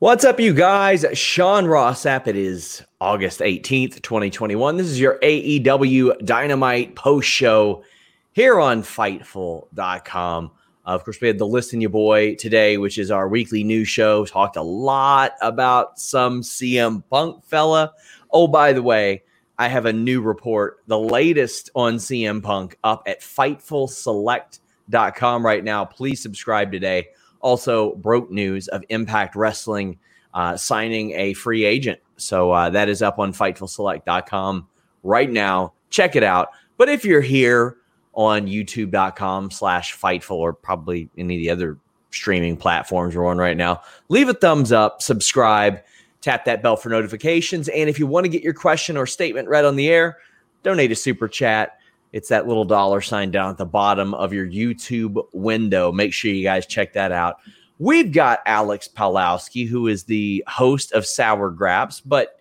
What's 0.00 0.24
up, 0.24 0.40
you 0.40 0.52
guys? 0.54 1.04
Sean 1.12 1.66
Ross 1.66 2.04
Sapp. 2.04 2.26
It 2.26 2.34
is 2.34 2.82
August 3.02 3.40
18th, 3.40 4.00
2021. 4.00 4.78
This 4.78 4.86
is 4.86 4.98
your 4.98 5.18
AEW 5.18 6.24
Dynamite 6.24 6.96
post 6.96 7.28
show 7.28 7.84
here 8.32 8.58
on 8.58 8.82
Fightful.com. 8.82 10.46
Uh, 10.46 10.88
of 10.88 11.04
course, 11.04 11.20
we 11.20 11.28
had 11.28 11.36
the 11.36 11.46
Listen 11.46 11.82
You 11.82 11.90
Boy 11.90 12.34
today, 12.36 12.78
which 12.78 12.96
is 12.96 13.10
our 13.10 13.28
weekly 13.28 13.62
news 13.62 13.88
show. 13.88 14.24
Talked 14.24 14.56
a 14.56 14.62
lot 14.62 15.32
about 15.42 15.98
some 15.98 16.40
CM 16.40 17.02
Punk 17.10 17.44
fella. 17.44 17.92
Oh, 18.30 18.46
by 18.46 18.72
the 18.72 18.82
way, 18.82 19.22
I 19.58 19.68
have 19.68 19.84
a 19.84 19.92
new 19.92 20.22
report, 20.22 20.78
the 20.86 20.98
latest 20.98 21.68
on 21.74 21.96
CM 21.96 22.42
Punk 22.42 22.78
up 22.82 23.02
at 23.06 23.20
FightfulSelect.com 23.20 25.44
right 25.44 25.62
now. 25.62 25.84
Please 25.84 26.22
subscribe 26.22 26.72
today 26.72 27.08
also 27.40 27.94
broke 27.96 28.30
news 28.30 28.68
of 28.68 28.84
Impact 28.88 29.36
Wrestling 29.36 29.98
uh, 30.34 30.56
signing 30.56 31.12
a 31.12 31.34
free 31.34 31.64
agent. 31.64 32.00
So 32.16 32.52
uh, 32.52 32.70
that 32.70 32.88
is 32.88 33.02
up 33.02 33.18
on 33.18 33.32
FightfulSelect.com 33.32 34.66
right 35.02 35.30
now. 35.30 35.72
Check 35.90 36.16
it 36.16 36.22
out. 36.22 36.50
But 36.76 36.88
if 36.88 37.04
you're 37.04 37.20
here 37.20 37.76
on 38.14 38.46
YouTube.com 38.46 39.50
slash 39.50 39.98
Fightful 39.98 40.36
or 40.36 40.52
probably 40.52 41.08
any 41.16 41.36
of 41.36 41.40
the 41.40 41.50
other 41.50 41.78
streaming 42.10 42.56
platforms 42.56 43.16
we're 43.16 43.26
on 43.26 43.38
right 43.38 43.56
now, 43.56 43.82
leave 44.08 44.28
a 44.28 44.34
thumbs 44.34 44.72
up, 44.72 45.02
subscribe, 45.02 45.80
tap 46.20 46.44
that 46.44 46.62
bell 46.62 46.76
for 46.76 46.90
notifications. 46.90 47.68
And 47.68 47.88
if 47.88 47.98
you 47.98 48.06
want 48.06 48.24
to 48.24 48.28
get 48.28 48.42
your 48.42 48.54
question 48.54 48.96
or 48.96 49.06
statement 49.06 49.48
read 49.48 49.64
on 49.64 49.76
the 49.76 49.88
air, 49.88 50.18
donate 50.62 50.92
a 50.92 50.96
super 50.96 51.28
chat 51.28 51.79
it's 52.12 52.28
that 52.28 52.46
little 52.46 52.64
dollar 52.64 53.00
sign 53.00 53.30
down 53.30 53.50
at 53.50 53.58
the 53.58 53.66
bottom 53.66 54.14
of 54.14 54.32
your 54.32 54.46
YouTube 54.46 55.24
window. 55.32 55.92
Make 55.92 56.12
sure 56.12 56.30
you 56.30 56.42
guys 56.42 56.66
check 56.66 56.92
that 56.94 57.12
out. 57.12 57.38
We've 57.78 58.12
got 58.12 58.40
Alex 58.44 58.88
Palowski, 58.88 59.66
who 59.66 59.86
is 59.86 60.04
the 60.04 60.44
host 60.46 60.92
of 60.92 61.06
Sour 61.06 61.50
Graps, 61.50 62.00
but 62.00 62.40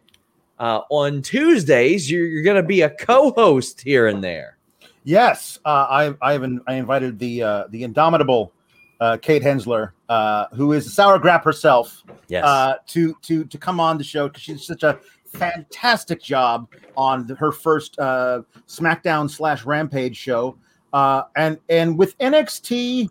uh, 0.60 0.82
on 0.90 1.22
Tuesdays, 1.22 2.12
you're, 2.12 2.26
you're 2.26 2.44
going 2.44 2.62
to 2.62 2.68
be 2.68 2.82
a 2.82 2.90
co-host 2.90 3.80
here 3.82 4.08
and 4.08 4.24
there. 4.24 4.58
Yes, 5.06 5.60
uh, 5.64 5.88
I, 5.90 6.14
I, 6.22 6.34
have 6.34 6.44
I 6.68 6.74
invited 6.74 7.18
the 7.18 7.42
uh, 7.42 7.64
the 7.70 7.84
indomitable 7.84 8.52
uh, 9.00 9.18
Kate 9.22 9.42
Hensler, 9.42 9.94
uh, 10.10 10.48
who 10.54 10.74
is 10.74 10.86
a 10.86 10.90
sour 10.90 11.18
grap 11.20 11.44
herself, 11.44 12.04
yes. 12.28 12.44
uh, 12.44 12.76
to 12.88 13.16
to 13.22 13.46
to 13.46 13.58
come 13.58 13.80
on 13.80 13.98
the 13.98 14.04
show 14.04 14.28
because 14.28 14.44
she's 14.44 14.66
such 14.66 14.84
a 14.84 15.00
fantastic 15.30 16.22
job 16.22 16.68
on 16.98 17.28
the, 17.28 17.36
her 17.36 17.52
first 17.52 17.98
uh, 18.00 18.42
SmackDown 18.68 19.30
slash 19.30 19.66
Rampage 19.66 20.18
show, 20.18 20.58
uh, 20.94 21.24
and 21.36 21.58
and 21.70 21.98
with 21.98 22.18
NXT 22.20 23.10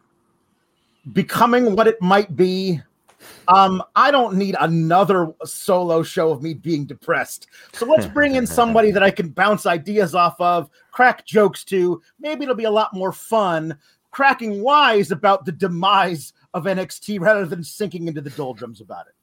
becoming 1.12 1.74
what 1.74 1.86
it 1.86 2.00
might 2.00 2.36
be. 2.36 2.80
Um, 3.48 3.82
I 3.96 4.12
don't 4.12 4.36
need 4.36 4.54
another 4.60 5.32
solo 5.44 6.04
show 6.04 6.30
of 6.30 6.40
me 6.40 6.54
being 6.54 6.84
depressed. 6.84 7.48
So 7.72 7.84
let's 7.84 8.06
bring 8.14 8.36
in 8.36 8.46
somebody 8.46 8.92
that 8.92 9.02
I 9.02 9.10
can 9.10 9.30
bounce 9.30 9.66
ideas 9.66 10.14
off 10.14 10.40
of, 10.40 10.70
crack 10.92 11.26
jokes 11.26 11.64
to. 11.64 12.00
Maybe 12.20 12.44
it'll 12.44 12.54
be 12.54 12.64
a 12.64 12.70
lot 12.70 12.94
more 12.94 13.10
fun 13.10 13.76
cracking 14.10 14.62
wise 14.62 15.10
about 15.10 15.44
the 15.44 15.52
demise 15.52 16.32
of 16.54 16.64
NXT 16.64 17.20
rather 17.20 17.46
than 17.46 17.62
sinking 17.62 18.08
into 18.08 18.20
the 18.20 18.30
doldrums 18.30 18.80
about 18.80 19.06
it. 19.06 19.14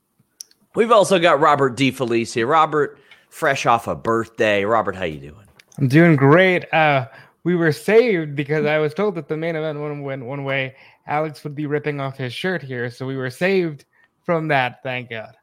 We've 0.76 0.92
also 0.92 1.20
got 1.20 1.40
Robert 1.40 1.78
DeFelice 1.78 2.34
here. 2.34 2.48
Robert, 2.48 3.00
fresh 3.30 3.66
off 3.66 3.88
a 3.88 3.96
birthday. 3.96 4.66
Robert, 4.66 4.96
how 4.96 5.06
you 5.06 5.20
doing? 5.20 5.48
I'm 5.78 5.88
doing 5.88 6.16
great. 6.16 6.72
Uh, 6.74 7.08
we 7.44 7.56
were 7.56 7.72
saved 7.72 8.36
because 8.36 8.66
I 8.66 8.78
was 8.80 8.94
told 8.94 9.16
that 9.16 9.28
the 9.28 9.38
main 9.38 9.56
event 9.56 9.80
went 10.04 10.26
one 10.26 10.44
way. 10.44 10.76
Alex 11.08 11.44
would 11.44 11.56
be 11.56 11.66
ripping 11.66 12.00
off 12.00 12.18
his 12.18 12.34
shirt 12.34 12.62
here, 12.62 12.90
so 12.90 13.06
we 13.06 13.16
were 13.16 13.30
saved 13.30 13.86
from 14.24 14.48
that. 14.50 14.82
Thank 14.84 15.12
God. 15.12 15.36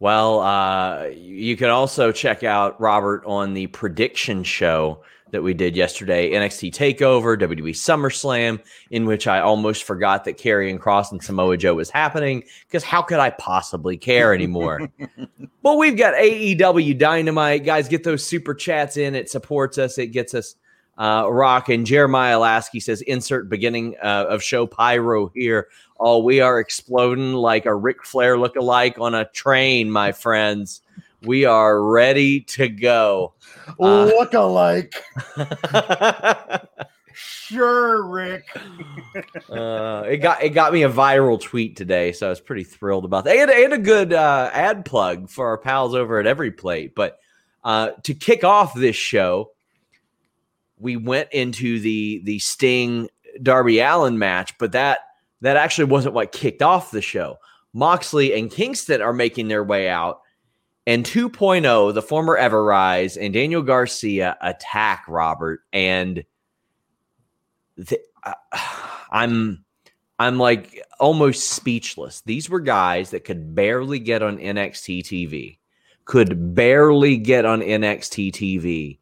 Well, 0.00 0.40
uh, 0.40 1.06
you 1.06 1.56
can 1.56 1.70
also 1.70 2.12
check 2.12 2.44
out 2.44 2.80
Robert 2.80 3.24
on 3.24 3.54
the 3.54 3.66
prediction 3.68 4.44
show 4.44 5.02
that 5.30 5.42
we 5.42 5.54
did 5.54 5.76
yesterday 5.76 6.30
NXT 6.32 6.72
TakeOver, 6.72 7.38
WWE 7.40 7.70
SummerSlam, 7.70 8.60
in 8.90 9.06
which 9.06 9.26
I 9.26 9.40
almost 9.40 9.84
forgot 9.84 10.24
that 10.24 10.38
Karrion 10.38 10.78
Kross 10.78 11.12
and 11.12 11.22
Samoa 11.22 11.56
Joe 11.56 11.74
was 11.74 11.90
happening 11.90 12.44
because 12.66 12.84
how 12.84 13.02
could 13.02 13.18
I 13.18 13.30
possibly 13.30 13.96
care 13.96 14.34
anymore? 14.34 14.88
but 15.62 15.76
we've 15.76 15.96
got 15.96 16.14
AEW 16.14 16.98
Dynamite. 16.98 17.64
Guys, 17.64 17.88
get 17.88 18.04
those 18.04 18.26
super 18.26 18.54
chats 18.54 18.96
in. 18.96 19.14
It 19.14 19.30
supports 19.30 19.78
us, 19.78 19.98
it 19.98 20.08
gets 20.08 20.34
us 20.34 20.56
uh, 20.98 21.26
rocking. 21.30 21.84
Jeremiah 21.84 22.38
Lasky 22.38 22.80
says, 22.80 23.02
insert 23.02 23.48
beginning 23.48 23.96
uh, 24.02 24.26
of 24.28 24.42
show 24.42 24.66
pyro 24.66 25.30
here. 25.34 25.68
Oh, 26.00 26.18
we 26.18 26.40
are 26.40 26.60
exploding 26.60 27.32
like 27.32 27.66
a 27.66 27.74
Ric 27.74 28.04
Flair 28.04 28.38
look-alike 28.38 28.98
on 28.98 29.14
a 29.14 29.28
train, 29.30 29.90
my 29.90 30.12
friends. 30.12 30.82
We 31.22 31.44
are 31.44 31.82
ready 31.82 32.40
to 32.40 32.68
go. 32.68 33.34
Uh, 33.80 34.04
Look 34.04 34.34
alike. 34.34 34.94
sure, 37.12 38.06
Rick. 38.06 38.46
uh, 39.50 40.04
it 40.08 40.18
got 40.18 40.42
it 40.42 40.50
got 40.50 40.72
me 40.72 40.84
a 40.84 40.90
viral 40.90 41.40
tweet 41.40 41.76
today, 41.76 42.12
so 42.12 42.26
I 42.26 42.30
was 42.30 42.40
pretty 42.40 42.64
thrilled 42.64 43.04
about 43.04 43.24
that. 43.24 43.36
And, 43.36 43.50
and 43.50 43.72
a 43.72 43.78
good 43.78 44.12
uh, 44.12 44.50
ad 44.52 44.84
plug 44.84 45.28
for 45.28 45.48
our 45.48 45.58
pals 45.58 45.94
over 45.94 46.20
at 46.20 46.26
Every 46.26 46.52
Plate. 46.52 46.94
But 46.94 47.18
uh, 47.64 47.90
to 48.04 48.14
kick 48.14 48.44
off 48.44 48.74
this 48.74 48.96
show, 48.96 49.50
we 50.78 50.96
went 50.96 51.32
into 51.32 51.80
the 51.80 52.20
the 52.24 52.38
Sting 52.38 53.08
Darby 53.42 53.80
Allin 53.80 54.18
match, 54.18 54.56
but 54.58 54.72
that 54.72 55.00
that 55.40 55.56
actually 55.56 55.86
wasn't 55.86 56.14
what 56.14 56.30
kicked 56.30 56.62
off 56.62 56.92
the 56.92 57.02
show. 57.02 57.38
Moxley 57.72 58.34
and 58.34 58.50
Kingston 58.50 59.02
are 59.02 59.12
making 59.12 59.48
their 59.48 59.64
way 59.64 59.88
out 59.88 60.20
and 60.88 61.04
2.0, 61.04 61.92
the 61.92 62.00
former 62.00 62.34
Ever-Rise 62.38 63.18
and 63.18 63.34
Daniel 63.34 63.60
Garcia 63.60 64.38
attack 64.40 65.04
Robert, 65.06 65.60
and 65.70 66.24
the, 67.76 68.00
uh, 68.24 68.32
I'm 69.10 69.64
I'm 70.18 70.38
like 70.38 70.82
almost 70.98 71.50
speechless. 71.50 72.22
These 72.22 72.48
were 72.48 72.60
guys 72.60 73.10
that 73.10 73.24
could 73.24 73.54
barely 73.54 73.98
get 73.98 74.22
on 74.22 74.38
NXT 74.38 75.00
TV, 75.04 75.58
could 76.06 76.54
barely 76.54 77.18
get 77.18 77.44
on 77.44 77.60
NXT 77.60 78.32
TV, 78.32 78.98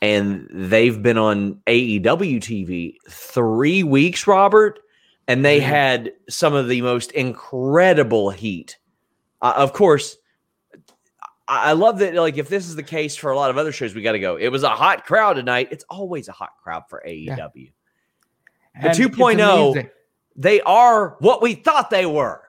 and 0.00 0.48
they've 0.50 1.02
been 1.02 1.18
on 1.18 1.60
AEW 1.66 2.38
TV 2.38 2.94
three 3.10 3.82
weeks, 3.82 4.26
Robert. 4.26 4.80
and 5.28 5.44
they 5.44 5.60
had 5.60 6.12
some 6.30 6.54
of 6.54 6.68
the 6.68 6.80
most 6.80 7.12
incredible 7.12 8.30
heat. 8.30 8.78
Uh, 9.42 9.52
of 9.54 9.74
course, 9.74 10.16
I 11.48 11.72
love 11.72 11.98
that. 12.00 12.14
Like, 12.14 12.36
if 12.36 12.48
this 12.48 12.68
is 12.68 12.76
the 12.76 12.82
case 12.82 13.16
for 13.16 13.30
a 13.30 13.36
lot 13.36 13.48
of 13.50 13.56
other 13.56 13.72
shows, 13.72 13.94
we 13.94 14.02
got 14.02 14.12
to 14.12 14.18
go. 14.18 14.36
It 14.36 14.48
was 14.48 14.62
a 14.62 14.68
hot 14.68 15.06
crowd 15.06 15.34
tonight. 15.34 15.68
It's 15.70 15.84
always 15.88 16.28
a 16.28 16.32
hot 16.32 16.52
crowd 16.62 16.84
for 16.88 17.02
AEW. 17.06 17.52
The 17.54 17.70
And 18.74 18.86
it's 18.86 18.98
2.0. 18.98 19.90
They 20.36 20.60
are 20.60 21.16
what 21.20 21.42
we 21.42 21.54
thought 21.54 21.90
they 21.90 22.06
were. 22.06 22.42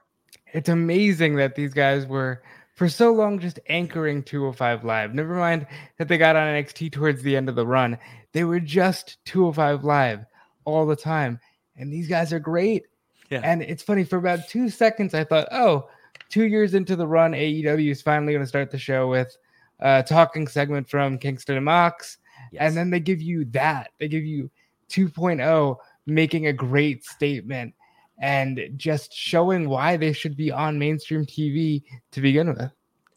It's 0.52 0.68
amazing 0.68 1.36
that 1.36 1.54
these 1.54 1.72
guys 1.72 2.06
were 2.06 2.42
for 2.74 2.88
so 2.88 3.12
long 3.12 3.38
just 3.38 3.58
anchoring 3.68 4.22
205 4.22 4.84
Live. 4.84 5.14
Never 5.14 5.34
mind 5.34 5.66
that 5.98 6.08
they 6.08 6.18
got 6.18 6.36
on 6.36 6.46
NXT 6.46 6.92
towards 6.92 7.22
the 7.22 7.36
end 7.36 7.48
of 7.48 7.56
the 7.56 7.66
run. 7.66 7.98
They 8.32 8.44
were 8.44 8.60
just 8.60 9.18
205 9.24 9.84
Live 9.84 10.24
all 10.64 10.86
the 10.86 10.96
time. 10.96 11.40
And 11.76 11.92
these 11.92 12.08
guys 12.08 12.32
are 12.32 12.38
great. 12.38 12.84
Yeah. 13.30 13.40
And 13.44 13.62
it's 13.62 13.82
funny, 13.82 14.04
for 14.04 14.18
about 14.18 14.48
two 14.48 14.68
seconds, 14.68 15.14
I 15.14 15.24
thought, 15.24 15.48
oh, 15.52 15.88
two 16.30 16.46
years 16.46 16.74
into 16.74 16.96
the 16.96 17.06
run, 17.06 17.32
AEW 17.32 17.90
is 17.90 18.00
finally 18.00 18.32
going 18.32 18.42
to 18.42 18.48
start 18.48 18.70
the 18.70 18.78
show 18.78 19.08
with 19.08 19.36
a 19.80 20.02
talking 20.02 20.46
segment 20.46 20.88
from 20.88 21.18
Kingston 21.18 21.56
and 21.56 21.64
Mox. 21.64 22.18
And 22.58 22.76
then 22.76 22.90
they 22.90 23.00
give 23.00 23.20
you 23.20 23.44
that. 23.46 23.90
They 23.98 24.08
give 24.08 24.24
you 24.24 24.50
2.0 24.88 25.76
making 26.06 26.46
a 26.46 26.52
great 26.52 27.04
statement 27.04 27.74
and 28.18 28.60
just 28.76 29.12
showing 29.12 29.68
why 29.68 29.96
they 29.96 30.12
should 30.12 30.36
be 30.36 30.50
on 30.50 30.78
mainstream 30.78 31.24
TV 31.24 31.82
to 32.12 32.20
begin 32.20 32.48
with. 32.48 32.70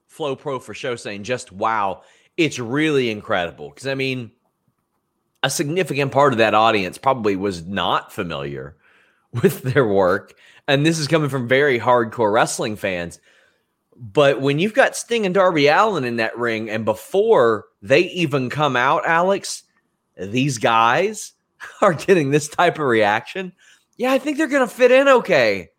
Flow 0.08 0.36
Pro 0.36 0.60
for 0.60 0.74
show 0.74 0.96
saying 0.96 1.24
just 1.24 1.52
wow, 1.52 2.04
it's 2.38 2.60
really 2.60 3.10
incredible. 3.10 3.70
Because 3.70 3.88
I 3.88 3.96
mean, 3.96 4.32
a 5.42 5.50
significant 5.50 6.12
part 6.12 6.34
of 6.34 6.38
that 6.38 6.54
audience 6.54 6.98
probably 6.98 7.36
was 7.36 7.66
not 7.66 8.14
familiar 8.14 8.78
with 9.42 9.64
their 9.64 9.86
work. 9.86 10.36
And 10.68 10.86
this 10.86 11.00
is 11.00 11.08
coming 11.08 11.30
from 11.30 11.48
very 11.48 11.80
hardcore 11.80 12.32
wrestling 12.32 12.76
fans. 12.76 13.20
But 13.96 14.42
when 14.42 14.60
you've 14.60 14.74
got 14.74 14.96
Sting 14.96 15.26
and 15.26 15.36
Darby 15.36 15.68
Allin 15.68 16.04
in 16.04 16.18
that 16.18 16.38
ring, 16.38 16.70
and 16.70 16.86
before 16.86 17.66
they 17.82 18.02
even 18.02 18.50
come 18.50 18.76
out, 18.76 19.06
Alex, 19.06 19.64
these 20.18 20.58
guys 20.58 21.34
are 21.82 21.94
getting 21.94 22.32
this 22.32 22.48
type 22.48 22.80
of 22.80 22.86
reaction. 22.86 23.54
Yeah, 23.98 24.12
I 24.12 24.18
think 24.18 24.38
they're 24.38 24.48
going 24.48 24.68
to 24.68 24.74
fit 24.74 24.92
in 24.92 25.08
okay. 25.08 25.70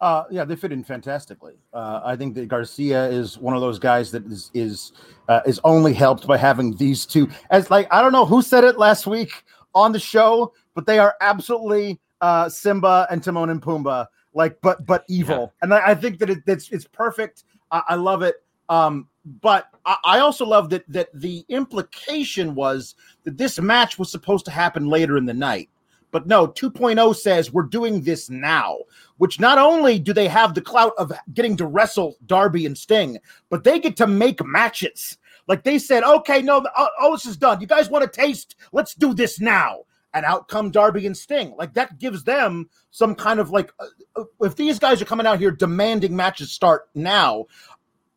Uh, 0.00 0.24
yeah, 0.30 0.44
they 0.44 0.54
fit 0.54 0.72
in 0.72 0.84
fantastically. 0.84 1.54
Uh, 1.72 2.00
I 2.04 2.14
think 2.14 2.34
that 2.34 2.48
Garcia 2.48 3.06
is 3.06 3.38
one 3.38 3.54
of 3.54 3.62
those 3.62 3.78
guys 3.78 4.10
that 4.10 4.26
is 4.26 4.50
is 4.52 4.92
uh, 5.28 5.40
is 5.46 5.60
only 5.64 5.94
helped 5.94 6.26
by 6.26 6.36
having 6.36 6.76
these 6.76 7.06
two. 7.06 7.26
As 7.50 7.70
like 7.70 7.88
I 7.90 8.02
don't 8.02 8.12
know 8.12 8.26
who 8.26 8.42
said 8.42 8.64
it 8.64 8.76
last 8.76 9.06
week 9.06 9.44
on 9.74 9.92
the 9.92 9.98
show, 9.98 10.52
but 10.74 10.84
they 10.84 10.98
are 10.98 11.14
absolutely 11.22 11.98
uh, 12.24 12.48
Simba 12.48 13.06
and 13.10 13.22
Timon 13.22 13.50
and 13.50 13.60
Pumbaa, 13.60 14.06
like 14.32 14.58
but 14.62 14.86
but 14.86 15.04
evil. 15.10 15.52
And 15.60 15.74
I, 15.74 15.90
I 15.90 15.94
think 15.94 16.18
that 16.20 16.30
it, 16.30 16.38
it's 16.46 16.70
it's 16.70 16.86
perfect. 16.86 17.44
I, 17.70 17.82
I 17.90 17.94
love 17.96 18.22
it. 18.22 18.36
Um, 18.70 19.08
but 19.42 19.68
I, 19.84 19.96
I 20.04 20.18
also 20.20 20.46
love 20.46 20.70
that 20.70 20.88
that 20.88 21.10
the 21.12 21.44
implication 21.50 22.54
was 22.54 22.94
that 23.24 23.36
this 23.36 23.60
match 23.60 23.98
was 23.98 24.10
supposed 24.10 24.46
to 24.46 24.50
happen 24.50 24.88
later 24.88 25.18
in 25.18 25.26
the 25.26 25.34
night. 25.34 25.68
But 26.12 26.26
no, 26.26 26.46
2.0 26.46 27.16
says 27.16 27.52
we're 27.52 27.64
doing 27.64 28.00
this 28.00 28.30
now, 28.30 28.78
which 29.18 29.38
not 29.38 29.58
only 29.58 29.98
do 29.98 30.14
they 30.14 30.28
have 30.28 30.54
the 30.54 30.62
clout 30.62 30.92
of 30.96 31.12
getting 31.34 31.56
to 31.56 31.66
wrestle 31.66 32.16
Darby 32.24 32.64
and 32.64 32.78
Sting, 32.78 33.18
but 33.50 33.64
they 33.64 33.80
get 33.80 33.96
to 33.96 34.06
make 34.06 34.42
matches. 34.46 35.18
Like 35.48 35.64
they 35.64 35.78
said, 35.78 36.04
okay, 36.04 36.40
no, 36.40 36.64
oh, 36.76 36.88
oh, 37.00 37.12
this 37.12 37.26
is 37.26 37.36
done. 37.36 37.60
You 37.60 37.66
guys 37.66 37.90
want 37.90 38.04
to 38.04 38.20
taste? 38.20 38.54
Let's 38.72 38.94
do 38.94 39.12
this 39.12 39.40
now. 39.40 39.80
And 40.14 40.24
out 40.24 40.48
come 40.48 40.70
Darby 40.70 41.06
and 41.06 41.16
Sting. 41.16 41.54
Like 41.58 41.74
that 41.74 41.98
gives 41.98 42.24
them 42.24 42.70
some 42.90 43.14
kind 43.14 43.40
of 43.40 43.50
like, 43.50 43.72
uh, 43.80 43.86
uh, 44.16 44.24
if 44.42 44.54
these 44.54 44.78
guys 44.78 45.02
are 45.02 45.06
coming 45.06 45.26
out 45.26 45.40
here 45.40 45.50
demanding 45.50 46.14
matches 46.14 46.52
start 46.52 46.88
now, 46.94 47.46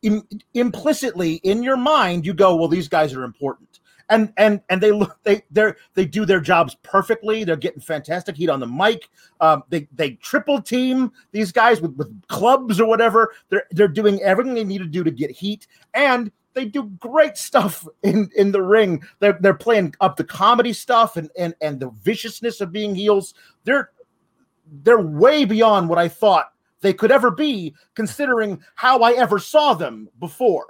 Im- 0.03 0.27
implicitly 0.53 1.35
in 1.35 1.63
your 1.63 1.75
mind, 1.75 2.25
you 2.25 2.33
go, 2.35 2.55
well, 2.55 2.67
these 2.67 2.87
guys 2.87 3.13
are 3.13 3.23
important 3.23 3.79
and 4.09 4.31
and 4.37 4.61
and 4.69 4.81
they 4.81 4.91
look 4.91 5.17
they 5.23 5.43
they 5.51 5.73
they 5.93 6.05
do 6.05 6.25
their 6.25 6.39
jobs 6.39 6.75
perfectly. 6.83 7.43
They're 7.43 7.55
getting 7.55 7.81
fantastic 7.81 8.35
heat 8.35 8.49
on 8.49 8.59
the 8.59 8.67
mic. 8.67 9.09
Um, 9.39 9.63
they 9.69 9.87
they 9.93 10.11
triple 10.11 10.61
team 10.61 11.11
these 11.31 11.51
guys 11.51 11.81
with, 11.81 11.95
with 11.95 12.27
clubs 12.27 12.79
or 12.79 12.87
whatever. 12.87 13.33
They're 13.49 13.65
they're 13.71 13.87
doing 13.87 14.21
everything 14.21 14.53
they 14.53 14.63
need 14.63 14.79
to 14.79 14.85
do 14.85 15.03
to 15.03 15.11
get 15.11 15.31
heat, 15.31 15.67
and 15.93 16.31
they 16.57 16.65
do 16.65 16.85
great 16.99 17.37
stuff 17.37 17.87
in 18.03 18.29
in 18.35 18.51
the 18.51 18.61
ring. 18.61 19.03
They're 19.19 19.37
they're 19.39 19.53
playing 19.53 19.93
up 20.01 20.17
the 20.17 20.23
comedy 20.23 20.73
stuff 20.73 21.15
and 21.15 21.29
and 21.37 21.53
and 21.61 21.79
the 21.79 21.91
viciousness 21.91 22.61
of 22.61 22.71
being 22.71 22.95
heels. 22.95 23.35
They're 23.63 23.91
they're 24.83 24.99
way 24.99 25.45
beyond 25.45 25.87
what 25.87 25.99
I 25.99 26.07
thought 26.07 26.51
they 26.81 26.93
could 26.93 27.11
ever 27.11 27.31
be, 27.31 27.75
considering 27.93 28.61
how 28.75 28.99
I 29.01 29.13
ever 29.13 29.39
saw 29.39 29.75
them 29.75 30.09
before. 30.19 30.65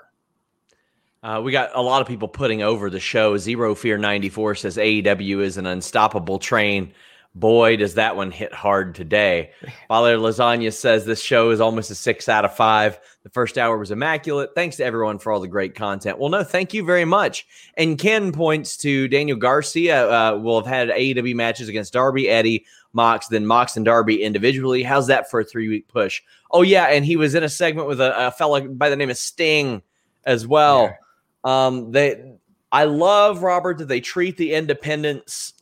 Uh, 1.23 1.41
we 1.43 1.51
got 1.51 1.71
a 1.73 1.81
lot 1.81 2.01
of 2.01 2.07
people 2.07 2.27
putting 2.27 2.61
over 2.61 2.89
the 2.89 2.99
show. 2.99 3.37
Zero 3.37 3.73
Fear 3.73 3.97
94 3.97 4.55
says 4.55 4.77
AEW 4.77 5.41
is 5.41 5.57
an 5.57 5.65
unstoppable 5.65 6.37
train. 6.37 6.93
Boy, 7.35 7.77
does 7.77 7.93
that 7.95 8.15
one 8.15 8.31
hit 8.31 8.53
hard 8.53 8.95
today. 8.95 9.51
Father 9.87 10.17
Lasagna 10.17 10.73
says 10.73 11.05
this 11.05 11.21
show 11.21 11.51
is 11.51 11.61
almost 11.61 11.91
a 11.91 11.95
six 11.95 12.27
out 12.27 12.45
of 12.45 12.55
five. 12.55 12.99
The 13.23 13.29
first 13.29 13.57
hour 13.57 13.77
was 13.77 13.91
immaculate. 13.91 14.51
Thanks 14.55 14.77
to 14.77 14.85
everyone 14.85 15.19
for 15.19 15.31
all 15.31 15.39
the 15.39 15.47
great 15.47 15.75
content. 15.75 16.17
Well, 16.17 16.29
no, 16.29 16.43
thank 16.43 16.73
you 16.73 16.83
very 16.83 17.05
much. 17.05 17.45
And 17.75 17.97
Ken 17.97 18.31
points 18.31 18.77
to 18.77 19.07
Daniel 19.07 19.37
Garcia 19.37 20.09
uh, 20.09 20.37
will 20.37 20.61
have 20.61 20.67
had 20.67 20.89
AEW 20.89 21.35
matches 21.35 21.69
against 21.69 21.93
Darby, 21.93 22.29
Eddie, 22.29 22.65
Mox, 22.93 23.27
then 23.27 23.45
Mox 23.45 23.75
and 23.75 23.85
Darby 23.85 24.23
individually. 24.23 24.81
How's 24.81 25.07
that 25.07 25.29
for 25.29 25.41
a 25.41 25.43
three 25.43 25.67
week 25.67 25.87
push? 25.87 26.21
Oh, 26.51 26.61
yeah. 26.61 26.85
And 26.85 27.05
he 27.05 27.17
was 27.17 27.35
in 27.35 27.43
a 27.43 27.49
segment 27.49 27.87
with 27.87 28.01
a, 28.01 28.27
a 28.27 28.31
fella 28.31 28.61
by 28.61 28.89
the 28.89 28.95
name 28.95 29.09
of 29.09 29.17
Sting 29.17 29.83
as 30.25 30.47
well. 30.47 30.83
Yeah. 30.83 30.95
Um, 31.43 31.91
they, 31.91 32.33
I 32.71 32.85
love 32.85 33.43
Robert 33.43 33.77
that 33.79 33.87
they 33.87 34.01
treat 34.01 34.37
the 34.37 34.53
independents 34.53 35.53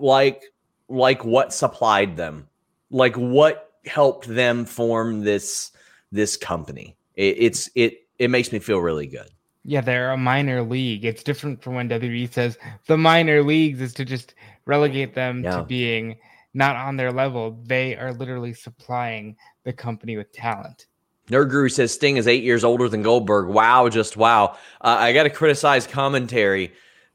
like 0.00 0.42
like 0.88 1.24
what 1.24 1.52
supplied 1.52 2.16
them, 2.16 2.48
like 2.90 3.14
what 3.16 3.72
helped 3.86 4.26
them 4.26 4.64
form 4.64 5.22
this 5.22 5.72
this 6.12 6.36
company. 6.36 6.96
It, 7.14 7.36
it's 7.38 7.70
it 7.74 8.06
it 8.18 8.28
makes 8.30 8.52
me 8.52 8.58
feel 8.58 8.78
really 8.78 9.06
good. 9.06 9.28
Yeah, 9.64 9.82
they're 9.82 10.12
a 10.12 10.16
minor 10.16 10.62
league. 10.62 11.04
It's 11.04 11.22
different 11.22 11.62
from 11.62 11.74
when 11.74 11.88
WWE 11.88 12.32
says 12.32 12.58
the 12.86 12.96
minor 12.96 13.42
leagues 13.42 13.80
is 13.80 13.92
to 13.94 14.04
just 14.04 14.34
relegate 14.64 15.14
them 15.14 15.44
Yeah. 15.44 15.58
to 15.58 15.62
being 15.64 16.16
not 16.54 16.76
on 16.76 16.96
their 16.96 17.12
level. 17.12 17.60
They 17.66 17.96
are 17.96 18.12
literally 18.12 18.54
supplying 18.54 19.36
the 19.64 19.72
company 19.72 20.16
with 20.16 20.32
talent. 20.32 20.86
Nerd 21.28 21.50
Guru 21.50 21.68
says 21.68 21.94
Sting 21.94 22.16
is 22.16 22.26
eight 22.26 22.42
years 22.42 22.64
older 22.64 22.88
than 22.88 23.02
Goldberg. 23.02 23.48
Wow, 23.48 23.88
just 23.88 24.16
wow. 24.16 24.56
Uh, 24.80 24.96
I 24.98 25.12
got 25.12 25.24
to 25.24 25.30
criticize 25.30 25.86
commentary 25.86 26.72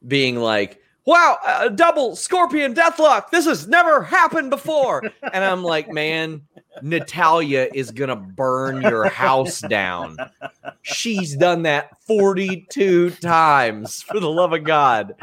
being 0.07 0.38
like, 0.38 0.79
wow, 1.05 1.38
uh, 1.45 1.69
double 1.69 2.15
Scorpion 2.15 2.74
Deathlock. 2.74 3.29
This 3.29 3.45
has 3.45 3.67
never 3.67 4.03
happened 4.03 4.50
before. 4.50 5.03
and 5.33 5.43
I'm 5.43 5.63
like, 5.63 5.89
man, 5.89 6.41
Natalya 6.81 7.69
is 7.74 7.91
going 7.91 8.09
to 8.09 8.15
burn 8.15 8.81
your 8.81 9.07
house 9.09 9.62
down. 9.62 10.17
She's 10.81 11.35
done 11.35 11.63
that 11.63 11.97
42 12.01 13.12
times, 13.12 14.01
for 14.01 14.19
the 14.19 14.29
love 14.29 14.53
of 14.53 14.63
God. 14.63 15.15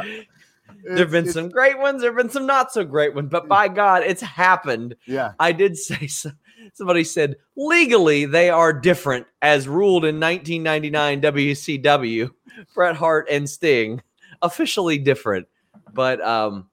There 0.85 0.99
have 0.99 1.11
been 1.11 1.31
some 1.31 1.49
great 1.49 1.79
ones, 1.79 2.01
there 2.03 2.11
have 2.11 2.17
been 2.17 2.31
some 2.31 2.47
not 2.47 2.73
so 2.73 2.85
great 2.85 3.15
ones, 3.15 3.29
but 3.31 3.49
by 3.49 3.69
God, 3.69 4.03
it's 4.03 4.23
happened. 4.23 4.97
Yeah. 5.07 5.33
I 5.39 5.53
did 5.53 5.77
say 5.77 6.07
so. 6.09 6.31
Somebody 6.75 7.03
said 7.03 7.37
legally 7.57 8.25
they 8.25 8.49
are 8.49 8.73
different 8.73 9.27
as 9.43 9.67
ruled 9.67 10.05
in 10.05 10.21
1999 10.21 11.21
WCW. 11.21 12.31
Bret 12.73 12.95
Hart 12.95 13.27
and 13.29 13.51
Sting 13.51 14.01
officially 14.43 14.99
different, 14.99 15.47
but 15.93 16.21
um, 16.21 16.69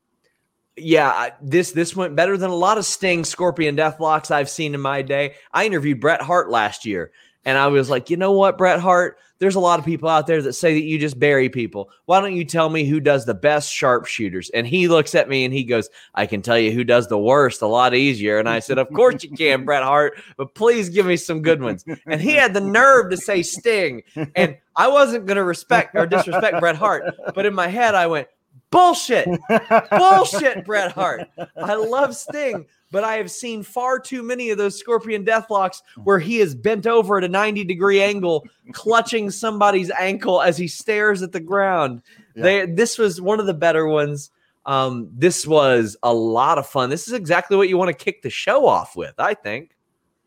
yeah, 0.81 1.29
this 1.41 1.71
this 1.71 1.95
went 1.95 2.15
better 2.15 2.38
than 2.38 2.49
a 2.49 2.55
lot 2.55 2.77
of 2.77 2.85
Sting 2.85 3.23
Scorpion 3.23 3.75
Deathlocks 3.75 4.31
I've 4.31 4.49
seen 4.49 4.73
in 4.73 4.81
my 4.81 5.01
day. 5.01 5.35
I 5.53 5.65
interviewed 5.65 5.99
Bret 5.99 6.21
Hart 6.21 6.49
last 6.49 6.85
year, 6.85 7.11
and 7.45 7.57
I 7.57 7.67
was 7.67 7.89
like, 7.89 8.09
you 8.09 8.17
know 8.17 8.31
what, 8.31 8.57
Bret 8.57 8.79
Hart? 8.79 9.17
There's 9.39 9.55
a 9.55 9.61
lot 9.61 9.79
of 9.79 9.85
people 9.85 10.09
out 10.09 10.27
there 10.27 10.41
that 10.41 10.51
say 10.51 10.73
that 10.73 10.83
you 10.83 10.99
just 10.99 11.17
bury 11.17 11.47
people. 11.47 11.89
Why 12.05 12.19
don't 12.19 12.35
you 12.35 12.43
tell 12.43 12.69
me 12.69 12.83
who 12.83 12.99
does 12.99 13.25
the 13.25 13.33
best 13.33 13.71
sharpshooters? 13.71 14.49
And 14.49 14.67
he 14.67 14.89
looks 14.89 15.15
at 15.15 15.29
me 15.29 15.45
and 15.45 15.53
he 15.53 15.63
goes, 15.63 15.89
I 16.13 16.25
can 16.25 16.41
tell 16.41 16.59
you 16.59 16.73
who 16.73 16.83
does 16.83 17.07
the 17.07 17.17
worst 17.17 17.61
a 17.61 17.67
lot 17.67 17.95
easier. 17.95 18.38
And 18.38 18.49
I 18.49 18.59
said, 18.59 18.77
Of 18.77 18.91
course 18.91 19.23
you 19.23 19.31
can, 19.31 19.63
Bret 19.63 19.83
Hart, 19.83 20.21
but 20.35 20.55
please 20.55 20.89
give 20.89 21.05
me 21.05 21.15
some 21.15 21.41
good 21.41 21.61
ones. 21.61 21.85
And 22.05 22.19
he 22.19 22.33
had 22.33 22.53
the 22.53 22.59
nerve 22.59 23.11
to 23.11 23.17
say 23.17 23.41
Sting. 23.41 24.03
And 24.35 24.57
I 24.75 24.89
wasn't 24.89 25.25
going 25.25 25.38
to 25.38 25.43
respect 25.43 25.95
or 25.95 26.05
disrespect 26.05 26.59
Bret 26.59 26.75
Hart, 26.75 27.03
but 27.33 27.45
in 27.45 27.53
my 27.53 27.67
head, 27.67 27.95
I 27.95 28.07
went, 28.07 28.27
Bullshit. 28.71 29.27
Bullshit, 29.91 30.65
Bret 30.65 30.91
Hart. 30.91 31.27
I 31.57 31.75
love 31.75 32.15
Sting, 32.15 32.65
but 32.91 33.03
I 33.03 33.15
have 33.15 33.31
seen 33.31 33.63
far 33.63 33.99
too 33.99 34.21
many 34.21 34.51
of 34.51 34.57
those 34.57 34.77
Scorpion 34.77 35.25
Deathlocks 35.25 35.81
where 36.03 36.19
he 36.19 36.39
is 36.39 36.55
bent 36.55 36.85
over 36.85 37.17
at 37.17 37.23
a 37.23 37.29
90 37.29 37.63
degree 37.63 38.01
angle, 38.01 38.45
clutching 38.71 39.31
somebody's 39.31 39.91
ankle 39.91 40.41
as 40.41 40.57
he 40.57 40.67
stares 40.67 41.21
at 41.21 41.31
the 41.31 41.39
ground. 41.39 42.01
Yeah. 42.35 42.43
They 42.43 42.65
this 42.67 42.97
was 42.97 43.19
one 43.19 43.39
of 43.39 43.45
the 43.45 43.53
better 43.53 43.88
ones. 43.88 44.29
Um, 44.65 45.09
this 45.13 45.47
was 45.47 45.97
a 46.03 46.13
lot 46.13 46.57
of 46.59 46.67
fun. 46.67 46.89
This 46.89 47.07
is 47.07 47.13
exactly 47.13 47.57
what 47.57 47.69
you 47.69 47.77
want 47.77 47.89
to 47.89 48.05
kick 48.05 48.21
the 48.21 48.29
show 48.29 48.67
off 48.67 48.95
with, 48.95 49.15
I 49.17 49.33
think. 49.33 49.75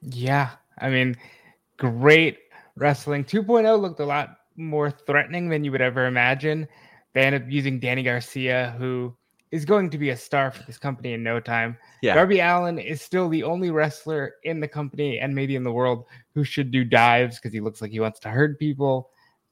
Yeah. 0.01 0.51
I 0.79 0.91
mean, 0.91 1.17
great 1.77 2.39
wrestling. 2.77 3.25
2.0 3.25 3.81
looked 3.81 4.01
a 4.01 4.05
lot 4.05 4.39
more 4.57 4.91
threatening 4.91 5.49
than 5.49 5.65
you 5.65 5.71
would 5.71 5.81
ever 5.81 6.07
imagine. 6.07 6.67
They 7.15 7.23
end 7.23 7.35
up 7.35 7.43
using 7.49 7.79
Danny 7.79 8.03
Garcia, 8.03 8.75
who 8.79 9.15
is 9.51 9.67
going 9.67 9.91
to 9.91 9.99
be 9.99 10.11
a 10.11 10.17
star 10.17 10.51
for 10.51 10.63
this 10.65 10.79
company 10.79 11.13
in 11.13 11.23
no 11.23 11.39
time. 11.39 11.77
Yeah. 12.01 12.15
Darby 12.15 12.41
Allin 12.41 12.79
is 12.79 13.03
still 13.03 13.29
the 13.29 13.43
only 13.43 13.71
wrestler 13.71 14.35
in 14.45 14.61
the 14.61 14.69
company 14.69 15.19
and 15.19 15.35
maybe 15.35 15.57
in 15.57 15.63
the 15.63 15.73
world 15.73 16.07
who 16.35 16.43
should 16.43 16.71
do 16.71 16.85
dives 16.85 17.37
because 17.37 17.53
he 17.53 17.61
looks 17.61 17.83
like 17.83 17.91
he 17.91 18.01
wants 18.01 18.19
to 18.21 18.31
hurt 18.31 18.59
people. 18.59 19.11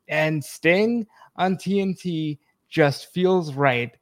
And 0.09 0.43
Sting 0.43 1.07
on 1.37 1.57
TNT 1.57 2.39
just 2.71 3.13
feels 3.13 3.53
right. 3.55 3.95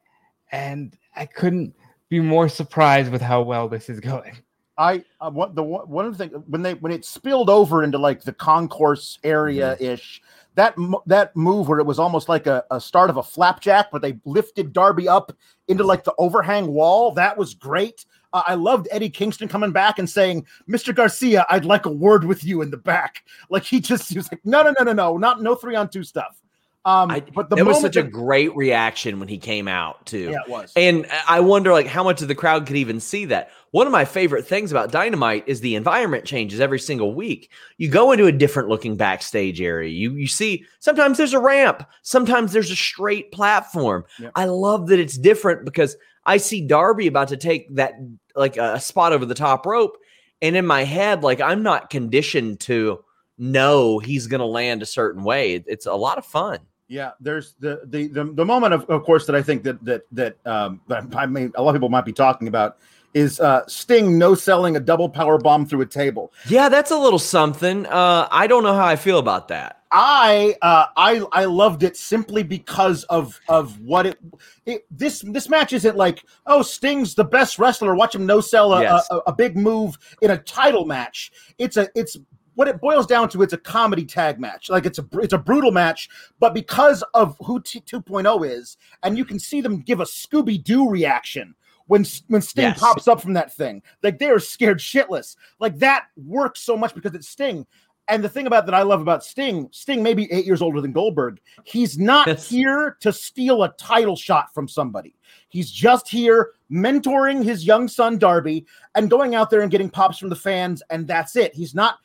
And 0.51 0.97
I 1.15 1.25
couldn't 1.25 1.75
be 2.07 2.21
more 2.21 2.47
surprised 2.47 3.11
with 3.11 3.21
how 3.21 3.41
well 3.41 3.67
this 3.67 3.89
is 3.89 3.99
going. 3.99 4.37
I 4.77 5.03
uh, 5.19 5.29
what 5.29 5.55
the 5.55 5.61
one 5.61 6.05
of 6.05 6.17
the 6.17 6.29
things 6.29 6.43
when 6.47 6.61
they 6.61 6.73
when 6.75 6.93
it 6.93 7.03
spilled 7.03 7.49
over 7.49 7.83
into 7.83 7.97
like 7.97 8.23
the 8.23 8.31
concourse 8.31 9.19
area 9.25 9.75
ish, 9.77 10.21
mm-hmm. 10.21 10.28
That 10.55 10.75
that 11.05 11.35
move 11.35 11.67
where 11.67 11.79
it 11.79 11.85
was 11.85 11.99
almost 11.99 12.27
like 12.27 12.47
a, 12.47 12.63
a 12.71 12.81
start 12.81 13.09
of 13.09 13.17
a 13.17 13.23
flapjack, 13.23 13.91
but 13.91 14.01
they 14.01 14.19
lifted 14.25 14.73
Darby 14.73 15.07
up 15.07 15.31
into 15.67 15.83
like 15.83 16.03
the 16.03 16.13
overhang 16.17 16.67
wall. 16.67 17.11
That 17.11 17.37
was 17.37 17.53
great. 17.53 18.05
Uh, 18.33 18.43
I 18.45 18.55
loved 18.55 18.87
Eddie 18.91 19.09
Kingston 19.09 19.47
coming 19.47 19.71
back 19.71 19.99
and 19.99 20.09
saying, 20.09 20.45
"Mr. 20.67 20.93
Garcia, 20.93 21.45
I'd 21.49 21.65
like 21.65 21.85
a 21.85 21.91
word 21.91 22.23
with 22.23 22.43
you 22.43 22.61
in 22.61 22.71
the 22.71 22.77
back." 22.77 23.23
Like 23.49 23.63
he 23.63 23.79
just 23.79 24.09
he 24.09 24.17
was 24.17 24.31
like, 24.31 24.41
"No, 24.43 24.61
no, 24.63 24.73
no, 24.77 24.85
no, 24.85 24.93
no, 24.93 25.17
not 25.17 25.41
no 25.41 25.55
three 25.55 25.75
on 25.75 25.89
two 25.89 26.03
stuff." 26.03 26.38
Um, 26.85 27.11
I, 27.11 27.19
but 27.19 27.49
the 27.49 27.57
it 27.57 27.65
was 27.65 27.81
such 27.81 27.95
that, 27.95 28.05
a 28.05 28.09
great 28.09 28.55
reaction 28.55 29.19
when 29.19 29.27
he 29.27 29.37
came 29.37 29.67
out 29.67 30.05
too. 30.05 30.31
Yeah, 30.31 30.39
it 30.45 30.49
was. 30.49 30.71
And 30.77 31.05
I 31.27 31.41
wonder, 31.41 31.73
like, 31.73 31.87
how 31.87 32.03
much 32.03 32.21
of 32.21 32.29
the 32.29 32.35
crowd 32.35 32.65
could 32.65 32.77
even 32.77 33.01
see 33.01 33.25
that. 33.25 33.51
One 33.71 33.85
of 33.85 33.91
my 33.91 34.05
favorite 34.05 34.47
things 34.47 34.71
about 34.71 34.91
Dynamite 34.91 35.43
is 35.45 35.59
the 35.59 35.75
environment 35.75 36.23
changes 36.23 36.61
every 36.61 36.79
single 36.79 37.13
week. 37.13 37.51
You 37.77 37.89
go 37.89 38.11
into 38.13 38.27
a 38.27 38.31
different 38.31 38.69
looking 38.69 38.95
backstage 38.95 39.61
area. 39.61 39.89
You 39.89 40.13
you 40.13 40.27
see 40.27 40.65
sometimes 40.79 41.17
there's 41.17 41.33
a 41.33 41.39
ramp, 41.39 41.85
sometimes 42.01 42.53
there's 42.53 42.71
a 42.71 42.75
straight 42.75 43.31
platform. 43.33 44.05
Yep. 44.17 44.31
I 44.35 44.45
love 44.45 44.87
that 44.87 44.99
it's 44.99 45.17
different 45.17 45.65
because 45.65 45.97
I 46.25 46.37
see 46.37 46.65
Darby 46.65 47.07
about 47.07 47.27
to 47.27 47.37
take 47.37 47.75
that 47.75 47.95
like 48.35 48.55
a 48.55 48.79
spot 48.79 49.11
over 49.11 49.25
the 49.25 49.35
top 49.35 49.65
rope, 49.65 49.97
and 50.41 50.55
in 50.55 50.65
my 50.65 50.85
head, 50.85 51.23
like 51.23 51.41
I'm 51.41 51.61
not 51.61 51.89
conditioned 51.89 52.61
to 52.61 53.03
know 53.39 53.99
he's 53.99 54.27
going 54.27 54.39
to 54.39 54.45
land 54.45 54.81
a 54.81 54.85
certain 54.85 55.23
way. 55.23 55.63
It's 55.65 55.85
a 55.85 55.93
lot 55.93 56.17
of 56.17 56.25
fun. 56.25 56.59
Yeah, 56.89 57.11
there's 57.19 57.53
the 57.59 57.81
the 57.85 58.07
the, 58.07 58.25
the 58.25 58.45
moment 58.45 58.73
of, 58.73 58.83
of 58.89 59.03
course 59.03 59.27
that 59.27 59.35
I 59.35 59.43
think 59.43 59.63
that 59.63 59.83
that 59.85 60.01
that 60.11 60.37
um 60.45 60.81
that 60.87 61.05
I 61.15 61.27
mean 61.27 61.51
a 61.55 61.61
lot 61.61 61.69
of 61.69 61.75
people 61.75 61.89
might 61.89 62.05
be 62.05 62.13
talking 62.13 62.47
about 62.47 62.77
is 63.13 63.39
uh 63.39 63.61
Sting 63.67 64.17
no 64.17 64.33
selling 64.33 64.75
a 64.75 64.79
double 64.79 65.07
power 65.07 65.37
bomb 65.37 65.67
through 65.67 65.81
a 65.81 65.85
table. 65.85 66.33
Yeah, 66.47 66.67
that's 66.67 66.89
a 66.89 66.97
little 66.97 67.19
something. 67.19 67.85
Uh 67.85 68.27
I 68.31 68.47
don't 68.47 68.63
know 68.63 68.73
how 68.73 68.85
I 68.85 68.95
feel 68.95 69.19
about 69.19 69.49
that. 69.49 69.83
I 69.91 70.55
uh 70.63 70.85
I 70.97 71.23
I 71.31 71.45
loved 71.45 71.83
it 71.83 71.95
simply 71.95 72.41
because 72.41 73.03
of 73.03 73.39
of 73.49 73.79
what 73.81 74.07
it, 74.07 74.17
it 74.65 74.85
this 74.89 75.21
this 75.21 75.47
match 75.47 75.73
isn't 75.73 75.95
like 75.95 76.25
oh 76.47 76.63
Sting's 76.63 77.13
the 77.13 77.23
best 77.23 77.59
wrestler 77.59 77.93
watch 77.93 78.15
him 78.15 78.25
no 78.25 78.41
sell 78.41 78.73
a, 78.73 78.81
yes. 78.81 79.07
a, 79.11 79.17
a 79.27 79.33
big 79.33 79.55
move 79.55 79.95
in 80.23 80.31
a 80.31 80.37
title 80.39 80.85
match. 80.85 81.31
It's 81.59 81.77
a 81.77 81.87
it's 81.93 82.17
what 82.59 82.67
it 82.67 82.81
boils 82.81 83.07
down 83.07 83.29
to, 83.29 83.41
it's 83.41 83.53
a 83.53 83.57
comedy 83.57 84.03
tag 84.03 84.37
match. 84.37 84.69
Like 84.69 84.85
it's 84.85 84.99
a 84.99 85.05
it's 85.13 85.31
a 85.31 85.37
brutal 85.37 85.71
match, 85.71 86.09
but 86.41 86.53
because 86.53 87.01
of 87.13 87.37
who 87.41 87.61
T 87.61 87.79
2.0 87.79 88.45
is, 88.45 88.75
and 89.01 89.17
you 89.17 89.23
can 89.23 89.39
see 89.39 89.61
them 89.61 89.79
give 89.79 90.01
a 90.01 90.03
Scooby 90.03 90.61
Doo 90.61 90.89
reaction 90.89 91.55
when 91.87 92.05
when 92.27 92.41
Sting 92.41 92.65
yes. 92.65 92.77
pops 92.77 93.07
up 93.07 93.21
from 93.21 93.31
that 93.31 93.53
thing. 93.53 93.81
Like 94.03 94.19
they 94.19 94.29
are 94.29 94.39
scared 94.39 94.79
shitless. 94.79 95.37
Like 95.61 95.79
that 95.79 96.07
works 96.17 96.59
so 96.59 96.75
much 96.75 96.93
because 96.93 97.13
it's 97.13 97.29
Sting. 97.29 97.65
And 98.09 98.21
the 98.21 98.27
thing 98.27 98.45
about 98.45 98.65
that 98.65 98.75
I 98.75 98.81
love 98.81 98.99
about 98.99 99.23
Sting, 99.23 99.69
Sting 99.71 100.03
may 100.03 100.13
be 100.13 100.29
eight 100.29 100.45
years 100.45 100.61
older 100.61 100.81
than 100.81 100.91
Goldberg. 100.91 101.39
He's 101.63 101.97
not 101.97 102.27
yes. 102.27 102.49
here 102.49 102.97
to 102.99 103.13
steal 103.13 103.63
a 103.63 103.71
title 103.77 104.17
shot 104.17 104.53
from 104.53 104.67
somebody. 104.67 105.15
He's 105.47 105.71
just 105.71 106.09
here 106.09 106.49
mentoring 106.69 107.41
his 107.41 107.65
young 107.65 107.87
son 107.87 108.17
Darby 108.17 108.65
and 108.95 109.09
going 109.09 109.33
out 109.33 109.49
there 109.49 109.61
and 109.61 109.71
getting 109.71 109.89
pops 109.89 110.17
from 110.17 110.27
the 110.27 110.35
fans, 110.35 110.83
and 110.89 111.07
that's 111.07 111.37
it. 111.37 111.55
He's 111.55 111.73
not 111.73 111.99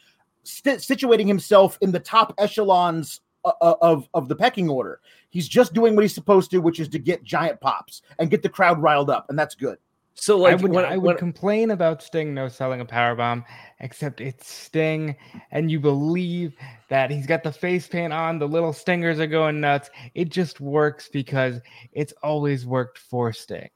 st- 0.45 0.81
situating 0.81 1.27
himself 1.27 1.79
in 1.81 1.93
the 1.93 2.01
top 2.01 2.35
echelons 2.39 3.21
uh, 3.45 3.53
uh, 3.61 3.75
of 3.83 4.09
of 4.15 4.29
the 4.29 4.37
pecking 4.37 4.69
order. 4.69 5.01
He's 5.31 5.49
just 5.49 5.75
doing 5.75 5.95
what 5.95 6.03
he's 6.03 6.15
supposed 6.15 6.51
to, 6.53 6.59
which 6.59 6.81
is 6.81 6.89
to 6.91 6.99
get 6.99 7.25
giant 7.25 7.61
pops 7.61 8.03
and 8.19 8.31
get 8.31 8.43
the 8.43 8.49
crowd 8.49 8.81
riled 8.81 9.11
up, 9.11 9.27
and 9.29 9.39
that's 9.39 9.55
good. 9.55 9.79
So, 10.17 10.39
like, 10.39 10.53
I 10.53 10.63
would, 10.63 10.73
when, 10.73 10.85
I 10.85 10.97
would 10.97 11.03
when, 11.03 11.17
complain 11.17 11.73
about 11.73 12.01
Sting 12.01 12.33
no 12.35 12.47
selling 12.47 12.81
a 12.81 12.85
power 12.85 13.17
bomb, 13.17 13.45
except 13.81 14.21
it's 14.21 14.49
Sting, 14.49 15.17
and 15.51 15.71
you 15.71 15.81
believe 15.81 16.55
that 16.89 17.11
he's 17.11 17.27
got 17.27 17.43
the 17.43 17.51
face 17.51 17.89
paint 17.89 18.13
on, 18.13 18.39
the 18.39 18.47
little 18.47 18.73
stingers 18.73 19.19
are 19.19 19.27
going 19.27 19.61
nuts. 19.61 19.91
It 20.15 20.29
just 20.29 20.61
works 20.61 21.09
because 21.13 21.61
it's 21.93 22.13
always 22.23 22.65
worked 22.65 22.99
for 22.99 23.33
Sting. 23.33 23.69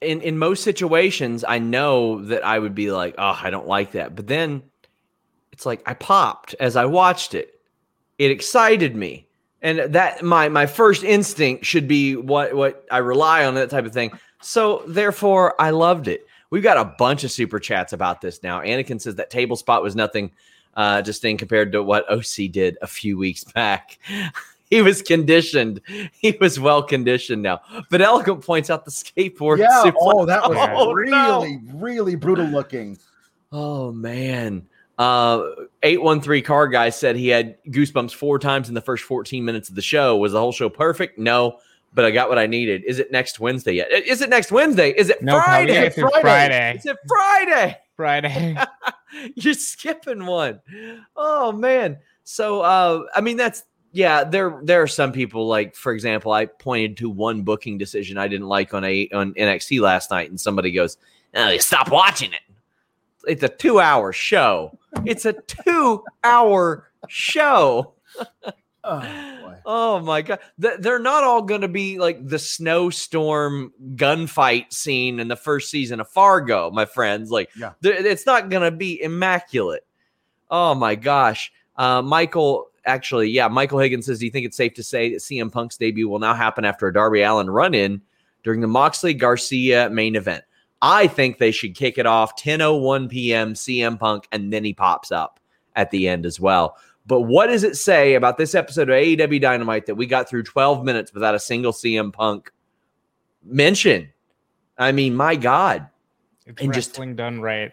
In 0.00 0.20
in 0.22 0.38
most 0.38 0.64
situations, 0.64 1.44
I 1.46 1.60
know 1.60 2.22
that 2.24 2.44
I 2.44 2.58
would 2.58 2.74
be 2.74 2.90
like, 2.90 3.14
oh, 3.16 3.38
I 3.40 3.50
don't 3.50 3.68
like 3.68 3.92
that, 3.92 4.16
but 4.16 4.26
then 4.26 4.64
it's 5.56 5.64
like 5.64 5.82
I 5.86 5.94
popped 5.94 6.54
as 6.60 6.76
I 6.76 6.84
watched 6.84 7.32
it. 7.32 7.58
It 8.18 8.30
excited 8.30 8.94
me. 8.94 9.26
And 9.62 9.78
that 9.94 10.22
my 10.22 10.50
my 10.50 10.66
first 10.66 11.02
instinct 11.02 11.64
should 11.64 11.88
be 11.88 12.14
what 12.14 12.54
what 12.54 12.84
I 12.90 12.98
rely 12.98 13.46
on 13.46 13.54
that 13.54 13.70
type 13.70 13.86
of 13.86 13.94
thing. 13.94 14.12
So 14.42 14.82
therefore 14.86 15.54
I 15.58 15.70
loved 15.70 16.08
it. 16.08 16.26
We've 16.50 16.62
got 16.62 16.76
a 16.76 16.94
bunch 16.98 17.24
of 17.24 17.30
super 17.30 17.58
chats 17.58 17.94
about 17.94 18.20
this 18.20 18.42
now. 18.42 18.60
Anakin 18.60 19.00
says 19.00 19.14
that 19.14 19.30
table 19.30 19.56
spot 19.56 19.82
was 19.82 19.96
nothing 19.96 20.30
uh, 20.74 21.00
just 21.00 21.24
in 21.24 21.38
compared 21.38 21.72
to 21.72 21.82
what 21.82 22.08
OC 22.10 22.50
did 22.50 22.76
a 22.82 22.86
few 22.86 23.16
weeks 23.16 23.42
back. 23.54 23.98
he 24.68 24.82
was 24.82 25.00
conditioned. 25.00 25.80
He 26.12 26.36
was 26.38 26.60
well 26.60 26.82
conditioned 26.82 27.42
now. 27.42 27.62
But 27.88 28.02
Elegant 28.02 28.44
points 28.44 28.68
out 28.68 28.84
the 28.84 28.90
skateboard. 28.90 29.56
Yeah. 29.58 29.90
Oh, 29.98 30.26
that 30.26 30.46
was 30.46 30.58
oh, 30.74 30.92
really, 30.92 31.56
no. 31.56 31.78
really 31.78 32.14
brutal 32.14 32.44
looking. 32.44 32.98
Oh 33.50 33.90
man. 33.90 34.66
Uh, 34.98 35.50
813 35.82 36.42
car 36.42 36.68
guy 36.68 36.88
said 36.88 37.16
he 37.16 37.28
had 37.28 37.62
goosebumps 37.66 38.14
four 38.14 38.38
times 38.38 38.68
in 38.68 38.74
the 38.74 38.80
first 38.80 39.04
14 39.04 39.44
minutes 39.44 39.68
of 39.68 39.74
the 39.74 39.82
show. 39.82 40.16
Was 40.16 40.32
the 40.32 40.40
whole 40.40 40.52
show 40.52 40.70
perfect? 40.70 41.18
No, 41.18 41.58
but 41.92 42.06
I 42.06 42.10
got 42.10 42.30
what 42.30 42.38
I 42.38 42.46
needed. 42.46 42.82
Is 42.84 42.98
it 42.98 43.12
next 43.12 43.38
Wednesday 43.38 43.74
yet? 43.74 43.92
Is 43.92 44.22
it 44.22 44.30
next 44.30 44.50
Wednesday? 44.50 44.90
Is 44.90 45.10
it 45.10 45.22
no, 45.22 45.38
Friday? 45.38 45.90
Friday? 45.90 46.20
Friday. 46.20 46.76
Is 46.78 46.86
it 46.86 46.96
Friday? 47.06 47.78
Friday. 47.94 48.56
You're 49.34 49.54
skipping 49.54 50.24
one. 50.24 50.60
Oh 51.14 51.52
man. 51.52 51.98
So 52.24 52.62
uh, 52.62 53.04
I 53.14 53.20
mean 53.20 53.36
that's 53.36 53.64
yeah, 53.92 54.24
there 54.24 54.60
there 54.62 54.82
are 54.82 54.86
some 54.86 55.12
people 55.12 55.46
like 55.46 55.74
for 55.74 55.92
example, 55.92 56.32
I 56.32 56.46
pointed 56.46 56.96
to 56.98 57.10
one 57.10 57.42
booking 57.42 57.76
decision 57.76 58.16
I 58.16 58.28
didn't 58.28 58.48
like 58.48 58.72
on 58.72 58.82
a 58.84 59.08
on 59.10 59.34
NXT 59.34 59.80
last 59.80 60.10
night, 60.10 60.30
and 60.30 60.40
somebody 60.40 60.72
goes, 60.72 60.96
oh, 61.34 61.56
stop 61.58 61.90
watching 61.90 62.32
it 62.32 62.40
it's 63.26 63.42
a 63.42 63.48
two 63.48 63.80
hour 63.80 64.12
show. 64.12 64.78
It's 65.04 65.24
a 65.24 65.32
two 65.32 66.04
hour 66.24 66.90
show. 67.08 67.94
oh, 68.84 69.54
oh, 69.64 70.00
my 70.00 70.22
god! 70.22 70.40
They're 70.58 70.98
not 70.98 71.24
all 71.24 71.42
going 71.42 71.60
to 71.60 71.68
be 71.68 71.98
like 71.98 72.26
the 72.26 72.38
snowstorm 72.38 73.72
gunfight 73.94 74.72
scene 74.72 75.20
in 75.20 75.28
the 75.28 75.36
first 75.36 75.70
season 75.70 76.00
of 76.00 76.08
Fargo, 76.08 76.70
my 76.70 76.84
friends. 76.84 77.30
Like, 77.30 77.50
yeah. 77.56 77.72
it's 77.82 78.26
not 78.26 78.48
going 78.48 78.62
to 78.62 78.70
be 78.70 79.00
immaculate. 79.02 79.86
Oh 80.50 80.74
my 80.74 80.94
gosh, 80.94 81.52
uh, 81.76 82.02
Michael. 82.02 82.70
Actually, 82.84 83.28
yeah, 83.30 83.48
Michael 83.48 83.80
Higgins 83.80 84.06
says, 84.06 84.20
"Do 84.20 84.26
you 84.26 84.30
think 84.30 84.46
it's 84.46 84.56
safe 84.56 84.74
to 84.74 84.82
say 84.84 85.10
that 85.10 85.18
CM 85.18 85.50
Punk's 85.50 85.76
debut 85.76 86.08
will 86.08 86.20
now 86.20 86.34
happen 86.34 86.64
after 86.64 86.86
a 86.86 86.92
Darby 86.92 87.22
Allin 87.22 87.50
run-in 87.50 88.00
during 88.44 88.60
the 88.60 88.68
Moxley 88.68 89.12
Garcia 89.12 89.90
main 89.90 90.14
event?" 90.14 90.44
I 90.86 91.08
think 91.08 91.38
they 91.38 91.50
should 91.50 91.74
kick 91.74 91.98
it 91.98 92.06
off 92.06 92.40
10:01 92.40 93.10
p.m. 93.10 93.54
CM 93.54 93.98
Punk, 93.98 94.28
and 94.30 94.52
then 94.52 94.62
he 94.62 94.72
pops 94.72 95.10
up 95.10 95.40
at 95.74 95.90
the 95.90 96.06
end 96.06 96.24
as 96.24 96.38
well. 96.38 96.76
But 97.06 97.22
what 97.22 97.48
does 97.48 97.64
it 97.64 97.76
say 97.76 98.14
about 98.14 98.38
this 98.38 98.54
episode 98.54 98.88
of 98.88 98.94
AEW 98.94 99.40
Dynamite 99.40 99.86
that 99.86 99.96
we 99.96 100.06
got 100.06 100.28
through 100.28 100.44
12 100.44 100.84
minutes 100.84 101.12
without 101.12 101.34
a 101.34 101.40
single 101.40 101.72
CM 101.72 102.12
Punk 102.12 102.52
mention? 103.44 104.10
I 104.78 104.92
mean, 104.92 105.16
my 105.16 105.34
God. 105.34 105.88
It's 106.46 106.62
and 106.62 106.68
wrestling 106.68 107.10
just 107.10 107.16
done 107.16 107.40
right. 107.40 107.72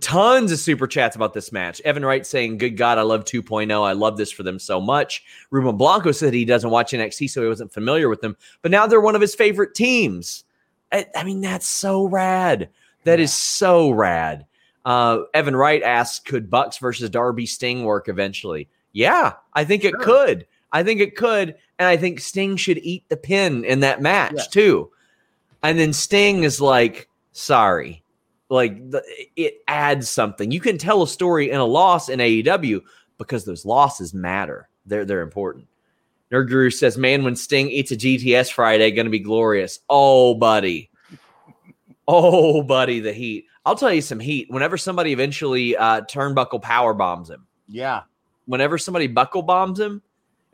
Tons 0.00 0.50
of 0.50 0.58
super 0.58 0.88
chats 0.88 1.14
about 1.14 1.34
this 1.34 1.52
match. 1.52 1.80
Evan 1.82 2.04
Wright 2.04 2.26
saying, 2.26 2.58
Good 2.58 2.76
God, 2.76 2.98
I 2.98 3.02
love 3.02 3.24
2.0. 3.24 3.86
I 3.86 3.92
love 3.92 4.16
this 4.16 4.32
for 4.32 4.42
them 4.42 4.58
so 4.58 4.80
much. 4.80 5.22
Ruben 5.50 5.76
Blanco 5.76 6.10
said 6.10 6.34
he 6.34 6.44
doesn't 6.44 6.70
watch 6.70 6.90
NXT, 6.90 7.30
so 7.30 7.40
he 7.40 7.48
wasn't 7.48 7.72
familiar 7.72 8.08
with 8.08 8.20
them. 8.20 8.36
But 8.62 8.72
now 8.72 8.88
they're 8.88 9.00
one 9.00 9.14
of 9.14 9.20
his 9.20 9.36
favorite 9.36 9.74
teams. 9.74 10.44
I, 10.92 11.06
I 11.14 11.24
mean, 11.24 11.40
that's 11.40 11.66
so 11.66 12.06
rad. 12.06 12.68
That 13.04 13.18
yeah. 13.18 13.24
is 13.24 13.32
so 13.32 13.90
rad. 13.90 14.46
Uh, 14.84 15.20
Evan 15.34 15.56
Wright 15.56 15.82
asks, 15.82 16.18
could 16.18 16.50
Bucks 16.50 16.78
versus 16.78 17.10
Darby 17.10 17.46
Sting 17.46 17.84
work 17.84 18.08
eventually? 18.08 18.68
Yeah, 18.92 19.34
I 19.52 19.64
think 19.64 19.82
sure. 19.82 19.90
it 19.90 20.00
could. 20.00 20.46
I 20.72 20.82
think 20.82 21.00
it 21.00 21.16
could. 21.16 21.56
And 21.78 21.88
I 21.88 21.96
think 21.96 22.20
Sting 22.20 22.56
should 22.56 22.78
eat 22.78 23.08
the 23.08 23.16
pin 23.16 23.64
in 23.64 23.80
that 23.80 24.02
match 24.02 24.34
yeah. 24.36 24.42
too. 24.50 24.90
And 25.62 25.78
then 25.78 25.92
Sting 25.92 26.44
is 26.44 26.60
like, 26.60 27.08
sorry. 27.32 28.02
Like 28.48 28.90
the, 28.90 29.02
it 29.36 29.62
adds 29.68 30.08
something. 30.08 30.50
You 30.50 30.60
can 30.60 30.78
tell 30.78 31.02
a 31.02 31.08
story 31.08 31.50
in 31.50 31.60
a 31.60 31.64
loss 31.64 32.08
in 32.08 32.18
AEW 32.18 32.80
because 33.18 33.44
those 33.44 33.66
losses 33.66 34.14
matter. 34.14 34.68
They're 34.86 35.04
they're 35.04 35.20
important. 35.20 35.66
Nerd 36.32 36.48
Guru 36.48 36.70
says, 36.70 36.98
"Man, 36.98 37.24
when 37.24 37.36
Sting 37.36 37.70
eats 37.70 37.90
a 37.90 37.96
GTS 37.96 38.52
Friday, 38.52 38.90
going 38.90 39.06
to 39.06 39.10
be 39.10 39.18
glorious." 39.18 39.80
Oh, 39.88 40.34
buddy. 40.34 40.90
Oh, 42.06 42.62
buddy, 42.62 43.00
the 43.00 43.12
heat. 43.12 43.46
I'll 43.66 43.74
tell 43.76 43.92
you 43.92 44.00
some 44.00 44.20
heat. 44.20 44.46
Whenever 44.50 44.78
somebody 44.78 45.12
eventually 45.12 45.76
uh, 45.76 46.00
turnbuckle 46.02 46.62
power 46.62 46.94
bombs 46.94 47.28
him, 47.28 47.46
Yeah. 47.66 48.02
whenever 48.46 48.78
somebody 48.78 49.06
buckle 49.08 49.42
bombs 49.42 49.78
him, 49.78 50.00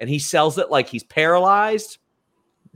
and 0.00 0.10
he 0.10 0.18
sells 0.18 0.58
it 0.58 0.70
like 0.70 0.88
he's 0.88 1.04
paralyzed. 1.04 1.98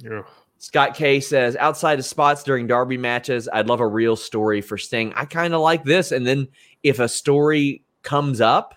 Ugh. 0.08 0.24
Scott 0.58 0.94
K 0.94 1.20
says, 1.20 1.54
outside 1.56 1.98
of 2.00 2.04
spots 2.04 2.42
during 2.42 2.66
Darby 2.66 2.96
matches, 2.96 3.48
I'd 3.52 3.66
love 3.68 3.80
a 3.80 3.86
real 3.86 4.16
story 4.16 4.60
for 4.60 4.76
Sting. 4.78 5.12
I 5.14 5.24
kind 5.24 5.54
of 5.54 5.60
like 5.60 5.84
this. 5.84 6.10
And 6.12 6.26
then 6.26 6.48
if 6.82 6.98
a 6.98 7.08
story 7.08 7.82
comes 8.02 8.40
up, 8.40 8.74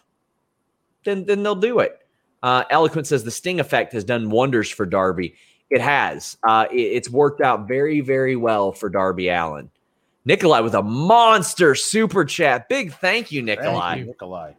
then 1.05 1.25
then 1.25 1.41
they'll 1.43 1.55
do 1.55 1.79
it. 1.79 1.97
Uh, 2.43 2.63
Eloquent 2.69 3.07
says 3.07 3.23
the 3.23 3.31
Sting 3.31 3.59
effect 3.59 3.93
has 3.93 4.03
done 4.03 4.29
wonders 4.29 4.69
for 4.69 4.85
Darby. 4.85 5.35
It 5.69 5.81
has. 5.81 6.37
Uh, 6.47 6.65
it- 6.71 6.75
it's 6.77 7.09
worked 7.09 7.41
out 7.41 7.67
very, 7.67 8.01
very 8.01 8.35
well 8.35 8.71
for 8.71 8.89
Darby 8.89 9.29
Allin. 9.29 9.69
Nikolai 10.25 10.59
with 10.59 10.75
a 10.75 10.83
monster 10.83 11.73
super 11.75 12.25
chat. 12.25 12.69
Big 12.69 12.93
thank 12.93 13.31
you, 13.31 13.41
Nikolai. 13.41 13.89
Thank 13.95 13.99
you, 14.01 14.05
Nikolai. 14.05 14.53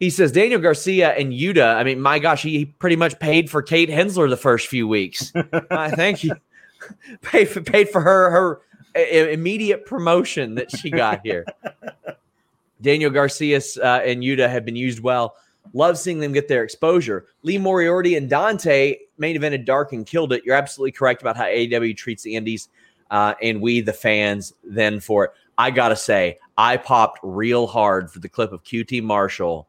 He 0.00 0.10
says 0.10 0.32
Daniel 0.32 0.60
Garcia 0.60 1.12
and 1.12 1.32
Yuta. 1.32 1.76
I 1.76 1.84
mean, 1.84 2.00
my 2.00 2.18
gosh, 2.18 2.42
he 2.42 2.64
pretty 2.66 2.96
much 2.96 3.18
paid 3.20 3.48
for 3.48 3.62
Kate 3.62 3.88
Hensler 3.88 4.28
the 4.28 4.36
first 4.36 4.66
few 4.66 4.88
weeks. 4.88 5.32
I 5.70 5.90
think 5.92 6.18
he 6.18 6.32
paid 7.22 7.46
for 7.48 7.60
paid 7.62 7.88
for 7.88 8.00
her 8.00 8.30
her 8.30 8.60
i- 8.96 9.30
immediate 9.30 9.86
promotion 9.86 10.56
that 10.56 10.70
she 10.76 10.90
got 10.90 11.20
here. 11.24 11.46
Daniel 12.82 13.10
Garcia 13.10 13.60
uh, 13.82 13.86
and 14.04 14.22
Yuta 14.22 14.48
have 14.50 14.64
been 14.64 14.76
used 14.76 15.00
well. 15.00 15.36
Love 15.74 15.96
seeing 15.98 16.18
them 16.18 16.32
get 16.32 16.48
their 16.48 16.64
exposure. 16.64 17.26
Lee 17.42 17.58
Moriarty 17.58 18.16
and 18.16 18.28
Dante 18.28 18.96
main 19.18 19.38
evented 19.38 19.64
Dark 19.64 19.92
and 19.92 20.06
killed 20.06 20.32
it. 20.32 20.44
You're 20.44 20.56
absolutely 20.56 20.92
correct 20.92 21.22
about 21.22 21.36
how 21.36 21.44
AEW 21.44 21.96
treats 21.96 22.22
the 22.22 22.34
Indies, 22.34 22.68
uh, 23.10 23.34
and 23.40 23.60
we 23.60 23.80
the 23.80 23.92
fans 23.92 24.52
then 24.64 25.00
for 25.00 25.24
it. 25.26 25.30
I 25.56 25.70
gotta 25.70 25.96
say, 25.96 26.38
I 26.58 26.76
popped 26.76 27.20
real 27.22 27.66
hard 27.66 28.10
for 28.10 28.18
the 28.18 28.28
clip 28.28 28.52
of 28.52 28.64
QT 28.64 29.02
Marshall 29.02 29.68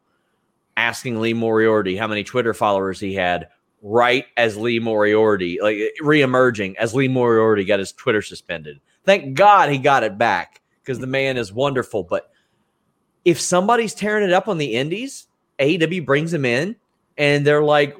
asking 0.75 1.21
Lee 1.21 1.33
Moriarty 1.33 1.95
how 1.95 2.07
many 2.07 2.23
Twitter 2.23 2.53
followers 2.53 2.99
he 2.99 3.13
had 3.13 3.49
right 3.81 4.25
as 4.37 4.57
Lee 4.57 4.79
Moriarty, 4.79 5.59
like 5.61 5.77
reemerging 6.01 6.75
as 6.75 6.95
Lee 6.95 7.07
Moriarty 7.07 7.65
got 7.65 7.79
his 7.79 7.91
Twitter 7.91 8.21
suspended. 8.21 8.79
Thank 9.05 9.35
God 9.35 9.69
he 9.69 9.77
got 9.77 10.03
it 10.03 10.17
back 10.17 10.61
because 10.81 10.99
the 10.99 11.07
man 11.07 11.37
is 11.37 11.53
wonderful. 11.53 12.03
But 12.03 12.31
if 13.25 13.39
somebody's 13.39 13.93
tearing 13.93 14.23
it 14.23 14.33
up 14.33 14.47
on 14.47 14.57
the 14.57 14.75
indies, 14.75 15.27
AEW 15.63 16.05
brings 16.05 16.33
him 16.33 16.45
in 16.45 16.75
and 17.17 17.45
they're 17.45 17.63
like, 17.63 17.95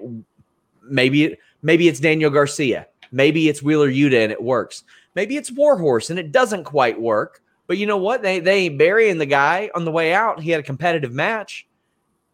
maybe, 0.84 1.38
maybe 1.62 1.88
it's 1.88 2.00
Daniel 2.00 2.30
Garcia. 2.30 2.88
Maybe 3.12 3.48
it's 3.48 3.62
Wheeler 3.62 3.90
Yuta 3.90 4.24
and 4.24 4.32
it 4.32 4.42
works. 4.42 4.84
Maybe 5.16 5.38
it's 5.38 5.52
Warhorse 5.52 6.10
and 6.10 6.20
it 6.20 6.32
doesn't 6.32 6.64
quite 6.64 7.00
work. 7.00 7.42
But 7.68 7.78
you 7.78 7.86
know 7.86 7.98
what? 7.98 8.22
They 8.22 8.40
they 8.40 8.66
ain't 8.66 8.78
burying 8.78 9.18
the 9.18 9.26
guy 9.26 9.70
on 9.74 9.86
the 9.86 9.92
way 9.92 10.14
out. 10.14 10.42
He 10.42 10.52
had 10.52 10.60
a 10.60 10.64
competitive 10.64 11.14
match. 11.14 11.66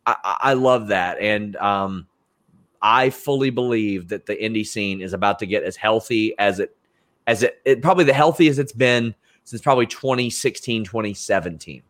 I, 0.06 0.16
I 0.24 0.38
I 0.42 0.54
love 0.54 0.88
that, 0.88 1.20
and 1.20 1.56
um, 1.58 2.08
I 2.82 3.10
fully 3.10 3.50
believe 3.50 4.08
that 4.08 4.26
the 4.26 4.36
indie 4.36 4.66
scene 4.66 5.02
is 5.02 5.14
about 5.14 5.40
to 5.40 5.46
get 5.46 5.64
as 5.64 5.76
healthy 5.76 6.34
as 6.40 6.60
it 6.60 6.76
as 7.28 7.44
it, 7.44 7.62
it 7.64 7.82
probably 7.82 8.06
the 8.06 8.14
healthiest 8.14 8.60
it's 8.60 8.74
been 8.74 9.14
since 9.44 9.62
probably 9.62 9.86
2016 9.86 10.84
2017 10.84 11.84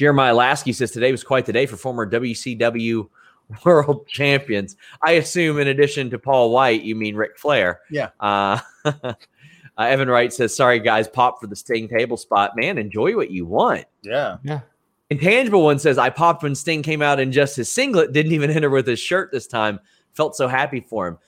jeremiah 0.00 0.34
lasky 0.34 0.72
says 0.72 0.90
today 0.90 1.12
was 1.12 1.22
quite 1.22 1.44
the 1.44 1.52
day 1.52 1.66
for 1.66 1.76
former 1.76 2.10
wcw 2.10 3.06
world 3.64 4.06
champions 4.08 4.74
i 5.04 5.12
assume 5.12 5.58
in 5.58 5.68
addition 5.68 6.08
to 6.08 6.18
paul 6.18 6.50
white 6.50 6.82
you 6.82 6.94
mean 6.96 7.14
Ric 7.14 7.36
flair 7.38 7.80
Yeah. 7.90 8.08
uh, 8.18 8.58
uh, 8.84 9.12
evan 9.76 10.08
wright 10.08 10.32
says 10.32 10.56
sorry 10.56 10.80
guys 10.80 11.06
pop 11.06 11.38
for 11.38 11.48
the 11.48 11.56
sting 11.56 11.86
table 11.86 12.16
spot 12.16 12.52
man 12.56 12.78
enjoy 12.78 13.14
what 13.14 13.30
you 13.30 13.44
want 13.44 13.84
Yeah. 14.02 14.38
Yeah. 14.42 14.60
Intangible 15.10 15.64
one 15.64 15.80
says, 15.80 15.98
I 15.98 16.08
popped 16.08 16.44
when 16.44 16.54
Sting 16.54 16.82
came 16.84 17.02
out 17.02 17.18
in 17.18 17.32
just 17.32 17.56
his 17.56 17.68
singlet, 17.72 18.12
didn't 18.12 18.30
even 18.30 18.48
enter 18.48 18.70
with 18.70 18.86
his 18.86 19.00
shirt 19.00 19.32
this 19.32 19.48
time. 19.48 19.80
Felt 20.12 20.36
so 20.36 20.46
happy 20.46 20.78
for 20.78 21.08
him. 21.08 21.18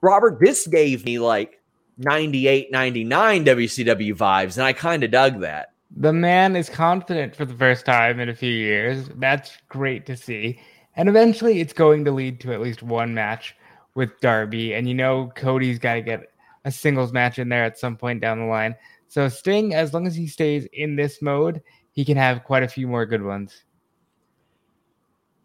Robert, 0.00 0.40
this 0.40 0.66
gave 0.66 1.04
me 1.04 1.18
like 1.18 1.60
98, 1.98 2.72
99 2.72 3.44
WCW 3.44 4.14
vibes, 4.14 4.56
and 4.56 4.64
I 4.64 4.72
kind 4.72 5.04
of 5.04 5.10
dug 5.10 5.40
that. 5.40 5.71
The 5.96 6.12
man 6.12 6.56
is 6.56 6.70
confident 6.70 7.36
for 7.36 7.44
the 7.44 7.54
first 7.54 7.84
time 7.84 8.18
in 8.18 8.28
a 8.28 8.34
few 8.34 8.52
years. 8.52 9.08
That's 9.16 9.58
great 9.68 10.06
to 10.06 10.16
see. 10.16 10.58
And 10.96 11.08
eventually 11.08 11.60
it's 11.60 11.72
going 11.72 12.04
to 12.04 12.10
lead 12.12 12.40
to 12.40 12.52
at 12.52 12.60
least 12.60 12.82
one 12.82 13.14
match 13.14 13.54
with 13.94 14.18
Darby. 14.20 14.74
And 14.74 14.88
you 14.88 14.94
know, 14.94 15.30
Cody's 15.34 15.78
got 15.78 15.94
to 15.94 16.02
get 16.02 16.32
a 16.64 16.72
singles 16.72 17.12
match 17.12 17.38
in 17.38 17.48
there 17.48 17.64
at 17.64 17.78
some 17.78 17.96
point 17.96 18.20
down 18.20 18.38
the 18.38 18.46
line. 18.46 18.74
So 19.08 19.28
Sting, 19.28 19.74
as 19.74 19.92
long 19.92 20.06
as 20.06 20.14
he 20.14 20.26
stays 20.26 20.66
in 20.72 20.96
this 20.96 21.20
mode, 21.20 21.60
he 21.90 22.04
can 22.04 22.16
have 22.16 22.44
quite 22.44 22.62
a 22.62 22.68
few 22.68 22.86
more 22.86 23.04
good 23.04 23.22
ones. 23.22 23.64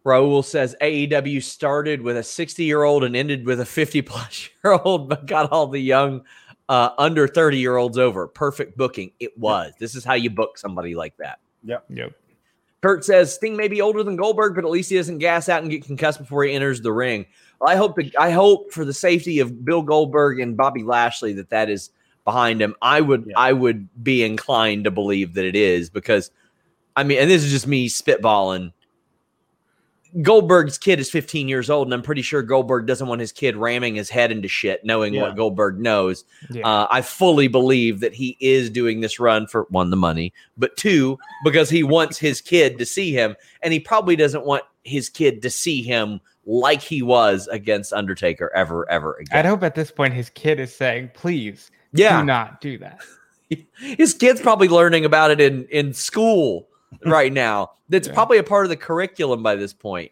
Raul 0.05 0.45
says 0.45 0.73
AEW 0.81 1.43
started 1.43 2.01
with 2.01 2.15
a 2.15 2.23
60 2.23 2.63
year 2.63 2.83
old 2.83 3.03
and 3.03 3.13
ended 3.13 3.45
with 3.45 3.59
a 3.59 3.65
50 3.65 4.01
plus 4.03 4.49
year 4.63 4.79
old, 4.85 5.09
but 5.09 5.25
got 5.25 5.51
all 5.51 5.67
the 5.67 5.81
young 5.81 6.21
uh, 6.69 6.89
under 6.97 7.27
30 7.27 7.57
year 7.57 7.77
olds 7.77 7.97
over. 7.97 8.27
Perfect 8.27 8.77
booking. 8.77 9.11
It 9.19 9.37
was. 9.37 9.73
This 9.79 9.95
is 9.95 10.03
how 10.03 10.13
you 10.13 10.29
book 10.29 10.57
somebody 10.57 10.95
like 10.95 11.15
that. 11.17 11.39
Yep. 11.63 11.85
Yep. 11.89 12.13
Kurt 12.81 13.03
says 13.03 13.33
Sting 13.33 13.57
may 13.57 13.67
be 13.67 13.81
older 13.81 14.03
than 14.03 14.15
Goldberg, 14.15 14.55
but 14.55 14.63
at 14.63 14.69
least 14.69 14.89
he 14.89 14.97
doesn't 14.97 15.17
gas 15.17 15.49
out 15.49 15.61
and 15.61 15.71
get 15.71 15.83
concussed 15.83 16.19
before 16.19 16.43
he 16.43 16.53
enters 16.53 16.81
the 16.81 16.91
ring. 16.93 17.25
Well, 17.59 17.69
I 17.69 17.75
hope 17.75 17.95
the, 17.95 18.13
I 18.19 18.29
hope 18.31 18.71
for 18.71 18.85
the 18.85 18.93
safety 18.93 19.39
of 19.39 19.65
Bill 19.65 19.81
Goldberg 19.81 20.39
and 20.39 20.55
Bobby 20.55 20.83
Lashley 20.83 21.33
that 21.33 21.49
that 21.49 21.69
is 21.69 21.89
behind 22.23 22.61
him. 22.61 22.75
I 22.81 23.01
would 23.01 23.25
Yeah. 23.27 23.33
I 23.37 23.53
would 23.53 23.87
be 24.03 24.23
inclined 24.23 24.83
to 24.83 24.91
believe 24.91 25.33
that 25.33 25.45
it 25.45 25.55
is 25.55 25.89
because 25.89 26.29
I 26.95 27.03
mean, 27.03 27.19
and 27.19 27.29
this 27.29 27.43
is 27.43 27.51
just 27.51 27.67
me 27.67 27.89
spitballing. 27.89 28.73
Goldberg's 30.21 30.77
kid 30.77 30.99
is 30.99 31.09
15 31.11 31.47
years 31.47 31.69
old, 31.69 31.87
and 31.87 31.93
I'm 31.93 32.01
pretty 32.01 32.21
sure 32.21 32.41
Goldberg 32.41 32.87
doesn't 32.87 33.07
want 33.07 33.21
his 33.21 33.31
kid 33.31 33.55
ramming 33.55 33.95
his 33.95 34.09
head 34.09 34.31
into 34.31 34.47
shit, 34.47 34.83
knowing 34.83 35.13
Yeah. 35.13 35.21
what 35.23 35.35
Goldberg 35.35 35.79
knows. 35.79 36.23
Yeah. 36.49 36.67
Uh, 36.67 36.87
I 36.89 37.01
fully 37.01 37.47
believe 37.47 37.99
that 37.99 38.13
he 38.13 38.35
is 38.39 38.69
doing 38.69 39.01
this 39.01 39.19
run 39.19 39.47
for 39.47 39.67
one, 39.69 39.89
the 39.91 39.97
money, 39.97 40.33
but 40.57 40.75
two, 40.77 41.17
because 41.43 41.69
he 41.69 41.83
wants 41.83 42.17
his 42.17 42.41
kid 42.41 42.77
to 42.79 42.85
see 42.85 43.11
him, 43.13 43.35
and 43.61 43.73
he 43.73 43.79
probably 43.79 44.15
doesn't 44.15 44.45
want 44.45 44.63
his 44.83 45.09
kid 45.09 45.41
to 45.43 45.49
see 45.49 45.81
him 45.83 46.19
like 46.45 46.81
he 46.81 47.01
was 47.01 47.47
against 47.49 47.91
Undertaker 47.93 48.51
ever, 48.55 48.89
ever 48.89 49.15
again. 49.15 49.37
I'd 49.37 49.45
hope 49.49 49.63
at 49.63 49.75
this 49.75 49.91
point 49.91 50.13
his 50.13 50.29
kid 50.29 50.59
is 50.59 50.73
saying, 50.75 51.11
please 51.13 51.69
Yeah, 51.93 52.19
do 52.21 52.25
not 52.25 52.61
do 52.61 52.77
that. 52.79 52.99
his 53.79 54.13
kid's 54.13 54.41
probably 54.41 54.67
learning 54.67 55.05
about 55.05 55.31
it 55.31 55.39
in 55.41 55.65
in 55.69 55.93
school 55.93 56.67
right 57.05 57.31
now. 57.31 57.71
That's 57.89 58.07
Yeah. 58.07 58.13
probably 58.13 58.37
a 58.37 58.43
part 58.43 58.65
of 58.65 58.69
the 58.69 58.77
curriculum 58.77 59.43
by 59.43 59.55
this 59.55 59.73
point. 59.73 60.11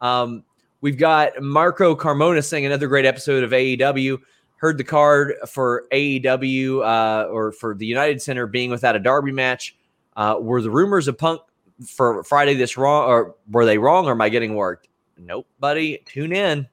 Um, 0.00 0.44
we've 0.80 0.98
got 0.98 1.40
Marco 1.42 1.94
Carmona 1.94 2.44
saying 2.44 2.66
another 2.66 2.88
great 2.88 3.04
episode 3.04 3.44
of 3.44 3.50
AEW. 3.52 4.18
Heard 4.56 4.78
the 4.78 4.84
card 4.84 5.34
for 5.48 5.84
AEW 5.92 6.82
uh, 6.84 7.28
or 7.28 7.52
for 7.52 7.74
the 7.74 7.86
United 7.86 8.22
Center 8.22 8.46
being 8.46 8.70
without 8.70 8.94
a 8.94 9.00
Darby 9.00 9.32
match. 9.32 9.76
Uh, 10.16 10.36
were 10.40 10.62
the 10.62 10.70
rumors 10.70 11.08
of 11.08 11.18
Punk 11.18 11.40
for 11.86 12.22
Friday 12.22 12.54
this 12.54 12.76
wrong, 12.76 13.08
or 13.08 13.34
were 13.50 13.64
they 13.64 13.78
wrong, 13.78 14.06
or 14.06 14.12
am 14.12 14.20
I 14.20 14.28
getting 14.28 14.54
worked? 14.54 14.88
Nope, 15.18 15.46
buddy. 15.58 16.02
Tune 16.06 16.32
in. 16.32 16.68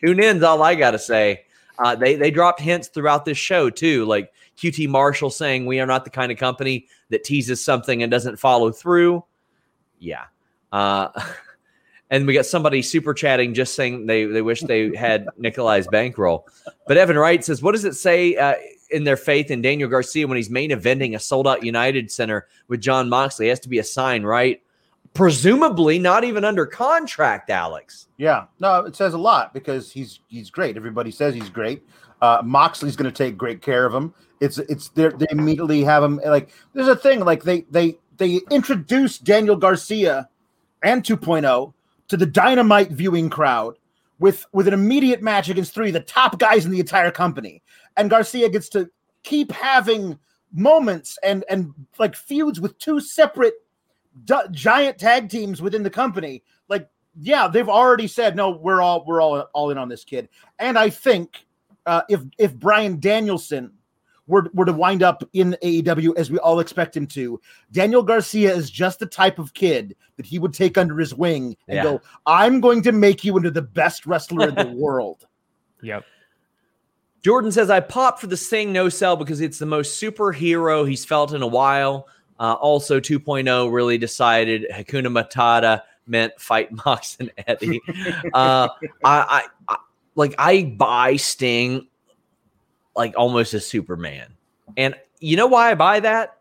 Tune 0.00 0.20
in's 0.20 0.42
all 0.42 0.62
I 0.62 0.74
gotta 0.74 0.98
say. 0.98 1.44
Uh, 1.78 1.94
they 1.94 2.16
they 2.16 2.30
dropped 2.30 2.60
hints 2.60 2.88
throughout 2.88 3.24
this 3.24 3.38
show 3.38 3.70
too, 3.70 4.04
like 4.06 4.32
QT 4.58 4.88
Marshall 4.88 5.30
saying 5.30 5.66
we 5.66 5.80
are 5.80 5.86
not 5.86 6.04
the 6.04 6.10
kind 6.10 6.32
of 6.32 6.38
company 6.38 6.86
that 7.10 7.24
teases 7.24 7.64
something 7.64 8.02
and 8.02 8.10
doesn't 8.10 8.38
follow 8.38 8.72
through. 8.72 9.24
Yeah. 10.00 10.24
Uh, 10.72 11.08
and 12.10 12.26
we 12.26 12.34
got 12.34 12.46
somebody 12.46 12.82
super 12.82 13.14
chatting 13.14 13.54
just 13.54 13.74
saying 13.74 14.06
they, 14.06 14.24
they 14.24 14.42
wish 14.42 14.60
they 14.62 14.94
had 14.96 15.28
Nikolai's 15.38 15.86
bankroll. 15.86 16.48
But 16.88 16.96
Evan 16.96 17.16
Wright 17.16 17.44
says, 17.44 17.62
What 17.62 17.72
does 17.72 17.84
it 17.84 17.94
say 17.94 18.34
uh, 18.36 18.54
in 18.90 19.04
their 19.04 19.16
faith 19.16 19.50
in 19.50 19.62
Daniel 19.62 19.88
Garcia 19.88 20.26
when 20.26 20.36
he's 20.36 20.50
main 20.50 20.70
eventing 20.70 21.14
a 21.14 21.20
sold 21.20 21.46
out 21.46 21.64
United 21.64 22.10
Center 22.10 22.48
with 22.66 22.80
Jon 22.80 23.08
Moxley? 23.08 23.46
It 23.46 23.50
has 23.50 23.60
to 23.60 23.68
be 23.68 23.78
a 23.78 23.84
sign, 23.84 24.24
right? 24.24 24.60
Presumably 25.14 25.98
not 25.98 26.24
even 26.24 26.44
under 26.44 26.66
contract, 26.66 27.48
Alex. 27.48 28.08
Yeah, 28.18 28.46
no, 28.58 28.80
it 28.80 28.96
says 28.96 29.14
a 29.14 29.18
lot 29.18 29.54
because 29.54 29.90
he's 29.90 30.20
he's 30.28 30.50
great. 30.50 30.76
Everybody 30.76 31.10
says 31.10 31.34
he's 31.34 31.48
great. 31.48 31.82
Uh, 32.20 32.42
Moxley's 32.44 32.96
going 32.96 33.10
to 33.10 33.16
take 33.16 33.36
great 33.36 33.62
care 33.62 33.86
of 33.86 33.94
him. 33.94 34.14
It's 34.40 34.58
it's 34.58 34.88
they 34.90 35.10
immediately 35.30 35.82
have 35.82 36.02
him 36.02 36.20
like 36.24 36.50
there's 36.72 36.88
a 36.88 36.96
thing 36.96 37.20
like 37.20 37.42
they 37.42 37.62
they 37.70 37.98
they 38.16 38.40
introduced 38.50 39.24
Daniel 39.24 39.56
Garcia 39.56 40.28
and 40.84 41.02
2.0 41.02 41.72
to 42.08 42.16
the 42.16 42.26
Dynamite 42.26 42.90
viewing 42.90 43.30
crowd 43.30 43.76
with 44.18 44.46
with 44.52 44.68
an 44.68 44.74
immediate 44.74 45.22
match 45.22 45.48
against 45.48 45.74
three 45.74 45.90
the 45.90 46.00
top 46.00 46.38
guys 46.38 46.64
in 46.64 46.70
the 46.70 46.80
entire 46.80 47.10
company, 47.10 47.62
and 47.96 48.10
Garcia 48.10 48.48
gets 48.48 48.68
to 48.70 48.88
keep 49.22 49.52
having 49.52 50.18
moments 50.52 51.18
and 51.22 51.44
and 51.48 51.72
like 51.98 52.14
feuds 52.16 52.60
with 52.60 52.78
two 52.78 53.00
separate 53.00 53.54
giant 54.50 54.98
tag 54.98 55.28
teams 55.28 55.62
within 55.62 55.82
the 55.82 55.90
company. 55.90 56.42
Like, 56.68 56.88
yeah, 57.20 57.48
they've 57.48 57.68
already 57.68 58.06
said 58.06 58.36
no, 58.36 58.50
we're 58.50 58.80
all 58.80 59.04
we're 59.06 59.20
all 59.20 59.40
all 59.52 59.70
in 59.70 59.78
on 59.78 59.88
this 59.88 60.04
kid. 60.04 60.28
And 60.58 60.78
I 60.78 60.90
think 60.90 61.46
uh, 61.88 62.02
if 62.08 62.20
if 62.38 62.54
Bryan 62.54 63.00
Danielson 63.00 63.72
were, 64.28 64.48
were 64.52 64.66
to 64.66 64.72
wind 64.72 65.02
up 65.02 65.28
in 65.32 65.56
AEW 65.62 66.16
as 66.16 66.30
we 66.30 66.38
all 66.38 66.60
expect 66.60 66.96
him 66.96 67.06
to, 67.08 67.40
Daniel 67.72 68.02
Garcia 68.02 68.54
is 68.54 68.70
just 68.70 68.98
the 68.98 69.06
type 69.06 69.38
of 69.38 69.54
kid 69.54 69.96
that 70.16 70.26
he 70.26 70.38
would 70.38 70.52
take 70.52 70.78
under 70.78 70.96
his 70.98 71.14
wing 71.14 71.56
and 71.66 71.76
yeah. 71.76 71.82
go, 71.82 72.00
I'm 72.26 72.60
going 72.60 72.82
to 72.82 72.92
make 72.92 73.24
you 73.24 73.36
into 73.36 73.50
the 73.50 73.62
best 73.62 74.06
wrestler 74.06 74.50
in 74.50 74.54
the 74.54 74.68
world. 74.76 75.26
Yep. 75.82 76.04
Jordan 77.24 77.50
says, 77.50 77.70
I 77.70 77.80
popped 77.80 78.20
for 78.20 78.26
the 78.26 78.36
Sting 78.36 78.72
no 78.72 78.88
sell 78.88 79.16
because 79.16 79.40
it's 79.40 79.58
the 79.58 79.66
most 79.66 80.00
superhero 80.00 80.88
he's 80.88 81.04
felt 81.04 81.32
in 81.32 81.42
a 81.42 81.46
while. 81.46 82.06
Uh, 82.38 82.52
also, 82.54 83.00
2.0 83.00 83.72
really 83.72 83.98
decided 83.98 84.66
Hakuna 84.72 85.08
Matata 85.08 85.82
meant 86.06 86.38
fight 86.38 86.70
Mox 86.86 87.16
and 87.18 87.32
Eddie. 87.46 87.80
uh, 88.34 88.68
I, 89.04 89.48
I, 89.68 89.76
like 90.18 90.34
I 90.38 90.64
buy 90.76 91.16
Sting 91.16 91.88
like 92.94 93.14
almost 93.16 93.54
a 93.54 93.60
Superman, 93.60 94.34
and 94.76 94.94
you 95.20 95.36
know 95.36 95.46
why 95.46 95.70
I 95.70 95.74
buy 95.74 96.00
that? 96.00 96.38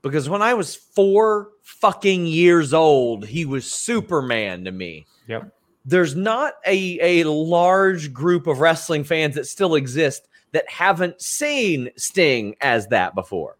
Because 0.00 0.28
when 0.28 0.42
I 0.42 0.54
was 0.54 0.74
four 0.74 1.50
fucking 1.62 2.26
years 2.26 2.72
old, 2.72 3.26
he 3.26 3.44
was 3.44 3.70
Superman 3.70 4.64
to 4.64 4.72
me. 4.72 5.06
Yep 5.26 5.52
there's 5.88 6.14
not 6.14 6.52
a, 6.66 7.22
a 7.22 7.30
large 7.30 8.12
group 8.12 8.46
of 8.46 8.60
wrestling 8.60 9.04
fans 9.04 9.34
that 9.34 9.46
still 9.46 9.74
exist 9.74 10.28
that 10.52 10.68
haven't 10.70 11.20
seen 11.22 11.88
Sting 11.96 12.54
as 12.60 12.88
that 12.88 13.14
before. 13.14 13.56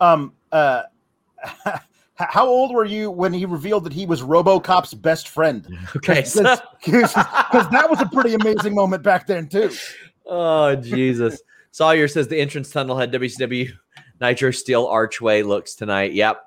Um, 0.00 0.32
uh, 0.50 0.82
how 2.16 2.46
old 2.46 2.72
were 2.72 2.84
you 2.84 3.10
when 3.10 3.32
he 3.32 3.44
revealed 3.44 3.84
that 3.84 3.92
he 3.92 4.06
was 4.06 4.22
RoboCop's 4.22 4.94
best 4.94 5.28
friend? 5.28 5.66
Okay, 5.96 6.20
because 6.24 7.14
that 7.14 7.86
was 7.88 8.00
a 8.00 8.06
pretty 8.06 8.34
amazing 8.34 8.74
moment 8.74 9.02
back 9.02 9.26
then 9.26 9.48
too. 9.48 9.70
Oh 10.26 10.76
Jesus! 10.76 11.42
Sawyer 11.72 12.06
says 12.06 12.28
the 12.28 12.40
entrance 12.40 12.70
tunnel 12.70 12.96
had 12.96 13.12
WCW 13.12 13.70
Nitro 14.20 14.52
Steel 14.52 14.86
Archway 14.86 15.42
looks 15.42 15.74
tonight. 15.74 16.12
Yep, 16.12 16.40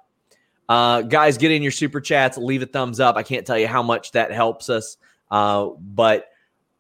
uh, 0.70 1.02
guys, 1.02 1.38
get 1.38 1.52
in 1.52 1.62
your 1.62 1.72
super 1.72 2.02
chats, 2.02 2.38
leave 2.38 2.62
a 2.62 2.66
thumbs 2.66 3.00
up. 3.00 3.16
I 3.16 3.24
can't 3.24 3.46
tell 3.46 3.58
you 3.58 3.68
how 3.68 3.84
much 3.84 4.12
that 4.12 4.32
helps 4.32 4.70
us. 4.70 4.98
Uh, 5.30 5.70
but 5.80 6.26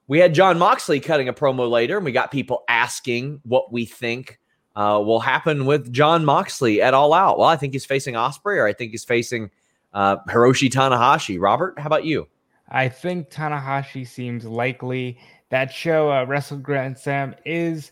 we 0.08 0.19
had 0.19 0.34
Jon 0.34 0.58
Moxley 0.58 1.00
cutting 1.00 1.28
a 1.28 1.34
promo 1.34 1.69
later, 1.69 1.97
and 1.97 2.06
we 2.06 2.12
got 2.12 2.32
people 2.32 2.63
asking 2.67 3.41
what 3.43 3.71
we 3.71 3.86
think 3.86 4.39
uh, 4.78 5.02
will 5.04 5.20
happen 5.20 5.66
with 5.66 5.92
Jon 5.92 6.24
Moxley 6.24 6.84
at 6.84 6.94
All 6.94 7.12
Out. 7.12 7.40
Well, 7.40 7.50
I 7.50 7.56
think 7.56 7.74
he's 7.74 7.84
facing 7.84 8.13
Ospreay, 8.13 8.58
or 8.58 8.68
I 8.68 8.74
think 8.74 8.92
he's 8.92 9.04
facing 9.04 9.50
uh, 9.92 10.18
Hiroshi 10.30 10.70
Tanahashi. 10.70 11.42
Robert, 11.42 11.80
how 11.80 11.88
about 11.88 12.06
you? 12.06 12.28
I 12.70 12.88
think 12.88 13.32
Tanahashi 13.32 14.08
seems 14.08 14.46
likely. 14.46 15.18
That 15.50 15.74
show, 15.74 16.12
uh, 16.12 16.26
Wrestle 16.26 16.60
Grand 16.60 16.96
Slam, 16.96 17.34
is 17.44 17.92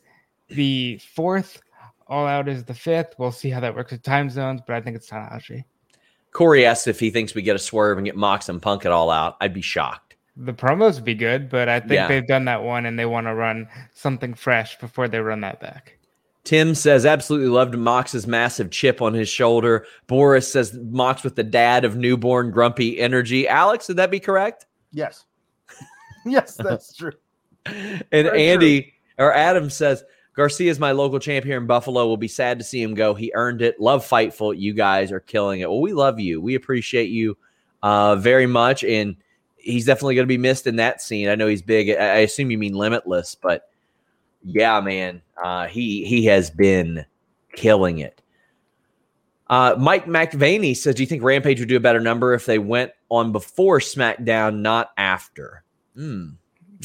the 0.50 1.00
fourth. 1.16 1.60
All 2.08 2.28
Out 2.28 2.48
is 2.48 2.64
the 2.64 2.76
fifth. 2.76 3.16
We'll 3.18 3.32
see 3.32 3.50
how 3.50 3.62
that 3.62 3.76
works 3.76 3.92
with 3.92 4.04
time 4.04 4.30
zones, 4.30 4.62
but 4.66 4.76
I 4.76 4.82
think 4.82 4.96
it's 4.96 5.10
Tanahashi. 5.10 5.64
Corey 6.34 6.68
asks 6.68 6.86
if 6.86 7.00
he 7.00 7.10
thinks 7.10 7.34
we 7.34 7.42
get 7.42 7.56
a 7.56 7.60
swerve 7.60 7.98
and 7.98 8.06
get 8.06 8.16
Mox 8.16 8.48
and 8.48 8.62
Punk 8.62 8.86
it 8.86 8.92
all 8.92 9.10
out. 9.10 9.38
I'd 9.42 9.56
be 9.56 9.62
shocked. 9.62 10.18
The 10.38 10.54
promos 10.54 10.96
would 10.96 11.06
be 11.06 11.16
good, 11.16 11.50
but 11.50 11.68
I 11.68 11.80
think 11.80 11.94
yeah. 11.94 12.08
they've 12.08 12.28
done 12.28 12.46
that 12.46 12.62
one 12.62 12.86
and 12.86 13.00
they 13.00 13.06
want 13.08 13.26
to 13.26 13.34
run 13.34 13.68
something 13.96 14.36
fresh 14.36 14.78
before 14.78 15.08
they 15.08 15.20
run 15.20 15.42
that 15.42 15.60
back. 15.62 15.95
Tim 16.46 16.76
says 16.76 17.06
absolutely 17.08 17.50
loved 17.50 17.76
Mox's 17.76 18.28
massive 18.28 18.70
chip 18.70 19.02
on 19.02 19.14
his 19.16 19.28
shoulder. 19.28 19.86
Boris 20.06 20.50
says 20.50 20.78
Mox 20.90 21.24
with 21.24 21.36
the 21.36 21.44
dad 21.44 21.84
of 21.84 21.98
newborn 21.98 22.52
grumpy 22.52 23.00
energy. 23.00 23.48
Alex, 23.48 23.88
would 23.88 23.98
that 23.98 24.12
be 24.12 24.20
correct? 24.20 24.68
Yes. 24.94 25.26
yes, 26.26 26.56
that's 26.56 26.96
true. 26.96 27.14
and 27.66 28.04
Very 28.12 28.48
Andy 28.48 28.82
true. 28.84 29.26
or 29.26 29.34
Adam 29.34 29.72
says 29.72 30.04
Garcia 30.36 30.70
is 30.70 30.80
my 30.80 30.92
local 30.92 31.18
champ 31.18 31.46
here 31.46 31.58
in 31.58 31.66
Buffalo. 31.66 32.06
We'll 32.06 32.16
be 32.18 32.28
sad 32.28 32.60
to 32.60 32.64
see 32.64 32.82
him 32.82 32.94
go. 32.94 33.16
He 33.16 33.32
earned 33.34 33.64
it. 33.64 33.80
Love 33.80 34.08
Fightful. 34.08 34.58
You 34.58 34.74
guys 34.74 35.12
are 35.12 35.20
killing 35.20 35.62
it. 35.62 35.70
Well, 35.70 35.82
we 35.82 35.94
love 35.94 36.20
you. 36.20 36.40
We 36.40 36.54
appreciate 36.54 37.10
you 37.10 37.38
uh, 37.82 38.18
very 38.18 38.46
much. 38.46 38.84
And 38.84 39.16
he's 39.56 39.86
definitely 39.86 40.14
going 40.14 40.28
to 40.28 40.32
be 40.32 40.38
missed 40.38 40.68
in 40.68 40.76
that 40.76 41.02
scene. 41.02 41.28
I 41.28 41.36
know 41.36 41.48
he's 41.48 41.64
big. 41.64 41.90
I 41.90 42.18
assume 42.20 42.52
you 42.52 42.58
mean 42.60 42.74
Limitless, 42.74 43.34
but 43.34 43.70
yeah, 44.46 44.80
man, 44.82 45.22
uh, 45.44 45.68
he 45.68 46.06
he 46.06 46.26
has 46.26 46.50
been 46.50 47.06
killing 47.54 48.00
it. 48.00 48.22
Uh, 49.48 49.76
Mike 49.78 50.06
McVaney 50.06 50.76
says, 50.76 50.96
"Do 50.96 51.04
you 51.04 51.08
think 51.08 51.24
Rampage 51.24 51.60
would 51.60 51.70
do 51.70 51.78
a 51.78 51.82
better 51.82 52.00
number 52.00 52.34
if 52.34 52.46
they 52.46 52.60
went 52.60 52.92
on 53.10 53.32
before 53.32 53.80
SmackDown, 53.80 54.62
not 54.62 54.92
after?" 54.98 55.64
Hmm 55.96 56.30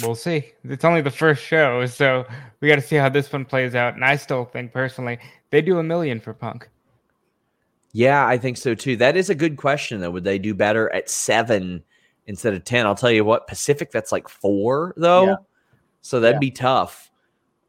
we'll 0.02 0.14
see. 0.14 0.52
It's 0.64 0.84
only 0.84 1.00
the 1.00 1.10
first 1.10 1.42
show, 1.42 1.84
so 1.86 2.26
we 2.60 2.68
got 2.68 2.76
to 2.76 2.82
see 2.82 2.96
how 2.96 3.08
this 3.08 3.32
one 3.32 3.44
plays 3.44 3.74
out. 3.74 3.94
And 3.94 4.04
I 4.04 4.16
still 4.16 4.44
think 4.44 4.72
personally 4.72 5.18
they 5.50 5.62
do 5.62 5.78
a 5.78 5.82
million 5.82 6.20
for 6.20 6.32
Punk. 6.32 6.68
Yeah, 7.92 8.26
I 8.26 8.38
think 8.38 8.56
so 8.56 8.74
too. 8.74 8.96
That 8.96 9.16
is 9.16 9.30
a 9.30 9.34
good 9.34 9.56
question 9.56 10.00
though. 10.00 10.10
Would 10.10 10.24
they 10.24 10.38
do 10.38 10.54
better 10.54 10.92
at 10.92 11.10
seven 11.10 11.82
instead 12.26 12.54
of 12.54 12.64
ten? 12.64 12.86
I'll 12.86 12.94
tell 12.94 13.10
you 13.10 13.24
what, 13.24 13.46
Pacific 13.46 13.90
that's 13.90 14.12
like 14.12 14.28
four 14.28 14.94
though, 14.96 15.26
yeah. 15.26 15.36
so 16.00 16.20
that'd 16.20 16.36
yeah. 16.36 16.40
be 16.40 16.50
tough. 16.50 17.09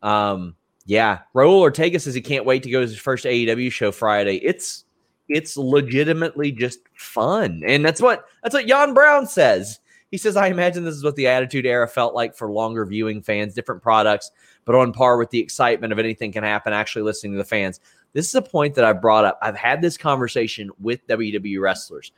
Um, 0.02 0.56
yeah, 0.86 1.20
Raul 1.36 1.60
Ortega 1.60 2.00
says 2.00 2.14
he 2.14 2.22
can't 2.22 2.46
wait 2.46 2.64
to 2.64 2.70
go 2.70 2.82
to 2.82 2.88
his 2.88 2.98
first 2.98 3.26
AEW 3.26 3.72
show 3.72 3.92
Friday. 3.92 4.38
It's 4.38 4.86
it's 5.30 5.56
legitimately 5.56 6.52
just 6.52 6.80
fun, 6.94 7.62
and 7.66 7.86
that's 7.86 8.02
what 8.02 8.26
that's 8.44 8.54
what 8.54 8.68
Jan 8.68 8.94
Brown 8.94 9.28
says. 9.28 9.80
He 10.12 10.18
says, 10.18 10.36
I 10.36 10.48
imagine 10.48 10.84
this 10.84 10.96
is 10.96 11.06
what 11.06 11.16
the 11.16 11.28
Attitude 11.28 11.66
Era 11.66 11.88
felt 11.88 12.14
like 12.14 12.36
for 12.36 12.52
longer 12.52 12.86
viewing 12.86 13.22
fans, 13.22 13.54
different 13.54 13.82
products, 13.82 14.30
but 14.66 14.76
on 14.76 14.92
par 14.92 15.18
with 15.18 15.30
the 15.30 15.40
excitement 15.40 15.94
of 15.94 16.00
anything 16.00 16.34
can 16.34 16.44
happen, 16.44 16.74
actually 16.74 17.04
listening 17.04 17.32
to 17.32 17.38
the 17.38 17.46
fans. 17.46 17.80
This 18.12 18.28
is 18.28 18.36
a 18.36 18.42
point 18.42 18.76
that 18.76 18.84
I 18.84 18.92
brought 18.92 19.24
up. 19.24 19.40
I've 19.42 19.56
had 19.56 19.82
this 19.82 19.98
conversation 19.98 20.70
with 20.82 21.08
WWE 21.08 21.62
wrestlers. 21.62 22.12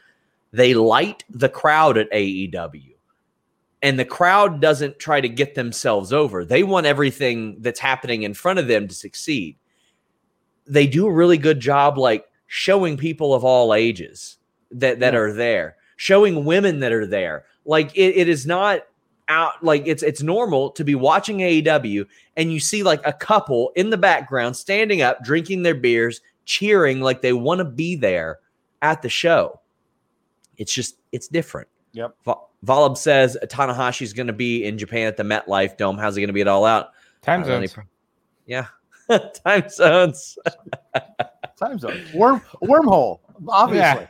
They 0.51 0.73
light 0.73 1.23
the 1.29 1.49
crowd 1.49 1.99
at 1.99 2.11
AEW, 2.11 2.92
and 3.83 3.99
the 3.99 4.05
crowd 4.05 4.59
doesn't 4.59 4.97
try 4.97 5.21
to 5.21 5.29
get 5.29 5.53
themselves 5.53 6.11
over. 6.11 6.43
They 6.43 6.63
want 6.63 6.87
everything 6.87 7.57
that's 7.59 7.79
happening 7.79 8.23
in 8.23 8.33
front 8.33 8.57
of 8.57 8.67
them 8.67 8.87
to 8.87 8.95
succeed. 8.95 9.57
They 10.65 10.87
do 10.87 11.05
a 11.05 11.13
really 11.13 11.37
good 11.37 11.59
job, 11.59 11.99
like 11.99 12.25
showing 12.47 12.97
people 12.97 13.35
of 13.35 13.43
all 13.43 13.75
ages 13.75 14.37
that, 14.71 14.99
that 15.01 15.13
yeah. 15.13 15.19
are 15.19 15.33
there, 15.33 15.75
showing 15.97 16.45
women 16.45 16.79
that 16.79 16.91
are 16.91 17.05
there 17.05 17.45
like 17.65 17.95
it, 17.95 18.15
it 18.15 18.29
is 18.29 18.45
not 18.45 18.81
out 19.29 19.63
like 19.63 19.83
it's 19.85 20.03
it's 20.03 20.21
normal 20.21 20.69
to 20.71 20.83
be 20.83 20.95
watching 20.95 21.37
AEW 21.37 22.05
and 22.35 22.51
you 22.51 22.59
see 22.59 22.83
like 22.83 23.01
a 23.05 23.13
couple 23.13 23.71
in 23.75 23.89
the 23.89 23.97
background 23.97 24.55
standing 24.55 25.01
up, 25.01 25.23
drinking 25.23 25.63
their 25.63 25.75
beers, 25.75 26.21
cheering 26.45 26.99
like 26.99 27.21
they 27.21 27.33
want 27.33 27.59
to 27.59 27.65
be 27.65 27.95
there 27.95 28.39
at 28.81 29.01
the 29.01 29.09
show. 29.09 29.59
It's 30.57 30.73
just 30.73 30.97
it's 31.11 31.27
different. 31.27 31.67
Yep. 31.93 32.15
Volub 32.63 32.97
says 32.97 33.37
Tanahashi's 33.45 34.13
going 34.13 34.27
to 34.27 34.33
be 34.33 34.63
in 34.63 34.77
Japan 34.77 35.07
at 35.07 35.17
the 35.17 35.23
MetLife 35.23 35.77
Dome. 35.77 35.97
How's 35.97 36.15
he 36.15 36.21
going 36.21 36.27
to 36.27 36.33
be 36.33 36.41
at 36.41 36.47
all 36.47 36.65
out? 36.65 36.91
Time 37.21 37.43
zones. 37.43 37.75
yeah. 38.45 38.67
Time 39.45 39.69
zones. 39.69 40.37
Time 41.57 41.79
zones. 41.79 42.13
Worm 42.13 42.41
wormhole. 42.61 43.19
Obviously. 43.47 44.03
Yeah. 44.03 44.07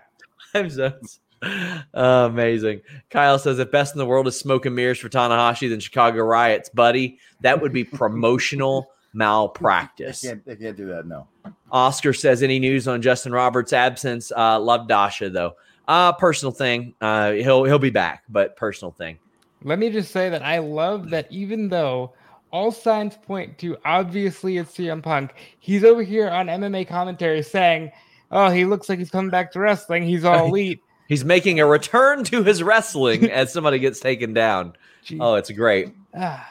Time 0.53 0.69
zones. 0.69 1.19
Uh, 1.41 2.27
amazing. 2.29 2.81
Kyle 3.09 3.37
says 3.37 3.59
if 3.59 3.71
best 3.71 3.95
in 3.95 3.99
the 3.99 4.05
world 4.05 4.27
is 4.27 4.39
smoke 4.39 4.65
and 4.65 4.75
mirrors 4.75 4.99
for 4.99 5.09
Tanahashi, 5.09 5.69
then 5.69 5.79
Chicago 5.79 6.23
riots, 6.23 6.69
buddy. 6.69 7.19
That 7.41 7.61
would 7.61 7.73
be 7.73 7.83
promotional 7.83 8.91
malpractice. 9.13 10.21
They 10.21 10.29
can't, 10.29 10.45
they 10.45 10.55
can't 10.55 10.77
do 10.77 10.87
that. 10.87 11.05
No. 11.05 11.27
Oscar 11.71 12.13
says 12.13 12.43
any 12.43 12.59
news 12.59 12.87
on 12.87 13.01
Justin 13.01 13.31
Roberts' 13.31 13.73
absence? 13.73 14.31
Uh, 14.31 14.59
love 14.59 14.87
Dasha 14.87 15.29
though. 15.29 15.55
Uh, 15.87 16.13
personal 16.13 16.51
thing. 16.51 16.93
Uh, 17.01 17.33
he'll 17.33 17.63
he'll 17.65 17.79
be 17.79 17.89
back, 17.89 18.23
but 18.29 18.55
personal 18.55 18.91
thing. 18.91 19.19
Let 19.63 19.79
me 19.79 19.89
just 19.89 20.11
say 20.11 20.29
that 20.29 20.41
I 20.41 20.59
love 20.59 21.09
that 21.09 21.31
even 21.31 21.69
though 21.69 22.13
all 22.51 22.71
signs 22.71 23.17
point 23.17 23.57
to 23.59 23.77
obviously 23.85 24.57
it's 24.57 24.71
CM 24.73 25.01
Punk, 25.01 25.33
he's 25.59 25.83
over 25.83 26.03
here 26.03 26.29
on 26.29 26.47
MMA 26.47 26.87
commentary 26.87 27.41
saying, 27.41 27.91
"Oh, 28.31 28.49
he 28.49 28.65
looks 28.65 28.87
like 28.87 28.99
he's 28.99 29.11
coming 29.11 29.31
back 29.31 29.51
to 29.53 29.59
wrestling. 29.59 30.03
He's 30.03 30.23
all 30.23 30.47
elite." 30.47 30.81
He's 31.09 31.25
making 31.25 31.59
a 31.59 31.65
return 31.65 32.23
to 32.25 32.43
his 32.43 32.63
wrestling 32.63 33.25
as 33.31 33.51
somebody 33.51 33.79
gets 33.79 33.99
taken 33.99 34.33
down. 34.33 34.73
Jeez. 35.05 35.17
Oh, 35.19 35.35
it's 35.35 35.51
great. 35.51 35.93
Ah. 36.15 36.49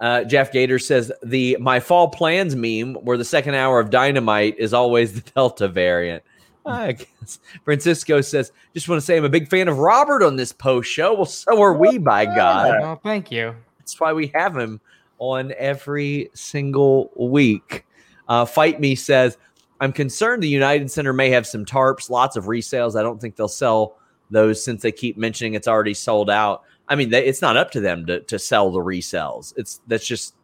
Uh, 0.00 0.24
Jeff 0.24 0.52
Gator 0.52 0.78
says 0.78 1.12
the 1.22 1.56
my 1.60 1.80
fall 1.80 2.08
plans 2.08 2.54
meme 2.54 2.94
where 2.94 3.18
the 3.18 3.24
second 3.24 3.54
hour 3.54 3.80
of 3.80 3.90
dynamite 3.90 4.54
is 4.58 4.72
always 4.72 5.12
the 5.12 5.30
Delta 5.32 5.68
variant. 5.68 6.22
I 6.72 6.92
guess 6.92 7.38
Francisco 7.64 8.20
says, 8.20 8.52
just 8.74 8.88
want 8.88 9.00
to 9.00 9.04
say 9.04 9.16
I'm 9.16 9.24
a 9.24 9.28
big 9.28 9.48
fan 9.48 9.68
of 9.68 9.78
Robert 9.78 10.22
on 10.22 10.36
this 10.36 10.52
post 10.52 10.90
show. 10.90 11.14
Well, 11.14 11.26
so 11.26 11.60
are 11.60 11.74
we, 11.74 11.98
by 11.98 12.24
God. 12.26 12.80
Oh, 12.82 13.00
thank 13.02 13.30
you. 13.30 13.54
That's 13.78 13.98
why 13.98 14.12
we 14.12 14.30
have 14.34 14.56
him 14.56 14.80
on 15.18 15.52
every 15.58 16.30
single 16.34 17.10
week. 17.16 17.84
Uh, 18.28 18.44
Fight 18.44 18.80
Me 18.80 18.94
says, 18.94 19.38
I'm 19.80 19.92
concerned 19.92 20.42
the 20.42 20.48
United 20.48 20.90
Center 20.90 21.12
may 21.12 21.30
have 21.30 21.46
some 21.46 21.64
tarps, 21.64 22.10
lots 22.10 22.36
of 22.36 22.44
resales. 22.44 22.98
I 22.98 23.02
don't 23.02 23.20
think 23.20 23.36
they'll 23.36 23.48
sell 23.48 23.96
those 24.30 24.62
since 24.62 24.82
they 24.82 24.92
keep 24.92 25.16
mentioning 25.16 25.54
it's 25.54 25.68
already 25.68 25.94
sold 25.94 26.28
out. 26.28 26.62
I 26.88 26.94
mean, 26.96 27.10
they, 27.10 27.24
it's 27.24 27.42
not 27.42 27.56
up 27.56 27.70
to 27.72 27.80
them 27.80 28.06
to, 28.06 28.20
to 28.20 28.38
sell 28.38 28.70
the 28.70 28.80
resells. 28.80 29.54
It's 29.56 29.80
that's 29.86 30.06
just 30.06 30.34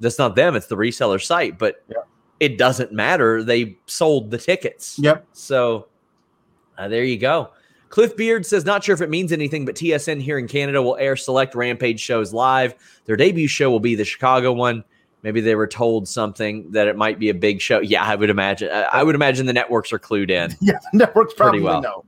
that's 0.00 0.18
not 0.18 0.36
them. 0.36 0.54
It's 0.56 0.66
the 0.66 0.76
reseller 0.76 1.22
site, 1.22 1.58
but 1.58 1.82
Yeah. 1.88 1.98
It 2.40 2.58
doesn't 2.58 2.92
matter. 2.92 3.42
They 3.42 3.76
sold 3.86 4.30
the 4.30 4.38
tickets. 4.38 4.98
Yep. 4.98 5.26
So 5.32 5.88
uh, 6.78 6.88
there 6.88 7.04
you 7.04 7.18
go. 7.18 7.50
Cliff 7.88 8.16
Beard 8.16 8.44
says, 8.44 8.64
not 8.64 8.82
sure 8.84 8.94
if 8.94 9.00
it 9.00 9.10
means 9.10 9.32
anything, 9.32 9.64
but 9.64 9.76
TSN 9.76 10.20
here 10.20 10.38
in 10.38 10.48
Canada 10.48 10.82
will 10.82 10.96
air 10.96 11.16
select 11.16 11.54
Rampage 11.54 12.00
shows 12.00 12.32
live. 12.32 12.74
Their 13.06 13.16
debut 13.16 13.48
show 13.48 13.70
will 13.70 13.80
be 13.80 13.94
the 13.94 14.04
Chicago 14.04 14.52
one. 14.52 14.84
Maybe 15.22 15.40
they 15.40 15.54
were 15.54 15.66
told 15.66 16.06
something 16.06 16.70
that 16.72 16.88
it 16.88 16.96
might 16.96 17.18
be 17.18 17.30
a 17.30 17.34
big 17.34 17.60
show. 17.60 17.80
Yeah, 17.80 18.04
I 18.04 18.14
would 18.14 18.30
imagine. 18.30 18.70
I 18.70 18.82
I 18.82 19.02
would 19.02 19.14
imagine 19.14 19.46
the 19.46 19.52
networks 19.52 19.92
are 19.92 19.98
clued 19.98 20.30
in. 20.30 20.54
Yeah, 20.60 20.78
the 20.92 20.98
networks 20.98 21.34
Pretty 21.34 21.58
probably 21.58 21.62
well. 21.62 21.80
know. 21.82 22.04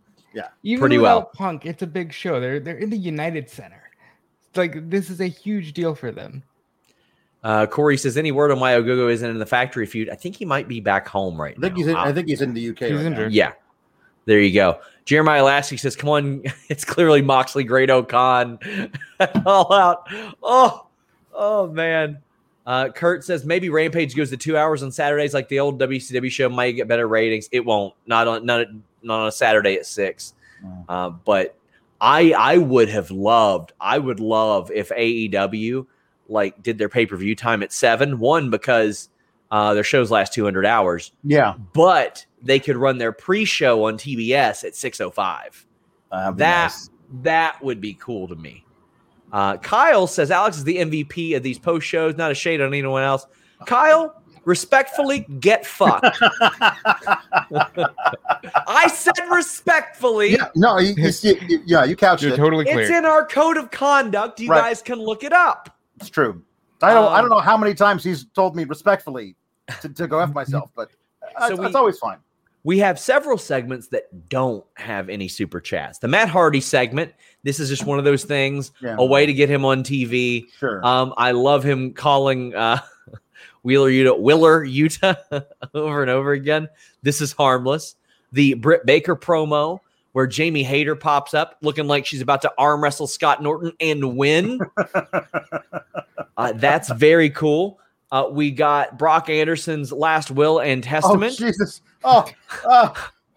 Even 0.63 0.81
Pretty 0.81 0.99
well. 0.99 1.25
Punk, 1.35 1.67
it's 1.67 1.83
a 1.83 1.87
big 1.87 2.13
show. 2.13 2.39
They're 2.39 2.61
they're 2.61 2.79
in 2.79 2.91
the 2.91 2.97
United 2.97 3.49
Center. 3.51 3.91
Like 4.55 4.89
this 4.91 5.11
is 5.11 5.21
a 5.21 5.27
huge 5.27 5.73
deal 5.73 5.95
for 5.95 6.13
them. 6.13 6.43
Uh, 7.45 7.67
Corey 7.67 7.97
says, 7.97 8.17
any 8.17 8.33
word 8.33 8.51
on 8.51 8.59
why 8.59 8.73
Ogogo 8.73 9.11
isn't 9.13 9.29
in 9.29 9.39
the 9.39 9.47
factory 9.47 9.87
feud? 9.87 10.11
I 10.11 10.15
think 10.17 10.37
he 10.37 10.45
might 10.45 10.67
be 10.67 10.81
back 10.81 11.07
home 11.07 11.41
right 11.41 11.55
I 11.57 11.61
think 11.61 11.75
now. 11.75 11.79
he's 11.79 11.87
in, 11.87 11.97
I 11.97 12.13
think 12.13 12.29
he's 12.29 12.43
in 12.43 12.53
the 12.55 12.71
UK. 12.71 12.79
He's 12.79 12.93
right 12.93 13.07
injured. 13.07 13.33
Yeah. 13.33 13.53
There 14.25 14.41
you 14.41 14.53
go. 14.53 14.81
Jeremiah 15.05 15.45
Lasky 15.45 15.77
says, 15.77 15.97
come 15.97 16.11
on. 16.11 16.43
It's 16.69 16.85
clearly 16.85 17.23
Moxley, 17.23 17.65
Great-O-Khan. 17.65 18.59
All 19.47 19.73
out. 19.73 20.09
Oh, 20.43 20.87
oh, 21.33 21.69
man. 21.69 22.19
Uh, 22.67 22.91
Kurt 22.91 23.25
says 23.25 23.47
maybe 23.47 23.71
Rampage 23.71 24.15
goes 24.15 24.29
to 24.29 24.37
two 24.37 24.59
hours 24.59 24.83
on 24.83 24.93
Saturdays 24.93 25.33
like 25.33 25.49
the 25.49 25.59
old 25.59 25.81
WCW 25.81 26.31
show 26.31 26.51
might 26.51 26.73
get 26.73 26.87
better 26.87 27.09
ratings. 27.09 27.49
It 27.51 27.65
won't. 27.65 27.95
Not 28.07 28.29
on 28.29 28.45
not, 28.45 28.67
not 29.03 29.21
on 29.21 29.29
a 29.29 29.33
Saturday 29.33 29.77
at 29.77 29.87
six. 29.87 30.35
Mm. 30.63 30.85
Uh, 30.87 31.09
but 31.09 31.57
I 31.99 32.33
I 32.33 32.59
would 32.59 32.91
have 32.91 33.11
loved. 33.11 33.73
I 33.81 33.97
would 33.99 34.21
love 34.21 34.71
if 34.71 34.91
AEW 34.91 35.87
like 36.29 36.63
did 36.63 36.79
their 36.79 36.89
pay 36.89 37.07
per 37.07 37.17
view 37.17 37.35
time 37.35 37.63
at 37.63 37.73
seven. 37.73 38.19
One 38.19 38.51
because 38.51 39.09
uh, 39.51 39.75
their 39.75 39.85
shows 39.85 40.11
last 40.11 40.33
two 40.35 40.45
hundred 40.45 40.67
hours 40.67 41.13
Yeah, 41.25 41.55
but 41.73 42.25
they 42.43 42.59
could 42.61 42.77
run 42.77 42.99
their 42.99 43.13
pre-show 43.13 43.85
on 43.87 43.97
TBS 43.97 44.63
at 44.65 44.77
605. 44.77 45.67
uh, 46.13 46.17
that'd 46.21 46.37
be 46.37 46.39
That 46.41 46.63
nice. 46.65 46.91
that 47.23 47.63
would 47.63 47.81
be 47.81 47.95
cool 47.95 48.29
to 48.29 48.37
me. 48.37 48.65
Uh, 49.33 49.57
Kyle 49.59 50.07
says 50.07 50.31
Alex 50.31 50.57
is 50.59 50.65
the 50.65 50.77
MVP 50.77 51.37
of 51.37 51.43
these 51.43 51.59
post 51.59 51.87
shows. 51.87 52.17
Not 52.17 52.31
a 52.31 52.35
shade 52.35 52.61
on 52.61 52.69
anyone 52.73 53.03
else. 53.03 53.27
Kyle, 53.67 54.23
respectfully, 54.45 55.27
get 55.41 55.67
fucked. 55.67 56.07
I 58.67 58.89
said 58.89 59.13
respectfully. 59.31 60.33
yeah, 60.33 60.49
no, 60.55 60.79
you, 60.79 60.95
you 60.97 61.11
see, 61.13 61.39
you- 61.49 61.63
yeah, 61.67 61.85
you 61.85 61.97
couched 61.97 62.23
You're 62.23 62.35
it. 62.35 62.37
totally 62.37 62.65
clear. 62.65 62.81
It's 62.81 62.91
in 62.91 63.05
our 63.05 63.27
code 63.27 63.57
of 63.57 63.71
conduct. 63.71 64.41
You 64.41 64.51
Right. 64.51 64.61
guys 64.63 64.83
can 64.83 64.99
look 64.99 65.25
it 65.25 65.33
up. 65.33 65.75
It's 66.01 66.11
true. 66.11 66.43
I 66.83 66.95
don't. 66.95 67.13
I 67.13 67.19
Um, 67.19 67.23
don't 67.23 67.31
know 67.31 67.41
how 67.43 67.57
many 67.57 67.75
times 67.75 68.05
he's 68.05 68.25
told 68.35 68.55
me 68.55 68.65
respectfully 68.65 69.35
to, 69.83 69.89
to 69.89 70.07
go 70.07 70.21
f 70.21 70.33
myself, 70.33 70.71
but 70.77 70.91
So 71.41 71.53
it's, 71.53 71.59
we- 71.61 71.73
always 71.75 71.99
fine. 71.99 72.19
We 72.65 72.79
have 72.79 72.99
several 72.99 73.39
segments 73.39 73.87
that 73.89 74.29
don't 74.29 74.65
have 74.75 75.09
any 75.09 75.29
super 75.29 75.61
chats. 75.61 75.99
The 76.01 76.09
Matt 76.09 76.29
Hardy 76.29 76.61
segment. 76.61 77.13
This 77.43 77.61
is 77.61 77.69
just 77.69 77.87
one 77.87 77.99
of 77.99 78.05
those 78.05 78.25
things. 78.25 78.73
Yeah, 78.83 78.97
A 78.99 79.05
way 79.05 79.25
to 79.27 79.33
get 79.33 79.49
him 79.49 79.65
on 79.65 79.83
TV. 79.85 80.47
sure. 80.59 80.85
Um, 80.85 81.15
I 81.17 81.31
love 81.31 81.63
him 81.65 81.95
calling 81.95 82.55
uh, 82.55 82.81
Wheeler 83.63 83.89
Utah 83.91 84.17
Willer 84.17 84.65
Utah 84.65 85.15
over 85.75 86.03
and 86.03 86.11
over 86.11 86.33
again. 86.33 86.69
This 87.03 87.21
is 87.21 87.33
harmless. 87.33 87.95
The 88.33 88.55
Britt 88.55 88.85
Baker 88.85 89.17
promo 89.17 89.79
where 90.19 90.27
Jamie 90.27 90.65
Hayter 90.65 90.97
pops 90.97 91.33
up 91.33 91.59
looking 91.63 91.87
like 91.87 92.05
she's 92.05 92.21
about 92.21 92.43
to 92.43 92.53
arm 92.59 92.83
wrestle 92.83 93.07
Scott 93.07 93.41
Norton 93.41 93.73
and 93.79 94.17
win. 94.17 94.59
uh, 96.37 96.53
that's 96.55 96.91
very 96.91 97.31
cool. 97.31 97.79
Uh, 98.11 98.25
we 98.29 98.51
got 98.51 98.99
Brock 98.99 99.31
Anderson's 99.31 99.93
last 99.93 100.33
will 100.33 100.59
and 100.59 100.85
oh 100.85 100.89
testament. 100.89 101.37
Jesus! 101.37 101.83
Oh, 102.03 102.29
uh, 102.69 102.93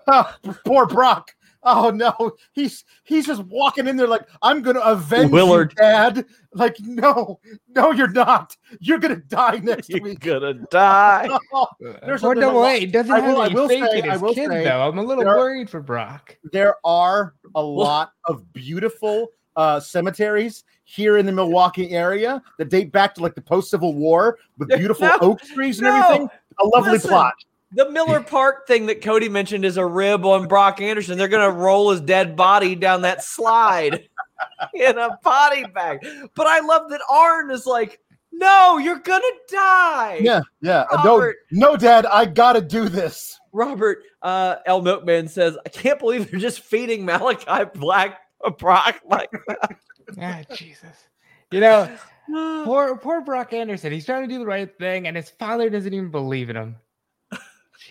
oh, 0.07 0.35
poor 0.65 0.87
Brock. 0.87 1.35
Oh 1.63 1.91
no, 1.91 2.31
he's 2.53 2.83
he's 3.03 3.27
just 3.27 3.43
walking 3.43 3.87
in 3.87 3.95
there 3.95 4.07
like 4.07 4.27
I'm 4.41 4.61
gonna 4.61 4.79
avenge 4.79 5.31
Willard. 5.31 5.73
you, 5.77 5.83
Dad. 5.83 6.25
Like 6.53 6.75
no, 6.79 7.39
no, 7.75 7.91
you're 7.91 8.09
not. 8.11 8.55
You're 8.79 8.97
gonna 8.97 9.17
die 9.17 9.57
next 9.63 9.89
You're 9.89 10.01
week. 10.01 10.19
gonna 10.21 10.53
die. 10.71 11.29
Oh, 11.53 11.67
There's 11.79 11.93
a- 11.95 11.99
Poor 11.99 12.07
there's 12.07 12.23
a 12.23 12.35
double 12.35 12.61
lot- 12.61 12.75
A 12.75 12.85
doesn't 12.87 13.11
I 13.11 13.19
have 13.19 13.33
will- 13.35 13.41
I 13.41 13.45
any 13.45 13.55
will 13.55 13.67
faith 13.67 13.85
say- 13.91 13.99
in 13.99 14.09
I 14.09 14.13
his 14.13 14.21
will 14.21 14.33
kid, 14.33 14.49
say 14.49 14.63
though. 14.63 14.81
I'm 14.87 14.97
a 14.97 15.03
little 15.03 15.23
there 15.23 15.37
worried 15.37 15.69
for 15.69 15.81
Brock. 15.81 16.35
there 16.51 16.75
are 16.83 17.35
a 17.55 17.61
lot 17.61 18.11
of 18.25 18.51
beautiful 18.53 19.27
uh, 19.55 19.79
cemeteries 19.79 20.63
here 20.85 21.17
in 21.17 21.25
the 21.25 21.31
Milwaukee 21.31 21.91
area 21.91 22.41
that 22.57 22.69
date 22.69 22.91
back 22.91 23.13
to 23.15 23.21
like 23.21 23.35
the 23.35 23.41
post 23.41 23.69
Civil 23.69 23.93
War 23.93 24.39
with 24.57 24.69
beautiful 24.77 25.07
No, 25.07 25.17
oak 25.21 25.41
trees 25.41 25.79
and 25.79 25.87
no. 25.87 25.95
everything. 26.03 26.29
A 26.59 26.67
lovely 26.67 26.91
Listen. 26.93 27.09
plot. 27.09 27.33
The 27.73 27.89
Miller 27.89 28.21
Park 28.21 28.67
thing 28.67 28.85
that 28.87 29.01
Cody 29.01 29.29
mentioned 29.29 29.63
is 29.63 29.77
a 29.77 29.85
rib 29.85 30.25
on 30.25 30.47
Brock 30.47 30.81
Anderson. 30.81 31.17
They're 31.17 31.27
going 31.27 31.49
to 31.49 31.57
roll 31.57 31.91
his 31.91 32.01
dead 32.01 32.35
body 32.35 32.75
down 32.75 33.01
that 33.03 33.23
slide 33.23 34.07
in 34.73 34.97
a 34.97 35.17
body 35.23 35.65
bag. 35.65 36.05
But 36.35 36.47
I 36.47 36.59
love 36.59 36.89
that 36.89 37.01
Arn 37.09 37.49
is 37.51 37.65
like, 37.65 37.99
no, 38.33 38.77
you're 38.77 38.99
going 38.99 39.21
to 39.21 39.55
die. 39.55 40.19
Yeah, 40.21 40.41
yeah. 40.61 40.85
Uh, 40.91 41.03
no, 41.03 41.33
no, 41.51 41.77
Dad, 41.77 42.05
I 42.05 42.25
gotta 42.25 42.61
do 42.61 42.89
this. 42.89 43.39
Robert 43.53 44.03
uh, 44.21 44.55
L. 44.65 44.81
Milkman 44.81 45.27
says, 45.27 45.57
I 45.65 45.69
can't 45.69 45.99
believe 45.99 46.31
they're 46.31 46.39
just 46.39 46.61
feeding 46.61 47.05
Malachi 47.05 47.69
Black 47.75 48.19
a 48.43 48.51
Brock 48.51 49.01
like 49.05 49.29
Ah, 50.21 50.41
Jesus. 50.53 51.07
You 51.51 51.59
know, 51.59 51.97
poor 52.65 52.97
poor 52.97 53.21
Brock 53.21 53.53
Anderson. 53.53 53.91
He's 53.91 54.05
trying 54.05 54.27
to 54.27 54.33
do 54.33 54.39
the 54.39 54.45
right 54.45 54.69
thing, 54.77 55.07
and 55.07 55.15
his 55.15 55.29
father 55.29 55.69
doesn't 55.69 55.93
even 55.93 56.11
believe 56.11 56.49
in 56.49 56.55
him. 56.55 56.75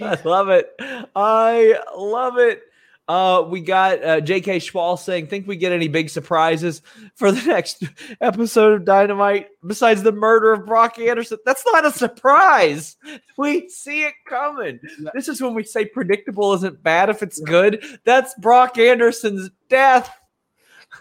I 0.06 0.18
love 0.24 0.48
it. 0.48 0.74
I 1.14 1.78
love 1.96 2.38
it. 2.38 2.62
Uh, 3.10 3.42
we 3.42 3.60
got 3.60 4.04
uh, 4.04 4.20
J.K. 4.20 4.58
Schwal 4.58 4.96
saying, 4.96 5.26
"Think 5.26 5.48
we 5.48 5.56
get 5.56 5.72
any 5.72 5.88
big 5.88 6.10
surprises 6.10 6.80
for 7.16 7.32
the 7.32 7.44
next 7.44 7.82
episode 8.20 8.72
of 8.72 8.84
Dynamite 8.84 9.48
besides 9.66 10.04
the 10.04 10.12
murder 10.12 10.52
of 10.52 10.64
Brock 10.64 10.96
Anderson?" 11.00 11.38
That's 11.44 11.64
not 11.72 11.84
a 11.84 11.90
surprise. 11.90 12.96
We 13.36 13.68
see 13.68 14.04
it 14.04 14.14
coming. 14.28 14.78
This 15.12 15.26
is 15.26 15.42
when 15.42 15.54
we 15.54 15.64
say 15.64 15.86
predictable 15.86 16.52
isn't 16.54 16.84
bad 16.84 17.10
if 17.10 17.20
it's 17.20 17.40
good. 17.40 17.84
That's 18.04 18.32
Brock 18.34 18.78
Anderson's 18.78 19.50
death. 19.68 20.16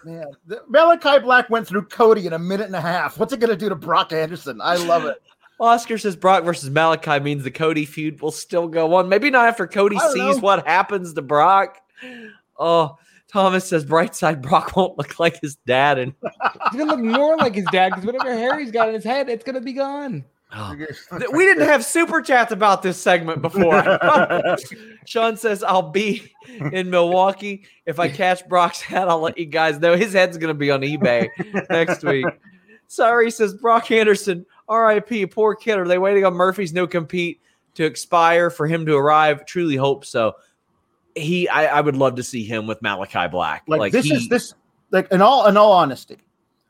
Man, 0.03 0.25
Malachi 0.67 1.19
Black 1.19 1.47
went 1.51 1.67
through 1.67 1.83
Cody 1.83 2.25
in 2.25 2.33
a 2.33 2.39
minute 2.39 2.65
and 2.65 2.75
a 2.75 2.81
half. 2.81 3.19
What's 3.19 3.33
it 3.33 3.39
gonna 3.39 3.55
do 3.55 3.69
to 3.69 3.75
Brock 3.75 4.13
Anderson? 4.13 4.61
I 4.61 4.77
love 4.77 5.05
it. 5.05 5.21
Oscar 5.59 5.97
says 5.97 6.15
Brock 6.15 6.43
versus 6.43 6.69
Malachi 6.69 7.19
means 7.19 7.43
the 7.43 7.51
Cody 7.51 7.85
feud 7.85 8.21
will 8.21 8.31
still 8.31 8.67
go 8.67 8.95
on. 8.95 9.09
Maybe 9.09 9.29
not 9.29 9.47
after 9.47 9.67
Cody 9.67 9.99
sees 9.99 10.15
know. 10.15 10.37
what 10.37 10.65
happens 10.65 11.13
to 11.13 11.21
Brock. 11.21 11.81
Oh, 12.57 12.97
Thomas 13.27 13.65
says 13.65 13.85
Brightside 13.85 14.41
Brock 14.41 14.75
won't 14.75 14.97
look 14.97 15.19
like 15.19 15.39
his 15.41 15.55
dad. 15.67 15.99
And 15.99 16.13
He's 16.71 16.79
gonna 16.79 16.95
look 16.95 16.99
more 16.99 17.37
like 17.37 17.55
his 17.55 17.65
dad 17.71 17.89
because 17.89 18.05
whatever 18.05 18.33
hair 18.33 18.59
he's 18.59 18.71
got 18.71 18.87
in 18.87 18.95
his 18.95 19.03
head, 19.03 19.29
it's 19.29 19.43
gonna 19.43 19.61
be 19.61 19.73
gone. 19.73 20.25
Oh, 20.51 20.75
we 21.31 21.45
didn't 21.45 21.67
have 21.67 21.85
super 21.85 22.23
chats 22.23 22.51
about 22.51 22.81
this 22.81 22.99
segment 22.99 23.43
before. 23.43 23.83
Sean 25.05 25.37
says 25.37 25.61
I'll 25.61 25.91
be 25.91 26.33
in 26.71 26.89
Milwaukee 26.89 27.65
if 27.85 27.99
I 27.99 28.09
catch 28.09 28.47
Brock's 28.47 28.81
head. 28.81 29.07
I'll 29.07 29.19
let 29.19 29.37
you 29.37 29.45
guys 29.45 29.79
know 29.79 29.95
his 29.95 30.11
head's 30.11 30.39
going 30.39 30.47
to 30.47 30.57
be 30.57 30.71
on 30.71 30.81
eBay 30.81 31.29
next 31.69 32.03
week. 32.03 32.25
Sorry, 32.87 33.29
says 33.29 33.53
Brock 33.53 33.91
Anderson. 33.91 34.43
R.I.P. 34.69 35.25
Poor 35.27 35.55
kid. 35.55 35.77
Are 35.77 35.87
they 35.87 35.97
waiting 35.97 36.23
on 36.25 36.33
Murphy's 36.33 36.71
no 36.73 36.87
compete 36.87 37.41
to 37.75 37.83
expire 37.83 38.49
for 38.49 38.67
him 38.67 38.85
to 38.85 38.95
arrive? 38.95 39.45
Truly 39.45 39.75
hope 39.75 40.05
so. 40.05 40.33
He, 41.15 41.49
I, 41.49 41.77
I 41.79 41.81
would 41.81 41.97
love 41.97 42.15
to 42.15 42.23
see 42.23 42.45
him 42.45 42.67
with 42.67 42.81
Malachi 42.81 43.27
Black. 43.27 43.63
like, 43.67 43.91
this 43.91 44.05
he- 44.05 44.13
is 44.13 44.29
this 44.29 44.53
like 44.91 45.11
in 45.11 45.21
all 45.21 45.47
in 45.47 45.55
all 45.57 45.71
honesty 45.71 46.17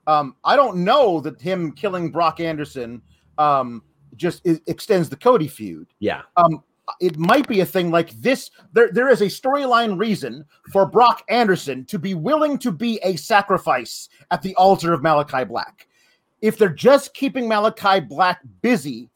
um 0.07 0.35
i 0.43 0.55
don't 0.55 0.75
know 0.77 1.21
that 1.21 1.39
him 1.41 1.71
killing 1.71 2.09
brock 2.12 2.39
anderson 2.41 3.01
um 3.38 3.81
just 4.17 4.45
extends 4.67 5.07
the 5.07 5.15
cody 5.15 5.47
feud 5.47 5.88
Yeah, 5.99 6.23
um 6.35 6.63
it 6.99 7.17
might 7.17 7.47
be 7.47 7.59
a 7.62 7.65
thing 7.65 7.91
like 7.91 8.12
this 8.21 8.49
there 8.73 8.89
there 8.91 9.07
is 9.09 9.21
a 9.21 9.25
storyline 9.27 9.97
reason 9.99 10.43
for 10.73 10.85
brock 10.85 11.23
anderson 11.29 11.85
to 11.85 11.99
be 11.99 12.13
willing 12.15 12.57
to 12.59 12.71
be 12.71 12.99
a 13.03 13.15
sacrifice 13.15 14.09
at 14.31 14.41
the 14.41 14.55
altar 14.55 14.91
of 14.93 15.01
malachi 15.03 15.43
black 15.43 15.88
if 16.41 16.58
they're 16.58 16.69
just 16.69 17.13
keeping 17.13 17.47
malachi 17.47 17.99
black 17.99 18.41
busy 18.62 19.10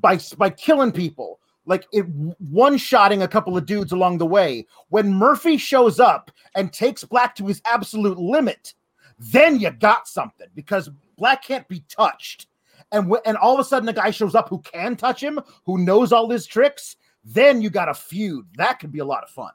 by 0.00 0.18
by 0.36 0.50
killing 0.50 0.92
people 0.92 1.38
like 1.64 1.86
it 1.92 2.04
one 2.38 2.76
shotting 2.76 3.22
a 3.22 3.28
couple 3.28 3.56
of 3.56 3.66
dudes 3.66 3.92
along 3.92 4.18
the 4.18 4.26
way 4.26 4.66
when 4.88 5.12
murphy 5.12 5.56
shows 5.56 6.00
up 6.00 6.30
and 6.54 6.72
takes 6.72 7.04
black 7.04 7.34
to 7.34 7.46
his 7.46 7.60
absolute 7.66 8.18
limit 8.18 8.74
then 9.18 9.60
you 9.60 9.70
got 9.70 10.08
something 10.08 10.48
because 10.54 10.90
black 11.16 11.44
can't 11.44 11.68
be 11.68 11.84
touched 11.88 12.46
and 12.92 13.04
w- 13.04 13.22
and 13.24 13.36
all 13.36 13.54
of 13.54 13.60
a 13.60 13.64
sudden 13.64 13.88
a 13.88 13.92
guy 13.92 14.10
shows 14.10 14.34
up 14.34 14.48
who 14.48 14.58
can 14.60 14.96
touch 14.96 15.22
him, 15.22 15.40
who 15.64 15.78
knows 15.78 16.12
all 16.12 16.28
his 16.30 16.46
tricks, 16.46 16.96
then 17.24 17.60
you 17.62 17.70
got 17.70 17.88
a 17.88 17.94
feud. 17.94 18.46
That 18.56 18.78
could 18.78 18.92
be 18.92 18.98
a 19.00 19.04
lot 19.04 19.24
of 19.24 19.30
fun. 19.30 19.52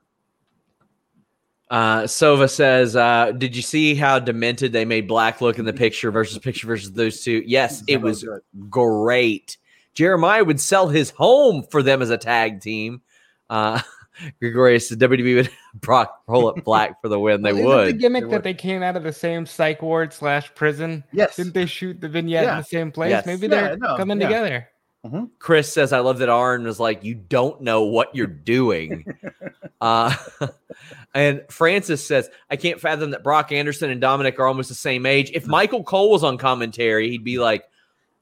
Uh, 1.70 2.04
Sova 2.04 2.50
says, 2.50 2.96
uh, 2.96 3.32
"Did 3.38 3.56
you 3.56 3.62
see 3.62 3.94
how 3.96 4.20
demented 4.20 4.72
they 4.72 4.86
made 4.86 5.08
Black 5.08 5.42
look 5.42 5.60
in 5.60 5.66
the 5.66 5.74
picture 5.74 6.12
versus 6.12 6.38
picture 6.40 6.66
versus 6.68 6.94
those 6.94 7.22
two? 7.24 7.44
Yes, 7.46 7.84
it 7.88 8.02
was 8.02 8.26
great. 8.70 9.58
Jeremiah 9.94 10.44
would 10.44 10.60
sell 10.62 10.88
his 10.88 11.10
home 11.10 11.64
for 11.70 11.82
them 11.84 12.02
as 12.02 12.10
a 12.10 12.18
tag 12.18 12.62
team. 12.62 13.02
Uh, 13.50 13.82
Gregorius 14.40 14.90
says 14.90 14.98
WWE 14.98 15.36
would 15.36 15.50
Brock 15.76 16.22
roll 16.28 16.48
up 16.48 16.64
Black 16.64 17.02
for 17.02 17.08
the 17.10 17.20
win. 17.20 17.42
They 17.42 17.54
Well, 17.54 17.80
would. 17.80 17.88
The 17.88 17.94
gimmick 17.94 18.24
They 18.24 18.30
that 18.30 18.36
would. 18.38 18.44
they 18.44 18.54
came 18.54 18.82
out 18.82 18.96
of 18.96 19.04
the 19.04 19.14
same 19.14 19.46
psych 19.46 19.82
ward 19.82 20.14
slash 20.14 20.54
prison. 20.56 21.04
Yes. 21.12 21.36
Didn't 21.36 21.54
they 21.54 21.66
shoot 21.66 22.00
the 22.00 22.10
vignette 22.10 22.44
in 22.44 22.58
the 22.58 22.64
same 22.64 22.92
place? 22.92 23.10
Yes. 23.12 23.26
Maybe 23.26 23.48
Yeah, 23.48 23.62
they're 23.70 23.78
no, 23.78 23.98
coming 23.98 24.20
yeah. 24.22 24.28
together. 24.28 24.70
Chris 25.40 25.72
says, 25.72 25.94
I 25.94 26.00
love 26.00 26.20
that 26.20 26.30
Arn 26.30 26.64
was 26.64 26.80
like, 26.80 27.04
You 27.04 27.16
don't 27.16 27.62
know 27.62 27.84
what 27.84 28.16
you're 28.16 28.28
doing. 28.28 29.06
uh, 29.82 30.16
and 31.14 31.42
Francis 31.50 32.06
says, 32.06 32.30
I 32.50 32.56
can't 32.56 32.80
fathom 32.80 33.12
that 33.12 33.24
Brock 33.24 33.52
Anderson 33.52 33.90
and 33.90 34.02
Dominic 34.02 34.40
are 34.40 34.48
almost 34.48 34.70
the 34.70 34.76
same 34.76 35.06
age. 35.06 35.32
If 35.34 35.48
Michael 35.48 35.84
Cole 35.84 36.12
was 36.12 36.24
on 36.24 36.38
commentary, 36.38 37.10
he'd 37.10 37.24
be 37.24 37.40
like, 37.40 37.64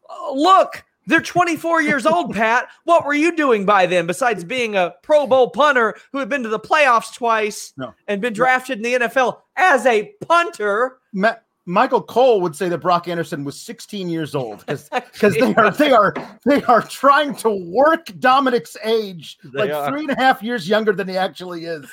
oh, 0.09 0.33
Look, 0.35 0.83
they're 1.07 1.21
24 1.21 1.81
years 1.83 2.05
old, 2.05 2.33
Pat. 2.33 2.67
What 2.83 3.05
were 3.05 3.13
you 3.13 3.35
doing 3.35 3.65
by 3.65 3.85
then 3.85 4.07
besides 4.07 4.43
being 4.43 4.75
a 4.75 4.95
Pro 5.03 5.27
Bowl 5.27 5.49
punter 5.51 5.95
who 6.11 6.17
had 6.19 6.29
been 6.29 6.43
to 6.43 6.49
the 6.49 6.59
playoffs 6.59 7.13
twice 7.13 7.73
No. 7.77 7.93
and 8.07 8.21
been 8.21 8.33
drafted 8.33 8.77
in 8.77 8.83
the 8.83 9.07
NFL 9.07 9.37
as 9.55 9.85
a 9.85 10.11
punter? 10.27 10.97
Ma- 11.13 11.35
Michael 11.65 12.01
Cole 12.01 12.41
would 12.41 12.55
say 12.55 12.69
that 12.69 12.77
Brock 12.77 13.07
Anderson 13.07 13.43
was 13.43 13.59
16 13.59 14.07
years 14.07 14.35
old 14.35 14.59
because 14.59 14.87
because 14.89 15.33
they 15.39 15.53
are 15.55 15.71
they 15.71 15.91
are 15.91 16.13
they 16.45 16.61
are 16.63 16.81
trying 16.81 17.35
to 17.37 17.49
work 17.49 18.05
Dominic's 18.19 18.77
age 18.83 19.37
They 19.43 19.61
like 19.61 19.71
are. 19.71 19.89
three 19.89 20.01
and 20.01 20.11
a 20.11 20.15
half 20.15 20.43
years 20.43 20.69
younger 20.69 20.93
than 20.93 21.07
he 21.07 21.17
actually 21.17 21.65
is. 21.65 21.85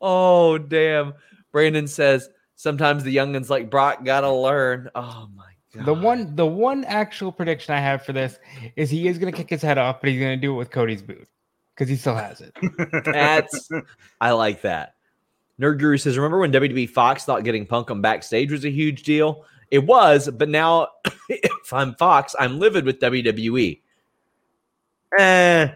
Oh, 0.00 0.58
damn. 0.58 1.14
Brandon 1.52 1.86
says, 1.86 2.28
Sometimes 2.56 3.02
the 3.02 3.14
youngins 3.14 3.48
like 3.50 3.70
Brock 3.70 4.04
gotta 4.04 4.30
learn. 4.30 4.88
Oh, 4.94 5.28
my 5.34 5.44
God. 5.74 5.86
The 5.86 5.94
one, 5.94 6.36
the 6.36 6.46
one 6.46 6.84
actual 6.84 7.32
prediction 7.32 7.74
I 7.74 7.80
have 7.80 8.04
for 8.04 8.12
this 8.12 8.38
is 8.76 8.88
he 8.90 9.08
is 9.08 9.18
going 9.18 9.32
to 9.32 9.36
kick 9.36 9.48
his 9.50 9.62
head 9.62 9.78
off, 9.78 10.00
but 10.00 10.10
he's 10.10 10.20
going 10.20 10.36
to 10.38 10.40
do 10.40 10.52
it 10.52 10.56
with 10.56 10.70
Cody's 10.70 11.02
boot 11.02 11.26
because 11.74 11.88
he 11.88 11.96
still 11.96 12.14
has 12.14 12.40
it. 12.40 12.56
That's 13.04 13.68
I 14.20 14.32
like 14.32 14.62
that. 14.62 14.94
Nerd 15.60 15.78
Guru 15.78 15.96
says, 15.96 16.16
remember 16.16 16.38
when 16.38 16.52
WWE 16.52 16.88
Fox 16.90 17.24
thought 17.24 17.44
getting 17.44 17.66
Punk 17.66 17.90
on 17.90 18.00
backstage 18.00 18.50
was 18.50 18.64
a 18.64 18.70
huge 18.70 19.02
deal? 19.02 19.44
It 19.70 19.84
was, 19.86 20.28
but 20.30 20.48
now 20.48 20.88
if 21.28 21.72
I'm 21.72 21.94
Fox, 21.94 22.34
I'm 22.38 22.58
livid 22.58 22.84
with 22.84 22.98
WWE. 23.00 23.80
Eh, 25.18 25.68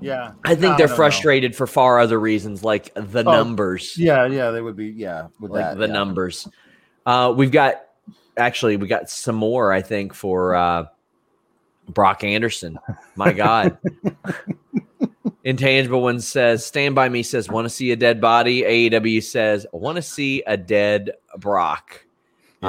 Yeah, 0.00 0.32
I 0.44 0.54
think 0.54 0.74
I 0.74 0.76
they're 0.76 0.86
don't 0.86 0.90
know. 0.90 0.96
frustrated 0.96 1.56
for 1.56 1.66
far 1.66 1.98
other 1.98 2.20
reasons, 2.20 2.62
like 2.62 2.92
the 2.94 3.20
Oh, 3.20 3.32
numbers. 3.32 3.96
Yeah, 3.96 4.26
yeah, 4.26 4.50
they 4.50 4.60
would 4.60 4.76
be. 4.76 4.88
Yeah, 4.88 5.28
with 5.40 5.50
like 5.52 5.64
that, 5.64 5.78
the 5.78 5.86
yeah. 5.86 5.92
numbers. 5.92 6.46
Uh, 7.06 7.32
we've 7.36 7.50
got 7.50 7.82
actually 8.36 8.76
we 8.76 8.86
got 8.88 9.08
some 9.08 9.36
more. 9.36 9.72
I 9.72 9.80
think 9.80 10.12
for 10.12 10.54
uh, 10.54 10.84
Brock 11.88 12.24
Anderson. 12.24 12.78
My 13.14 13.32
God. 13.32 13.78
Intangible 15.46 16.02
one 16.02 16.18
says, 16.18 16.66
"Stand 16.66 16.96
by 16.96 17.08
me." 17.08 17.22
Says, 17.22 17.48
"Want 17.48 17.66
to 17.66 17.70
see 17.70 17.92
a 17.92 17.96
dead 17.96 18.20
body?" 18.20 18.62
AEW 18.62 19.22
says, 19.22 19.64
I 19.72 19.76
"Want 19.76 19.94
to 19.94 20.02
see 20.02 20.42
a 20.44 20.56
dead 20.56 21.12
Brock." 21.38 22.04
Yeah. 22.62 22.68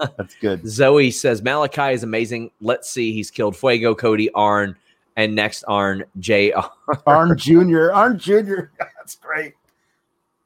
Uh, 0.00 0.06
That's 0.16 0.36
good. 0.36 0.60
Zoe 0.68 1.10
says, 1.10 1.42
"Malakai 1.42 1.94
is 1.94 2.04
amazing. 2.04 2.52
Let's 2.60 2.88
see. 2.88 3.12
He's 3.12 3.30
killed 3.30 3.56
Fuego, 3.56 3.94
Cody, 3.96 4.30
Arn, 4.34 4.76
and 5.16 5.34
next 5.34 5.64
Arn, 5.64 6.04
Jr." 6.20 6.60
Arn 7.06 7.36
Jr. 7.36 7.90
Arn 7.90 8.18
Jr. 8.20 8.70
That's 8.78 9.16
great. 9.16 9.54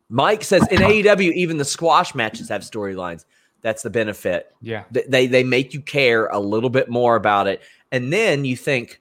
Mike 0.08 0.44
says, 0.44 0.66
"In 0.68 0.78
AEW, 0.78 1.34
even 1.34 1.58
the 1.58 1.64
squash 1.64 2.14
matches 2.14 2.48
have 2.48 2.62
storylines. 2.62 3.26
That's 3.60 3.82
the 3.82 3.90
benefit." 3.90 4.50
Yeah. 4.62 4.84
Th- 4.94 5.06
they 5.10 5.26
they 5.26 5.44
make 5.44 5.74
you 5.74 5.82
care 5.82 6.28
a 6.28 6.40
little 6.40 6.70
bit 6.70 6.88
more 6.88 7.16
about 7.16 7.46
it 7.48 7.60
and 7.92 8.12
then 8.12 8.44
you 8.44 8.56
think 8.56 9.00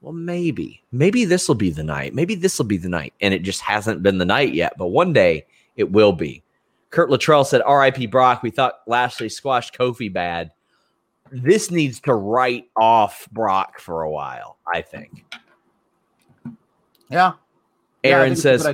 well 0.00 0.12
maybe 0.12 0.82
maybe 0.92 1.24
this 1.24 1.48
will 1.48 1.54
be 1.54 1.70
the 1.70 1.84
night 1.84 2.14
maybe 2.14 2.34
this 2.34 2.58
will 2.58 2.66
be 2.66 2.76
the 2.76 2.88
night 2.88 3.12
and 3.20 3.34
it 3.34 3.42
just 3.42 3.60
hasn't 3.60 4.02
been 4.02 4.18
the 4.18 4.24
night 4.24 4.54
yet 4.54 4.74
but 4.78 4.86
one 4.88 5.12
day 5.12 5.44
it 5.76 5.90
will 5.90 6.12
be 6.12 6.42
kurt 6.90 7.10
Luttrell 7.10 7.44
said 7.44 7.62
rip 7.66 8.10
brock 8.10 8.42
we 8.42 8.50
thought 8.50 8.80
lashley 8.86 9.28
squashed 9.28 9.76
kofi 9.76 10.12
bad 10.12 10.52
this 11.30 11.70
needs 11.70 12.00
to 12.00 12.14
write 12.14 12.68
off 12.76 13.28
brock 13.30 13.78
for 13.78 14.02
a 14.02 14.10
while 14.10 14.58
i 14.72 14.80
think 14.80 15.24
Yeah. 17.10 17.32
Yeah, 18.04 18.10
aaron 18.10 18.32
a 18.32 18.36
says. 18.36 18.66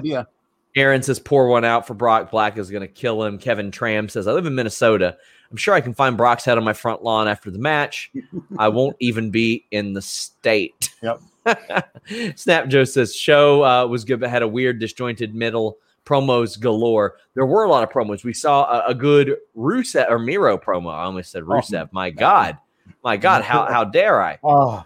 Aaron 0.77 1.03
says, 1.03 1.21
pour 1.21 1.49
one 1.49 1.65
out 1.65 1.87
for 1.87 1.95
Brock. 1.95 2.33
Black 2.33 2.59
is 2.59 2.69
going 2.69 2.81
to 2.81 2.89
kill 2.89 3.23
him. 3.23 3.39
Kevin 3.39 3.71
Tram 3.71 4.09
says, 4.09 4.27
I 4.27 4.33
live 4.33 4.47
in 4.47 4.57
Minnesota. 4.57 5.17
I'm 5.55 5.59
sure 5.59 5.73
I 5.75 5.81
can 5.81 5.95
find 5.95 6.17
Brock's 6.17 6.45
head 6.45 6.59
on 6.59 6.65
my 6.65 6.73
front 6.73 7.05
lawn 7.05 7.29
after 7.29 7.49
the 7.49 7.61
match. 7.61 8.11
I 8.59 8.67
won't 8.67 8.97
even 8.99 9.31
be 9.31 9.65
in 9.71 9.93
the 9.93 10.03
state. 10.03 10.91
Yep. 11.01 11.21
Snap 12.35 12.67
Joe 12.67 12.83
says, 12.83 13.15
show 13.15 13.65
uh, 13.65 13.87
was 13.87 14.05
good, 14.05 14.19
but 14.19 14.31
had 14.31 14.43
a 14.43 14.49
weird, 14.49 14.81
disjointed 14.81 15.33
middle. 15.33 15.79
Promos 16.05 16.59
galore. 16.59 17.19
There 17.35 17.47
were 17.47 17.63
a 17.63 17.71
lot 17.71 17.85
of 17.85 17.91
promos. 17.91 18.25
We 18.25 18.33
saw 18.33 18.65
a, 18.65 18.89
a 18.89 18.95
good 18.97 19.37
Rusev 19.57 20.11
or 20.11 20.19
Miro 20.19 20.59
promo. 20.59 20.93
I 20.93 21.05
almost 21.05 21.31
said 21.31 21.45
Rusev. 21.45 21.89
My 21.93 22.11
God. 22.11 22.59
My 23.05 23.17
God. 23.17 23.45
How, 23.45 23.67
how 23.67 23.85
dare 23.85 24.21
I? 24.21 24.41
Oh, 24.43 24.85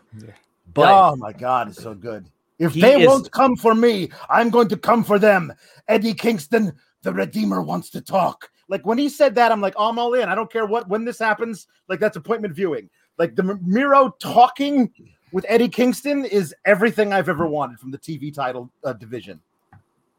But 0.75 0.93
oh 0.93 1.17
my 1.17 1.33
God, 1.33 1.69
it's 1.69 1.83
so 1.83 1.95
good. 1.95 2.27
If 2.59 2.75
they 2.75 3.01
is- 3.01 3.09
won't 3.09 3.33
come 3.33 3.57
for 3.57 3.75
me, 3.75 4.11
I'm 4.29 4.51
going 4.51 4.69
to 4.69 4.77
come 4.77 5.03
for 5.03 5.19
them. 5.19 5.51
Eddie 5.89 6.13
Kingston, 6.13 6.75
the 7.01 7.15
Redeemer, 7.15 7.63
wants 7.63 7.89
to 7.91 8.03
talk. 8.03 8.51
Like 8.69 8.85
when 8.87 8.99
he 8.99 9.09
said 9.09 9.35
that, 9.37 9.51
I'm 9.51 9.61
like, 9.61 9.75
oh, 9.77 9.89
I'm 9.89 9.99
all 9.99 10.15
in. 10.15 10.29
I 10.29 10.35
don't 10.35 10.51
care 10.53 10.67
what 10.67 10.89
when 10.89 11.05
this 11.05 11.19
happens. 11.19 11.67
Like 11.89 12.01
that's 12.01 12.17
appointment 12.17 12.55
viewing. 12.55 12.89
Like 13.19 13.35
the 13.35 13.43
M- 13.43 13.61
Miro 13.63 14.15
talking 14.21 14.93
with 15.33 15.45
Eddie 15.49 15.69
Kingston 15.69 16.25
is 16.25 16.55
everything 16.65 17.13
I've 17.13 17.29
ever 17.29 17.47
wanted 17.47 17.79
from 17.81 17.91
the 17.91 17.99
TV 17.99 18.33
title 18.33 18.71
uh, 18.85 18.93
division. 18.93 19.41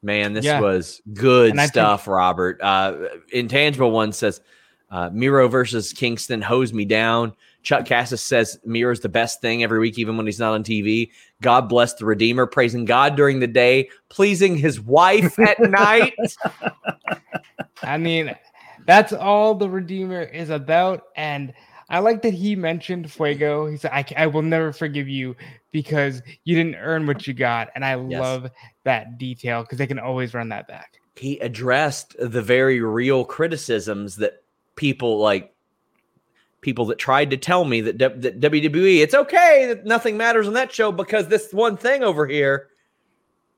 Man, 0.01 0.33
this 0.33 0.45
Yeah. 0.45 0.59
was 0.61 1.01
good 1.13 1.51
And 1.51 1.59
I 1.59 1.63
think- 1.65 1.73
stuff, 1.73 2.07
Robert. 2.07 2.59
Uh, 2.61 3.07
Intangible 3.31 3.91
One 3.91 4.11
says 4.11 4.41
uh, 4.91 5.09
Miro 5.13 5.47
versus 5.47 5.93
Kingston 5.93 6.41
hose 6.41 6.73
me 6.73 6.85
down. 6.85 7.33
Chuck 7.61 7.85
Cassis 7.85 8.21
says 8.21 8.57
Miro's 8.65 9.01
the 9.01 9.09
best 9.09 9.41
thing 9.41 9.63
every 9.63 9.79
week, 9.79 9.97
even 9.99 10.17
when 10.17 10.25
he's 10.25 10.39
not 10.39 10.53
on 10.53 10.63
TV. 10.63 11.11
God 11.41 11.67
bless 11.69 11.93
the 11.95 12.05
Redeemer, 12.05 12.45
praising 12.45 12.85
God 12.85 13.15
during 13.15 13.39
the 13.39 13.47
day, 13.47 13.89
pleasing 14.09 14.55
his 14.57 14.79
wife 14.79 15.37
at 15.39 15.59
night. 15.69 16.13
I 17.83 17.97
mean, 17.97 18.35
that's 18.85 19.13
all 19.13 19.55
the 19.55 19.69
Redeemer 19.69 20.21
is 20.21 20.49
about. 20.49 21.03
And 21.15 21.53
I 21.89 21.99
like 21.99 22.21
that 22.21 22.33
he 22.33 22.55
mentioned 22.55 23.11
Fuego. 23.11 23.67
He 23.67 23.77
said, 23.77 23.91
I, 23.91 24.05
I 24.15 24.27
will 24.27 24.41
never 24.41 24.71
forgive 24.71 25.07
you 25.07 25.35
because 25.71 26.21
you 26.43 26.55
didn't 26.55 26.75
earn 26.75 27.07
what 27.07 27.27
you 27.27 27.33
got. 27.33 27.69
And 27.75 27.83
I 27.83 27.95
Yes. 27.95 28.19
love 28.19 28.51
that 28.83 29.17
detail 29.17 29.63
because 29.63 29.77
they 29.77 29.87
can 29.87 29.99
always 29.99 30.33
run 30.33 30.49
that 30.49 30.67
back. 30.67 30.99
He 31.15 31.39
addressed 31.39 32.15
the 32.19 32.41
very 32.41 32.79
real 32.79 33.25
criticisms 33.25 34.17
that 34.17 34.43
people 34.75 35.19
like 35.19 35.53
people 36.61 36.85
that 36.85 36.97
tried 36.97 37.29
to 37.29 37.37
tell 37.37 37.65
me 37.65 37.81
that, 37.81 37.97
that 37.97 38.39
WWE, 38.39 38.99
it's 38.99 39.13
okay 39.13 39.65
that 39.67 39.85
nothing 39.85 40.17
matters 40.17 40.47
on 40.47 40.53
that 40.53 40.71
show 40.71 40.91
because 40.91 41.27
this 41.27 41.53
one 41.53 41.77
thing 41.77 42.03
over 42.03 42.27
here. 42.27 42.67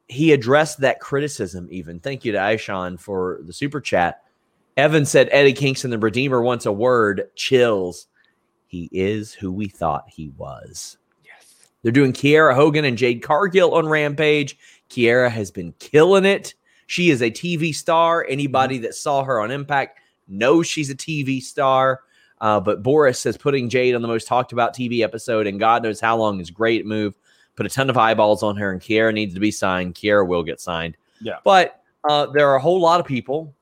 He 0.07 0.33
addressed 0.33 0.81
that 0.81 0.99
criticism 0.99 1.67
even. 1.71 1.99
Thank 1.99 2.25
you 2.25 2.33
to 2.33 2.37
Aishan 2.37 2.99
for 2.99 3.39
the 3.43 3.53
super 3.53 3.79
chat. 3.79 4.23
Evan 4.75 5.05
said 5.05 5.29
Eddie 5.31 5.53
Kingston, 5.53 5.89
the 5.89 5.97
Redeemer, 5.97 6.41
wants 6.41 6.65
a 6.65 6.71
word. 6.71 7.29
Chills. 7.35 8.07
He 8.67 8.89
is 8.91 9.33
who 9.33 9.51
we 9.51 9.67
thought 9.67 10.05
he 10.07 10.29
was. 10.37 10.97
Yes. 11.23 11.67
They're 11.81 11.91
doing 11.91 12.13
Kiera 12.13 12.55
Hogan 12.55 12.85
and 12.85 12.97
Jade 12.97 13.21
Cargill 13.21 13.73
on 13.73 13.87
Rampage. 13.87 14.57
Kiera 14.89 15.29
has 15.29 15.51
been 15.51 15.73
killing 15.79 16.25
it. 16.25 16.55
She 16.87 17.09
is 17.09 17.21
a 17.21 17.31
TV 17.31 17.73
star. 17.73 18.25
Anybody 18.27 18.75
mm-hmm. 18.75 18.83
that 18.83 18.95
saw 18.95 19.23
her 19.23 19.39
on 19.39 19.51
Impact 19.51 19.99
knows 20.27 20.67
she's 20.67 20.89
a 20.89 20.95
TV 20.95 21.41
star. 21.41 22.01
Uh, 22.41 22.59
but 22.59 22.81
Boris 22.81 23.19
says 23.19 23.37
putting 23.37 23.69
Jade 23.69 23.95
on 23.95 24.01
the 24.01 24.07
most 24.07 24.27
talked 24.27 24.51
about 24.51 24.75
TV 24.75 25.01
episode, 25.01 25.47
and 25.47 25.59
God 25.59 25.83
knows 25.83 25.99
how 25.99 26.17
long 26.17 26.41
is 26.41 26.49
great 26.49 26.85
move. 26.85 27.15
Put 27.55 27.67
a 27.67 27.69
ton 27.69 27.89
of 27.89 27.97
eyeballs 27.97 28.41
on 28.41 28.57
her, 28.57 28.71
and 28.71 28.81
Kiera 28.81 29.13
needs 29.13 29.35
to 29.35 29.39
be 29.39 29.51
signed. 29.51 29.93
Kiera 29.95 30.27
will 30.27 30.41
get 30.41 30.59
signed. 30.59 30.97
Yeah. 31.21 31.37
But 31.43 31.81
uh, 32.09 32.25
there 32.27 32.49
are 32.49 32.55
a 32.55 32.61
whole 32.61 32.79
lot 32.79 32.99
of 32.99 33.05
people 33.05 33.53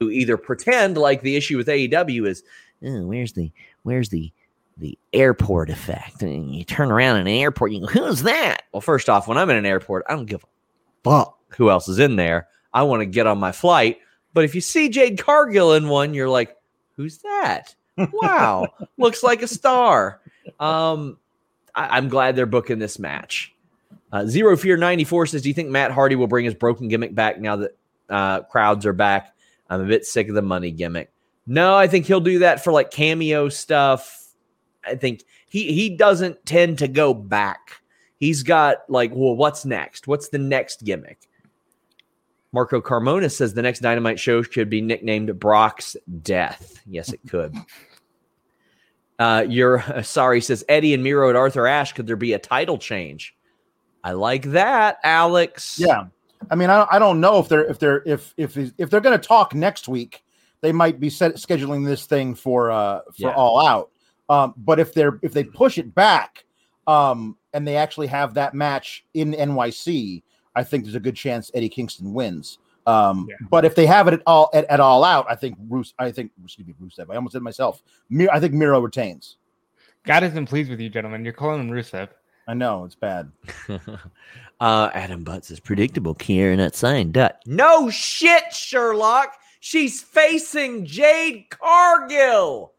who 0.00 0.10
either 0.10 0.36
pretend 0.36 0.96
like 0.96 1.20
the 1.20 1.36
issue 1.36 1.58
with 1.58 1.66
AEW 1.66 2.26
is, 2.26 2.42
oh, 2.84 3.06
where's 3.06 3.34
the 3.34 3.52
where's 3.82 4.08
the 4.08 4.32
the 4.78 4.98
airport 5.12 5.70
effect. 5.70 6.22
And 6.22 6.54
you 6.54 6.64
turn 6.64 6.90
around 6.90 7.16
in 7.16 7.26
an 7.26 7.34
airport, 7.34 7.72
you 7.72 7.80
go, 7.80 7.86
who's 7.86 8.22
that? 8.22 8.62
Well, 8.72 8.80
first 8.80 9.08
off, 9.08 9.28
when 9.28 9.36
I'm 9.36 9.50
in 9.50 9.56
an 9.56 9.66
airport, 9.66 10.04
I 10.08 10.14
don't 10.14 10.26
give 10.26 10.44
a 10.44 10.46
fuck 11.04 11.36
who 11.56 11.68
else 11.68 11.88
is 11.88 11.98
in 11.98 12.16
there. 12.16 12.48
I 12.72 12.82
want 12.82 13.00
to 13.00 13.06
get 13.06 13.26
on 13.26 13.38
my 13.38 13.52
flight. 13.52 13.98
But 14.34 14.44
if 14.44 14.54
you 14.54 14.60
see 14.60 14.88
Jade 14.88 15.18
Cargill 15.18 15.74
in 15.74 15.88
one, 15.88 16.14
you're 16.14 16.28
like, 16.28 16.54
who's 16.98 17.18
that? 17.18 17.74
Wow, 18.12 18.66
looks 18.98 19.22
like 19.22 19.40
a 19.40 19.48
star. 19.48 20.20
Um, 20.60 21.16
I, 21.74 21.96
am 21.96 22.08
glad 22.08 22.36
they're 22.36 22.46
booking 22.46 22.78
this 22.78 22.98
match. 22.98 23.54
Uh, 24.12 24.26
Zero 24.26 24.56
Fear 24.56 24.76
94 24.76 25.26
says, 25.26 25.42
Do 25.42 25.48
you 25.48 25.54
think 25.54 25.70
Matt 25.70 25.90
Hardy 25.90 26.16
will 26.16 26.26
bring 26.26 26.44
his 26.44 26.54
broken 26.54 26.88
gimmick 26.88 27.14
back 27.14 27.40
now 27.40 27.56
that 27.56 27.76
uh, 28.08 28.40
crowds 28.42 28.84
are 28.84 28.92
back? 28.92 29.34
I'm 29.70 29.80
a 29.80 29.86
bit 29.86 30.04
sick 30.06 30.28
of 30.28 30.34
the 30.34 30.42
money 30.42 30.70
gimmick. 30.70 31.10
No, 31.46 31.74
I 31.74 31.86
think 31.86 32.06
he'll 32.06 32.20
do 32.20 32.40
that 32.40 32.62
for 32.62 32.72
like 32.72 32.90
cameo 32.90 33.48
stuff. 33.48 34.28
I 34.84 34.94
think 34.94 35.24
he 35.48 35.72
he 35.72 35.96
doesn't 35.96 36.44
tend 36.46 36.78
to 36.78 36.88
go 36.88 37.14
back. 37.14 37.80
He's 38.16 38.42
got 38.42 38.78
like, 38.88 39.12
well, 39.14 39.36
what's 39.36 39.64
next? 39.64 40.06
What's 40.06 40.28
the 40.28 40.38
next 40.38 40.84
gimmick? 40.84 41.27
Marco 42.52 42.80
Carmona 42.80 43.30
says 43.30 43.54
the 43.54 43.62
next 43.62 43.80
Dynamite 43.80 44.18
show 44.18 44.42
should 44.42 44.70
be 44.70 44.80
nicknamed 44.80 45.38
Brock's 45.38 45.96
Death. 46.22 46.80
Yes, 46.86 47.12
it 47.12 47.20
could. 47.28 47.54
Uh, 49.18 49.44
you're 49.48 49.80
uh, 49.80 50.00
sorry, 50.04 50.40
says 50.40 50.64
Eddie 50.68 50.94
and 50.94 51.02
Miro 51.02 51.28
at 51.28 51.34
Arthur 51.34 51.66
Ashe. 51.66 51.92
Could 51.92 52.06
there 52.06 52.14
be 52.14 52.34
a 52.34 52.38
title 52.38 52.78
change? 52.78 53.34
I 54.04 54.12
like 54.12 54.44
that, 54.52 54.98
Alex. 55.02 55.76
Yeah, 55.76 56.04
I 56.50 56.54
mean, 56.54 56.70
I, 56.70 56.86
I 56.90 56.98
don't 56.98 57.20
know 57.20 57.38
if 57.38 57.48
they're 57.48 57.64
if 57.66 57.78
they're 57.78 58.02
if 58.06 58.32
if 58.36 58.56
if 58.56 58.90
they're 58.90 59.00
going 59.00 59.18
to 59.18 59.26
talk 59.26 59.54
next 59.54 59.88
week, 59.88 60.22
they 60.60 60.72
might 60.72 61.00
be 61.00 61.10
set, 61.10 61.34
scheduling 61.34 61.84
this 61.84 62.06
thing 62.06 62.34
for 62.34 62.70
uh 62.70 63.00
for 63.06 63.28
yeah. 63.28 63.34
All 63.34 63.66
Out. 63.66 63.90
Um, 64.28 64.54
but 64.56 64.78
if 64.78 64.94
they're 64.94 65.18
if 65.22 65.32
they 65.32 65.44
push 65.44 65.78
it 65.78 65.94
back, 65.94 66.44
um, 66.86 67.36
and 67.52 67.66
they 67.66 67.76
actually 67.76 68.06
have 68.08 68.34
that 68.34 68.54
match 68.54 69.04
in 69.14 69.32
NYC, 69.32 70.22
I 70.58 70.64
think 70.64 70.84
there's 70.84 70.96
a 70.96 71.00
good 71.00 71.14
chance 71.14 71.52
Eddie 71.54 71.68
Kingston 71.68 72.12
wins. 72.12 72.58
Um, 72.84 73.28
yeah. 73.30 73.36
But 73.48 73.64
if 73.64 73.74
they 73.76 73.86
have 73.86 74.08
it 74.08 74.14
at 74.14 74.22
all 74.26 74.50
at, 74.52 74.64
at 74.64 74.80
all 74.80 75.04
out, 75.04 75.26
I 75.30 75.36
think 75.36 75.56
Bruce. 75.56 75.94
I 75.98 76.10
think 76.10 76.32
excuse 76.42 76.66
me, 76.66 76.74
Rusev. 76.82 77.10
I 77.10 77.16
almost 77.16 77.34
said 77.34 77.42
myself. 77.42 77.82
Mir, 78.10 78.28
I 78.32 78.40
think 78.40 78.54
Miro 78.54 78.80
retains. 78.80 79.36
God 80.04 80.24
isn't 80.24 80.46
pleased 80.46 80.68
with 80.68 80.80
you, 80.80 80.88
gentlemen. 80.88 81.24
You're 81.24 81.34
calling 81.34 81.60
him 81.60 81.70
Rusev. 81.70 82.08
I 82.48 82.54
know 82.54 82.84
it's 82.84 82.94
bad. 82.94 83.30
uh, 84.60 84.90
Adam 84.94 85.22
Butts 85.22 85.50
is 85.50 85.60
predictable. 85.60 86.14
Kiera 86.14 86.56
not 86.56 86.74
signed. 86.74 87.12
Dot. 87.12 87.40
No 87.46 87.88
shit, 87.90 88.52
Sherlock. 88.52 89.34
She's 89.60 90.02
facing 90.02 90.86
Jade 90.86 91.50
Cargill. 91.50 92.72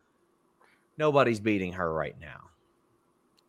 Nobody's 0.98 1.40
beating 1.40 1.72
her 1.74 1.94
right 1.94 2.16
now. 2.20 2.50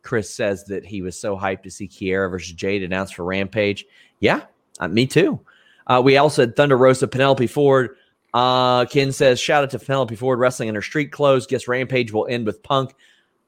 Chris 0.03 0.33
says 0.33 0.63
that 0.65 0.85
he 0.85 1.01
was 1.01 1.19
so 1.19 1.37
hyped 1.37 1.63
to 1.63 1.71
see 1.71 1.87
Kiera 1.87 2.29
versus 2.29 2.53
Jade 2.53 2.83
announced 2.83 3.15
for 3.15 3.25
Rampage. 3.25 3.85
Yeah, 4.21 4.43
uh, 4.79 4.87
me 4.87 5.05
too. 5.05 5.41
Uh, 5.85 6.01
we 6.01 6.15
also 6.15 6.43
had 6.43 6.55
Thunder 6.55 6.77
Rosa, 6.77 7.07
Penelope 7.07 7.47
Ford. 7.47 7.97
Uh, 8.33 8.85
Ken 8.85 9.11
says, 9.11 9.39
shout 9.39 9.63
out 9.63 9.71
to 9.71 9.79
Penelope 9.79 10.15
Ford 10.15 10.39
wrestling 10.39 10.69
in 10.69 10.75
her 10.75 10.81
street 10.81 11.11
clothes. 11.11 11.45
Guess 11.47 11.67
Rampage 11.67 12.13
will 12.13 12.27
end 12.27 12.45
with 12.45 12.63
Punk. 12.63 12.93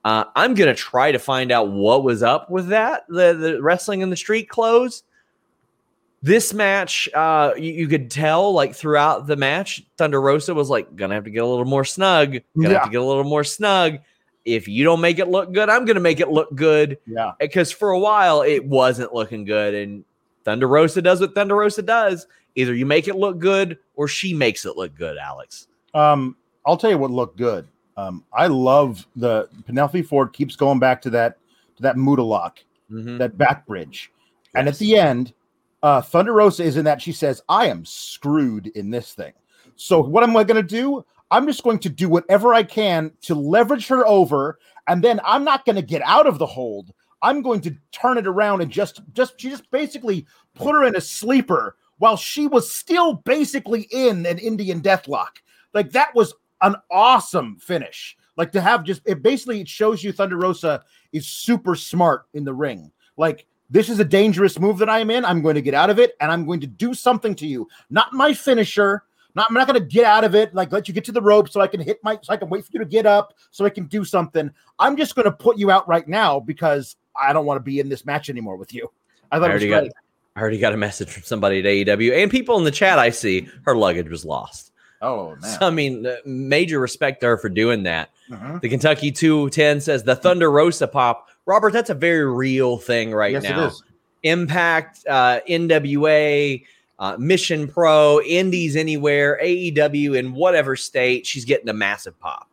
Uh, 0.04 0.26
I'm 0.36 0.54
going 0.54 0.68
to 0.68 0.76
try 0.76 1.14
to 1.14 1.20
find 1.20 1.52
out 1.52 1.72
what 1.72 2.04
was 2.04 2.24
up 2.24 2.50
with 2.50 2.68
that, 2.70 3.06
the, 3.08 3.34
the 3.34 3.62
wrestling 3.62 4.02
in 4.02 4.10
the 4.10 4.18
street 4.18 4.50
clothes. 4.50 5.04
This 6.22 6.54
match, 6.54 7.08
uh, 7.14 7.54
you, 7.58 7.72
you, 7.72 7.88
could 7.88 8.10
tell 8.10 8.54
like 8.54 8.76
throughout 8.76 9.28
the 9.28 9.36
match, 9.36 9.84
Thunder 9.98 10.22
Rosa 10.22 10.54
was 10.54 10.70
like, 10.70 10.96
gonna 10.96 11.16
have 11.16 11.26
to 11.26 11.30
get 11.30 11.44
a 11.44 11.48
little 11.48 11.66
more 11.66 11.84
snug, 11.84 12.32
gonna 12.56 12.70
yeah. 12.70 12.74
have 12.76 12.84
to 12.86 12.92
get 12.92 13.02
a 13.02 13.06
little 13.06 13.26
more 13.26 13.44
snug. 13.44 14.00
If 14.46 14.70
you 14.70 14.86
don't 14.86 15.02
make 15.02 15.20
it 15.20 15.28
look 15.28 15.54
good, 15.54 15.70
I'm 15.70 15.84
gonna 15.84 16.00
make 16.00 16.22
it 16.22 16.30
look 16.30 16.54
good. 16.56 16.98
Yeah. 17.06 17.34
Because 17.40 17.72
for 17.72 17.92
a 17.92 18.00
while 18.00 18.42
it 18.42 18.66
wasn't 18.66 19.14
looking 19.14 19.44
good. 19.44 19.74
And 19.74 20.06
Thunder 20.44 20.68
Rosa 20.68 21.02
does 21.02 21.22
what 21.22 21.36
Thunder 21.36 21.56
Rosa 21.56 21.82
does. 21.82 22.28
Either 22.56 22.74
you 22.74 22.86
make 22.86 23.08
it 23.08 23.16
look 23.16 23.40
good 23.40 23.78
or 23.96 24.08
she 24.08 24.34
makes 24.34 24.66
it 24.66 24.78
look 24.78 24.96
good, 24.96 25.18
Alex. 25.18 25.68
Um, 25.94 26.36
I'll 26.66 26.78
tell 26.78 26.90
you 26.90 26.98
what 26.98 27.12
looked 27.12 27.38
good. 27.38 27.68
Um, 27.98 28.24
I 28.34 28.48
love 28.48 29.08
the 29.16 29.48
Penelope 29.66 30.02
Ford 30.04 30.34
keeps 30.34 30.56
going 30.56 30.80
back 30.80 31.02
to 31.04 31.10
that 31.12 31.38
to 31.76 31.84
that 31.84 31.98
Muta 31.98 32.24
lock, 32.24 32.60
mm-hmm. 32.92 33.18
that 33.18 33.38
back 33.38 33.66
bridge. 33.66 34.12
Yes. 34.16 34.52
And 34.56 34.68
at 34.68 34.78
the 34.78 34.98
end, 34.98 35.34
uh, 35.82 36.02
Thunder 36.02 36.34
Rosa 36.34 36.64
is 36.64 36.78
in 36.78 36.86
that 36.86 37.02
she 37.02 37.12
says, 37.12 37.42
I 37.50 37.68
am 37.68 37.86
screwed 37.86 38.68
in 38.68 38.90
this 38.90 39.14
thing. 39.14 39.34
So 39.76 40.00
what 40.00 40.24
am 40.24 40.36
I 40.38 40.44
going 40.44 40.62
to 40.62 40.68
do? 40.68 41.06
I'm 41.32 41.48
just 41.48 41.64
going 41.64 41.80
to 41.80 41.90
do 41.90 42.10
whatever 42.10 42.54
I 42.54 42.64
can 42.64 43.12
to 43.24 43.34
leverage 43.34 43.88
her 43.88 44.06
over, 44.08 44.60
and 44.88 45.04
then 45.04 45.20
I'm 45.26 45.44
not 45.44 45.66
going 45.66 45.76
to 45.76 45.82
get 45.82 46.04
out 46.04 46.28
of 46.28 46.38
the 46.38 46.46
hold. 46.46 46.94
I'm 47.24 47.42
going 47.42 47.62
to 47.62 47.76
turn 47.92 48.18
it 48.18 48.28
around 48.28 48.62
and 48.62 48.70
just 48.70 49.02
just 49.14 49.40
she 49.40 49.50
just 49.50 49.72
basically 49.72 50.28
put 50.54 50.74
her 50.74 50.84
in 50.84 50.96
a 50.96 51.02
sleeper 51.02 51.78
while 51.98 52.18
she 52.18 52.48
was 52.48 52.72
still 52.72 53.16
basically 53.16 53.88
in 53.92 54.26
an 54.26 54.38
Indian 54.38 54.82
deathlock. 54.82 55.38
Like 55.74 55.92
that 55.92 56.14
was 56.14 56.34
an 56.62 56.76
awesome 56.92 57.58
finish. 57.58 58.18
Like 58.36 58.52
to 58.52 58.62
have 58.62 58.84
just 58.84 59.02
it 59.06 59.24
basically 59.24 59.62
it 59.62 59.70
shows 59.70 60.04
you 60.04 60.12
Thunder 60.12 60.38
Rosa 60.38 60.84
is 61.14 61.26
super 61.26 61.76
smart 61.76 62.26
in 62.34 62.44
the 62.44 62.54
ring. 62.54 62.92
Like 63.16 63.48
this 63.70 63.90
is 63.90 64.00
a 64.00 64.06
dangerous 64.06 64.60
move 64.60 64.78
that 64.80 64.90
I 64.90 65.00
am 65.00 65.10
in. 65.10 65.24
I'm 65.24 65.42
going 65.42 65.56
to 65.56 65.62
get 65.62 65.74
out 65.74 65.90
of 65.90 66.00
it 66.00 66.16
and 66.20 66.32
I'm 66.32 66.46
going 66.46 66.60
to 66.60 66.68
do 66.68 66.94
something 66.94 67.34
to 67.36 67.48
you. 67.48 67.68
Not 67.90 68.12
my 68.12 68.34
finisher. 68.34 69.04
Not, 69.36 69.48
I'm 69.50 69.56
not 69.56 69.66
going 69.66 69.80
to 69.80 69.86
get 69.86 70.06
out 70.06 70.24
of 70.24 70.36
it, 70.36 70.54
like 70.54 70.72
let 70.72 70.88
you 70.88 70.94
get 70.94 71.04
to 71.06 71.12
the 71.12 71.22
rope 71.22 71.50
so 71.50 71.60
I 71.60 71.66
can 71.66 71.80
hit 71.80 71.98
my, 72.04 72.20
so 72.22 72.32
I 72.32 72.38
can 72.38 72.50
wait 72.50 72.66
for 72.66 72.70
you 72.74 72.80
to 72.80 72.86
get 72.86 73.08
up 73.08 73.34
so 73.50 73.66
I 73.66 73.72
can 73.72 73.86
do 73.86 74.06
something. 74.06 74.52
I'm 74.78 74.96
just 74.96 75.16
going 75.16 75.26
to 75.26 75.32
put 75.32 75.58
you 75.58 75.72
out 75.72 75.88
right 75.88 76.08
now 76.08 76.40
because 76.40 76.98
I 77.20 77.34
don't 77.34 77.46
want 77.46 77.58
to 77.58 77.64
be 77.64 77.80
in 77.80 77.90
this 77.90 78.06
match 78.06 78.30
anymore 78.30 78.58
with 78.58 78.74
you. 78.74 78.92
I 79.32 79.40
thought 79.40 79.50
I 79.50 79.52
already 79.52 79.70
got, 79.70 79.86
I 80.36 80.42
already 80.42 80.60
got 80.60 80.74
a 80.74 80.78
message 80.78 81.10
from 81.10 81.24
somebody 81.24 81.60
at 81.60 81.66
AEW 81.66 82.22
and 82.22 82.32
people 82.32 82.58
in 82.58 82.64
the 82.64 82.72
chat. 82.72 83.00
I 83.00 83.10
see 83.10 83.48
her 83.66 83.76
luggage 83.76 84.10
was 84.10 84.26
lost. 84.26 84.72
Oh, 85.02 85.36
man. 85.42 85.60
So, 85.60 85.68
I 85.68 85.70
mean, 85.70 86.08
major 86.26 86.80
respect 86.80 87.22
to 87.22 87.28
her 87.28 87.38
for 87.38 87.50
doing 87.50 87.84
that. 87.84 88.10
Uh-huh. 88.32 88.60
The 88.62 88.70
Kentucky 88.70 89.12
210 89.12 89.82
says 89.82 90.04
the 90.04 90.16
Thunder 90.16 90.50
Rosa 90.50 90.88
pop. 90.88 91.28
Robert, 91.46 91.74
that's 91.74 91.90
a 91.90 91.96
very 91.96 92.26
real 92.26 92.78
thing 92.78 93.12
right 93.12 93.34
yes, 93.34 93.44
now. 93.44 93.72
Impact, 94.24 95.06
uh, 95.10 95.42
NWA, 95.50 96.64
uh, 97.00 97.18
Mission 97.20 97.68
Pro, 97.68 98.22
Indies 98.22 98.78
Anywhere, 98.78 99.38
AEW 99.44 100.18
in 100.18 100.34
whatever 100.34 100.78
state, 100.78 101.26
she's 101.26 101.44
getting 101.44 101.68
a 101.68 101.74
massive 101.74 102.18
pop. 102.20 102.48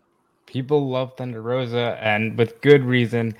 People 0.47 0.89
love 0.89 1.17
Thunder 1.17 1.41
Rosa, 1.41 1.97
and 2.01 2.37
with 2.37 2.61
good 2.61 2.85
reason 2.85 3.37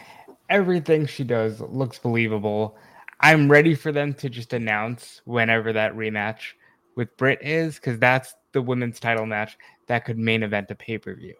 everything 0.51 1.07
she 1.07 1.25
does 1.25 1.61
looks 1.61 1.99
believable. 1.99 2.77
I'm 3.21 3.51
ready 3.51 3.75
for 3.75 3.93
them 3.93 4.13
to 4.15 4.29
just 4.29 4.53
announce 4.53 5.23
whenever 5.25 5.73
that 5.73 5.95
rematch 5.95 6.53
with 6.97 7.17
Britt 7.17 7.39
is, 7.43 7.77
because 7.77 7.99
that's 7.99 8.35
the 8.53 8.61
women's 8.61 9.01
title 9.01 9.27
match 9.27 9.57
that 9.87 10.05
could 10.05 10.19
main 10.19 10.43
event 10.43 10.71
a 10.71 10.75
pay 10.75 10.99
per 10.99 11.15
view. 11.15 11.35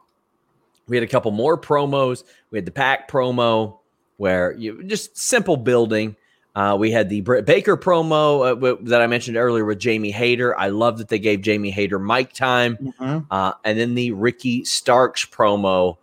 We 0.87 0.97
had 0.97 1.05
a 1.05 1.09
couple 1.09 1.31
more 1.31 1.59
promos. 1.59 2.25
We 2.51 2.59
had 2.59 2.67
the 2.67 2.73
pack 2.73 3.11
promo 3.11 3.79
where 4.17 4.53
you 4.53 4.83
just 4.85 5.19
simple 5.19 5.57
building. 5.57 6.17
Uh, 6.55 6.77
we 6.79 6.91
had 6.91 7.09
the 7.09 7.21
Britt 7.21 7.47
Baker 7.47 7.77
promo 7.77 8.45
uh, 8.45 8.55
w- 8.55 8.79
that 8.83 9.01
I 9.01 9.07
mentioned 9.07 9.37
earlier 9.37 9.65
with 9.65 9.79
Jamie 9.79 10.11
Hayter. 10.11 10.59
I 10.59 10.69
love 10.69 10.99
that 10.99 11.09
they 11.09 11.21
gave 11.21 11.43
Jamie 11.43 11.71
Hayter 11.71 11.99
mic 11.99 12.33
time. 12.33 12.77
Mm-hmm. 12.77 13.19
Uh, 13.31 13.53
and 13.65 13.79
then 13.79 13.95
the 13.95 14.11
Ricky 14.11 14.65
Starks 14.65 15.25
promo 15.25 15.97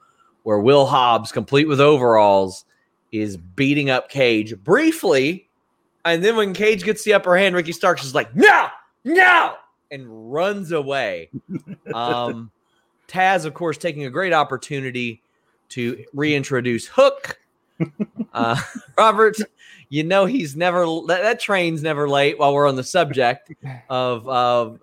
where 0.43 0.59
Will 0.59 0.85
Hobbs, 0.85 1.33
complete 1.33 1.67
with 1.67 1.81
overalls, 1.81 2.63
is 3.11 3.37
beating 3.37 3.89
up 3.89 4.09
Cage 4.09 4.57
briefly. 4.63 5.47
And 6.05 6.23
then 6.23 6.35
when 6.35 6.53
Cage 6.53 6.83
gets 6.83 7.03
the 7.03 7.13
upper 7.13 7.35
hand, 7.37 7.55
Ricky 7.55 7.71
Starks 7.71 8.03
is 8.03 8.15
like, 8.15 8.35
no, 8.35 8.67
no, 9.03 9.55
and 9.91 10.33
runs 10.33 10.71
away. 10.71 11.29
Um, 11.93 12.51
Taz, 13.07 13.45
of 13.45 13.53
course, 13.53 13.77
taking 13.77 14.05
a 14.05 14.09
great 14.09 14.33
opportunity 14.33 15.21
to 15.69 16.03
reintroduce 16.13 16.87
Hook. 16.87 17.39
Uh, 18.33 18.59
Robert, 18.97 19.35
you 19.89 20.03
know 20.03 20.25
he's 20.25 20.55
never 20.55 20.85
that, 21.07 21.21
that, 21.23 21.39
train's 21.39 21.81
never 21.81 22.07
late. 22.07 22.37
While 22.37 22.53
we're 22.53 22.67
on 22.67 22.75
the 22.75 22.83
subject 22.83 23.51
of 23.89 24.27
of 24.27 24.79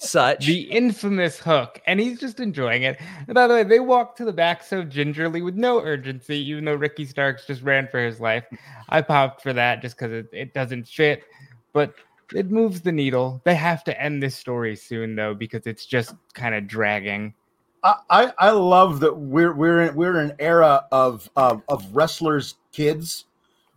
such. 0.00 0.46
The 0.46 0.62
infamous 0.70 1.38
hook. 1.38 1.80
And 1.86 2.00
he's 2.00 2.18
just 2.18 2.40
enjoying 2.40 2.82
it. 2.82 2.98
And 3.26 3.34
by 3.34 3.46
the 3.46 3.54
way, 3.54 3.62
they 3.62 3.80
walk 3.80 4.16
to 4.16 4.24
the 4.24 4.32
back 4.32 4.62
so 4.62 4.82
gingerly 4.82 5.42
with 5.42 5.54
no 5.54 5.80
urgency, 5.80 6.38
even 6.50 6.64
though 6.64 6.74
Ricky 6.74 7.04
Starks 7.04 7.46
just 7.46 7.62
ran 7.62 7.88
for 7.88 8.04
his 8.04 8.20
life. 8.20 8.44
I 8.88 9.02
popped 9.02 9.42
for 9.42 9.52
that 9.52 9.82
just 9.82 9.96
because 9.96 10.12
it, 10.12 10.28
it 10.32 10.54
doesn't 10.54 10.88
fit. 10.88 11.24
But 11.72 11.94
it 12.34 12.50
moves 12.50 12.80
the 12.80 12.92
needle. 12.92 13.40
They 13.44 13.54
have 13.54 13.84
to 13.84 14.00
end 14.00 14.22
this 14.22 14.36
story 14.36 14.76
soon, 14.76 15.16
though, 15.16 15.34
because 15.34 15.66
it's 15.66 15.86
just 15.86 16.14
kind 16.34 16.54
of 16.54 16.66
dragging. 16.66 17.34
I, 17.82 18.32
I 18.38 18.50
love 18.50 19.00
that 19.00 19.16
we're 19.16 19.54
we're 19.54 19.82
in, 19.82 19.94
we're 19.94 20.20
in 20.20 20.30
an 20.30 20.36
era 20.38 20.84
of, 20.92 21.30
of 21.34 21.62
of 21.68 21.86
wrestlers 21.94 22.56
kids 22.72 23.24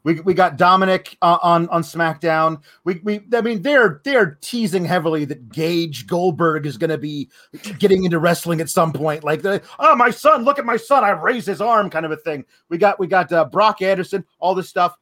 we, 0.04 0.20
we 0.22 0.34
got 0.34 0.58
Dominic 0.58 1.18
uh, 1.22 1.38
on 1.41 1.68
on 1.70 1.82
SmackDown. 1.82 2.62
We, 2.84 2.99
we 3.04 3.22
I 3.34 3.41
mean 3.41 3.62
they're 3.62 4.01
they're 4.04 4.38
teasing 4.41 4.86
heavily 4.86 5.26
that 5.26 5.49
Gage 5.49 6.08
Goldberg 6.08 6.66
is 6.66 6.78
going 6.78 6.89
to 6.89 6.97
be 6.97 7.30
getting 7.80 8.04
into 8.04 8.20
wrestling 8.20 8.62
at 8.62 8.70
some 8.70 8.91
point. 8.91 9.24
Like 9.24 9.41
the 9.41 9.62
oh 9.80 9.95
my 9.95 10.10
son, 10.10 10.43
look 10.43 10.60
at 10.60 10.66
my 10.66 10.78
son, 10.78 11.04
I 11.04 11.12
raised 11.12 11.47
his 11.47 11.62
arm, 11.62 11.89
kind 11.89 12.06
of 12.06 12.12
a 12.12 12.18
thing. 12.18 12.45
We 12.70 12.78
got 12.78 12.99
we 12.99 13.08
got 13.08 13.32
uh, 13.32 13.45
Brock 13.45 13.82
Anderson, 13.82 14.26
all 14.39 14.56
this 14.56 14.70
stuff. 14.70 14.97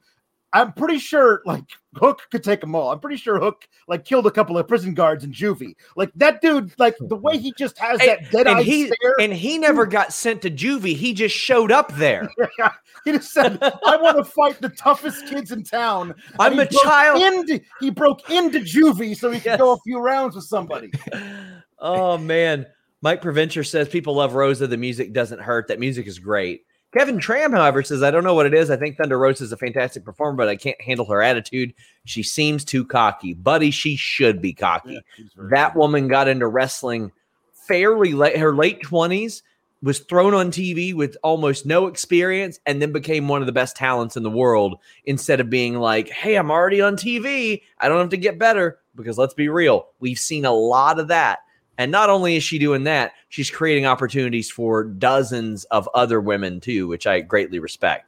I'm 0.54 0.72
pretty 0.72 0.98
sure 0.98 1.40
like 1.46 1.64
Hook 1.96 2.22
could 2.30 2.42
take 2.44 2.60
them 2.60 2.74
all. 2.74 2.90
I'm 2.92 3.00
pretty 3.00 3.16
sure 3.16 3.38
Hook 3.38 3.66
like 3.88 4.04
killed 4.04 4.26
a 4.26 4.30
couple 4.30 4.58
of 4.58 4.68
prison 4.68 4.92
guards 4.94 5.24
in 5.24 5.32
juvie. 5.32 5.74
Like 5.96 6.10
that 6.16 6.40
dude, 6.42 6.72
like 6.78 6.94
the 7.00 7.16
way 7.16 7.38
he 7.38 7.52
just 7.56 7.78
has 7.78 8.00
And- 8.00 8.08
that 8.10 8.30
dead 8.30 8.46
and 8.46 8.58
eye 8.58 8.62
he 8.62 8.86
stare. 8.86 9.14
and 9.20 9.32
he 9.32 9.56
never 9.58 9.86
got 9.86 10.12
sent 10.12 10.42
to 10.42 10.50
juvie. 10.50 10.94
He 10.96 11.14
just 11.14 11.34
showed 11.34 11.72
up 11.72 11.92
there. 11.94 12.28
he 13.04 13.12
just 13.12 13.32
said, 13.32 13.58
"I 13.62 13.96
want 13.96 14.18
to 14.18 14.24
fight 14.36 14.60
the 14.60 14.68
toughest 14.70 15.26
kids 15.26 15.52
in 15.52 15.64
town." 15.64 16.14
I'm 16.38 16.58
a 16.58 16.66
child. 16.66 17.22
Into, 17.22 17.60
he 17.80 17.90
broke 17.90 18.28
into 18.30 18.60
juvie 18.60 19.16
so 19.16 19.30
he 19.30 19.38
could 19.38 19.46
Yes. 19.52 19.58
go 19.58 19.72
a 19.72 19.78
few 19.78 20.00
rounds 20.00 20.34
with 20.36 20.44
somebody. 20.44 20.90
oh 21.78 22.18
man. 22.18 22.66
Mike 23.04 23.20
Preventure 23.20 23.66
says 23.66 23.88
people 23.88 24.14
love 24.14 24.34
Rosa. 24.34 24.68
The 24.68 24.76
music 24.76 25.12
doesn't 25.12 25.40
hurt. 25.40 25.66
That 25.68 25.80
music 25.80 26.06
is 26.06 26.20
great. 26.20 26.64
Kevin 26.92 27.18
Tram, 27.18 27.52
however, 27.52 27.82
says, 27.82 28.02
I 28.02 28.10
don't 28.10 28.24
know 28.24 28.34
what 28.34 28.46
it 28.46 28.52
is. 28.52 28.70
I 28.70 28.76
think 28.76 28.96
Thunder 28.96 29.18
Rosa 29.18 29.44
is 29.44 29.52
a 29.52 29.56
fantastic 29.56 30.04
performer, 30.04 30.36
but 30.36 30.48
I 30.48 30.56
can't 30.56 30.80
handle 30.80 31.06
her 31.06 31.22
attitude. 31.22 31.72
She 32.04 32.22
seems 32.22 32.64
too 32.64 32.84
cocky. 32.84 33.32
Buddy, 33.32 33.70
she 33.70 33.96
should 33.96 34.42
be 34.42 34.52
cocky. 34.52 35.00
that 35.36 35.74
woman 35.74 36.08
got 36.08 36.28
into 36.28 36.46
wrestling 36.46 37.10
fairly 37.52 38.12
late, 38.12 38.36
her 38.36 38.54
late 38.54 38.82
20s, 38.82 39.42
was 39.82 40.00
thrown 40.00 40.34
on 40.34 40.50
TV 40.50 40.94
with 40.94 41.16
almost 41.22 41.66
no 41.66 41.86
experience, 41.86 42.60
and 42.66 42.80
then 42.80 42.92
became 42.92 43.26
one 43.26 43.42
of 43.42 43.46
the 43.46 43.52
best 43.52 43.74
talents 43.74 44.16
in 44.16 44.22
the 44.22 44.30
world 44.30 44.76
instead 45.06 45.40
of 45.40 45.50
being 45.50 45.76
like, 45.76 46.08
hey, 46.08 46.36
I'm 46.36 46.50
already 46.50 46.80
on 46.80 46.96
TV. 46.96 47.62
I 47.78 47.88
don't 47.88 47.98
have 47.98 48.10
to 48.10 48.16
get 48.16 48.38
better. 48.38 48.78
Because 48.94 49.16
let's 49.16 49.34
be 49.34 49.48
real, 49.48 49.88
we've 50.00 50.18
seen 50.18 50.44
a 50.44 50.52
lot 50.52 50.98
of 50.98 51.08
that. 51.08 51.38
And 51.82 51.90
not 51.90 52.10
only 52.10 52.36
is 52.36 52.44
she 52.44 52.60
doing 52.60 52.84
that, 52.84 53.12
she's 53.28 53.50
creating 53.50 53.86
opportunities 53.86 54.48
for 54.48 54.84
dozens 54.84 55.64
of 55.64 55.88
other 55.94 56.20
women 56.20 56.60
too, 56.60 56.86
which 56.86 57.08
I 57.08 57.20
greatly 57.22 57.58
respect. 57.58 58.06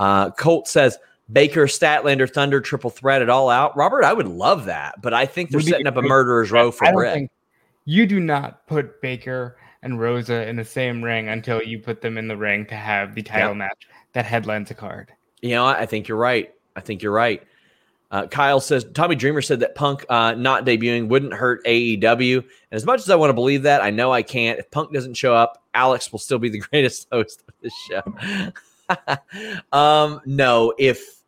Uh, 0.00 0.30
Colt 0.32 0.66
says, 0.66 0.98
Baker, 1.32 1.66
Statlander, 1.66 2.28
Thunder, 2.28 2.60
triple 2.60 2.90
threat 2.90 3.22
it 3.22 3.28
all 3.28 3.50
out. 3.50 3.76
Robert, 3.76 4.02
I 4.02 4.12
would 4.12 4.26
love 4.26 4.64
that, 4.64 5.00
but 5.00 5.14
I 5.14 5.26
think 5.26 5.50
they're 5.50 5.60
setting 5.60 5.86
up 5.86 5.96
a 5.96 6.02
murderer's 6.02 6.50
row 6.50 6.72
for 6.72 6.90
Britt. 6.92 7.30
you 7.84 8.04
do 8.04 8.18
not 8.18 8.66
put 8.66 9.00
Baker 9.00 9.56
and 9.84 10.00
Rosa 10.00 10.48
in 10.48 10.56
the 10.56 10.64
same 10.64 11.00
ring 11.04 11.28
until 11.28 11.62
you 11.62 11.78
put 11.78 12.00
them 12.00 12.18
in 12.18 12.26
the 12.26 12.36
ring 12.36 12.66
to 12.66 12.74
have 12.74 13.14
the 13.14 13.22
title 13.22 13.50
Yeah. 13.50 13.58
match 13.58 13.86
that 14.14 14.24
headlines 14.24 14.72
a 14.72 14.74
card. 14.74 15.12
You 15.40 15.50
know, 15.50 15.66
I 15.66 15.86
think 15.86 16.08
you're 16.08 16.18
right. 16.18 16.52
I 16.74 16.80
think 16.80 17.00
you're 17.00 17.12
right. 17.12 17.42
Uh, 18.10 18.26
Kyle 18.26 18.60
says 18.60 18.86
Tommy 18.94 19.14
Dreamer 19.14 19.42
said 19.42 19.60
that 19.60 19.74
Punk 19.74 20.06
uh, 20.08 20.32
not 20.32 20.64
debuting 20.64 21.08
wouldn't 21.08 21.34
hurt 21.34 21.62
AEW. 21.66 22.36
And 22.38 22.44
as 22.70 22.86
much 22.86 23.00
as 23.00 23.10
I 23.10 23.16
want 23.16 23.28
to 23.30 23.34
believe 23.34 23.64
that, 23.64 23.82
I 23.82 23.90
know 23.90 24.10
I 24.12 24.22
can't. 24.22 24.58
If 24.58 24.70
Punk 24.70 24.92
doesn't 24.94 25.14
show 25.14 25.34
up, 25.34 25.62
Alex 25.74 26.10
will 26.10 26.18
still 26.18 26.38
be 26.38 26.48
the 26.48 26.58
greatest 26.70 27.06
host 27.12 27.42
of 27.46 27.54
this 27.60 27.74
show. 27.86 28.02
um, 29.76 30.20
no, 30.26 30.72
if 30.78 31.18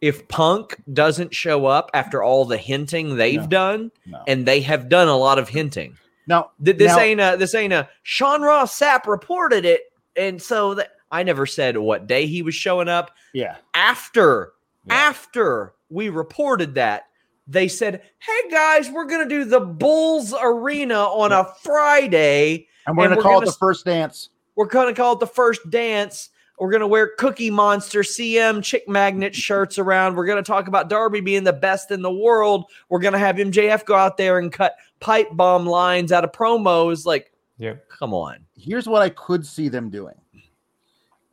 if 0.00 0.26
Punk 0.28 0.76
doesn't 0.92 1.34
show 1.34 1.66
up 1.66 1.90
after 1.94 2.22
all 2.22 2.44
the 2.44 2.56
hinting 2.56 3.16
they've 3.16 3.40
No. 3.42 3.46
done, 3.48 3.92
No. 4.06 4.22
and 4.26 4.46
they 4.46 4.60
have 4.60 4.88
done 4.88 5.08
a 5.08 5.16
lot 5.16 5.38
of 5.38 5.48
hinting. 5.48 5.96
Now, 6.26 6.50
Th- 6.64 6.76
This 6.76 6.92
now- 6.92 6.98
ain't 7.00 7.20
a 7.20 7.36
this 7.38 7.54
ain't 7.54 7.72
a 7.72 7.88
Sean 8.02 8.42
Ross 8.42 8.78
Sapp 8.78 9.06
reported 9.06 9.64
it, 9.64 9.92
and 10.16 10.40
so 10.40 10.74
that 10.74 10.92
I 11.10 11.22
never 11.22 11.46
said 11.46 11.76
what 11.76 12.06
day 12.06 12.26
he 12.26 12.42
was 12.42 12.54
showing 12.54 12.88
up 12.88 13.12
yeah, 13.32 13.56
after 13.74 14.52
Yeah. 14.86 14.94
after 14.94 15.74
we 15.90 16.08
reported 16.08 16.74
that 16.74 17.04
they 17.46 17.68
said 17.68 18.02
hey 18.18 18.50
guys 18.50 18.90
we're 18.90 19.06
gonna 19.06 19.28
do 19.28 19.44
the 19.44 19.60
bulls 19.60 20.34
arena 20.42 20.94
on 20.94 21.32
a 21.32 21.44
friday 21.62 22.66
and 22.86 22.96
we're 22.96 23.08
gonna 23.08 23.20
call 23.20 23.34
gonna 23.34 23.44
it 23.44 23.46
the 23.46 23.52
first 23.52 23.84
dance. 23.84 24.30
we're 24.56 24.66
gonna 24.66 24.94
call 24.94 25.14
it 25.14 25.20
the 25.20 25.26
first 25.26 25.68
dance 25.70 26.30
we're 26.58 26.70
gonna 26.70 26.86
wear 26.86 27.12
cookie 27.18 27.50
monster 27.50 28.00
cm 28.00 28.62
chick 28.62 28.88
magnet 28.88 29.34
shirts 29.34 29.78
around 29.78 30.14
we're 30.14 30.26
gonna 30.26 30.42
talk 30.42 30.68
about 30.68 30.88
darby 30.90 31.20
being 31.20 31.44
the 31.44 31.52
best 31.52 31.90
in 31.90 32.02
the 32.02 32.12
world 32.12 32.64
we're 32.88 32.98
gonna 32.98 33.18
have 33.18 33.36
mjf 33.36 33.84
go 33.84 33.94
out 33.94 34.16
there 34.16 34.38
and 34.38 34.52
cut 34.52 34.74
pipe 35.00 35.28
bomb 35.32 35.64
lines 35.66 36.12
out 36.12 36.24
of 36.24 36.32
promos 36.32 37.06
like 37.06 37.32
Yep. 37.60 37.88
come 37.88 38.14
on 38.14 38.44
Here's 38.58 38.88
what 38.88 39.02
I 39.02 39.08
could 39.10 39.46
see 39.46 39.68
them 39.68 39.88
doing. 39.88 40.16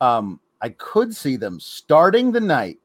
Um, 0.00 0.38
I 0.62 0.68
could 0.70 1.14
see 1.14 1.36
them 1.36 1.58
starting 1.58 2.30
the 2.32 2.40
night 2.40 2.78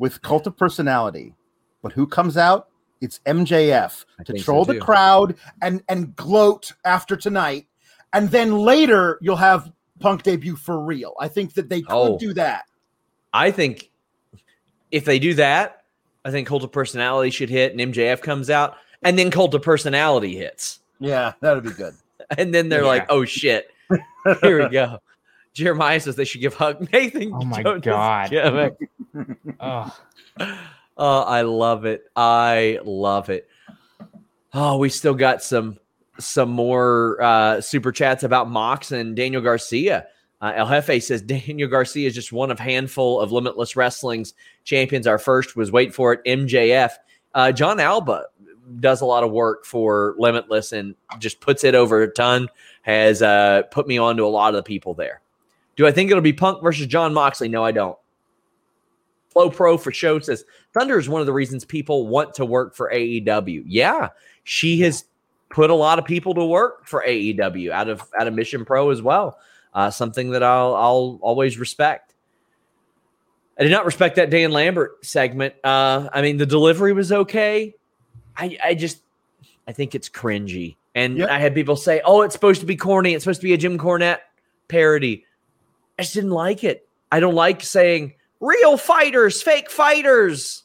with 0.00 0.20
cult 0.22 0.48
of 0.48 0.56
personality, 0.56 1.34
but 1.82 1.92
who 1.92 2.06
comes 2.08 2.36
out? 2.36 2.66
It's 3.00 3.20
MJF 3.24 4.04
I 4.18 4.24
to 4.24 4.32
think 4.32 4.44
so 4.44 4.52
troll 4.52 4.64
the 4.64 4.78
crowd 4.80 5.36
and 5.62 5.82
and 5.88 6.14
gloat 6.16 6.72
after 6.84 7.16
tonight, 7.16 7.66
and 8.12 8.28
then 8.30 8.56
later 8.58 9.18
you'll 9.22 9.36
have 9.36 9.70
Punk 10.00 10.22
debut 10.22 10.56
for 10.56 10.80
real. 10.82 11.14
I 11.20 11.28
think 11.28 11.52
that 11.54 11.68
they 11.68 11.82
could 11.82 11.92
Oh. 11.92 12.18
do 12.18 12.32
that. 12.34 12.64
I 13.34 13.50
think 13.50 13.90
if 14.90 15.04
they 15.04 15.18
do 15.18 15.34
that, 15.34 15.84
I 16.24 16.30
think 16.30 16.48
Cult 16.48 16.64
of 16.64 16.72
Personality 16.72 17.30
should 17.30 17.50
hit 17.50 17.72
and 17.72 17.80
MJF 17.80 18.20
comes 18.22 18.48
out, 18.50 18.76
and 19.02 19.18
then 19.18 19.30
Cult 19.30 19.54
of 19.54 19.62
Personality 19.62 20.36
hits. 20.36 20.80
Yeah, 20.98 21.32
that'd 21.40 21.62
be 21.64 21.70
good. 21.70 21.94
And 22.38 22.54
then 22.54 22.68
they're 22.68 22.84
like, 22.86 23.06
oh 23.08 23.24
shit. 23.24 23.70
Here 24.42 24.62
we 24.62 24.68
go. 24.68 24.98
Jeremiah 25.52 26.00
says 26.00 26.16
they 26.16 26.24
should 26.24 26.40
give 26.40 26.54
hug 26.54 26.88
Nathan. 26.92 27.32
Oh 27.34 27.44
my 27.44 27.62
Jonas 27.62 27.84
God. 27.84 28.30
Oh, 29.60 29.96
Oh, 31.02 31.22
I 31.22 31.42
love 31.42 31.86
it. 31.86 32.04
I 32.14 32.78
love 32.84 33.30
it. 33.30 33.48
Oh, 34.52 34.76
we 34.76 34.90
still 34.90 35.14
got 35.14 35.42
some 35.42 35.78
some 36.18 36.50
more 36.50 37.16
uh, 37.22 37.60
super 37.62 37.90
chats 37.90 38.22
about 38.22 38.50
Mox 38.50 38.92
and 38.92 39.16
Daniel 39.16 39.40
Garcia. 39.40 40.06
Uh, 40.42 40.52
El 40.54 40.68
Jefe 40.68 41.02
says 41.02 41.22
Daniel 41.26 41.70
Garcia 41.70 42.06
is 42.06 42.14
just 42.14 42.32
one 42.32 42.50
of 42.50 42.58
handful 42.58 43.18
of 43.18 43.32
Limitless 43.32 43.76
Wrestling's 43.76 44.34
champions. 44.64 45.06
Our 45.06 45.18
first 45.18 45.56
was 45.56 45.72
wait 45.72 45.94
for 45.94 46.12
it, 46.12 46.24
MJF. 46.26 46.90
Uh, 47.34 47.52
John 47.52 47.80
Alba 47.80 48.26
does 48.78 49.00
a 49.00 49.06
lot 49.06 49.24
of 49.24 49.30
work 49.30 49.64
for 49.64 50.14
Limitless 50.18 50.72
and 50.72 50.94
just 51.18 51.40
puts 51.40 51.64
it 51.64 51.74
over 51.74 52.02
a 52.02 52.12
ton. 52.12 52.48
Has 52.82 53.22
uh, 53.22 53.62
put 53.70 53.86
me 53.88 53.96
on 53.96 54.18
to 54.18 54.24
a 54.24 54.26
lot 54.26 54.52
of 54.52 54.56
the 54.58 54.62
people 54.62 54.92
there. 54.92 55.22
Do 55.80 55.86
I 55.86 55.92
think 55.92 56.10
it'll 56.10 56.20
be 56.20 56.34
Punk 56.34 56.62
versus 56.62 56.86
Jon 56.86 57.14
Moxley? 57.14 57.48
No, 57.48 57.64
I 57.64 57.72
don't. 57.72 57.96
Flow 59.30 59.48
Pro 59.48 59.78
for 59.78 59.90
show 59.90 60.18
says 60.18 60.44
Thunder 60.74 60.98
is 60.98 61.08
one 61.08 61.22
of 61.22 61.26
the 61.26 61.32
reasons 61.32 61.64
people 61.64 62.06
want 62.06 62.34
to 62.34 62.44
work 62.44 62.74
for 62.76 62.92
AEW. 62.92 63.62
Yeah, 63.64 64.10
she 64.44 64.78
has 64.82 65.06
put 65.48 65.70
a 65.70 65.74
lot 65.74 65.98
of 65.98 66.04
people 66.04 66.34
to 66.34 66.44
work 66.44 66.86
for 66.86 67.02
AEW 67.08 67.70
out 67.70 67.88
of 67.88 68.02
out 68.20 68.26
of 68.26 68.34
Mission 68.34 68.66
Pro 68.66 68.90
as 68.90 69.00
well. 69.00 69.38
Uh, 69.72 69.90
something 69.90 70.32
that 70.32 70.42
I'll 70.42 70.74
I'll 70.74 71.18
always 71.22 71.58
respect. 71.58 72.14
I 73.58 73.62
did 73.62 73.72
not 73.72 73.86
respect 73.86 74.16
that 74.16 74.28
Dan 74.28 74.50
Lambert 74.50 75.02
segment. 75.02 75.54
Uh, 75.64 76.10
I 76.12 76.20
mean, 76.20 76.36
the 76.36 76.44
delivery 76.44 76.92
was 76.92 77.10
okay. 77.10 77.74
I 78.36 78.58
I 78.62 78.74
just 78.74 79.00
I 79.66 79.72
think 79.72 79.94
it's 79.94 80.10
cringy, 80.10 80.76
and 80.94 81.16
Yep. 81.16 81.30
I 81.30 81.38
had 81.38 81.54
people 81.54 81.76
say, 81.76 82.02
"Oh, 82.04 82.20
it's 82.20 82.34
supposed 82.34 82.60
to 82.60 82.66
be 82.66 82.76
corny. 82.76 83.14
It's 83.14 83.24
supposed 83.24 83.40
to 83.40 83.46
be 83.46 83.54
a 83.54 83.56
Jim 83.56 83.78
Cornette 83.78 84.18
parody." 84.68 85.24
I 86.00 86.02
just 86.02 86.14
didn't 86.14 86.30
like 86.30 86.64
it. 86.64 86.88
I 87.12 87.20
don't 87.20 87.34
like 87.34 87.62
saying 87.62 88.14
real 88.40 88.78
fighters, 88.78 89.42
fake 89.42 89.70
fighters. 89.70 90.62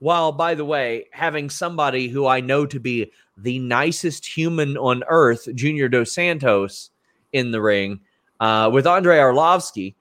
While, 0.00 0.32
by 0.32 0.56
the 0.56 0.64
way, 0.64 1.06
having 1.12 1.50
somebody 1.50 2.08
who 2.08 2.26
I 2.26 2.40
know 2.40 2.66
to 2.66 2.80
be 2.80 3.12
the 3.36 3.60
nicest 3.60 4.26
human 4.26 4.76
on 4.76 5.04
earth, 5.06 5.46
Junior 5.54 5.88
Dos 5.88 6.10
Santos, 6.10 6.90
in 7.32 7.52
the 7.52 7.62
ring 7.62 8.00
uh, 8.40 8.70
with 8.72 8.88
Andrei 8.88 9.18
Arlovsky, 9.18 9.94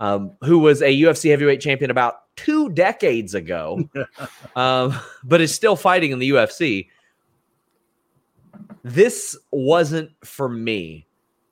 um, 0.00 0.32
who 0.40 0.60
was 0.60 0.80
a 0.80 1.02
UFC 1.02 1.28
heavyweight 1.28 1.60
champion 1.60 1.90
about 1.90 2.22
two 2.36 2.70
decades 2.70 3.34
ago, 3.34 3.86
um, 4.56 4.98
but 5.24 5.42
is 5.42 5.54
still 5.54 5.76
fighting 5.76 6.10
in 6.10 6.20
the 6.20 6.30
UFC. 6.30 6.88
This 8.82 9.36
wasn't 9.50 10.12
for 10.24 10.48
me. 10.48 11.06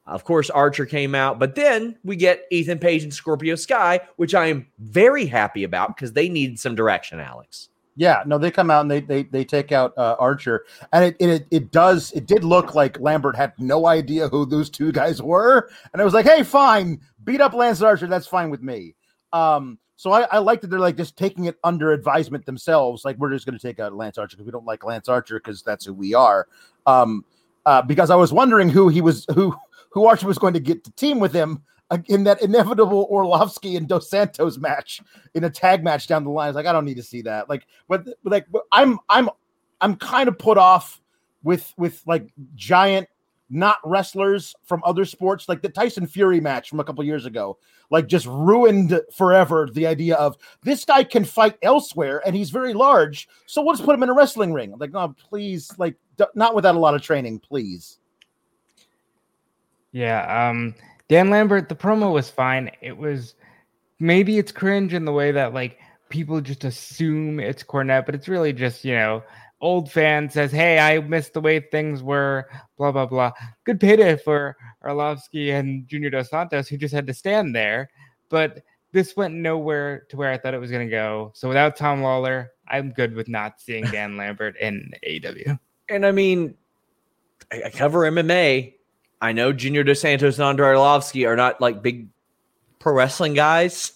Of 0.08 0.24
course, 0.24 0.48
Archer 0.48 0.86
came 0.86 1.14
out, 1.14 1.38
but 1.38 1.54
then 1.54 1.96
we 2.02 2.16
get 2.16 2.46
Ethan 2.50 2.78
Page 2.78 3.02
and 3.02 3.12
Scorpio 3.12 3.54
Sky, 3.56 4.00
which 4.16 4.34
I 4.34 4.46
am 4.46 4.66
very 4.78 5.26
happy 5.26 5.64
about 5.64 5.94
because 5.94 6.14
they 6.14 6.28
needed 6.28 6.58
some 6.58 6.74
direction, 6.74 7.20
Alex. 7.20 7.68
Yeah, 7.94 8.22
no, 8.24 8.38
they 8.38 8.50
come 8.50 8.70
out 8.70 8.82
and 8.82 8.90
they 8.90 9.00
they 9.00 9.24
they 9.24 9.44
take 9.44 9.72
out 9.72 9.92
uh, 9.98 10.16
Archer, 10.18 10.64
and 10.92 11.04
it, 11.04 11.16
it 11.18 11.46
it 11.50 11.72
does 11.72 12.12
it 12.12 12.26
did 12.26 12.44
look 12.44 12.74
like 12.74 12.98
Lambert 13.00 13.36
had 13.36 13.52
no 13.58 13.86
idea 13.86 14.28
who 14.28 14.46
those 14.46 14.70
two 14.70 14.92
guys 14.92 15.20
were, 15.20 15.68
and 15.92 16.00
I 16.00 16.04
was 16.04 16.14
like, 16.14 16.24
hey, 16.24 16.42
fine, 16.42 17.00
beat 17.24 17.40
up 17.40 17.52
Lance 17.52 17.82
Archer, 17.82 18.06
that's 18.06 18.26
fine 18.26 18.50
with 18.50 18.62
me. 18.62 18.94
Um, 19.32 19.78
so 19.96 20.12
I, 20.12 20.22
I 20.30 20.38
like 20.38 20.60
that 20.60 20.68
they're 20.68 20.78
like 20.78 20.96
just 20.96 21.16
taking 21.16 21.46
it 21.46 21.58
under 21.64 21.92
advisement 21.92 22.46
themselves, 22.46 23.04
like 23.04 23.18
we're 23.18 23.32
just 23.32 23.44
going 23.44 23.58
to 23.58 23.66
take 23.66 23.80
out 23.80 23.92
Lance 23.92 24.16
Archer 24.16 24.36
because 24.36 24.46
we 24.46 24.52
don't 24.52 24.64
like 24.64 24.84
Lance 24.84 25.08
Archer 25.08 25.40
because 25.40 25.62
that's 25.62 25.84
who 25.84 25.92
we 25.92 26.14
are. 26.14 26.46
Um, 26.86 27.24
uh, 27.66 27.82
because 27.82 28.10
I 28.10 28.14
was 28.14 28.32
wondering 28.32 28.68
who 28.68 28.88
he 28.88 29.00
was 29.00 29.26
who 29.34 29.54
who 29.90 30.06
Archer 30.06 30.26
was 30.26 30.38
going 30.38 30.54
to 30.54 30.60
get 30.60 30.84
to 30.84 30.90
team 30.92 31.18
with 31.18 31.32
him 31.32 31.62
uh, 31.90 31.98
in 32.06 32.24
that 32.24 32.42
inevitable 32.42 33.08
Arlovsky 33.10 33.76
and 33.76 33.88
Dos 33.88 34.10
Santos 34.10 34.58
match 34.58 35.00
in 35.34 35.44
a 35.44 35.50
tag 35.50 35.82
match 35.82 36.06
down 36.06 36.24
the 36.24 36.30
line. 36.30 36.46
I 36.46 36.48
was 36.48 36.56
like, 36.56 36.66
I 36.66 36.72
don't 36.72 36.84
need 36.84 36.96
to 36.96 37.02
see 37.02 37.22
that. 37.22 37.48
Like, 37.48 37.66
but 37.88 38.06
like, 38.24 38.46
but 38.50 38.62
I'm 38.72 38.98
I'm 39.08 39.30
I'm 39.80 39.96
kind 39.96 40.28
of 40.28 40.38
put 40.38 40.58
off 40.58 41.00
with 41.42 41.72
with 41.76 42.02
like 42.06 42.28
giant 42.54 43.08
not 43.50 43.76
wrestlers 43.84 44.54
from 44.64 44.82
other 44.84 45.04
sports, 45.04 45.48
like 45.48 45.62
the 45.62 45.68
Tyson 45.68 46.06
Fury 46.06 46.40
match 46.40 46.68
from 46.68 46.80
a 46.80 46.84
couple 46.84 47.02
years 47.04 47.24
ago, 47.24 47.58
like 47.90 48.06
just 48.06 48.26
ruined 48.26 49.00
forever 49.16 49.68
the 49.72 49.86
idea 49.86 50.16
of 50.16 50.36
this 50.62 50.84
guy 50.84 51.02
can 51.02 51.24
fight 51.24 51.56
elsewhere 51.62 52.20
and 52.26 52.36
he's 52.36 52.50
very 52.50 52.74
large, 52.74 53.28
so 53.46 53.62
we'll 53.62 53.74
just 53.74 53.84
put 53.84 53.94
him 53.94 54.02
in 54.02 54.10
a 54.10 54.14
wrestling 54.14 54.52
ring. 54.52 54.74
like, 54.78 54.92
no, 54.92 55.14
please, 55.18 55.72
like, 55.78 55.96
d- 56.18 56.24
not 56.34 56.54
without 56.54 56.74
a 56.74 56.78
lot 56.78 56.94
of 56.94 57.00
training, 57.00 57.38
please. 57.38 57.98
Yeah, 59.92 60.48
um, 60.50 60.74
Dan 61.08 61.30
Lambert, 61.30 61.68
the 61.68 61.74
promo 61.74 62.12
was 62.12 62.28
fine. 62.28 62.70
It 62.80 62.96
was 62.96 63.34
maybe 63.98 64.38
it's 64.38 64.52
cringe 64.52 64.94
in 64.94 65.04
the 65.04 65.12
way 65.12 65.32
that 65.32 65.54
like 65.54 65.78
people 66.08 66.40
just 66.40 66.64
assume 66.64 67.40
it's 67.40 67.62
Cornette, 67.62 68.06
but 68.06 68.14
it's 68.14 68.28
really 68.28 68.52
just 68.52 68.84
you 68.84 68.94
know 68.94 69.22
old 69.60 69.90
fan 69.90 70.30
says, 70.30 70.52
"Hey, 70.52 70.78
I 70.78 71.00
missed 71.00 71.32
the 71.32 71.40
way 71.40 71.60
things 71.60 72.02
were." 72.02 72.48
Blah 72.76 72.92
blah 72.92 73.06
blah. 73.06 73.32
Good 73.64 73.80
payday 73.80 74.16
for 74.16 74.56
Arlovsky 74.84 75.58
and 75.58 75.88
Junior 75.88 76.10
Dos 76.10 76.30
Santos, 76.30 76.68
who 76.68 76.76
just 76.76 76.94
had 76.94 77.06
to 77.06 77.14
stand 77.14 77.54
there. 77.54 77.90
But 78.28 78.62
this 78.92 79.16
went 79.16 79.34
nowhere 79.34 80.06
to 80.10 80.16
where 80.16 80.30
I 80.30 80.38
thought 80.38 80.54
it 80.54 80.60
was 80.60 80.70
going 80.70 80.86
to 80.86 80.90
go. 80.90 81.32
So 81.34 81.48
without 81.48 81.76
Tom 81.76 82.00
Lawlor, 82.00 82.48
I'm 82.68 82.90
good 82.90 83.14
with 83.14 83.28
not 83.28 83.60
seeing 83.60 83.84
Dan 83.92 84.16
Lambert 84.16 84.56
in 84.58 84.92
AW. 85.06 85.56
And 85.88 86.06
I 86.06 86.12
mean, 86.12 86.54
I 87.50 87.70
cover 87.70 88.00
MMA. 88.10 88.74
I 89.20 89.32
know 89.32 89.52
Junior 89.52 89.84
Dos 89.84 90.00
Santos 90.00 90.38
and 90.38 90.44
Andrei 90.44 90.74
Arlovsky 90.74 91.26
are 91.26 91.36
not 91.36 91.60
like 91.60 91.82
big 91.82 92.08
pro 92.78 92.92
wrestling 92.92 93.34
guys. 93.34 93.92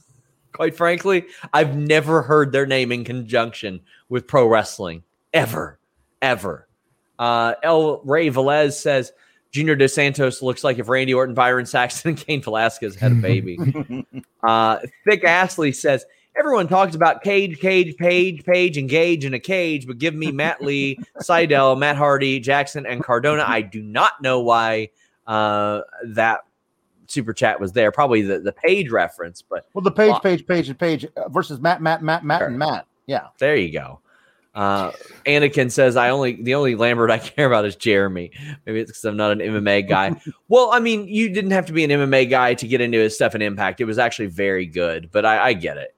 Quite 0.52 0.76
frankly, 0.76 1.26
I've 1.52 1.76
never 1.76 2.22
heard 2.22 2.52
their 2.52 2.66
name 2.66 2.92
in 2.92 3.04
conjunction 3.04 3.80
with 4.08 4.26
pro 4.26 4.46
wrestling 4.46 5.02
ever, 5.32 5.78
ever. 6.20 6.68
Uh, 7.18 7.54
El 7.62 8.00
Ray 8.02 8.30
Velez 8.30 8.72
says 8.72 9.12
Junior 9.52 9.76
Dos 9.76 9.94
Santos 9.94 10.42
looks 10.42 10.64
like 10.64 10.78
if 10.78 10.88
Randy 10.88 11.14
Orton, 11.14 11.34
Byron 11.34 11.66
Saxton, 11.66 12.10
and 12.10 12.18
Cain 12.18 12.42
Velasquez 12.42 12.96
had 12.96 13.12
a 13.12 13.16
baby. 13.16 13.58
uh, 14.42 14.78
Thick 15.06 15.24
Astley 15.24 15.72
says 15.72 16.04
everyone 16.36 16.68
talks 16.68 16.94
about 16.94 17.22
Cage, 17.22 17.60
Cage, 17.60 17.96
Page, 17.96 18.44
Page, 18.44 18.78
and 18.78 18.88
Gage 18.88 19.24
in 19.24 19.34
a 19.34 19.38
cage, 19.38 19.86
but 19.86 19.98
give 19.98 20.14
me 20.14 20.32
Matt 20.32 20.62
Lee, 20.62 20.98
Sydal, 21.18 21.78
Matt 21.78 21.96
Hardy, 21.96 22.40
Jackson, 22.40 22.86
and 22.86 23.04
Cardona. 23.04 23.44
I 23.46 23.60
do 23.60 23.82
not 23.82 24.20
know 24.22 24.40
why 24.40 24.88
uh, 25.26 25.80
that 26.06 26.40
super 27.06 27.32
chat 27.32 27.60
was 27.60 27.72
there. 27.72 27.92
Probably 27.92 28.22
the, 28.22 28.40
the 28.40 28.52
page 28.52 28.90
reference, 28.90 29.42
but 29.42 29.66
well, 29.74 29.82
the 29.82 29.90
page, 29.90 30.14
page, 30.22 30.46
page, 30.46 30.68
and 30.68 30.78
page 30.78 31.06
uh, 31.16 31.28
versus 31.28 31.60
Matt, 31.60 31.82
Matt, 31.82 32.02
Matt, 32.02 32.24
Matt, 32.24 32.40
sure. 32.40 32.48
and 32.48 32.58
Matt. 32.58 32.86
Yeah, 33.06 33.28
there 33.38 33.56
you 33.56 33.72
go. 33.72 34.00
Uh, 34.54 34.92
Anakin 35.24 35.70
says, 35.70 35.96
"I 35.96 36.10
only 36.10 36.42
the 36.42 36.54
only 36.54 36.74
Lambert 36.74 37.10
I 37.10 37.18
care 37.18 37.46
about 37.46 37.64
is 37.64 37.76
Jeremy. 37.76 38.30
Maybe 38.66 38.80
it's 38.80 38.90
because 38.90 39.04
I'm 39.04 39.16
not 39.16 39.32
an 39.32 39.38
MMA 39.38 39.88
guy. 39.88 40.14
well, 40.48 40.70
I 40.72 40.80
mean, 40.80 41.08
you 41.08 41.28
didn't 41.28 41.52
have 41.52 41.66
to 41.66 41.72
be 41.72 41.84
an 41.84 41.90
MMA 41.90 42.28
guy 42.28 42.54
to 42.54 42.68
get 42.68 42.80
into 42.80 42.98
his 42.98 43.14
stuff 43.14 43.34
and 43.34 43.42
Impact. 43.42 43.80
It 43.80 43.84
was 43.84 43.98
actually 43.98 44.26
very 44.26 44.66
good, 44.66 45.10
but 45.12 45.24
I, 45.24 45.48
I 45.48 45.52
get 45.52 45.76
it." 45.76 45.94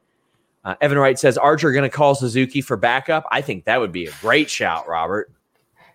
Uh, 0.64 0.74
Evan 0.80 0.98
Wright 0.98 1.18
says, 1.18 1.36
"Archer 1.36 1.72
going 1.72 1.82
to 1.82 1.94
call 1.94 2.14
Suzuki 2.14 2.60
for 2.60 2.76
backup. 2.76 3.24
I 3.30 3.40
think 3.40 3.64
that 3.64 3.80
would 3.80 3.92
be 3.92 4.06
a 4.06 4.12
great 4.20 4.48
shout, 4.48 4.88
Robert. 4.88 5.30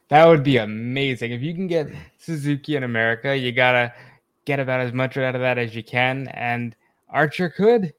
That 0.10 0.28
would 0.28 0.43
be 0.43 0.57
amazing 0.57 1.32
if 1.32 1.41
you 1.41 1.53
can 1.53 1.68
get 1.68 1.88
Suzuki 2.18 2.76
in 2.76 2.84
America. 2.84 3.38
You 3.38 3.51
gotta 3.51 3.93
get 4.45 4.60
about 4.60 4.82
as 4.82 4.91
much 4.91 5.18
out 5.18 5.36
of 5.36 5.41
that 5.41 5.57
as 5.57 5.76
you 5.76 5.84
can, 5.84 6.28
and 6.30 6.76
Archer 7.10 7.49
could." 7.49 7.93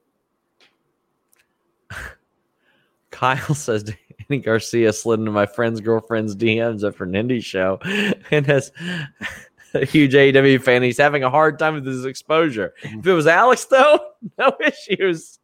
Kyle 3.11 3.55
says, 3.55 3.93
Andy 4.29 4.43
Garcia 4.43 4.93
slid 4.93 5.19
into 5.19 5.31
my 5.31 5.45
friend's 5.45 5.81
girlfriend's 5.81 6.35
DMs 6.35 6.87
after 6.87 7.03
an 7.03 7.11
indie 7.11 7.43
show 7.43 7.79
and 8.31 8.45
has 8.45 8.71
a 9.73 9.85
huge 9.85 10.13
AEW 10.13 10.61
fan. 10.61 10.83
He's 10.83 10.97
having 10.97 11.23
a 11.23 11.29
hard 11.29 11.59
time 11.59 11.75
with 11.75 11.85
his 11.85 12.05
exposure. 12.05 12.73
If 12.83 13.05
it 13.05 13.13
was 13.13 13.27
Alex, 13.27 13.65
though, 13.65 13.99
no 14.37 14.55
issues. 14.59 15.39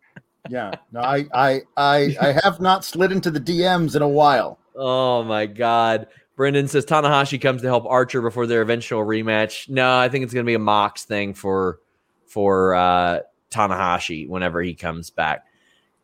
Yeah, 0.49 0.71
no, 0.91 1.01
I, 1.01 1.25
I, 1.33 1.61
I, 1.75 2.17
I 2.21 2.39
have 2.43 2.61
not 2.61 2.85
slid 2.85 3.11
into 3.11 3.29
the 3.29 3.39
DMs 3.39 3.95
in 3.95 4.01
a 4.01 4.07
while. 4.07 4.59
Oh 4.75 5.23
my 5.23 5.45
god. 5.45 6.07
Brendan 6.37 6.67
says 6.67 6.85
Tanahashi 6.85 7.41
comes 7.41 7.63
to 7.63 7.67
help 7.67 7.85
Archer 7.87 8.21
before 8.21 8.45
their 8.45 8.61
eventual 8.61 9.03
rematch. 9.03 9.67
No, 9.67 9.97
I 9.97 10.07
think 10.07 10.23
it's 10.23 10.33
going 10.33 10.45
to 10.45 10.49
be 10.49 10.53
a 10.53 10.59
Mox 10.59 11.03
thing 11.03 11.33
for 11.33 11.79
for 12.27 12.75
uh, 12.75 13.21
Tanahashi 13.49 14.29
whenever 14.29 14.61
he 14.61 14.75
comes 14.75 15.09
back. 15.09 15.45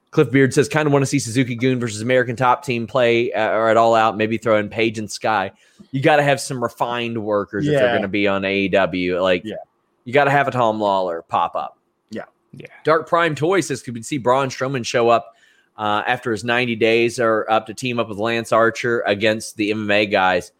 Cliff 0.09 0.31
Beard 0.31 0.53
says, 0.53 0.67
kind 0.67 0.85
of 0.85 0.93
want 0.93 1.01
to 1.03 1.07
see 1.07 1.17
Suzuki-gun 1.17 1.79
versus 1.79 2.01
American 2.01 2.35
Top 2.35 2.63
Team 2.63 2.85
play 2.85 3.31
uh, 3.31 3.49
or 3.49 3.69
at 3.69 3.77
all 3.77 3.95
out. 3.95 4.17
Maybe 4.17 4.37
throw 4.37 4.57
in 4.57 4.69
Page 4.69 4.99
and 4.99 5.11
Sky. 5.11 5.51
You 5.91 6.01
got 6.01 6.17
to 6.17 6.23
have 6.23 6.39
some 6.39 6.61
refined 6.61 7.23
workers 7.23 7.65
yeah. 7.65 7.73
if 7.73 7.79
they're 7.79 7.89
going 7.89 8.01
to 8.03 8.07
be 8.07 8.27
on 8.27 8.43
AEW. 8.43 9.21
Like, 9.21 9.41
yeah. 9.43 9.55
you 10.03 10.13
got 10.13 10.25
to 10.25 10.31
have 10.31 10.47
a 10.47 10.51
Tom 10.51 10.79
Lawlor 10.79 11.27
pop 11.27 11.55
up. 11.55 11.79
Yeah, 12.11 12.25
yeah. 12.51 12.67
Dark 12.83 13.07
Prime 13.07 13.33
Toy 13.33 13.61
says, 13.61 13.81
could 13.81 13.95
we 13.95 14.03
see 14.03 14.19
Braun 14.19 14.49
Strowman 14.49 14.85
show 14.85 15.09
up 15.09 15.35
uh, 15.77 16.03
after 16.05 16.31
his 16.31 16.43
90 16.43 16.75
days 16.75 17.19
are 17.19 17.49
up 17.49 17.67
to 17.67 17.73
team 17.73 17.99
up 17.99 18.09
with 18.09 18.17
Lance 18.17 18.51
Archer 18.51 19.01
against 19.05 19.57
the 19.57 19.71
MMA 19.71 20.11
guys? 20.11 20.51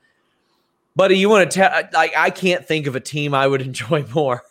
Buddy, 0.95 1.17
you 1.17 1.29
want 1.29 1.49
to 1.49 1.55
tell? 1.55 1.71
Like, 1.93 2.15
I 2.15 2.29
can't 2.29 2.65
think 2.65 2.87
of 2.87 2.95
a 2.95 2.99
team 2.99 3.33
I 3.33 3.47
would 3.47 3.61
enjoy 3.71 4.05
more 4.13 4.43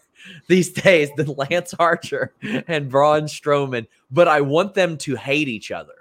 these 0.48 0.70
days 0.70 1.10
than 1.16 1.34
Lance 1.50 1.74
Archer 1.74 2.32
and 2.42 2.88
Braun 2.88 3.24
Strowman, 3.24 3.86
but 4.10 4.28
I 4.28 4.40
want 4.40 4.74
them 4.74 4.96
to 4.98 5.16
hate 5.16 5.48
each 5.48 5.70
other. 5.70 5.94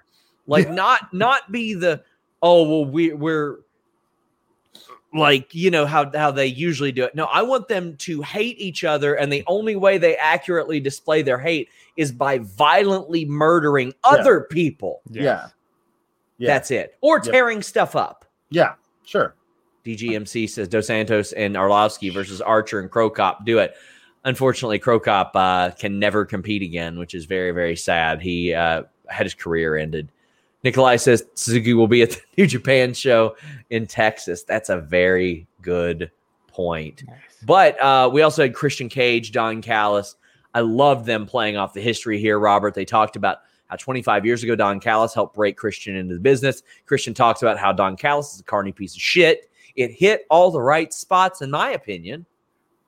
Like 0.48 0.68
yeah. 0.68 0.74
not 0.74 1.14
not 1.14 1.52
be 1.52 1.74
the 1.74 2.04
oh 2.42 2.64
well 2.64 2.86
we 2.86 3.14
we're 3.14 3.60
like 5.14 5.54
you 5.54 5.70
know 5.72 5.86
how 5.86 6.10
how 6.12 6.32
they 6.32 6.46
usually 6.46 6.92
do 6.92 7.04
it. 7.04 7.16
No, 7.16 7.26
I 7.26 7.42
want 7.42 7.68
them 7.68 7.98
to 7.98 8.22
hate 8.22 8.60
each 8.60 8.84
other 8.84 9.14
and 9.16 9.32
the 9.32 9.44
only 9.48 9.76
way 9.76 9.98
they 9.98 10.16
accurately 10.16 10.80
display 10.80 11.22
their 11.22 11.40
hate 11.40 11.70
is 11.98 12.12
by 12.12 12.40
violently 12.40 13.26
murdering 13.26 13.94
other 14.04 14.48
yeah. 14.50 14.54
people. 14.54 15.02
Yeah. 15.10 15.48
yeah. 16.38 16.48
That's 16.48 16.72
it. 16.72 16.98
Or 17.02 17.20
tearing 17.20 17.62
stuff 17.62 17.96
up. 17.96 18.26
Yeah, 18.50 18.74
sure. 19.06 19.36
DGMC 19.86 20.50
says 20.50 20.68
Dos 20.68 20.88
Santos 20.88 21.34
and 21.34 21.56
Arlovsky 21.56 22.14
versus 22.14 22.40
Archer 22.40 22.80
and 22.80 22.90
Cro 22.90 23.10
Cop 23.10 23.46
do 23.46 23.60
it 23.60 23.76
unfortunately, 24.24 24.80
Cro 24.80 25.00
Cop 25.00 25.32
uh, 25.36 25.72
can 25.72 26.00
never 26.00 26.26
compete 26.26 26.62
again, 26.62 27.00
which 27.00 27.14
is 27.14 27.26
very, 27.26 27.52
very 27.52 27.76
sad. 27.76 28.22
He 28.22 28.54
uh, 28.54 28.84
had 29.10 29.26
his 29.26 29.34
career 29.34 29.76
ended. 29.76 30.12
Nikolai 30.64 30.96
says 30.98 31.24
Suzuki 31.34 31.74
will 31.74 31.88
be 31.88 32.02
at 32.02 32.12
the 32.12 32.22
New 32.38 32.48
Japan 32.48 32.94
show 32.94 33.36
in 33.70 33.88
Texas. 33.88 34.44
That's 34.44 34.70
a 34.70 34.80
very 34.80 35.48
good 35.62 36.12
point. 36.48 37.04
Nice. 37.08 37.18
But 37.44 37.80
uh, 37.82 38.10
we 38.12 38.22
also 38.22 38.44
had 38.44 38.54
Christian 38.54 38.90
Cage, 38.90 39.32
Don 39.32 39.62
Callis. 39.62 40.16
I 40.54 40.62
love 40.62 41.06
them 41.06 41.26
playing 41.26 41.58
off 41.58 41.74
the 41.74 41.82
history 41.82 42.20
here, 42.20 42.38
Robert. 42.38 42.74
They 42.74 42.86
talked 42.86 43.16
about 43.16 43.40
how 43.68 43.78
25 43.78 44.26
years 44.26 44.44
ago 44.44 44.56
Don 44.56 44.80
Callis 44.80 45.14
helped 45.14 45.34
break 45.34 45.58
Christian 45.58 45.96
into 45.96 46.14
the 46.14 46.20
business. 46.20 46.62
Christian 46.86 47.14
talks 47.14 47.42
about 47.42 47.58
how 47.58 47.72
Don 47.72 47.96
Callis 47.96 48.34
is 48.34 48.42
a 48.42 48.44
carny 48.44 48.74
piece 48.74 48.96
of 48.96 49.02
shit. 49.02 49.50
It 49.76 49.92
hit 49.92 50.26
all 50.30 50.52
the 50.52 50.62
right 50.62 50.94
spots, 50.94 51.42
in 51.42 51.50
my 51.50 51.72
opinion. 51.72 52.26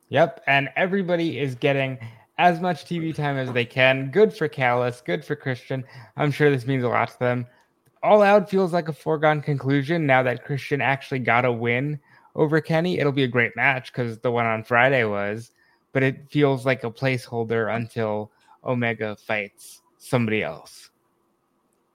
Yep. 0.09 0.43
And 0.45 0.69
everybody 0.75 1.39
is 1.39 1.55
getting 1.55 1.97
as 2.37 2.59
much 2.59 2.83
TV 2.83 3.15
time 3.15 3.37
as 3.37 3.51
they 3.53 3.63
can. 3.65 4.11
Good 4.11 4.35
for 4.35 4.47
Callis, 4.49 5.01
good 5.01 5.23
for 5.23 5.35
Christian. 5.35 5.85
I'm 6.17 6.31
sure 6.31 6.51
this 6.51 6.67
means 6.67 6.83
a 6.83 6.89
lot 6.89 7.09
to 7.09 7.19
them. 7.19 7.47
All 8.03 8.21
out 8.21 8.49
feels 8.49 8.73
like 8.73 8.89
a 8.89 8.93
foregone 8.93 9.41
conclusion 9.41 10.05
now 10.05 10.21
that 10.23 10.43
Christian 10.43 10.81
actually 10.81 11.19
got 11.19 11.45
a 11.45 11.51
win 11.51 11.99
over 12.35 12.59
Kenny. 12.59 12.99
It'll 12.99 13.13
be 13.13 13.23
a 13.23 13.27
great 13.27 13.55
match 13.55 13.91
because 13.91 14.19
the 14.19 14.31
one 14.31 14.45
on 14.45 14.63
Friday 14.63 15.05
was, 15.05 15.51
but 15.93 16.03
it 16.03 16.29
feels 16.29 16.65
like 16.65 16.83
a 16.83 16.91
placeholder 16.91 17.73
until 17.73 18.29
Omega 18.65 19.15
fights 19.15 19.81
somebody 19.97 20.43
else. 20.43 20.89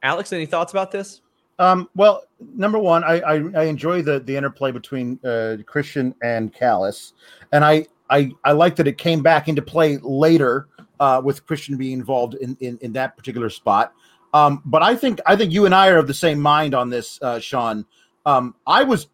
Alex, 0.03 0.33
any 0.33 0.47
thoughts 0.47 0.73
about 0.73 0.91
this? 0.91 1.21
Um, 1.59 1.91
well, 1.95 2.23
number 2.55 2.79
one, 2.79 3.05
I, 3.05 3.21
I, 3.21 3.35
I 3.55 3.65
enjoy 3.65 4.01
the 4.01 4.21
the 4.21 4.37
interplay 4.37 4.71
between 4.71 5.19
uh, 5.25 5.57
Christian 5.67 6.15
and 6.23 6.55
Callis, 6.55 7.15
and 7.53 7.65
I 7.65 7.87
I, 8.11 8.33
I 8.45 8.53
like 8.53 8.77
that 8.77 8.87
it 8.87 8.99
came 8.99 9.23
back 9.23 9.49
into 9.49 9.63
play 9.63 9.99
later 9.99 10.69
uh, 11.01 11.21
with 11.23 11.47
Christian 11.47 11.77
being 11.77 11.93
involved 11.93 12.35
in, 12.35 12.57
in, 12.61 12.79
in 12.81 12.93
that 12.95 13.17
particular 13.17 13.51
spot. 13.51 13.93
Um, 14.35 14.63
but 14.65 14.83
I 14.83 14.95
think 14.95 15.21
I 15.27 15.37
think 15.37 15.53
you 15.53 15.65
and 15.65 15.75
I 15.75 15.89
are 15.89 15.99
of 15.99 16.07
the 16.07 16.15
same 16.15 16.41
mind 16.41 16.75
on 16.75 16.91
this, 16.91 17.19
uh, 17.23 17.39
Sean. 17.41 17.87
Um, 18.27 18.55
I 18.67 18.83
was, 18.83 19.09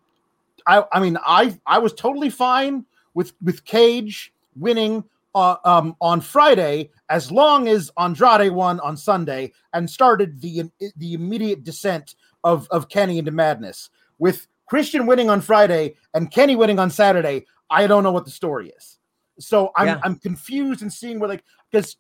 I, 0.66 0.84
I 0.92 1.00
mean, 1.00 1.18
I 1.24 1.56
I 1.66 1.78
was 1.78 1.92
totally 1.92 2.30
fine 2.30 2.84
with 3.14 3.32
with 3.42 3.64
Cage 3.64 4.32
winning 4.56 5.04
uh, 5.34 5.56
um, 5.64 5.96
on 6.00 6.20
Friday 6.20 6.90
as 7.08 7.30
long 7.30 7.68
as 7.68 7.90
Andrade 7.98 8.52
won 8.52 8.80
on 8.80 8.96
Sunday 8.96 9.52
and 9.72 9.88
started 9.88 10.40
the 10.40 10.64
the 10.96 11.14
immediate 11.14 11.64
descent 11.64 12.16
of 12.42 12.66
of 12.70 12.88
Kenny 12.88 13.18
into 13.18 13.30
madness. 13.30 13.90
With 14.18 14.46
Christian 14.66 15.06
winning 15.06 15.30
on 15.30 15.40
Friday 15.40 15.94
and 16.14 16.30
Kenny 16.30 16.56
winning 16.56 16.78
on 16.78 16.90
Saturday, 16.90 17.46
I 17.70 17.86
don't 17.86 18.02
know 18.02 18.12
what 18.12 18.24
the 18.24 18.30
story 18.30 18.70
is. 18.70 18.98
So 19.38 19.70
I'm 19.76 19.86
yeah. 19.86 20.00
I'm 20.02 20.16
confused 20.16 20.82
and 20.82 20.92
seeing 20.92 21.18
where 21.18 21.28
like 21.28 21.44
because 21.70 21.96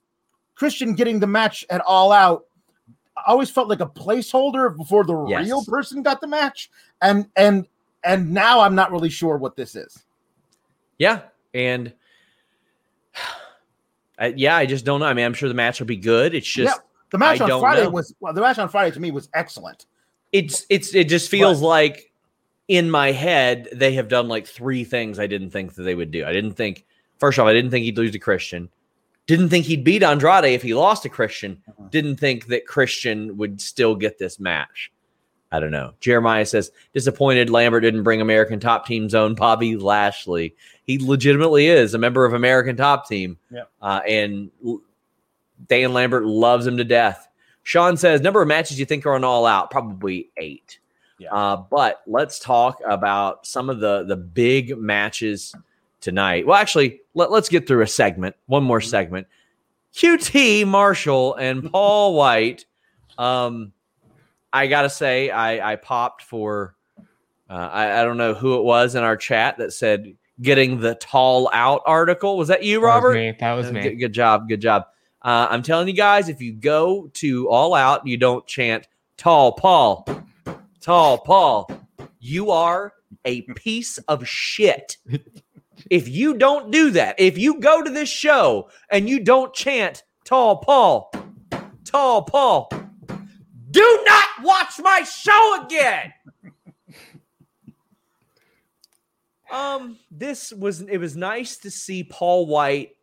Christian 0.54 0.94
getting 0.94 1.20
the 1.20 1.26
match 1.26 1.64
at 1.70 1.80
all 1.80 2.12
out 2.12 2.44
always 3.26 3.50
felt 3.50 3.68
like 3.68 3.80
a 3.80 3.86
placeholder 3.86 4.76
before 4.76 5.04
the 5.04 5.26
yes. 5.26 5.46
real 5.46 5.64
person 5.64 6.02
got 6.02 6.20
the 6.20 6.26
match. 6.26 6.70
And 7.02 7.26
and 7.36 7.66
and 8.04 8.32
now 8.32 8.60
I'm 8.60 8.74
not 8.74 8.92
really 8.92 9.10
sure 9.10 9.36
what 9.36 9.56
this 9.56 9.74
is. 9.74 10.04
Yeah, 10.98 11.22
and 11.52 11.92
uh, 14.18 14.32
yeah, 14.36 14.56
I 14.56 14.66
just 14.66 14.84
don't 14.84 15.00
know. 15.00 15.06
I 15.06 15.14
mean, 15.14 15.24
I'm 15.24 15.34
sure 15.34 15.48
the 15.48 15.54
match 15.54 15.80
will 15.80 15.86
be 15.86 15.96
good. 15.96 16.34
It's 16.34 16.46
just 16.46 16.76
Yeah, 16.76 16.82
the 17.10 17.18
match 17.18 17.40
I 17.40 17.50
on 17.50 17.60
Friday 17.60 17.84
know. 17.84 17.90
was 17.90 18.14
well. 18.20 18.32
The 18.32 18.40
match 18.40 18.58
on 18.58 18.68
Friday 18.68 18.92
to 18.94 19.00
me 19.00 19.10
was 19.10 19.28
excellent. 19.34 19.86
it's 20.32 20.66
it's 20.68 20.94
it 20.94 21.08
just 21.08 21.30
feels 21.30 21.60
like 21.60 22.10
in 22.68 22.90
my 22.90 23.12
head 23.12 23.68
they 23.72 23.92
have 23.92 24.08
done 24.08 24.26
like 24.26 24.46
three 24.46 24.84
things 24.84 25.18
I 25.18 25.26
didn't 25.26 25.50
think 25.50 25.74
that 25.74 25.82
they 25.82 25.94
would 25.94 26.10
do. 26.10 26.24
I 26.24 26.32
didn't 26.32 26.54
think 26.54 26.84
first 27.18 27.38
off, 27.38 27.46
I 27.46 27.52
didn't 27.52 27.70
think 27.70 27.84
he'd 27.84 27.96
lose 27.96 28.12
to 28.12 28.18
Christian. 28.18 28.68
Didn't 29.26 29.48
think 29.48 29.64
he'd 29.64 29.84
beat 29.84 30.02
Andrade 30.02 30.44
if 30.44 30.62
he 30.62 30.74
lost 30.74 31.02
to 31.04 31.08
Christian. 31.08 31.62
Mhm. 31.68 31.90
Didn't 31.90 32.16
think 32.16 32.46
that 32.48 32.66
Christian 32.66 33.36
would 33.36 33.60
still 33.60 33.94
get 33.94 34.18
this 34.18 34.38
match. 34.38 34.90
I 35.50 35.60
don't 35.60 35.70
know. 35.70 35.94
Jeremiah 36.00 36.44
says 36.44 36.72
disappointed 36.92 37.48
Lambert 37.48 37.84
didn't 37.84 38.02
bring 38.02 38.20
American 38.20 38.58
Top 38.58 38.86
Team's 38.86 39.14
own 39.14 39.34
Bobby 39.34 39.76
Lashley. 39.76 40.54
He 40.82 40.98
legitimately 40.98 41.68
is 41.68 41.94
a 41.94 41.98
member 41.98 42.24
of 42.24 42.32
American 42.34 42.76
Top 42.76 43.06
Team. 43.08 43.38
Yep. 43.52 43.70
Uh, 43.80 44.00
and 44.06 44.50
Dan 45.68 45.92
Lambert 45.92 46.24
loves 46.24 46.66
him 46.66 46.76
to 46.76 46.84
death. 46.84 47.28
Sean 47.62 47.96
says 47.96 48.20
number 48.20 48.42
of 48.42 48.48
matches 48.48 48.78
you 48.80 48.84
think 48.84 49.06
are 49.06 49.14
on 49.14 49.22
all 49.22 49.46
out 49.46 49.70
probably 49.70 50.28
eight. 50.36 50.80
Yeah. 51.18 51.32
Uh, 51.32 51.56
but 51.56 52.02
let's 52.06 52.40
talk 52.40 52.80
about 52.84 53.46
some 53.46 53.70
of 53.70 53.78
the 53.78 54.04
the 54.04 54.16
big 54.16 54.76
matches 54.76 55.54
tonight. 56.04 56.46
Well, 56.46 56.56
actually, 56.56 57.00
let, 57.14 57.30
let's 57.32 57.48
get 57.48 57.66
through 57.66 57.82
a 57.82 57.86
segment, 57.86 58.36
one 58.46 58.62
more 58.62 58.80
segment. 58.80 59.26
QT 59.94 60.66
Marshall 60.66 61.34
and 61.34 61.70
Paul 61.72 62.14
White. 62.14 62.66
Um, 63.18 63.72
I 64.52 64.66
gotta 64.68 64.90
say, 64.90 65.30
I 65.30 65.72
I 65.72 65.76
popped 65.76 66.22
for. 66.22 66.76
Uh, 67.50 67.52
I, 67.72 68.00
I 68.00 68.04
don't 68.04 68.16
know 68.16 68.34
who 68.34 68.56
it 68.56 68.62
was 68.62 68.94
in 68.94 69.02
our 69.02 69.16
chat 69.16 69.58
that 69.58 69.72
said 69.72 70.16
getting 70.40 70.80
the 70.80 70.94
tall 70.96 71.50
out 71.52 71.82
article. 71.86 72.36
Was 72.36 72.48
that 72.48 72.62
you, 72.64 72.80
That 72.80 72.86
was 72.86 72.94
Robert? 72.94 73.14
me. 73.14 73.36
That 73.38 73.52
was 73.54 73.66
Uh, 73.68 73.72
me. 73.72 73.82
Good, 73.82 73.94
good 73.96 74.12
job. 74.12 74.48
Good 74.48 74.60
job. 74.60 74.84
Uh, 75.22 75.46
I'm 75.50 75.62
telling 75.62 75.86
you 75.88 75.94
guys, 75.94 76.28
if 76.28 76.40
you 76.40 76.52
go 76.52 77.08
to 77.14 77.48
All 77.48 77.74
Out, 77.74 78.06
you 78.06 78.16
don't 78.16 78.46
chant 78.46 78.88
"Tall 79.16 79.52
Paul, 79.52 80.06
Tall 80.80 81.18
Paul," 81.18 81.70
you 82.18 82.50
are 82.50 82.92
a 83.24 83.42
piece 83.42 83.98
of 84.08 84.26
shit. 84.26 84.96
if 85.90 86.08
you 86.08 86.34
don't 86.36 86.70
do 86.70 86.90
that, 86.92 87.18
if 87.18 87.38
you 87.38 87.60
go 87.60 87.82
to 87.82 87.90
this 87.90 88.08
show 88.08 88.68
and 88.90 89.08
you 89.08 89.20
don't 89.20 89.54
chant 89.54 90.02
"Tall 90.24 90.56
Paul, 90.58 91.12
Tall 91.84 92.22
Paul," 92.22 92.70
do 93.70 94.02
not 94.06 94.28
watch 94.42 94.78
my 94.80 95.02
show 95.02 95.64
again. 95.64 96.12
Um, 99.52 99.98
this 100.10 100.52
was 100.52 100.80
it 100.80 100.96
was 100.98 101.16
nice 101.16 101.58
to 101.58 101.70
see 101.70 102.02
Paul 102.02 102.46
White 102.46 102.96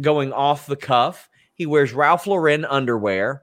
going 0.00 0.32
off 0.32 0.66
the 0.66 0.76
cuff. 0.76 1.28
He 1.54 1.66
wears 1.66 1.92
Ralph 1.92 2.26
Lauren 2.26 2.64
underwear. 2.64 3.42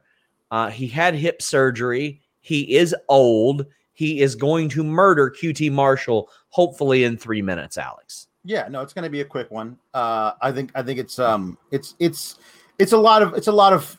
Uh, 0.50 0.72
he 0.72 0.88
had 0.88 1.14
hip 1.14 1.44
surgery. 1.44 2.22
He 2.42 2.76
is 2.76 2.96
old. 3.08 3.68
He 3.94 4.22
is 4.22 4.36
going 4.36 4.70
to 4.70 4.84
murder 4.84 5.30
QT 5.30 5.72
Marshall, 5.72 6.30
hopefully 6.50 7.04
in 7.04 7.18
three 7.18 7.44
minutes. 7.44 7.78
Alex. 7.78 8.28
Yeah, 8.46 8.68
no, 8.70 8.82
it's 8.82 8.94
going 8.94 9.04
to 9.04 9.10
be 9.10 9.22
a 9.22 9.26
quick 9.26 9.50
one. 9.50 9.78
Uh, 9.94 10.34
I 10.40 10.52
think 10.52 10.72
I 10.76 10.84
think 10.84 11.00
it's 11.00 11.18
um 11.18 11.58
it's 11.72 11.96
it's 12.00 12.38
it's 12.78 12.92
a 12.94 12.98
lot 12.98 13.24
of 13.24 13.34
it's 13.34 13.48
a 13.48 13.52
lot 13.52 13.74
of 13.74 13.98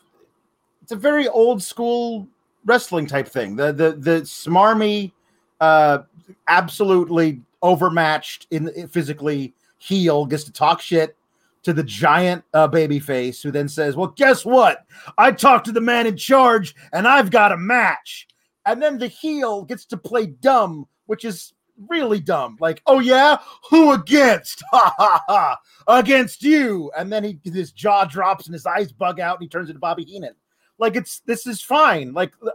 it's 0.81 0.93
a 0.93 0.95
very 0.95 1.27
old 1.27 1.61
school 1.61 2.27
wrestling 2.65 3.07
type 3.07 3.27
thing. 3.27 3.57
The 3.57 3.73
the 3.73 3.91
the 3.91 4.21
smarmy, 4.21 5.11
uh, 5.59 5.99
absolutely 6.47 7.41
overmatched 7.61 8.47
in 8.51 8.87
physically 8.87 9.53
heel 9.79 10.25
gets 10.25 10.45
to 10.45 10.51
talk 10.51 10.79
shit 10.79 11.15
to 11.63 11.73
the 11.73 11.83
giant 11.83 12.43
uh, 12.53 12.67
baby 12.67 12.99
face 12.99 13.41
who 13.41 13.51
then 13.51 13.67
says, 13.67 13.97
"Well, 13.97 14.13
guess 14.15 14.45
what? 14.45 14.85
I 15.17 15.33
talked 15.33 15.65
to 15.65 15.73
the 15.73 15.81
man 15.81 16.07
in 16.07 16.15
charge 16.15 16.73
and 16.93 17.05
I've 17.05 17.31
got 17.31 17.51
a 17.51 17.57
match." 17.57 18.27
And 18.65 18.81
then 18.81 18.97
the 18.97 19.07
heel 19.07 19.63
gets 19.63 19.85
to 19.87 19.97
play 19.97 20.27
dumb, 20.27 20.87
which 21.05 21.25
is 21.25 21.53
really 21.89 22.19
dumb. 22.19 22.57
Like, 22.59 22.81
"Oh 22.85 22.99
yeah, 22.99 23.37
who 23.69 23.93
against? 23.93 24.63
Ha 24.71 24.93
ha 24.97 25.23
ha! 25.27 25.57
Against 25.87 26.43
you!" 26.43 26.91
And 26.97 27.11
then 27.11 27.23
he 27.23 27.39
his 27.43 27.71
jaw 27.71 28.05
drops 28.05 28.45
and 28.45 28.53
his 28.53 28.65
eyes 28.65 28.91
bug 28.91 29.19
out 29.19 29.37
and 29.37 29.43
he 29.43 29.49
turns 29.49 29.69
into 29.69 29.79
Bobby 29.79 30.03
Heenan. 30.03 30.35
Like 30.77 30.95
it's 30.95 31.19
this 31.21 31.47
is 31.47 31.61
fine. 31.61 32.13
Like 32.13 32.33
uh, 32.45 32.51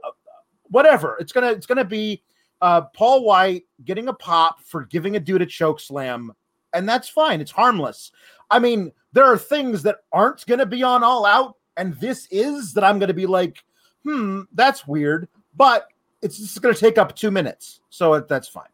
whatever. 0.65 1.17
It's 1.21 1.33
gonna 1.33 1.51
it's 1.51 1.67
gonna 1.67 1.85
be 1.85 2.23
uh, 2.61 2.83
Paul 2.83 3.25
White 3.25 3.65
getting 3.85 4.09
a 4.09 4.13
pop 4.13 4.61
for 4.63 4.85
giving 4.85 5.17
a 5.17 5.21
dude 5.21 5.43
a 5.43 5.47
choke 5.47 5.81
slam, 5.81 6.33
and 6.73 6.89
that's 6.89 7.09
fine. 7.09 7.41
It's 7.41 7.51
harmless. 7.51 8.13
I 8.51 8.59
mean, 8.59 8.93
there 9.13 9.25
are 9.25 9.39
things 9.39 9.83
that 9.83 9.99
aren't 10.13 10.39
to 10.61 10.67
be 10.67 10.83
on 10.83 11.03
All 11.03 11.27
Out, 11.27 11.57
and 11.77 11.95
this 11.95 12.29
is 12.31 12.73
that 12.75 12.85
I'm 12.85 12.99
to 13.09 13.15
be 13.15 13.27
like, 13.27 13.65
hmm, 14.05 14.43
that's 14.53 14.87
weird, 14.87 15.29
but 15.57 15.89
it's 16.23 16.39
just 16.39 16.63
going 16.63 16.75
to 16.75 16.81
take 16.81 16.99
up 16.99 17.17
two 17.17 17.31
minutes, 17.31 17.81
so 17.91 18.21
that's 18.21 18.49
fine. 18.49 18.69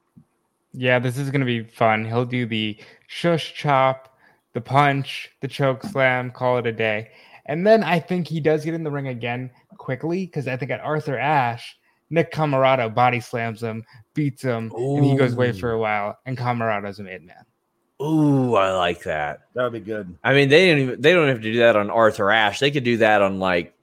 Yeah, 0.73 0.99
this 0.99 1.19
is 1.19 1.31
gonna 1.31 1.45
be 1.45 1.65
fun. 1.65 2.05
He'll 2.05 2.25
do 2.25 2.47
the 2.47 2.79
shush 3.07 3.55
chop, 3.55 4.17
the 4.55 4.61
punch, 4.61 5.31
the 5.41 5.49
choke 5.49 5.83
slam, 5.83 6.31
call 6.31 6.59
it 6.59 6.67
a 6.67 6.73
day. 6.73 7.11
And 7.47 7.67
then 7.67 7.83
I 7.83 7.99
think 7.99 8.29
he 8.29 8.41
does 8.41 8.65
get 8.65 8.75
in 8.75 8.85
the 8.85 8.91
ring 8.91 9.09
again 9.09 9.51
quickly 9.79 10.27
because 10.27 10.47
I 10.47 10.57
think 10.57 10.71
at 10.71 10.81
Arthur 10.81 11.19
Ashe, 11.19 11.79
Nick 12.11 12.33
Comoroto 12.33 12.95
body 12.95 13.21
slams 13.21 13.63
him, 13.63 13.85
beats 14.15 14.43
him, 14.43 14.71
and 14.75 15.05
he 15.05 15.17
goes 15.17 15.35
away 15.35 15.53
for 15.53 15.73
a 15.73 15.79
while. 15.79 16.19
And 16.27 16.37
Comoroto's 16.37 16.99
a 16.99 17.03
made 17.03 17.25
man. 17.25 17.45
Ooh, 18.01 18.55
I 18.55 18.73
like 18.73 19.03
that. 19.05 19.41
That 19.55 19.65
would 19.65 19.73
be 19.73 19.81
good. 19.81 20.17
I 20.23 20.33
mean, 20.33 20.49
they 20.49 20.67
didn't 20.67 20.83
even 20.83 21.01
they 21.01 21.13
don't 21.13 21.29
have 21.29 21.43
to 21.43 21.53
do 21.53 21.59
that 21.59 21.75
on 21.75 21.91
Arthur 21.91 22.31
Ashe. 22.31 22.61
They 22.61 22.71
could 22.71 22.85
do 22.85 22.99
that 22.99 23.23
on 23.23 23.41
like 23.41 23.75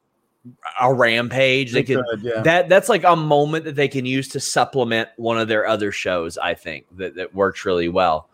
a 0.79 0.93
rampage. 0.93 1.71
They, 1.71 1.83
could 1.83 2.03
yeah. 2.21 2.41
that 2.41 2.69
that's 2.69 2.89
like 2.89 3.03
a 3.03 3.15
moment 3.15 3.65
that 3.65 3.75
they 3.75 3.87
can 3.87 4.05
use 4.05 4.27
to 4.29 4.39
supplement 4.39 5.09
one 5.17 5.37
of 5.37 5.47
their 5.47 5.67
other 5.67 5.91
shows. 5.91 6.37
I 6.37 6.53
think 6.53 6.85
that 6.97 7.15
that 7.15 7.33
works 7.33 7.65
really 7.65 7.89
well. 7.89 8.29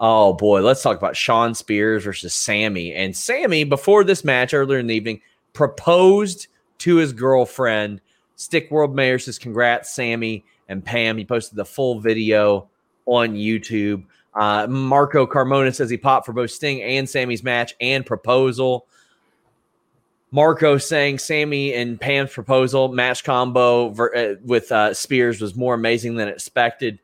Oh 0.00 0.34
boy, 0.34 0.62
let's 0.62 0.82
talk 0.82 0.96
about 0.96 1.16
Shawn 1.16 1.54
Spears 1.54 2.04
versus 2.04 2.34
Sammy. 2.34 2.92
And 2.92 3.16
Sammy, 3.16 3.64
before 3.64 4.04
this 4.04 4.24
match 4.24 4.52
earlier 4.52 4.78
in 4.78 4.86
the 4.86 4.94
evening, 4.94 5.20
proposed 5.52 6.48
to 6.78 6.96
his 6.96 7.12
girlfriend. 7.12 8.00
Stick 8.36 8.70
World 8.70 8.94
Mayor 8.94 9.18
says, 9.18 9.38
"Congrats, 9.38 9.94
Sammy 9.94 10.44
and 10.68 10.84
Pam." 10.84 11.16
He 11.16 11.24
posted 11.24 11.56
the 11.56 11.64
full 11.64 12.00
video 12.00 12.68
on 13.06 13.34
YouTube. 13.34 14.04
Uh, 14.34 14.66
Marco 14.66 15.26
Carmona 15.26 15.72
says 15.74 15.88
he 15.88 15.96
popped 15.96 16.26
for 16.26 16.32
both 16.32 16.50
Sting 16.50 16.82
and 16.82 17.08
Sammy's 17.08 17.44
match 17.44 17.74
and 17.80 18.04
proposal. 18.04 18.86
Marco 20.34 20.78
saying 20.78 21.20
Sammy 21.20 21.72
and 21.74 22.00
Pam's 22.00 22.32
proposal 22.32 22.88
match 22.88 23.22
combo 23.22 23.90
ver- 23.90 24.16
uh, 24.16 24.34
with 24.44 24.72
uh, 24.72 24.92
Spears 24.92 25.40
was 25.40 25.54
more 25.54 25.74
amazing 25.74 26.16
than 26.16 26.26
expected. 26.26 26.98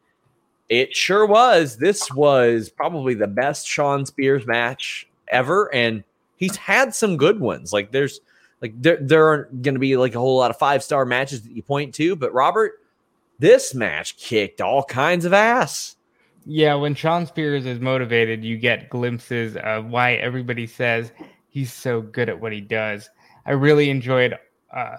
It 0.69 0.97
sure 0.97 1.25
was. 1.25 1.77
This 1.77 2.11
was 2.11 2.71
probably 2.71 3.15
the 3.15 3.29
best 3.29 3.69
Shawn 3.69 4.05
Spears 4.05 4.49
match 4.49 5.09
ever, 5.29 5.73
and 5.73 6.03
he's 6.39 6.57
had 6.57 6.93
some 6.93 7.17
good 7.17 7.39
ones. 7.39 7.73
Like 7.73 7.93
there's 7.93 8.21
like 8.63 8.73
there 8.83 8.99
there 9.01 9.25
aren't 9.29 9.63
going 9.63 9.77
to 9.77 9.81
be 9.81 9.97
like 9.97 10.17
a 10.17 10.19
whole 10.19 10.37
lot 10.37 10.51
of 10.51 10.59
five 10.59 10.83
star 10.83 11.05
matches 11.05 11.43
that 11.43 11.53
you 11.53 11.63
point 11.63 11.95
to, 11.95 12.17
but 12.17 12.35
Robert, 12.35 12.81
this 13.39 13.77
match 13.77 14.17
kicked 14.17 14.61
all 14.61 14.83
kinds 14.83 15.25
of 15.25 15.33
ass. 15.33 15.95
Yeah, 16.47 16.75
when 16.75 16.97
Shawn 16.97 17.29
Spears 17.29 17.65
is 17.65 17.79
motivated, 17.79 18.43
you 18.43 18.57
get 18.57 18.91
glimpses 18.91 19.55
of 19.55 19.87
why 19.87 20.15
everybody 20.15 20.67
says 20.67 21.13
he's 21.49 21.73
so 21.73 22.01
good 22.01 22.29
at 22.29 22.41
what 22.41 22.51
he 22.51 22.61
does. 22.61 23.09
I 23.47 23.53
really 23.53 23.91
enjoyed 23.91 24.37
uh, 24.73 24.97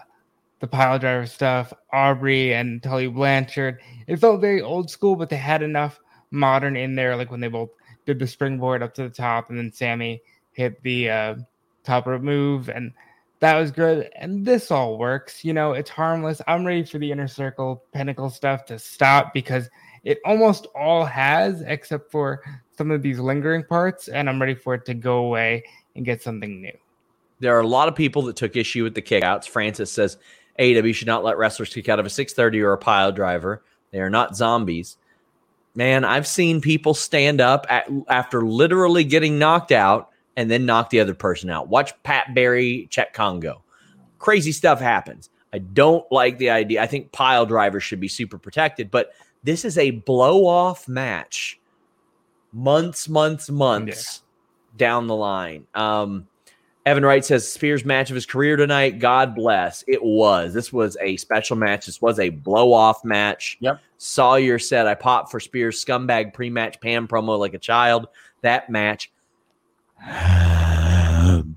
the 0.60 0.68
pile 0.68 1.00
driver 1.00 1.26
stuff, 1.26 1.74
Aubrey 1.92 2.54
and 2.54 2.82
Tully 2.82 3.08
Blanchard. 3.08 3.80
It 4.08 4.18
felt 4.18 4.42
very 4.42 4.62
old 4.62 4.90
school, 4.90 5.16
but 5.16 5.30
they 5.30 5.38
had 5.38 5.62
enough 5.64 6.00
modern 6.32 6.76
in 6.76 6.96
there, 6.96 7.16
like 7.16 7.32
when 7.32 7.40
they 7.40 7.48
both 7.48 7.70
did 8.06 8.20
the 8.20 8.28
springboard 8.28 8.82
up 8.84 8.94
to 8.96 9.04
the 9.04 9.10
top, 9.10 9.50
and 9.50 9.58
then 9.58 9.72
Sammy 9.72 10.22
hit 10.54 10.82
the 10.84 11.10
uh, 11.10 11.36
top 11.84 12.08
rope 12.08 12.22
move, 12.22 12.70
and 12.70 12.94
that 13.40 13.58
was 13.58 13.72
good. 13.72 14.10
And 14.16 14.46
this 14.46 14.72
all 14.72 14.98
works, 14.98 15.44
you 15.44 15.54
know, 15.54 15.74
it's 15.74 15.90
harmless. 15.90 16.42
I'm 16.48 16.66
ready 16.66 16.84
for 16.84 17.00
the 17.00 17.12
inner 17.12 17.28
circle 17.28 17.84
pinnacle 17.92 18.30
stuff 18.30 18.66
to 18.66 18.78
stop 18.78 19.34
because 19.34 19.70
it 20.04 20.20
almost 20.26 20.68
all 20.76 21.06
has, 21.06 21.62
except 21.62 22.12
for 22.12 22.42
some 22.78 22.92
of 22.92 23.02
these 23.02 23.20
lingering 23.20 23.64
parts, 23.64 24.08
and 24.08 24.30
I'm 24.30 24.40
ready 24.40 24.56
for 24.56 24.76
it 24.76 24.86
to 24.86 24.94
go 24.94 25.26
away 25.26 25.64
and 25.96 26.06
get 26.06 26.22
something 26.22 26.62
new. 26.62 26.78
There 27.42 27.58
are 27.58 27.62
a 27.62 27.68
lot 27.68 27.88
of 27.88 27.96
people 27.96 28.22
that 28.24 28.36
took 28.36 28.56
issue 28.56 28.84
with 28.84 28.94
the 28.94 29.02
kickouts. 29.02 29.50
Francis 29.50 29.92
says 29.92 30.18
AEW 30.60 30.94
should 30.94 31.08
not 31.08 31.24
let 31.24 31.38
wrestlers 31.38 31.74
kick 31.74 31.90
out 31.90 32.00
of 32.00 32.06
a 32.06 32.10
630 32.10 32.62
or 32.62 32.74
a 32.74 32.78
pile 32.78 33.12
driver. 33.12 33.64
They 33.92 34.00
are 34.00 34.12
not 34.12 34.36
zombies. 34.36 34.98
Man, 35.74 36.06
I've 36.06 36.28
seen 36.28 36.62
people 36.62 36.94
stand 36.94 37.42
up 37.42 37.66
at, 37.68 37.90
after 38.08 38.46
literally 38.46 39.04
getting 39.04 39.40
knocked 39.40 39.72
out 39.72 40.10
and 40.38 40.52
then 40.52 40.66
knock 40.68 40.92
the 40.92 41.00
other 41.00 41.16
person 41.16 41.50
out. 41.50 41.68
Watch 41.68 41.92
Pat 42.04 42.34
Barry 42.36 42.88
Cheick 42.92 43.14
Kongo. 43.14 43.64
Crazy 44.20 44.52
stuff 44.52 44.80
happens. 44.80 45.30
I 45.52 45.58
don't 45.58 46.10
like 46.12 46.38
the 46.38 46.52
idea. 46.52 46.82
I 46.82 46.88
think 46.88 47.12
pile 47.12 47.46
drivers 47.46 47.84
should 47.84 48.00
be 48.00 48.08
super 48.08 48.38
protected, 48.38 48.92
but 48.92 49.14
this 49.44 49.66
is 49.66 49.78
a 49.78 49.92
blow 49.92 50.46
off 50.46 50.88
match 50.88 51.60
months, 52.54 53.10
months, 53.10 53.50
months 53.50 54.22
yeah. 54.22 54.78
down 54.78 55.08
the 55.08 55.16
line. 55.16 55.66
Um, 55.74 56.28
Evan 56.86 57.06
Wright 57.06 57.24
says 57.24 57.50
Spears 57.50 57.86
match 57.86 58.10
of 58.10 58.16
his 58.16 58.26
career 58.26 58.56
tonight. 58.58 58.98
God 58.98 59.36
bless. 59.36 59.84
It 59.88 60.04
was. 60.04 60.54
This 60.54 60.74
was 60.74 60.98
a 61.00 61.16
special 61.18 61.56
match. 61.56 61.86
This 61.86 62.02
was 62.02 62.20
a 62.20 62.30
blow 62.30 62.74
off 62.74 63.06
match. 63.06 63.58
Yep. 63.60 63.80
Sawyer 63.98 64.58
said 64.58 64.88
I 64.88 64.96
popped 64.96 65.30
for 65.30 65.40
Spears 65.40 65.84
scumbag 65.84 66.34
pre 66.34 66.50
match 66.50 66.82
Pam 66.82 67.08
promo 67.08 67.38
like 67.38 67.54
a 67.54 67.60
child. 67.60 68.08
That 68.42 68.70
match. 68.70 69.12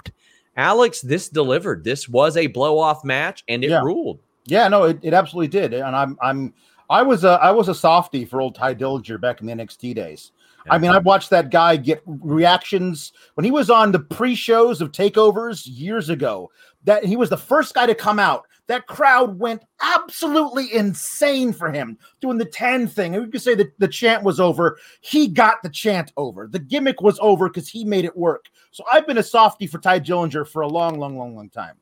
Alex, 0.56 1.00
this 1.00 1.28
delivered. 1.30 1.84
This 1.84 2.08
was 2.08 2.36
a 2.36 2.46
blow 2.46 2.78
off 2.78 3.02
match 3.02 3.44
and 3.48 3.64
it 3.64 3.70
yeah. 3.70 3.80
ruled. 3.80 4.20
Yeah, 4.44 4.68
no, 4.68 4.84
it, 4.84 4.98
it 5.02 5.14
absolutely 5.14 5.48
did. 5.48 5.72
And 5.72 5.96
I'm 5.96 6.18
I'm 6.20 6.52
I 6.90 7.00
was 7.02 7.24
a 7.24 7.40
I 7.42 7.50
was 7.50 7.68
a 7.68 7.74
softy 7.74 8.26
for 8.26 8.42
old 8.42 8.54
Tye 8.54 8.74
Dillinger 8.74 9.18
back 9.18 9.40
in 9.40 9.46
the 9.46 9.54
NXT 9.54 9.94
days. 9.94 10.32
I 10.70 10.78
mean, 10.78 10.90
I've 10.90 11.04
watched 11.04 11.30
that 11.30 11.50
guy 11.50 11.76
get 11.76 12.02
reactions 12.06 13.12
when 13.34 13.44
he 13.44 13.50
was 13.50 13.68
on 13.70 13.92
the 13.92 14.00
pre-shows 14.00 14.80
of 14.80 14.92
takeovers 14.92 15.62
years 15.66 16.08
ago. 16.08 16.50
That 16.84 17.04
he 17.04 17.16
was 17.16 17.30
the 17.30 17.36
first 17.36 17.74
guy 17.74 17.86
to 17.86 17.94
come 17.94 18.18
out. 18.18 18.46
That 18.66 18.86
crowd 18.86 19.38
went 19.38 19.62
absolutely 19.82 20.72
insane 20.72 21.52
for 21.52 21.70
him 21.70 21.98
doing 22.20 22.38
the 22.38 22.46
10 22.46 22.88
thing. 22.88 23.14
And 23.14 23.24
we 23.24 23.30
could 23.30 23.42
say 23.42 23.54
that 23.54 23.78
the 23.78 23.88
chant 23.88 24.22
was 24.22 24.40
over. 24.40 24.78
He 25.00 25.28
got 25.28 25.62
the 25.62 25.68
chant 25.68 26.12
over. 26.16 26.46
The 26.46 26.58
gimmick 26.58 27.02
was 27.02 27.18
over 27.20 27.48
because 27.48 27.68
he 27.68 27.84
made 27.84 28.06
it 28.06 28.16
work. 28.16 28.46
So 28.70 28.84
I've 28.90 29.06
been 29.06 29.18
a 29.18 29.22
softy 29.22 29.66
for 29.66 29.78
Tye 29.78 30.00
Dillinger 30.00 30.48
for 30.48 30.62
a 30.62 30.68
long, 30.68 30.98
long, 30.98 31.18
long, 31.18 31.36
long 31.36 31.50
time. 31.50 31.76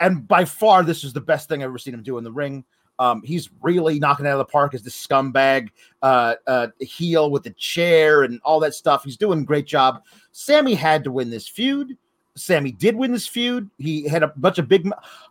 And 0.00 0.26
by 0.26 0.44
far, 0.44 0.82
this 0.82 1.04
is 1.04 1.12
the 1.12 1.20
best 1.20 1.48
thing 1.48 1.62
I've 1.62 1.68
ever 1.68 1.78
seen 1.78 1.94
him 1.94 2.02
do 2.02 2.18
in 2.18 2.24
the 2.24 2.32
ring. 2.32 2.64
Um, 2.98 3.22
he's 3.22 3.50
really 3.62 3.98
knocking 3.98 4.26
out 4.26 4.32
of 4.32 4.38
the 4.38 4.44
park 4.46 4.74
as 4.74 4.82
the 4.82 4.90
scumbag 4.90 5.68
uh, 6.02 6.34
uh, 6.46 6.68
heel 6.80 7.30
with 7.30 7.42
the 7.42 7.50
chair 7.50 8.22
and 8.22 8.40
all 8.44 8.60
that 8.60 8.74
stuff. 8.74 9.04
He's 9.04 9.16
doing 9.16 9.40
a 9.40 9.44
great 9.44 9.66
job. 9.66 10.02
Sammy 10.32 10.74
had 10.74 11.04
to 11.04 11.12
win 11.12 11.30
this 11.30 11.46
feud. 11.46 11.96
Sammy 12.36 12.72
did 12.72 12.96
win 12.96 13.12
this 13.12 13.26
feud. 13.26 13.70
He 13.78 14.06
had 14.06 14.22
a 14.22 14.28
bunch 14.28 14.58
of 14.58 14.68
big. 14.68 14.90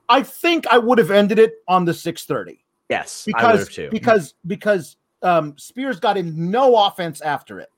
I 0.10 0.24
think 0.24 0.66
I 0.68 0.78
would 0.78 0.98
have 0.98 1.12
ended 1.12 1.40
it 1.40 1.56
on 1.68 1.86
the 1.86 1.94
six 1.94 2.26
thirty. 2.26 2.64
Yes, 2.90 3.24
because 3.26 3.70
because 3.90 4.34
because 4.48 4.98
um, 5.22 5.58
Spears 5.58 6.00
got 6.00 6.18
in 6.18 6.52
no 6.52 6.76
offense 6.86 7.22
after 7.22 7.60
it. 7.60 7.70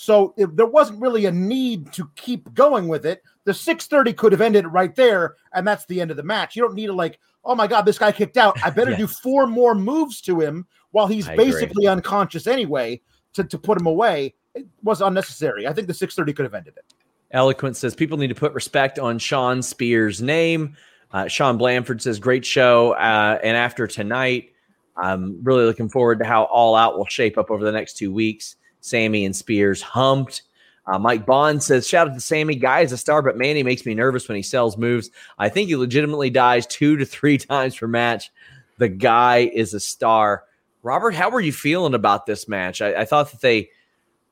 So 0.00 0.32
if 0.38 0.48
there 0.56 0.64
wasn't 0.64 1.02
really 1.02 1.26
a 1.26 1.30
need 1.30 1.92
to 1.92 2.10
keep 2.16 2.54
going 2.54 2.88
with 2.88 3.04
it. 3.04 3.22
The 3.44 3.52
630 3.52 4.14
could 4.14 4.32
have 4.32 4.40
ended 4.40 4.66
right 4.66 4.96
there, 4.96 5.34
and 5.52 5.68
that's 5.68 5.84
the 5.84 6.00
end 6.00 6.10
of 6.10 6.16
the 6.16 6.22
match. 6.22 6.56
You 6.56 6.62
don't 6.62 6.74
need 6.74 6.86
to 6.86 6.94
like, 6.94 7.20
oh 7.44 7.54
my 7.54 7.66
god, 7.66 7.82
this 7.82 7.98
guy 7.98 8.10
kicked 8.10 8.38
out. 8.38 8.56
I 8.64 8.70
better 8.70 8.92
yes. 8.92 9.00
do 9.00 9.06
four 9.06 9.46
more 9.46 9.74
moves 9.74 10.22
to 10.22 10.40
him 10.40 10.66
while 10.92 11.06
he's 11.06 11.28
I 11.28 11.36
basically 11.36 11.84
agree. 11.84 11.88
unconscious 11.88 12.46
anyway 12.46 13.02
to, 13.34 13.44
to 13.44 13.58
put 13.58 13.78
him 13.78 13.86
away. 13.86 14.32
It 14.54 14.66
was 14.82 15.02
unnecessary. 15.02 15.66
I 15.66 15.74
think 15.74 15.86
the 15.86 15.92
630 15.92 16.32
could 16.32 16.44
have 16.44 16.54
ended 16.54 16.78
it. 16.78 16.94
Eloquent 17.32 17.76
says 17.76 17.94
people 17.94 18.16
need 18.16 18.28
to 18.28 18.34
put 18.34 18.54
respect 18.54 18.98
on 18.98 19.18
Shawn 19.18 19.60
Spears' 19.60 20.22
name. 20.22 20.78
Uh, 21.12 21.28
Sean 21.28 21.58
Blanford 21.58 22.00
says 22.00 22.18
great 22.18 22.46
show. 22.46 22.92
Uh, 22.92 23.38
and 23.42 23.54
after 23.54 23.86
tonight, 23.86 24.52
I'm 24.96 25.44
really 25.44 25.66
looking 25.66 25.90
forward 25.90 26.20
to 26.20 26.24
how 26.24 26.44
All 26.44 26.74
Out 26.74 26.96
will 26.96 27.04
shape 27.04 27.36
up 27.36 27.50
over 27.50 27.62
the 27.62 27.72
next 27.72 27.98
two 27.98 28.10
weeks. 28.10 28.56
Sammy 28.80 29.24
and 29.24 29.34
Spears 29.34 29.82
humped. 29.82 30.42
Uh, 30.86 30.98
Mike 30.98 31.26
Bond 31.26 31.62
says, 31.62 31.86
shout 31.86 32.08
out 32.08 32.14
to 32.14 32.20
Sammy. 32.20 32.56
Guy 32.56 32.80
is 32.80 32.92
a 32.92 32.98
star, 32.98 33.22
but 33.22 33.36
Manny 33.36 33.62
makes 33.62 33.86
me 33.86 33.94
nervous 33.94 34.28
when 34.28 34.36
he 34.36 34.42
sells 34.42 34.76
moves. 34.76 35.10
I 35.38 35.48
think 35.48 35.68
he 35.68 35.76
legitimately 35.76 36.30
dies 36.30 36.66
two 36.66 36.96
to 36.96 37.04
three 37.04 37.38
times 37.38 37.76
per 37.76 37.86
match. 37.86 38.30
The 38.78 38.88
guy 38.88 39.50
is 39.52 39.74
a 39.74 39.80
star. 39.80 40.44
Robert, 40.82 41.14
how 41.14 41.30
were 41.30 41.40
you 41.40 41.52
feeling 41.52 41.94
about 41.94 42.26
this 42.26 42.48
match? 42.48 42.80
I, 42.80 43.02
I 43.02 43.04
thought 43.04 43.30
that 43.30 43.40
they 43.40 43.70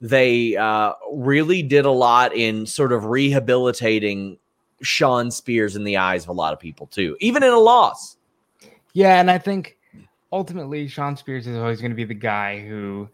they 0.01 0.57
uh, 0.57 0.93
really 1.13 1.63
did 1.63 1.85
a 1.85 1.91
lot 1.91 2.35
in 2.35 2.67
sort 2.67 2.93
of 2.93 3.07
rehabilitating 3.07 4.39
Shawn 4.81 5.31
Spears 5.31 5.77
in 5.77 5.85
the 5.85 5.97
eyes 5.97 6.23
of 6.23 6.29
a 6.29 6.33
lot 6.33 6.53
of 6.53 6.61
people 6.61 6.87
too, 6.87 7.17
even 7.21 7.43
in 7.43 7.51
a 7.51 7.59
loss. 7.59 8.17
Yeah, 8.95 9.21
and 9.21 9.31
I 9.31 9.39
think 9.39 9.77
ultimately 10.33 10.89
Shawn 10.89 11.17
Spears 11.17 11.47
is 11.47 11.57
always 11.57 11.81
going 11.81 11.91
to 11.91 11.97
be 11.97 12.05
the 12.05 12.15
guy 12.15 12.61
who 12.61 13.09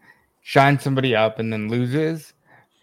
shines 0.47 0.83
somebody 0.83 1.15
up 1.15 1.39
and 1.39 1.51
then 1.51 1.67
loses 1.67 2.33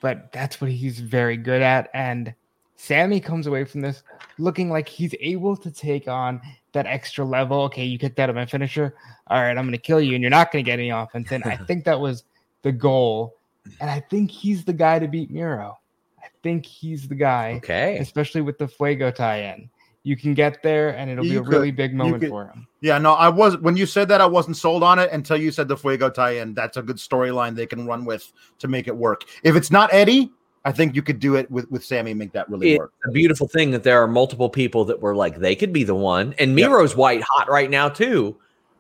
but 0.03 0.33
that's 0.33 0.61
what 0.61 0.71
he's 0.71 1.01
very 1.01 1.39
good 1.39 1.63
at. 1.63 1.89
And 1.95 2.35
Sammy 2.77 3.21
comes 3.21 3.47
away 3.47 3.65
from 3.65 3.81
this 3.81 4.03
looking 4.37 4.69
like 4.69 4.89
he's 4.89 5.15
able 5.21 5.57
to 5.57 5.71
take 5.71 6.09
on 6.09 6.43
that 6.73 6.87
extra 6.87 7.25
level. 7.25 7.63
Okay, 7.63 7.85
you 7.85 7.97
get 7.97 8.17
that 8.17 8.29
at 8.29 8.35
my 8.35 8.45
finisher. 8.45 8.95
All 9.29 9.41
right, 9.41 9.57
I'm 9.57 9.65
going 9.65 9.73
to 9.73 9.79
kill 9.79 10.01
you, 10.01 10.15
and 10.15 10.21
you're 10.21 10.31
not 10.31 10.53
going 10.53 10.63
to 10.63 10.69
get 10.69 10.81
any 10.81 10.91
offense. 10.91 11.31
And 11.31 11.45
I 11.45 11.57
think 11.57 11.85
that 11.85 11.99
was 11.99 12.25
the 12.63 12.73
goal. 12.73 13.37
And 13.81 13.89
I 13.89 14.01
think 14.01 14.31
he's 14.31 14.65
the 14.65 14.73
guy 14.73 14.99
to 14.99 15.07
beat 15.07 15.31
Miro. 15.31 15.79
I 16.21 16.27
think 16.43 16.67
he's 16.67 17.07
the 17.07 17.15
guy. 17.15 17.55
Okay. 17.59 17.97
Especially 17.99 18.41
with 18.41 18.59
the 18.59 18.67
Fuego 18.67 19.13
tie 19.13 19.43
in 19.43 19.71
you 20.05 20.17
can 20.17 20.35
get 20.35 20.63
there 20.63 20.97
and 20.97 21.11
it'll 21.11 21.25
you 21.25 21.33
be 21.33 21.37
a 21.37 21.43
could, 21.43 21.53
really 21.53 21.71
big 21.71 21.95
moment 21.95 22.21
could, 22.21 22.31
for 22.31 22.47
him. 22.47 22.67
Yeah, 22.81 22.99
no, 22.99 23.13
I 23.13 23.29
was 23.29 23.57
when 23.59 23.77
you 23.77 23.87
said 23.87 24.09
that 24.09 24.21
I 24.21 24.27
wasn't 24.27 24.57
sold 24.57 24.83
on 24.83 24.99
it 24.99 25.11
until 25.13 25.37
you 25.37 25.53
said 25.53 25.69
the 25.69 25.77
Fuego 25.77 26.11
tie-in. 26.11 26.55
That's 26.55 26.77
a 26.77 26.83
good 26.83 26.97
storyline 26.97 27.55
they 27.55 27.67
can 27.67 27.87
run 27.87 28.05
with 28.05 28.33
to 28.59 28.69
make 28.69 28.89
it 28.89 28.97
work. 28.97 29.25
If 29.45 29.55
it's 29.55 29.71
not 29.71 29.93
Eddie, 29.93 30.33
I 30.65 30.73
think 30.73 30.97
you 30.97 31.03
could 31.03 31.21
do 31.21 31.37
it 31.37 31.51
with 31.51 31.71
with 31.71 31.85
Sammy 31.85 32.15
make 32.15 32.33
that 32.33 32.49
really 32.49 32.73
it's 32.73 32.79
work. 32.79 32.93
A 33.07 33.13
beautiful 33.13 33.47
thing 33.49 33.71
that 33.71 33.85
there 33.85 34.03
are 34.03 34.09
multiple 34.09 34.49
people 34.49 34.85
that 34.87 35.01
were 35.01 35.15
like 35.15 35.39
they 35.39 35.55
could 35.55 35.73
be 35.73 35.85
the 35.85 35.95
one, 35.95 36.35
and 36.39 36.55
Miro's 36.55 36.91
yep. 36.91 36.99
white 36.99 37.23
hot 37.23 37.49
right 37.49 37.71
now 37.71 37.89
too. 37.89 38.37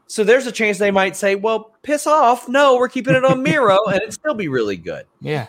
So 0.09 0.25
there's 0.25 0.47
a 0.47 0.53
chance 0.53 0.79
they 0.79 0.91
might 0.91 1.16
say, 1.16 1.37
"Well, 1.37 1.73
piss 1.83 2.07
off! 2.07 2.49
No, 2.49 2.77
we're 2.77 2.89
keeping 2.89 3.14
it 3.14 3.25
on 3.25 3.43
Miro, 3.43 3.79
and 3.87 3.97
it'd 3.97 4.12
still 4.12 4.35
be 4.35 4.49
really 4.49 4.77
good." 4.77 5.07
Yeah. 5.20 5.47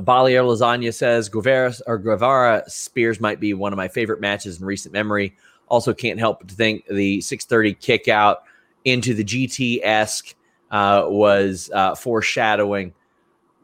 Balier 0.00 0.42
Lasagna 0.42 0.92
says 0.92 1.28
Guevara 1.28 1.74
or 1.86 1.98
Guevara 1.98 2.64
Spears 2.68 3.20
might 3.20 3.40
be 3.40 3.54
one 3.54 3.72
of 3.72 3.76
my 3.76 3.88
favorite 3.88 4.20
matches 4.20 4.60
in 4.60 4.66
recent 4.66 4.92
memory. 4.92 5.36
Also, 5.68 5.94
can't 5.94 6.18
help 6.18 6.40
but 6.40 6.50
think 6.50 6.86
the 6.86 7.20
630 7.20 7.74
kick 7.74 8.08
out 8.08 8.42
into 8.84 9.14
the 9.14 9.24
GT 9.24 9.80
esque 9.82 10.34
uh, 10.70 11.04
was 11.06 11.70
uh, 11.74 11.94
foreshadowing. 11.94 12.92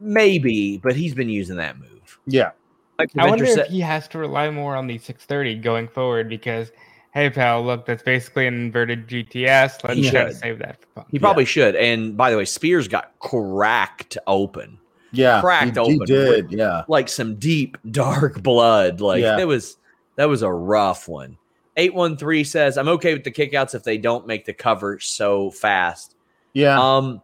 Maybe, 0.00 0.78
but 0.78 0.94
he's 0.94 1.14
been 1.14 1.28
using 1.28 1.56
that 1.56 1.78
move. 1.78 2.18
Yeah. 2.26 2.52
Like 2.98 3.10
I 3.18 3.28
wonder 3.28 3.44
if 3.44 3.66
he 3.68 3.80
has 3.80 4.08
to 4.08 4.18
rely 4.18 4.50
more 4.50 4.74
on 4.74 4.86
the 4.86 4.98
630 4.98 5.56
going 5.56 5.88
forward 5.88 6.28
because, 6.28 6.72
hey, 7.12 7.28
pal, 7.28 7.62
look, 7.62 7.84
that's 7.84 8.02
basically 8.02 8.46
an 8.46 8.54
inverted 8.54 9.06
GTS. 9.06 9.84
Let's 9.84 10.10
try 10.10 10.24
to 10.24 10.34
save 10.34 10.58
that. 10.60 10.78
He 11.10 11.18
probably 11.18 11.44
yeah. 11.44 11.48
should. 11.48 11.76
And 11.76 12.16
by 12.16 12.30
the 12.30 12.38
way, 12.38 12.46
Spears 12.46 12.88
got 12.88 13.18
cracked 13.18 14.16
open 14.26 14.78
yeah, 15.12 15.40
cracked 15.40 15.74
he, 15.74 15.80
open. 15.80 15.92
He 15.92 16.04
did, 16.04 16.52
yeah, 16.52 16.84
like 16.88 17.08
some 17.08 17.36
deep 17.36 17.76
dark 17.90 18.42
blood. 18.42 19.00
Like 19.00 19.22
yeah. 19.22 19.38
it 19.38 19.46
was 19.46 19.76
that 20.16 20.28
was 20.28 20.42
a 20.42 20.50
rough 20.50 21.08
one. 21.08 21.38
Eight 21.76 21.94
one 21.94 22.16
three 22.16 22.44
says 22.44 22.78
I'm 22.78 22.88
okay 22.88 23.12
with 23.12 23.24
the 23.24 23.30
kickouts 23.30 23.74
if 23.74 23.82
they 23.82 23.98
don't 23.98 24.26
make 24.26 24.44
the 24.44 24.54
cover 24.54 24.98
so 24.98 25.50
fast. 25.50 26.16
Yeah. 26.52 26.80
Um, 26.80 27.22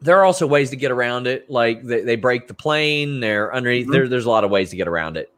there 0.00 0.18
are 0.18 0.24
also 0.24 0.48
ways 0.48 0.70
to 0.70 0.76
get 0.76 0.90
around 0.90 1.28
it. 1.28 1.48
Like 1.48 1.82
they, 1.82 2.00
they 2.02 2.16
break 2.16 2.48
the 2.48 2.54
plane. 2.54 3.20
They're 3.20 3.54
underneath. 3.54 3.84
Mm-hmm. 3.84 3.92
There, 3.92 4.08
there's 4.08 4.24
a 4.24 4.30
lot 4.30 4.42
of 4.42 4.50
ways 4.50 4.70
to 4.70 4.76
get 4.76 4.88
around 4.88 5.16
it. 5.16 5.32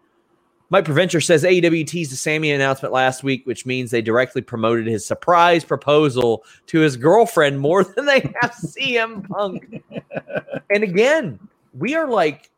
Mike 0.71 0.87
Preventure 0.87 1.21
says 1.21 1.45
AEW 1.45 1.87
teased 1.87 2.11
the 2.11 2.17
Sammy 2.17 2.51
announcement 2.51 2.93
last 2.93 3.23
week, 3.23 3.47
which 3.47 3.67
means 3.67 3.91
they 3.91 4.03
directly 4.03 4.43
promoted 4.43 4.87
his 4.87 5.07
surprise 5.07 5.65
proposal 5.65 6.45
to 6.67 6.81
his 6.81 6.97
girlfriend 6.97 7.61
more 7.61 7.85
than 7.97 8.07
they 8.07 8.21
have 8.41 8.53
CM 8.53 9.29
Punk. 9.29 9.83
and 10.71 10.83
again, 10.83 11.39
we 11.75 11.95
are 11.95 12.09
like 12.09 12.51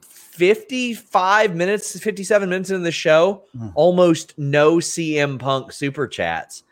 55 0.00 1.54
minutes, 1.54 1.98
57 1.98 2.48
minutes 2.48 2.70
into 2.70 2.82
the 2.82 2.90
show, 2.90 3.42
mm. 3.56 3.72
almost 3.74 4.38
no 4.38 4.76
CM 4.76 5.38
Punk 5.38 5.72
super 5.72 6.06
chats. 6.08 6.64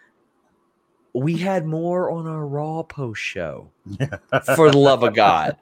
We 1.12 1.36
had 1.36 1.66
more 1.66 2.10
on 2.10 2.26
our 2.26 2.46
Raw 2.46 2.82
post 2.82 3.20
show. 3.20 3.70
for 4.56 4.70
the 4.70 4.78
love 4.78 5.02
of 5.02 5.14
God. 5.14 5.56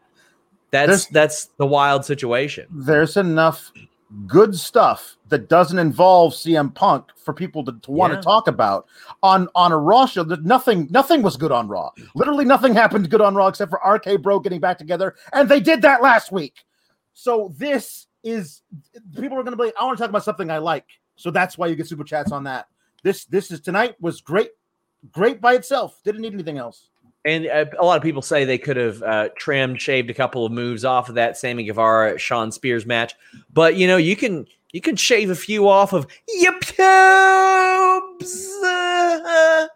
That's 0.70 0.88
there's, 0.88 1.06
that's 1.08 1.44
the 1.56 1.66
wild 1.66 2.04
situation. 2.04 2.66
There's 2.70 3.16
enough 3.16 3.72
good 4.26 4.54
stuff 4.54 5.16
that 5.28 5.48
doesn't 5.48 5.78
involve 5.78 6.32
CM 6.32 6.74
Punk 6.74 7.06
for 7.16 7.34
people 7.34 7.64
to, 7.64 7.72
to 7.82 7.90
want 7.90 8.12
yeah. 8.12 8.16
to 8.16 8.22
talk 8.22 8.48
about 8.48 8.86
on 9.22 9.48
on 9.54 9.72
a 9.72 9.76
Raw 9.76 10.06
show. 10.06 10.24
That 10.24 10.44
nothing 10.44 10.88
nothing 10.90 11.22
was 11.22 11.36
good 11.36 11.52
on 11.52 11.68
Raw. 11.68 11.90
Literally 12.14 12.44
nothing 12.44 12.74
happened 12.74 13.10
good 13.10 13.20
on 13.20 13.34
Raw 13.34 13.48
except 13.48 13.70
for 13.70 13.80
RK 13.86 14.22
Bro 14.22 14.40
getting 14.40 14.60
back 14.60 14.78
together, 14.78 15.14
and 15.32 15.48
they 15.48 15.60
did 15.60 15.82
that 15.82 16.02
last 16.02 16.32
week. 16.32 16.64
So 17.12 17.52
this 17.56 18.06
is 18.22 18.62
people 19.14 19.38
are 19.38 19.42
going 19.42 19.56
to 19.56 19.62
be. 19.62 19.72
I 19.78 19.84
want 19.84 19.98
to 19.98 20.02
talk 20.02 20.10
about 20.10 20.24
something 20.24 20.50
I 20.50 20.58
like, 20.58 20.86
so 21.16 21.30
that's 21.30 21.58
why 21.58 21.66
you 21.66 21.76
get 21.76 21.86
super 21.86 22.04
chats 22.04 22.32
on 22.32 22.44
that. 22.44 22.68
This 23.02 23.24
this 23.26 23.50
is 23.50 23.60
tonight 23.60 23.96
was 24.00 24.20
great, 24.20 24.50
great 25.12 25.40
by 25.40 25.54
itself. 25.54 26.00
Didn't 26.04 26.22
need 26.22 26.34
anything 26.34 26.58
else. 26.58 26.88
And 27.28 27.46
uh, 27.46 27.66
a 27.78 27.84
lot 27.84 27.98
of 27.98 28.02
people 28.02 28.22
say 28.22 28.44
they 28.44 28.56
could 28.56 28.78
have 28.78 29.02
uh, 29.02 29.28
trimmed, 29.36 29.82
shaved 29.82 30.08
a 30.08 30.14
couple 30.14 30.46
of 30.46 30.52
moves 30.52 30.82
off 30.84 31.10
of 31.10 31.16
that 31.16 31.36
Sammy 31.36 31.64
Guevara 31.64 32.18
Shawn 32.18 32.50
Spears 32.50 32.86
match, 32.86 33.14
but 33.52 33.76
you 33.76 33.86
know 33.86 33.98
you 33.98 34.16
can 34.16 34.46
you 34.72 34.80
can 34.80 34.96
shave 34.96 35.28
a 35.28 35.34
few 35.34 35.68
off 35.68 35.92
of 35.92 36.06
your 36.28 36.54
pubes 36.60 36.78
uh, 38.64 39.66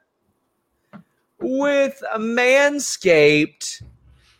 with 1.40 2.02
manscaped. 2.16 3.82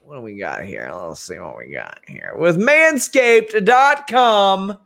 what 0.01 0.17
do 0.17 0.23
we 0.23 0.39
got 0.39 0.65
here? 0.65 0.91
Let's 0.95 1.21
see 1.21 1.39
what 1.39 1.59
we 1.59 1.71
got 1.71 1.99
here. 2.09 2.33
With 2.37 2.57
manscaped.com, 2.57 4.79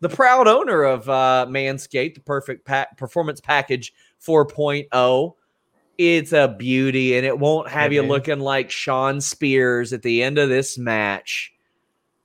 the 0.00 0.08
proud 0.08 0.46
owner 0.46 0.84
of 0.84 1.08
uh, 1.08 1.46
Manscaped, 1.48 2.14
the 2.14 2.20
perfect 2.20 2.64
pa- 2.66 2.86
performance 2.96 3.40
package 3.40 3.92
4.0. 4.24 5.34
It's 5.96 6.32
a 6.32 6.48
beauty, 6.48 7.16
and 7.16 7.24
it 7.24 7.38
won't 7.38 7.68
have 7.68 7.92
you 7.92 8.02
looking 8.02 8.40
like 8.40 8.70
Shawn 8.70 9.20
Spears 9.20 9.92
at 9.92 10.02
the 10.02 10.22
end 10.22 10.38
of 10.38 10.48
this 10.48 10.76
match. 10.76 11.52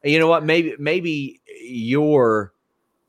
You 0.03 0.17
know 0.17 0.27
what? 0.27 0.43
Maybe 0.43 0.75
maybe 0.79 1.41
your 1.61 2.53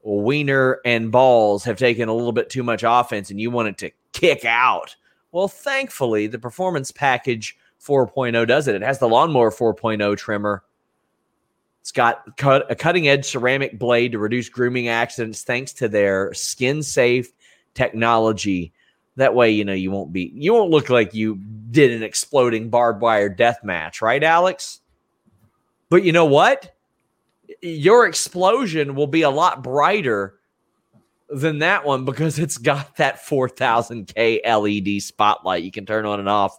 wiener 0.02 0.80
and 0.84 1.12
balls 1.12 1.64
have 1.64 1.78
taken 1.78 2.08
a 2.08 2.14
little 2.14 2.32
bit 2.32 2.50
too 2.50 2.62
much 2.62 2.84
offense, 2.86 3.30
and 3.30 3.40
you 3.40 3.50
want 3.50 3.68
it 3.68 3.78
to 3.78 3.90
kick 4.12 4.44
out. 4.44 4.96
Well, 5.32 5.48
thankfully, 5.48 6.26
the 6.26 6.38
performance 6.38 6.90
package 6.90 7.56
4.0 7.80 8.46
does 8.46 8.68
it. 8.68 8.74
It 8.74 8.82
has 8.82 8.98
the 8.98 9.08
lawnmower 9.08 9.50
4.0 9.50 10.16
trimmer. 10.16 10.62
It's 11.80 11.92
got 11.92 12.36
cut, 12.36 12.70
a 12.70 12.74
cutting 12.74 13.08
edge 13.08 13.24
ceramic 13.24 13.78
blade 13.78 14.12
to 14.12 14.18
reduce 14.18 14.48
grooming 14.48 14.88
accidents 14.88 15.42
thanks 15.42 15.72
to 15.74 15.88
their 15.88 16.34
skin 16.34 16.82
safe 16.82 17.32
technology. 17.74 18.72
That 19.20 19.34
way, 19.34 19.50
you 19.50 19.66
know, 19.66 19.74
you 19.74 19.90
won't 19.90 20.14
be, 20.14 20.32
you 20.34 20.54
won't 20.54 20.70
look 20.70 20.88
like 20.88 21.12
you 21.12 21.36
did 21.70 21.90
an 21.90 22.02
exploding 22.02 22.70
barbed 22.70 23.02
wire 23.02 23.28
death 23.28 23.62
match, 23.62 24.00
right, 24.00 24.24
Alex? 24.24 24.80
But 25.90 26.04
you 26.04 26.12
know 26.12 26.24
what? 26.24 26.74
Your 27.60 28.06
explosion 28.06 28.94
will 28.94 29.06
be 29.06 29.20
a 29.20 29.28
lot 29.28 29.62
brighter 29.62 30.36
than 31.28 31.58
that 31.58 31.84
one 31.84 32.06
because 32.06 32.38
it's 32.38 32.56
got 32.56 32.96
that 32.96 33.22
4000K 33.22 34.40
LED 34.42 35.02
spotlight 35.02 35.64
you 35.64 35.70
can 35.70 35.84
turn 35.84 36.06
on 36.06 36.18
and 36.18 36.28
off 36.28 36.56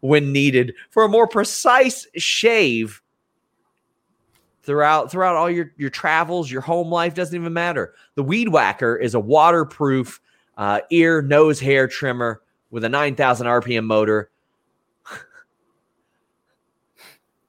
when 0.00 0.32
needed 0.32 0.74
for 0.90 1.04
a 1.04 1.08
more 1.08 1.26
precise 1.26 2.06
shave 2.16 3.00
throughout 4.64 5.10
throughout 5.10 5.36
all 5.36 5.50
your 5.50 5.72
your 5.78 5.88
travels, 5.88 6.50
your 6.50 6.60
home 6.60 6.90
life 6.90 7.14
doesn't 7.14 7.34
even 7.34 7.54
matter. 7.54 7.94
The 8.16 8.22
Weed 8.22 8.50
Whacker 8.50 8.96
is 8.96 9.14
a 9.14 9.20
waterproof 9.20 10.20
uh, 10.56 10.80
ear, 10.90 11.22
nose, 11.22 11.60
hair 11.60 11.88
trimmer 11.88 12.42
with 12.70 12.84
a 12.84 12.88
9,000 12.88 13.46
RPM 13.46 13.84
motor. 13.84 14.30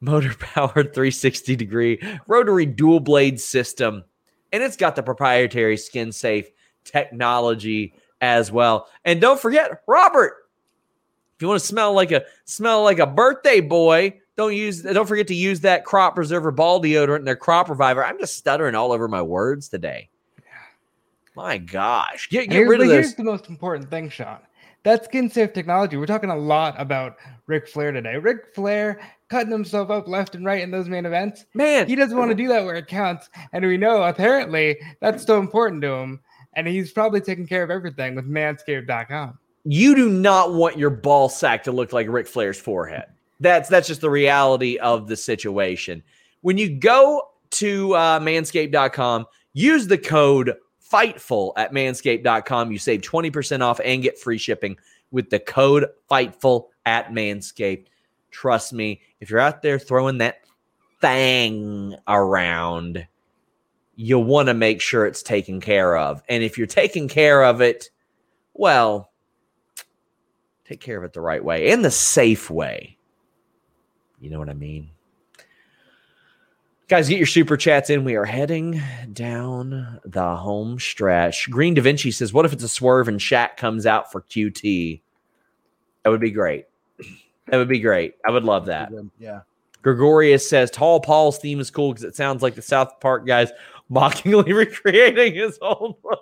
motor 0.02 0.34
powered 0.40 0.94
360 0.94 1.56
degree 1.56 2.00
rotary 2.28 2.66
dual 2.66 3.00
blade 3.00 3.40
system. 3.40 4.04
And 4.52 4.62
it's 4.62 4.78
got 4.78 4.96
the 4.96 5.04
proprietary 5.04 5.78
skin 5.78 6.12
safe 6.12 6.50
technology 6.84 7.94
as 8.22 8.52
well. 8.52 8.88
And 9.06 9.20
don't 9.20 9.40
forget 9.40 9.82
robert 9.88 10.44
if 11.36 11.42
you 11.42 11.48
want 11.48 11.60
to 11.60 11.66
smell 11.66 11.94
like 11.94 12.12
a 12.12 12.24
smell 12.46 12.84
like 12.84 13.00
a 13.00 13.08
birthday 13.08 13.60
boy 13.60 14.20
don't 14.36 14.56
use 14.56 14.82
don't 14.82 15.08
forget 15.08 15.28
to 15.28 15.36
use 15.36 15.60
that 15.62 15.86
crop 15.86 16.16
preserver 16.16 16.52
ball 16.52 16.82
deodorant 16.82 17.18
and 17.18 17.28
their 17.28 17.36
crop 17.36 17.70
reviver. 17.70 18.04
I'm 18.04 18.20
just 18.20 18.36
stuttering 18.36 18.76
all 18.76 18.92
over 18.92 19.08
my 19.08 19.22
words 19.22 19.70
today 19.70 20.10
my 21.36 21.58
gosh 21.58 22.30
get, 22.30 22.50
get 22.50 22.62
rid 22.62 22.82
of 22.82 22.88
this 22.88 23.08
here's 23.08 23.16
the 23.16 23.24
most 23.24 23.50
important 23.50 23.90
thing 23.90 24.10
sean. 24.10 24.40
That 24.84 25.06
skin 25.06 25.30
safe 25.30 25.54
technology. 25.54 25.96
We're 25.96 26.06
talking 26.08 26.30
a 26.30 26.36
lot 26.36 26.76
about 26.78 27.16
Ric 27.48 27.70
Flair 27.70 27.94
today. 27.94 28.18
Ric 28.18 28.54
Flair 28.54 29.00
cutting 29.30 29.52
himself 29.52 29.90
up 29.90 30.10
left 30.10 30.36
and 30.36 30.46
right 30.46 30.62
in 30.62 30.72
those 30.72 30.90
main 30.90 31.06
events. 31.06 31.46
Man. 31.54 31.88
He 31.88 31.96
doesn't 31.96 32.18
want 32.18 32.32
to 32.32 32.36
do 32.36 32.50
that 32.50 32.66
where 32.66 32.76
it 32.76 32.88
counts. 32.88 33.30
And 33.54 33.66
we 33.66 33.78
know 33.78 34.04
apparently 34.04 34.78
that's 35.00 35.26
so 35.26 35.40
important 35.40 35.82
to 35.84 35.94
him. 35.94 36.20
And 36.56 36.68
he's 36.68 36.92
probably 36.92 37.22
taking 37.22 37.48
care 37.48 37.64
of 37.64 37.72
everything 37.72 38.14
with 38.14 38.30
manscaped.com 38.30 39.40
you 39.66 39.96
do 39.96 40.10
not 40.10 40.54
want 40.54 40.78
your 40.78 40.90
ball 40.90 41.30
sack 41.30 41.64
to 41.64 41.72
look 41.72 41.94
like 41.94 42.08
Ric 42.10 42.28
Flair's 42.28 42.60
forehead. 42.60 43.06
That's 43.40 43.70
that's 43.70 43.88
just 43.88 44.02
the 44.02 44.10
reality 44.10 44.78
of 44.78 45.08
the 45.08 45.18
situation. 45.18 46.04
When 46.42 46.58
you 46.58 46.70
go 46.70 47.30
to 47.52 47.96
uh, 47.96 48.20
manscaped.com, 48.20 49.26
use 49.54 49.88
the 49.88 49.98
code 49.98 50.54
FIGHTFUL 50.94 51.54
at 51.58 51.72
manscaped.com. 51.72 52.72
You 52.72 52.78
save 52.78 53.02
20% 53.02 53.62
off 53.62 53.80
and 53.84 54.04
get 54.04 54.20
free 54.20 54.38
shipping 54.38 54.78
with 55.12 55.30
the 55.30 55.40
code 55.40 55.88
FIGHTFUL 56.10 56.68
at 56.86 57.12
Manscaped. 57.12 57.88
Trust 58.32 58.74
me, 58.74 59.02
if 59.20 59.30
you're 59.30 59.40
out 59.40 59.62
there 59.62 59.80
throwing 59.80 60.20
that 60.20 60.42
thing 61.02 61.96
around, 62.08 63.08
you'll 63.96 64.24
want 64.24 64.48
to 64.48 64.54
make 64.54 64.82
sure 64.82 65.06
it's 65.06 65.24
taken 65.24 65.60
care 65.60 65.98
of. 65.98 66.22
And 66.30 66.44
if 66.44 66.58
you're 66.58 66.68
taking 66.68 67.08
care 67.08 67.44
of 67.44 67.62
it, 67.62 67.90
well, 68.54 69.12
take 70.66 70.80
care 70.80 70.98
of 70.98 71.04
it 71.04 71.14
the 71.14 71.22
right 71.22 71.44
way 71.44 71.72
and 71.72 71.84
the 71.84 71.92
safe 71.92 72.50
way. 72.50 72.98
You 74.20 74.30
know 74.30 74.40
what 74.40 74.50
I 74.50 74.54
mean? 74.54 74.90
Guys, 76.90 77.08
get 77.08 77.18
your 77.18 77.28
super 77.28 77.56
chats 77.56 77.90
in. 77.90 78.04
We 78.04 78.16
are 78.16 78.26
heading 78.26 78.82
down 79.14 80.02
the 80.04 80.36
home 80.36 80.80
stretch. 80.80 81.50
Green 81.50 81.74
Da 81.74 81.82
Vinci 81.82 82.12
says, 82.12 82.34
What 82.34 82.46
if 82.46 82.52
it's 82.52 82.64
a 82.64 82.70
swerve 82.70 83.08
and 83.08 83.20
Shaq 83.20 83.56
comes 83.56 83.86
out 83.86 84.12
for 84.12 84.22
QT? 84.22 85.00
That 86.04 86.10
would 86.10 86.20
be 86.20 86.32
great. 86.32 86.66
That 87.48 87.58
would 87.58 87.70
be 87.70 87.80
great. 87.80 88.16
I 88.26 88.32
would 88.32 88.44
love 88.44 88.66
that. 88.66 88.92
Yeah. 89.18 89.42
Gregorius 89.82 90.48
says, 90.48 90.70
Tall 90.72 91.00
Paul's 91.00 91.38
theme 91.40 91.62
is 91.62 91.72
cool 91.72 91.92
because 91.92 92.04
it 92.04 92.16
sounds 92.18 92.44
like 92.44 92.56
the 92.56 92.62
South 92.62 93.00
Park 93.00 93.26
guys 93.26 93.52
mockingly 93.90 94.52
recreating 94.54 95.36
his 95.36 95.58
old 95.62 95.96
one. 96.02 96.18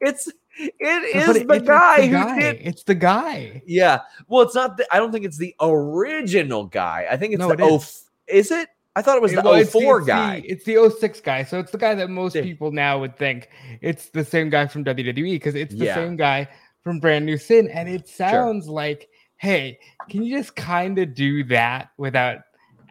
It's 0.00 0.30
it 0.58 1.16
is 1.16 1.36
it, 1.36 1.48
the 1.48 1.60
guy 1.60 2.08
the 2.08 2.18
who 2.18 2.40
did. 2.40 2.56
It's 2.60 2.84
the 2.84 2.94
guy. 2.94 3.62
Yeah. 3.66 4.00
Well, 4.28 4.42
it's 4.42 4.54
not. 4.54 4.76
The, 4.76 4.86
I 4.92 4.98
don't 4.98 5.10
think 5.10 5.24
it's 5.24 5.38
the 5.38 5.54
original 5.60 6.66
guy. 6.66 7.06
I 7.10 7.16
think 7.16 7.34
it's 7.34 7.40
no, 7.40 7.54
the 7.54 7.64
it 7.64 7.72
is. 7.72 8.04
is 8.28 8.50
it? 8.52 8.68
I 8.98 9.02
thought 9.02 9.16
it 9.16 9.22
was 9.22 9.32
the 9.32 9.42
well, 9.42 9.64
04 9.64 9.98
it's 9.98 10.06
guy. 10.08 10.40
The, 10.40 10.46
it's 10.48 10.64
the 10.64 10.90
06 10.90 11.20
guy. 11.20 11.44
So 11.44 11.60
it's 11.60 11.70
the 11.70 11.78
guy 11.78 11.94
that 11.94 12.10
most 12.10 12.34
people 12.34 12.72
now 12.72 12.98
would 12.98 13.16
think 13.16 13.48
it's 13.80 14.08
the 14.08 14.24
same 14.24 14.50
guy 14.50 14.66
from 14.66 14.84
WWE 14.84 15.14
because 15.36 15.54
it's 15.54 15.72
the 15.72 15.84
yeah. 15.84 15.94
same 15.94 16.16
guy 16.16 16.48
from 16.82 16.98
Brand 16.98 17.24
New 17.24 17.38
Sin. 17.38 17.68
And 17.68 17.88
it 17.88 18.08
sounds 18.08 18.64
sure. 18.64 18.74
like, 18.74 19.08
hey, 19.36 19.78
can 20.10 20.24
you 20.24 20.36
just 20.36 20.56
kind 20.56 20.98
of 20.98 21.14
do 21.14 21.44
that 21.44 21.90
without 21.96 22.40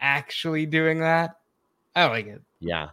actually 0.00 0.64
doing 0.64 1.00
that? 1.00 1.36
I 1.94 2.06
like 2.06 2.26
it. 2.26 2.40
Yeah. 2.60 2.88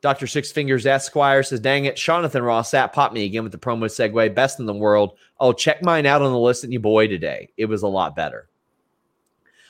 Dr. 0.00 0.28
Six 0.28 0.52
Fingers 0.52 0.86
Esquire 0.86 1.42
says, 1.42 1.58
dang 1.58 1.86
it, 1.86 1.96
Jonathan 1.96 2.44
Ross 2.44 2.74
at 2.74 2.92
popped 2.92 3.12
me 3.12 3.24
again 3.24 3.42
with 3.42 3.50
the 3.50 3.58
promo 3.58 3.86
segue. 3.86 4.36
Best 4.36 4.60
in 4.60 4.66
the 4.66 4.72
world. 4.72 5.18
Oh, 5.40 5.52
check 5.52 5.82
mine 5.82 6.06
out 6.06 6.22
on 6.22 6.30
the 6.30 6.38
list 6.38 6.62
at 6.62 6.70
you 6.70 6.78
boy 6.78 7.08
today. 7.08 7.48
It 7.56 7.64
was 7.64 7.82
a 7.82 7.88
lot 7.88 8.14
better. 8.14 8.48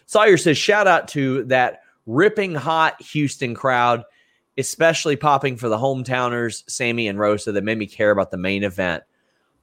Sawyer 0.05 0.37
says, 0.37 0.59
shout 0.59 0.87
out 0.87 1.09
to 1.09 1.45
that 1.45 1.82
ripping 2.07 2.55
hot 2.55 3.01
Houston 3.03 3.55
crowd, 3.55 4.05
especially 4.59 5.17
popping 5.17 5.57
for 5.57 5.69
the 5.69 5.79
hometowners, 5.79 6.69
Sammy 6.69 7.09
and 7.09 7.19
Rosa, 7.19 7.53
that 7.53 7.65
made 7.65 7.79
me 7.79 7.87
care 7.87 8.11
about 8.11 8.31
the 8.31 8.37
main 8.37 8.65
event. 8.65 9.03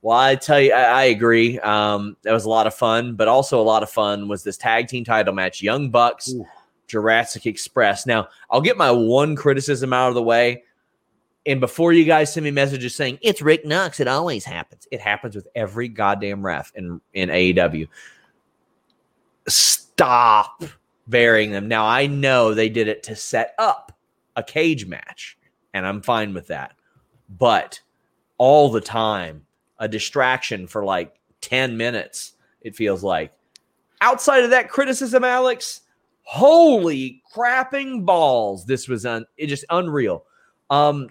Well, 0.02 0.18
I 0.18 0.36
tell 0.36 0.62
you, 0.62 0.72
I, 0.74 0.84
I 0.84 1.04
agree. 1.06 1.60
Um, 1.60 2.16
that 2.24 2.32
was 2.32 2.46
a 2.46 2.50
lot 2.50 2.68
of 2.68 2.74
fun, 2.74 3.16
but 3.16 3.28
also 3.28 3.60
a 3.60 3.64
lot 3.64 3.84
of 3.84 3.90
fun 3.90 4.28
was 4.28 4.44
this 4.44 4.56
tag 4.56 4.88
team 4.88 5.04
title 5.04 5.34
match, 5.34 5.62
Young 5.62 5.90
Bucks. 5.90 6.32
Ooh 6.34 6.46
Jurassic 6.90 7.46
Express. 7.46 8.06
Now, 8.06 8.28
I'll 8.50 8.60
get 8.60 8.76
my 8.76 8.92
one 8.92 9.38
criticism 9.38 9.94
out 9.94 10.10
of 10.10 10.16
the 10.16 10.24
way. 10.24 10.64
And 11.46 11.62
before 11.62 11.94
you 11.94 12.04
guys 12.04 12.34
send 12.34 12.44
me 12.44 12.52
messages 12.52 12.96
saying 12.96 13.20
it's 13.22 13.42
Rick 13.42 13.66
Knox, 13.66 14.02
it 14.02 14.10
always 14.10 14.44
happens. 14.44 14.88
It 14.92 15.00
happens 15.00 15.36
with 15.36 15.48
every 15.56 15.88
goddamn 15.88 16.46
ref 16.46 16.72
in, 16.76 17.00
in 17.14 17.30
AEW. 17.30 17.88
Stop 19.48 20.64
burying 21.10 21.52
them. 21.52 21.68
Now, 21.68 21.86
I 21.86 22.08
know 22.08 22.54
they 22.54 22.70
did 22.70 22.88
it 22.88 23.04
to 23.04 23.16
set 23.16 23.54
up 23.58 23.98
a 24.36 24.44
cage 24.44 24.86
match, 24.86 25.38
and 25.74 25.86
I'm 25.86 26.02
fine 26.02 26.34
with 26.34 26.48
that. 26.48 26.74
But 27.30 27.80
all 28.38 28.70
the 28.70 28.82
time, 28.82 29.46
a 29.80 29.88
distraction 29.88 30.68
for 30.68 30.86
like 30.86 31.16
10 31.42 31.78
minutes, 31.78 32.34
it 32.62 32.76
feels 32.76 33.04
like. 33.04 33.34
Outside 34.02 34.44
of 34.44 34.52
that 34.52 34.70
criticism, 34.70 35.24
Alex, 35.24 35.82
holy 36.24 37.24
crapping 37.34 38.06
balls 38.06 38.64
this 38.64 38.88
was 38.88 39.04
un- 39.04 39.26
it 39.36 39.48
just 39.48 39.66
unreal 39.72 40.26
um 40.70 41.10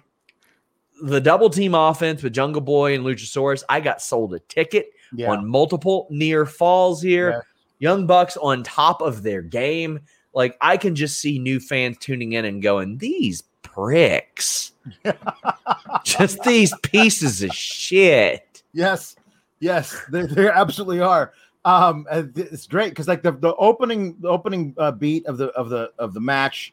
the 1.02 1.20
double 1.20 1.50
team 1.50 1.74
offense 1.74 2.22
with 2.22 2.32
jungle 2.32 2.62
boy 2.62 2.94
and 2.94 3.04
luchasaurus 3.04 3.64
i 3.68 3.80
got 3.80 4.00
sold 4.00 4.32
a 4.32 4.38
ticket 4.38 4.92
yeah. 5.12 5.30
on 5.30 5.46
multiple 5.46 6.06
near 6.10 6.46
falls 6.46 7.02
here. 7.02 7.46
Young 7.78 8.06
bucks 8.06 8.36
on 8.36 8.62
top 8.62 9.00
of 9.00 9.22
their 9.22 9.42
game. 9.42 10.00
Like 10.34 10.56
i 10.60 10.76
can 10.76 10.94
just 10.94 11.18
see 11.18 11.38
new 11.38 11.58
fans 11.58 11.96
tuning 11.98 12.32
in 12.32 12.44
and 12.44 12.62
going 12.62 12.98
these 12.98 13.42
pricks. 13.62 14.72
Just 16.04 16.42
these 16.42 16.72
pieces 16.82 17.42
of 17.42 17.52
shit. 17.52 18.62
Yes. 18.72 19.16
Yes. 19.60 20.00
They, 20.10 20.22
they 20.22 20.48
absolutely 20.48 21.00
are. 21.00 21.32
Um 21.64 22.06
it's 22.10 22.66
great 22.66 22.90
because 22.90 23.08
like 23.08 23.22
the, 23.22 23.32
the 23.32 23.54
opening 23.56 24.16
the 24.20 24.28
opening 24.28 24.74
uh, 24.78 24.92
beat 24.92 25.26
of 25.26 25.38
the 25.38 25.48
of 25.48 25.68
the 25.68 25.92
of 25.98 26.14
the 26.14 26.20
match 26.20 26.72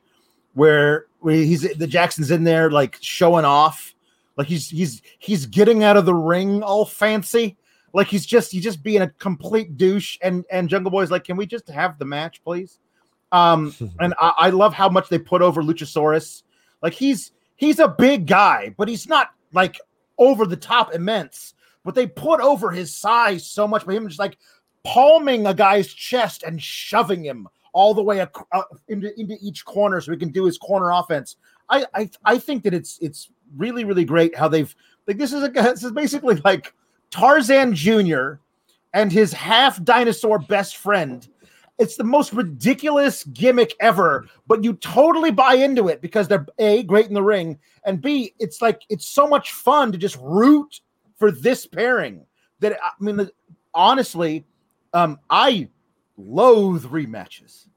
where 0.53 1.07
where 1.19 1.35
he's 1.35 1.61
the 1.61 1.87
jackson's 1.87 2.31
in 2.31 2.43
there 2.43 2.71
like 2.71 2.97
showing 3.01 3.45
off. 3.45 3.93
Like 4.37 4.47
he's 4.47 4.69
he's 4.69 5.01
he's 5.19 5.45
getting 5.45 5.83
out 5.83 5.97
of 5.97 6.05
the 6.05 6.13
ring 6.13 6.61
all 6.63 6.85
fancy 6.85 7.57
like 7.95 8.07
he's 8.07 8.25
just 8.25 8.51
he's 8.51 8.63
just 8.63 8.83
being 8.83 9.01
a 9.01 9.09
complete 9.09 9.77
douche 9.77 10.17
and 10.21 10.43
and 10.51 10.69
jungle 10.69 10.91
boy's 10.91 11.09
like 11.09 11.23
can 11.23 11.37
we 11.37 11.45
just 11.45 11.67
have 11.69 11.97
the 11.97 12.05
match 12.05 12.43
please 12.43 12.79
Um, 13.31 13.73
and 13.99 14.13
I, 14.19 14.33
I 14.37 14.49
love 14.49 14.73
how 14.73 14.89
much 14.89 15.09
they 15.09 15.19
put 15.19 15.41
over 15.41 15.61
Luchasaurus. 15.63 16.43
Like 16.81 16.93
he's 16.93 17.31
he's 17.55 17.79
a 17.79 17.87
big 17.87 18.27
guy, 18.27 18.73
but 18.77 18.87
he's 18.87 19.07
not 19.07 19.31
like 19.53 19.79
over 20.17 20.45
the 20.45 20.57
top 20.57 20.93
immense. 20.93 21.53
But 21.83 21.95
they 21.95 22.07
put 22.07 22.39
over 22.41 22.71
his 22.71 22.95
size 22.95 23.45
so 23.45 23.67
much 23.67 23.85
by 23.85 23.93
him 23.93 24.07
just 24.07 24.19
like 24.19 24.37
palming 24.83 25.45
a 25.47 25.53
guy's 25.53 25.87
chest 25.87 26.43
and 26.43 26.61
shoving 26.61 27.23
him 27.23 27.47
all 27.73 27.93
the 27.93 28.01
way 28.03 28.21
ac- 28.21 28.45
uh, 28.51 28.63
into, 28.87 29.19
into 29.19 29.37
each 29.41 29.65
corner 29.65 30.01
so 30.01 30.11
he 30.11 30.17
can 30.17 30.31
do 30.31 30.45
his 30.45 30.57
corner 30.57 30.91
offense. 30.91 31.37
I, 31.69 31.85
I 31.93 32.09
I 32.23 32.37
think 32.37 32.63
that 32.63 32.73
it's 32.73 32.97
it's 33.01 33.29
really 33.57 33.85
really 33.85 34.05
great 34.05 34.35
how 34.35 34.47
they've 34.47 34.73
like 35.07 35.17
this 35.17 35.33
is 35.33 35.43
a 35.43 35.49
this 35.49 35.83
is 35.83 35.91
basically 35.91 36.35
like 36.45 36.73
Tarzan 37.11 37.73
Jr. 37.73 38.33
and 38.93 39.11
his 39.11 39.33
half 39.33 39.83
dinosaur 39.83 40.39
best 40.39 40.77
friend. 40.77 41.27
It's 41.77 41.97
the 41.97 42.05
most 42.05 42.31
ridiculous 42.31 43.25
gimmick 43.25 43.73
ever, 43.81 44.25
but 44.47 44.63
you 44.63 44.73
totally 44.75 45.31
buy 45.31 45.55
into 45.55 45.89
it 45.89 46.01
because 46.01 46.27
they're 46.27 46.45
a 46.57 46.83
great 46.83 47.07
in 47.07 47.13
the 47.13 47.23
ring, 47.23 47.59
and 47.85 48.01
b 48.01 48.33
it's 48.39 48.61
like 48.61 48.83
it's 48.89 49.07
so 49.07 49.27
much 49.27 49.51
fun 49.51 49.91
to 49.91 49.97
just 49.97 50.17
root 50.21 50.79
for 51.17 51.31
this 51.31 51.65
pairing. 51.65 52.25
That 52.61 52.77
I 52.81 52.91
mean, 53.01 53.29
honestly, 53.73 54.45
um, 54.93 55.19
I 55.29 55.67
loathe 56.17 56.85
rematches. 56.85 57.67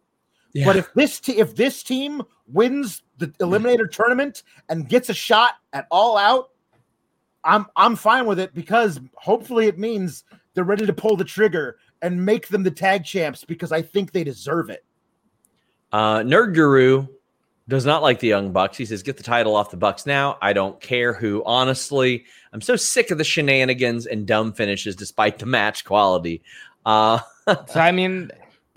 Yeah. 0.54 0.64
But 0.64 0.76
if 0.76 0.92
this 0.94 1.18
te- 1.20 1.38
if 1.38 1.56
this 1.56 1.82
team 1.82 2.22
wins 2.46 3.02
the 3.18 3.28
eliminator 3.40 3.90
tournament 3.90 4.44
and 4.68 4.88
gets 4.88 5.08
a 5.08 5.14
shot 5.14 5.54
at 5.72 5.86
all 5.90 6.16
out, 6.16 6.50
I'm 7.48 7.66
I'm 7.76 7.96
fine 7.96 8.26
with 8.26 8.38
it 8.38 8.54
because 8.54 9.00
hopefully 9.14 9.66
it 9.66 9.78
means 9.78 10.24
they're 10.54 10.64
ready 10.64 10.86
to 10.86 10.92
pull 10.92 11.16
the 11.16 11.24
trigger 11.24 11.78
and 12.02 12.24
make 12.24 12.48
them 12.48 12.62
the 12.62 12.70
tag 12.70 13.04
champs 13.04 13.44
because 13.44 13.72
I 13.72 13.82
think 13.82 14.12
they 14.12 14.22
deserve 14.22 14.70
it. 14.70 14.84
Uh, 15.90 16.18
Nerd 16.18 16.54
Guru 16.54 17.06
does 17.66 17.86
not 17.86 18.02
like 18.02 18.20
the 18.20 18.28
Young 18.28 18.52
Bucks. 18.52 18.76
He 18.76 18.84
says, 18.84 19.02
"Get 19.02 19.16
the 19.16 19.22
title 19.22 19.56
off 19.56 19.70
the 19.70 19.76
Bucks 19.78 20.04
now. 20.04 20.36
I 20.42 20.52
don't 20.52 20.78
care 20.80 21.14
who. 21.14 21.42
Honestly, 21.46 22.24
I'm 22.52 22.60
so 22.60 22.76
sick 22.76 23.10
of 23.10 23.18
the 23.18 23.24
shenanigans 23.24 24.06
and 24.06 24.26
dumb 24.26 24.52
finishes, 24.52 24.94
despite 24.94 25.38
the 25.38 25.46
match 25.46 25.84
quality." 25.84 26.42
Uh, 26.84 27.20
So 27.66 27.80
I 27.80 27.92
mean, 27.92 28.30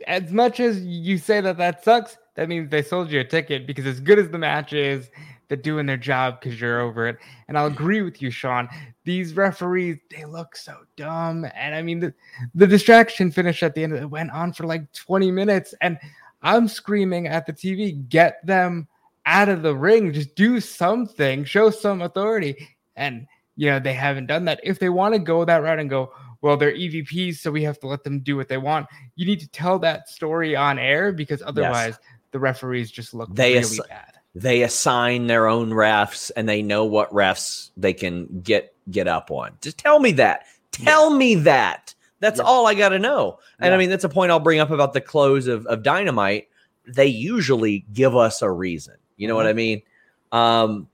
as 0.08 0.32
much 0.32 0.62
as 0.62 0.82
you 0.84 1.18
say 1.18 1.42
that 1.42 1.58
that 1.58 1.84
sucks, 1.84 2.18
that 2.36 2.48
means 2.48 2.70
they 2.70 2.82
sold 2.82 3.12
you 3.12 3.20
a 3.20 3.24
ticket 3.24 3.68
because 3.68 3.86
as 3.86 4.00
good 4.00 4.18
as 4.18 4.30
the 4.30 4.38
match 4.38 4.72
is, 4.72 5.10
they're 5.52 5.58
doing 5.58 5.86
their 5.86 5.98
job 5.98 6.40
because 6.40 6.62
you're 6.62 6.80
over 6.80 7.10
it. 7.10 7.18
And 7.50 7.58
I'll 7.58 7.66
agree 7.66 8.02
with 8.02 8.22
you, 8.22 8.32
Sean. 8.32 8.70
These 9.04 9.34
referees, 9.34 9.98
they 10.10 10.24
look 10.24 10.56
so 10.56 10.78
dumb. 10.96 11.46
And 11.54 11.76
I 11.76 11.82
mean, 11.82 12.00
the, 12.00 12.14
the 12.56 12.66
distraction 12.66 13.32
finish 13.32 13.62
at 13.62 13.76
the 13.76 13.84
end 13.84 13.92
of 13.92 14.02
it 14.02 14.10
went 14.10 14.32
on 14.32 14.54
for 14.54 14.66
like 14.66 14.90
20 14.94 15.30
minutes. 15.30 15.76
And 15.82 16.00
I'm 16.42 16.70
screaming 16.70 17.28
at 17.28 17.46
the 17.46 17.52
TV, 17.52 18.08
get 18.08 18.46
them 18.46 18.88
out 19.26 19.50
of 19.50 19.62
the 19.62 19.76
ring. 19.76 20.14
Just 20.14 20.36
do 20.36 20.62
something, 20.62 21.44
show 21.44 21.70
some 21.70 22.02
authority. 22.02 22.70
And, 22.96 23.28
you 23.58 23.72
know, 23.72 23.80
they 23.80 23.94
haven't 23.94 24.28
done 24.28 24.46
that. 24.46 24.62
If 24.64 24.80
they 24.80 24.88
want 24.88 25.16
to 25.16 25.20
go 25.20 25.44
that 25.44 25.64
route 25.64 25.80
and 25.80 25.90
go, 25.90 26.14
well, 26.40 26.56
they're 26.56 26.74
EVPs, 26.74 27.40
so 27.40 27.52
we 27.52 27.62
have 27.64 27.78
to 27.82 27.88
let 27.88 28.06
them 28.06 28.22
do 28.22 28.38
what 28.38 28.48
they 28.48 28.58
want. 28.58 28.88
You 29.18 29.26
need 29.26 29.42
to 29.42 29.50
tell 29.50 29.80
that 29.80 30.08
story 30.08 30.56
on 30.56 30.80
air 30.80 31.12
because 31.12 31.44
otherwise 31.46 32.00
the 32.32 32.40
referees 32.40 32.90
just 32.90 33.14
look 33.14 33.36
They 33.36 33.56
really 33.56 33.80
ass- 33.82 33.88
bad. 33.90 34.21
They 34.34 34.64
assign 34.64 35.28
their 35.28 35.48
own 35.48 35.72
refs, 35.72 36.32
and 36.36 36.48
they 36.48 36.62
know 36.62 36.86
what 36.86 37.12
refs 37.12 37.72
they 37.78 37.94
can 37.94 38.42
get 38.42 38.74
get 38.90 39.08
up 39.08 39.30
on. 39.32 39.52
Just 39.62 39.78
tell 39.78 40.00
me 40.00 40.12
that. 40.14 40.46
Tell 40.72 41.10
me 41.12 41.36
that. 41.36 41.94
That's 42.20 42.40
Yeah. 42.40 42.46
all 42.46 42.68
I 42.68 42.74
got 42.74 42.90
to 42.90 43.00
know. 43.00 43.40
And 43.60 43.74
I 43.74 43.78
mean, 43.78 43.90
that's 43.90 44.04
a 44.04 44.10
point 44.10 44.32
I'll 44.32 44.40
bring 44.40 44.60
up 44.60 44.72
about 44.72 44.94
the 44.94 45.02
close 45.02 45.48
of, 45.48 45.66
of 45.68 45.84
Dynamite. 45.84 46.48
They 46.88 47.08
usually 47.08 47.86
give 47.94 48.16
us 48.16 48.42
a 48.42 48.50
reason. 48.50 48.96
You 49.18 49.28
know 49.28 49.36
what 49.36 49.48
I 49.48 49.54
mean? 49.54 49.82
Um, 50.32 50.88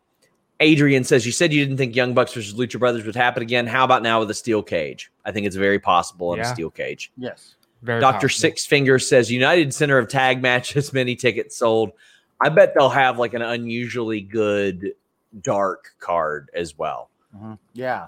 Adrian 0.59 1.03
says, 1.03 1.25
You 1.25 1.31
said 1.31 1.53
you 1.53 1.63
didn't 1.63 1.77
think 1.77 1.95
Young 1.95 2.13
Bucks 2.13 2.33
versus 2.33 2.53
Lucha 2.55 2.79
Brothers 2.79 3.05
would 3.05 3.15
happen 3.15 3.43
again. 3.43 3.67
How 3.67 3.83
about 3.83 4.03
now 4.03 4.19
with 4.19 4.29
a 4.31 4.33
steel 4.33 4.63
cage? 4.63 5.11
I 5.23 5.31
think 5.31 5.45
it's 5.45 5.55
very 5.55 5.79
possible 5.79 6.33
in 6.33 6.39
a 6.39 6.45
steel 6.45 6.69
cage. 6.71 7.11
Yes. 7.17 7.55
Very 7.83 8.01
Dr. 8.01 8.27
possible. 8.27 8.29
Six 8.39 8.65
Fingers 8.65 9.07
says 9.07 9.31
United 9.31 9.73
Center 9.73 9.97
of 9.97 10.07
Tag 10.07 10.41
Matches, 10.41 10.91
many 10.93 11.15
tickets 11.15 11.57
sold. 11.57 11.91
I 12.41 12.49
bet 12.49 12.73
they'll 12.77 12.89
have 12.89 13.17
like 13.17 13.33
an 13.33 13.41
unusually 13.41 14.21
good 14.21 14.93
dark 15.41 15.95
card 15.99 16.49
as 16.53 16.77
well. 16.77 17.09
Mhm. 17.35 17.57
Yeah. 17.73 18.07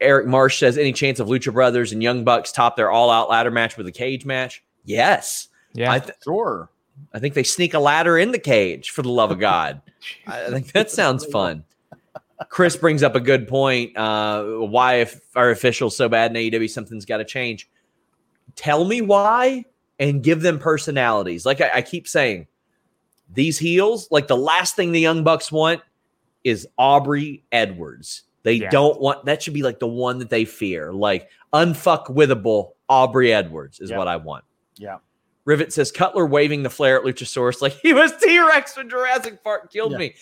Eric 0.00 0.26
Marsh 0.26 0.58
says 0.58 0.76
any 0.76 0.92
chance 0.92 1.20
of 1.20 1.28
Lucha 1.28 1.52
Brothers 1.52 1.92
and 1.92 2.02
Young 2.02 2.22
Bucks 2.24 2.52
top 2.52 2.76
their 2.76 2.90
all 2.90 3.10
out 3.10 3.30
ladder 3.30 3.50
match 3.50 3.76
with 3.78 3.86
a 3.86 3.92
cage 3.92 4.24
match? 4.26 4.62
Yes. 4.84 5.48
Yeah. 5.72 5.90
I, 5.92 5.98
th- 6.00 6.12
Sure. 6.22 6.70
I 7.12 7.18
think 7.18 7.34
they 7.34 7.42
sneak 7.42 7.74
a 7.74 7.78
ladder 7.78 8.18
in 8.18 8.32
the 8.32 8.38
cage 8.38 8.90
for 8.90 9.02
the 9.02 9.10
love 9.10 9.30
of 9.30 9.38
God. 9.38 9.80
I 10.26 10.48
think 10.50 10.72
that 10.72 10.90
sounds 10.90 11.24
fun. 11.24 11.64
Chris 12.50 12.76
brings 12.76 13.02
up 13.02 13.14
a 13.14 13.20
good 13.20 13.48
point. 13.48 13.96
Uh, 13.96 14.44
why, 14.44 14.96
if 14.96 15.20
our 15.34 15.50
officials 15.50 15.96
so 15.96 16.08
bad 16.08 16.34
in 16.36 16.36
AEW, 16.52 16.68
something's 16.68 17.06
got 17.06 17.16
to 17.18 17.24
change. 17.24 17.68
Tell 18.54 18.84
me 18.84 19.00
why 19.00 19.64
and 19.98 20.22
give 20.22 20.42
them 20.42 20.58
personalities. 20.58 21.46
Like 21.46 21.60
I, 21.62 21.70
I 21.76 21.82
keep 21.82 22.06
saying, 22.06 22.46
these 23.32 23.58
heels, 23.58 24.08
like 24.10 24.28
the 24.28 24.36
last 24.36 24.76
thing 24.76 24.92
the 24.92 25.00
Young 25.00 25.24
Bucks 25.24 25.50
want 25.50 25.80
is 26.44 26.66
Aubrey 26.78 27.44
Edwards. 27.52 28.22
They 28.44 28.54
Yeah. 28.54 28.70
don't 28.70 29.00
want 29.00 29.24
that 29.24 29.42
should 29.42 29.54
be 29.54 29.62
like 29.62 29.80
the 29.80 29.88
one 29.88 30.18
that 30.20 30.30
they 30.30 30.44
fear. 30.44 30.92
Like 30.92 31.28
unfuckwithable 31.52 32.72
Aubrey 32.88 33.32
Edwards 33.32 33.80
is 33.80 33.90
what 33.92 34.08
I 34.08 34.16
want. 34.16 34.44
Yeah. 34.76 34.98
Rivet 35.44 35.72
says 35.72 35.90
Cutler 35.92 36.26
waving 36.26 36.62
the 36.62 36.70
flare 36.70 36.98
at 36.98 37.04
Luchasaurus 37.04 37.60
like 37.62 37.72
he 37.82 37.92
was 37.92 38.12
T 38.16 38.38
Rex 38.38 38.76
when 38.76 38.88
Jurassic 38.88 39.42
Park 39.42 39.72
killed 39.72 39.92
Yeah. 39.92 39.98
me. 39.98 40.14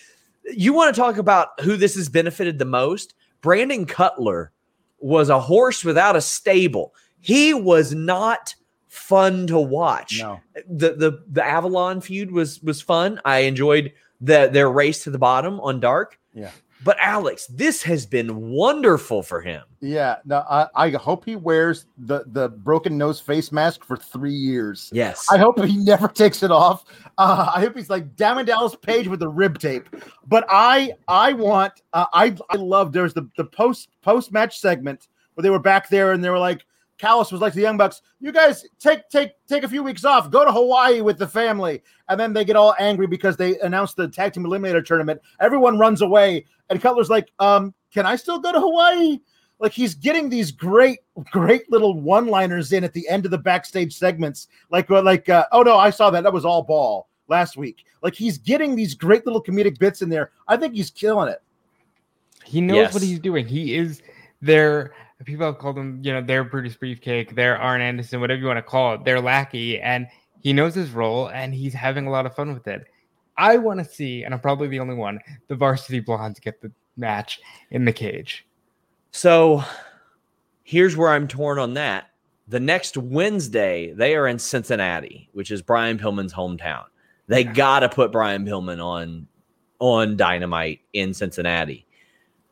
You 0.55 0.73
want 0.75 0.95
to 0.95 1.01
talk 1.01 1.17
about 1.17 1.59
who 1.61 1.77
this 1.77 1.95
has 1.95 2.09
benefited 2.09 2.59
the 2.59 2.65
most? 2.67 3.15
Brandon 3.41 3.87
Cutler 3.87 4.53
was 4.99 5.29
a 5.29 5.41
horse 5.41 5.85
without 5.85 6.17
a 6.17 6.21
stable. 6.21 6.95
He 7.21 7.53
was 7.55 7.95
not 7.95 8.55
fun 8.95 9.47
to 9.49 9.59
watch. 9.59 10.21
No. 10.21 10.41
The 10.69 10.95
the 10.95 11.25
the 11.29 11.45
Avalon 11.45 12.01
feud 12.01 12.31
was 12.31 12.63
was 12.63 12.81
fun. 12.81 13.21
I 13.25 13.41
enjoyed 13.41 13.93
the 14.21 14.49
their 14.53 14.71
race 14.71 15.03
to 15.05 15.11
the 15.11 15.19
bottom 15.19 15.61
on 15.61 15.81
Dark. 15.81 16.19
Yeah. 16.33 16.51
But 16.85 16.99
Alex, 17.01 17.47
this 17.47 17.83
has 17.85 18.05
been 18.05 18.51
wonderful 18.51 19.23
for 19.23 19.41
him. 19.41 19.63
Yeah. 19.81 20.17
No, 20.27 20.45
I, 20.51 20.67
I 20.75 20.91
hope 20.91 21.25
he 21.25 21.35
wears 21.35 21.87
the, 21.97 22.25
the 22.27 22.51
broken 22.51 22.99
nose 22.99 23.19
face 23.19 23.51
mask 23.51 23.83
for 23.85 23.97
three 23.97 24.35
years. 24.35 24.91
Yes. 24.93 25.27
I 25.33 25.39
hope 25.39 25.59
he 25.65 25.79
never 25.79 26.09
takes 26.09 26.43
it 26.43 26.51
off. 26.51 26.85
Uh, 27.17 27.51
I 27.55 27.61
hope 27.61 27.75
he's 27.75 27.89
like 27.89 28.17
Diamond 28.17 28.49
Dallas 28.49 28.77
Page 28.77 29.09
with 29.09 29.21
the 29.21 29.29
rib 29.29 29.59
tape. 29.59 29.89
But 30.27 30.45
I 30.51 30.93
I 31.09 31.33
want 31.33 31.73
uh, 31.95 32.07
I 32.13 32.37
I 32.51 32.57
love 32.57 32.93
there's 32.93 33.15
the 33.15 33.31
the 33.39 33.45
post 33.45 33.89
post 34.03 34.31
match 34.31 34.61
segment 34.61 35.09
where 35.35 35.43
they 35.43 35.51
were 35.51 35.59
back 35.59 35.89
there 35.89 36.13
and 36.13 36.23
they 36.23 36.29
were 36.29 36.39
like 36.39 36.67
Callis 37.05 37.31
was 37.31 37.43
like 37.43 37.53
the 37.53 37.61
Young 37.61 37.77
Bucks, 37.77 38.01
you 38.19 38.33
guys 38.33 38.65
take 38.79 39.07
take 39.11 39.33
take 39.47 39.63
a 39.63 39.69
few 39.69 39.83
weeks 39.83 40.07
off, 40.07 40.31
go 40.31 40.43
to 40.43 40.51
Hawaii 40.51 41.03
with 41.03 41.19
the 41.19 41.29
family, 41.29 41.83
and 42.09 42.19
then 42.19 42.33
they 42.33 42.47
get 42.47 42.57
all 42.57 42.75
angry 42.79 43.07
because 43.07 43.37
they 43.37 43.59
announced 43.61 43.97
the 43.97 44.09
tag 44.09 44.33
team 44.33 44.45
eliminator 44.45 44.83
tournament. 44.83 45.21
Everyone 45.39 45.79
runs 45.79 46.01
away, 46.01 46.47
and 46.71 46.81
Cutler's 46.81 47.11
like, 47.11 47.31
um, 47.41 47.75
can 47.93 48.07
I 48.07 48.17
still 48.17 48.39
go 48.39 48.53
to 48.53 48.59
Hawaii? 48.61 49.19
Like 49.59 49.73
he's 49.73 49.95
getting 49.95 50.31
these 50.31 50.51
great, 50.51 51.01
great 51.31 51.71
little 51.71 52.01
one-liners 52.01 52.73
in 52.73 52.85
at 52.85 52.95
the 52.95 53.07
end 53.07 53.27
of 53.27 53.31
the 53.31 53.39
backstage 53.39 53.95
segments, 53.95 54.49
like 54.71 54.91
uh, 54.91 55.03
like 55.03 55.29
uh, 55.29 55.45
oh 55.53 55.61
no, 55.61 55.77
I 55.77 55.91
saw 55.91 56.09
that 56.09 56.23
that 56.23 56.33
was 56.33 56.47
all 56.47 56.63
ball 56.63 57.11
last 57.29 57.59
week. 57.59 57.85
Like 58.01 58.15
he's 58.15 58.39
getting 58.39 58.75
these 58.75 58.95
great 58.95 59.27
little 59.27 59.43
comedic 59.43 59.79
bits 59.79 60.01
in 60.01 60.09
there. 60.09 60.31
I 60.49 60.57
think 60.57 60.75
he's 60.75 60.91
killing 60.91 61.29
it. 61.29 61.43
He 62.47 62.63
knows 62.63 62.77
Yes. 62.77 62.95
what 62.95 63.03
he's 63.03 63.19
doing. 63.19 63.47
He 63.47 63.77
is 63.77 64.01
their 64.41 64.95
people 65.25 65.47
have 65.47 65.59
called 65.59 65.79
him, 65.79 66.01
you 66.03 66.13
know, 66.13 66.21
their 66.21 66.45
Brutus 66.45 66.77
Beefcake, 66.77 67.35
their 67.35 67.57
Arn 67.59 67.81
Anderson, 67.81 68.21
whatever 68.21 68.41
you 68.41 68.47
want 68.47 68.59
to 68.59 68.63
call 68.63 68.95
it, 68.95 69.05
their 69.05 69.21
lackey, 69.21 69.81
and 69.81 70.07
he 70.41 70.53
knows 70.53 70.75
his 70.75 70.91
role 70.91 71.29
and 71.29 71.55
he's 71.55 71.73
having 71.73 72.07
a 72.07 72.11
lot 72.11 72.27
of 72.27 72.35
fun 72.35 72.53
with 72.53 72.67
it. 72.67 72.85
I 73.37 73.57
want 73.57 73.79
to 73.79 73.85
see, 73.85 74.23
and 74.25 74.35
I'm 74.35 74.41
probably 74.41 74.69
the 74.69 74.81
only 74.81 74.95
one, 74.95 75.19
the 75.49 75.55
varsity 75.55 76.01
blondes 76.01 76.41
get 76.41 76.61
the 76.61 76.71
match 76.97 77.41
in 77.71 77.85
the 77.85 77.93
cage. 77.93 78.47
So 79.11 79.63
here's 80.63 80.97
where 80.97 81.11
I'm 81.11 81.29
torn 81.29 81.59
on 81.59 81.75
that. 81.75 82.11
The 82.49 82.61
next 82.61 82.97
Wednesday, 82.97 83.93
they 83.93 84.15
are 84.17 84.29
in 84.29 84.39
Cincinnati, 84.39 85.31
which 85.33 85.51
is 85.51 85.63
Brian 85.63 85.99
Pillman's 85.99 86.35
hometown. 86.35 86.85
They 87.27 87.43
gotta 87.43 87.89
put 87.89 88.13
Brian 88.13 88.45
Pillman 88.45 88.85
on 88.85 89.27
on 89.79 90.17
Dynamite 90.17 90.81
in 90.93 91.15
Cincinnati. 91.15 91.87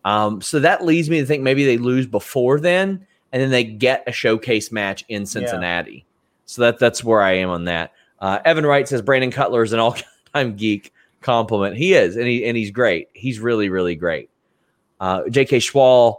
Um, 0.05 0.41
so 0.41 0.61
that 0.61 0.85
leads 0.85 1.09
me 1.09 1.21
to 1.21 1.27
think 1.27 1.43
maybe 1.43 1.65
they 1.65 1.79
lose 1.79 2.07
before 2.07 2.59
then, 2.61 3.07
and 3.33 3.43
then 3.43 3.51
they 3.51 3.65
get 3.65 4.05
a 4.07 4.13
showcase 4.13 4.73
match 4.73 5.05
in 5.09 5.27
Cincinnati. 5.27 6.05
So 6.47 6.63
that 6.63 6.79
that's 6.79 7.05
where 7.05 7.23
I 7.23 7.33
am 7.33 7.51
on 7.51 7.65
that. 7.65 7.93
Uh, 8.19 8.39
Evan 8.45 8.67
Wright 8.67 8.87
says 8.87 9.03
Brandon 9.03 9.31
Cutler 9.31 9.63
is 9.63 9.73
an 9.73 9.81
all-time 9.81 10.57
geek 10.57 10.93
compliment. 11.21 11.77
He 11.77 11.95
is, 11.95 12.17
and 12.17 12.27
he 12.27 12.45
and 12.45 12.57
he's 12.57 12.71
great. 12.71 13.09
He's 13.13 13.39
really 13.41 13.69
really 13.69 13.97
great. 13.97 14.29
Uh, 15.01 15.29
J.K. 15.29 15.59
Schwal 15.59 16.19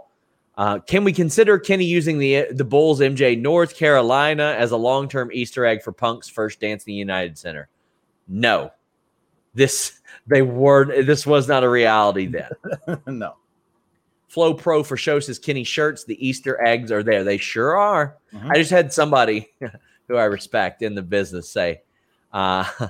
uh, 0.55 0.79
can 0.79 1.03
we 1.03 1.11
consider 1.11 1.57
Kenny 1.57 1.85
using 1.85 2.19
the 2.19 2.47
the 2.51 2.63
Bulls 2.63 2.99
MJ 2.99 3.39
North 3.39 3.75
Carolina 3.75 4.55
as 4.57 4.71
a 4.71 4.77
long 4.77 5.07
term 5.09 5.31
Easter 5.33 5.65
egg 5.65 5.81
for 5.81 5.91
Punk's 5.91 6.29
first 6.29 6.59
dance 6.59 6.83
in 6.83 6.91
the 6.91 6.97
United 6.97 7.37
Center? 7.37 7.69
No, 8.27 8.71
this 9.55 9.99
they 10.27 10.43
were. 10.43 11.03
This 11.03 11.25
was 11.25 11.47
not 11.47 11.63
a 11.63 11.69
reality 11.69 12.27
then. 12.27 12.51
no. 13.07 13.35
Flow 14.33 14.55
Pro 14.55 14.81
for 14.81 14.97
show 14.97 15.19
says 15.19 15.37
Kenny 15.37 15.63
shirts. 15.63 16.05
The 16.05 16.27
Easter 16.27 16.59
eggs 16.65 16.91
are 16.91 17.03
there. 17.03 17.23
They 17.23 17.37
sure 17.37 17.77
are. 17.77 18.17
Mm-hmm. 18.33 18.49
I 18.49 18.55
just 18.55 18.71
had 18.71 18.91
somebody 18.91 19.53
who 20.07 20.15
I 20.15 20.23
respect 20.23 20.81
in 20.81 20.95
the 20.95 21.03
business 21.03 21.51
say, 21.51 21.83
uh, 22.31 22.65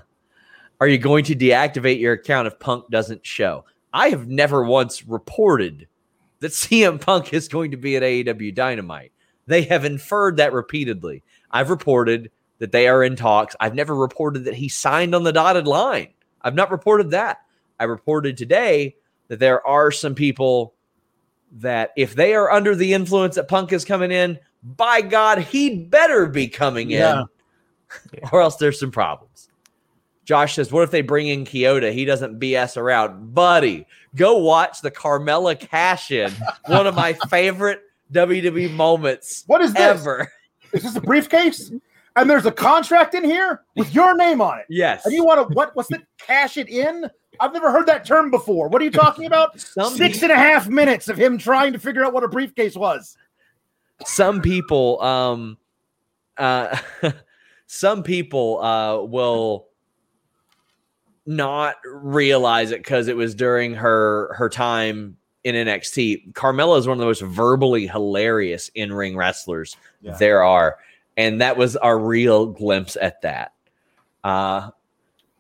"Are 0.80 0.88
you 0.88 0.98
going 0.98 1.26
to 1.26 1.36
deactivate 1.36 2.00
your 2.00 2.14
account 2.14 2.48
if 2.48 2.60
Punk 2.60 2.90
doesn't 2.90 3.26
show?" 3.26 3.66
I 3.92 4.08
have 4.08 4.30
never 4.30 4.64
once 4.64 5.06
reported 5.06 5.90
that 6.40 6.52
CM 6.54 7.02
Punk 7.02 7.34
is 7.34 7.50
going 7.50 7.72
to 7.72 7.78
be 7.78 7.98
at 7.98 8.04
AEW 8.04 8.56
Dynamite. 8.56 9.12
They 9.46 9.64
have 9.64 9.84
inferred 9.84 10.38
that 10.38 10.54
repeatedly. 10.54 11.24
I've 11.52 11.70
reported 11.70 12.32
that 12.60 12.72
they 12.72 12.88
are 12.88 13.04
in 13.04 13.18
talks. 13.18 13.54
I've 13.60 13.76
never 13.76 13.94
reported 13.94 14.46
that 14.46 14.54
he 14.54 14.70
signed 14.70 15.14
on 15.14 15.24
the 15.24 15.34
dotted 15.34 15.68
line. 15.68 16.14
I've 16.42 16.56
not 16.56 16.72
reported 16.72 17.12
that. 17.12 17.40
I 17.82 17.84
reported 17.84 18.38
today 18.38 18.96
that 19.28 19.40
there 19.40 19.66
are 19.68 19.92
some 19.92 20.16
people 20.16 20.73
that 21.54 21.92
if 21.96 22.16
they 22.16 22.34
are 22.34 22.52
under 22.52 22.76
the 22.76 22.94
influence 22.94 23.36
that 23.36 23.48
Punk 23.48 23.72
is 23.72 23.86
coming 23.86 24.12
in, 24.12 24.40
by 24.64 25.02
God, 25.02 25.40
he'd 25.40 25.90
better 25.90 26.26
be 26.28 26.48
coming 26.48 26.92
in, 26.92 27.00
yeah. 27.00 27.24
or 28.32 28.42
else 28.42 28.58
there's 28.58 28.80
some 28.80 28.92
problems. 28.92 29.50
Josh 30.26 30.56
says, 30.56 30.72
What 30.72 30.84
if 30.84 30.92
they 30.92 31.02
bring 31.02 31.28
in 31.28 31.46
Kyoto? 31.46 31.92
He 31.92 32.06
doesn't 32.06 32.40
BS 32.40 32.78
around. 32.78 33.34
Buddy, 33.34 33.86
go 34.16 34.38
watch 34.38 34.82
the 34.82 34.92
Carmella 34.92 35.60
cash 35.60 36.12
in. 36.12 36.32
One 36.68 36.88
of 36.88 36.96
my 36.96 37.14
favorite 37.30 37.82
WWE 38.14 38.72
moments. 38.72 39.44
What 39.48 39.62
is 39.62 39.74
this? 39.74 39.82
Ever. 39.82 40.32
Is 40.72 40.84
this 40.84 40.96
a 40.96 41.02
briefcase? 41.02 41.72
And 42.16 42.30
there's 42.30 42.46
a 42.46 42.52
contract 42.52 43.16
in 43.16 43.24
here 43.24 43.62
with 43.76 43.94
your 43.94 44.16
name 44.16 44.40
on 44.40 44.60
it. 44.60 44.66
Yes. 44.70 45.06
And 45.06 45.14
you 45.14 45.26
want 45.26 45.48
to 45.48 45.54
what? 45.54 45.76
What's 45.76 45.90
the 45.90 46.02
cash 46.20 46.58
it 46.58 46.70
in? 46.70 47.10
I've 47.40 47.54
never 47.54 47.72
heard 47.72 47.86
that 47.88 48.06
term 48.06 48.32
before. 48.32 48.68
What 48.68 48.82
are 48.82 48.86
you 48.86 48.92
talking 48.92 49.26
about? 49.26 49.60
Some 49.60 49.96
Six 49.96 50.22
and 50.22 50.32
a 50.32 50.36
half 50.36 50.68
minutes 50.68 51.10
of 51.10 51.18
him 51.18 51.38
trying 51.38 51.74
to 51.74 51.80
figure 51.80 52.06
out 52.06 52.14
what 52.14 52.24
a 52.24 52.28
briefcase 52.28 52.76
was. 52.76 53.18
Some 54.06 54.42
people, 54.42 55.02
um, 55.02 55.58
uh, 56.38 56.78
some 57.68 58.04
people 58.04 58.62
uh, 58.62 59.02
will 59.04 59.68
not 61.26 61.76
realize 61.86 62.72
it 62.72 62.80
because 62.80 63.08
it 63.08 63.16
was 63.16 63.34
during 63.34 63.74
her 63.74 64.34
her 64.34 64.50
time 64.50 65.18
in 65.44 65.56
NXT. 65.56 66.34
Carmella 66.34 66.78
is 66.80 66.88
one 66.88 66.98
of 66.98 67.00
the 67.00 67.06
most 67.06 67.22
verbally 67.22 67.88
hilarious 67.88 68.70
in 68.76 68.92
ring 68.92 69.16
wrestlers 69.16 69.78
yeah. 70.02 70.16
there 70.18 70.44
are, 70.44 70.78
and 71.18 71.42
that 71.42 71.58
was 71.58 71.76
our 71.78 71.98
real 71.98 72.48
glimpse 72.48 72.98
at 73.00 73.22
that. 73.22 73.54
Uh, 74.24 74.72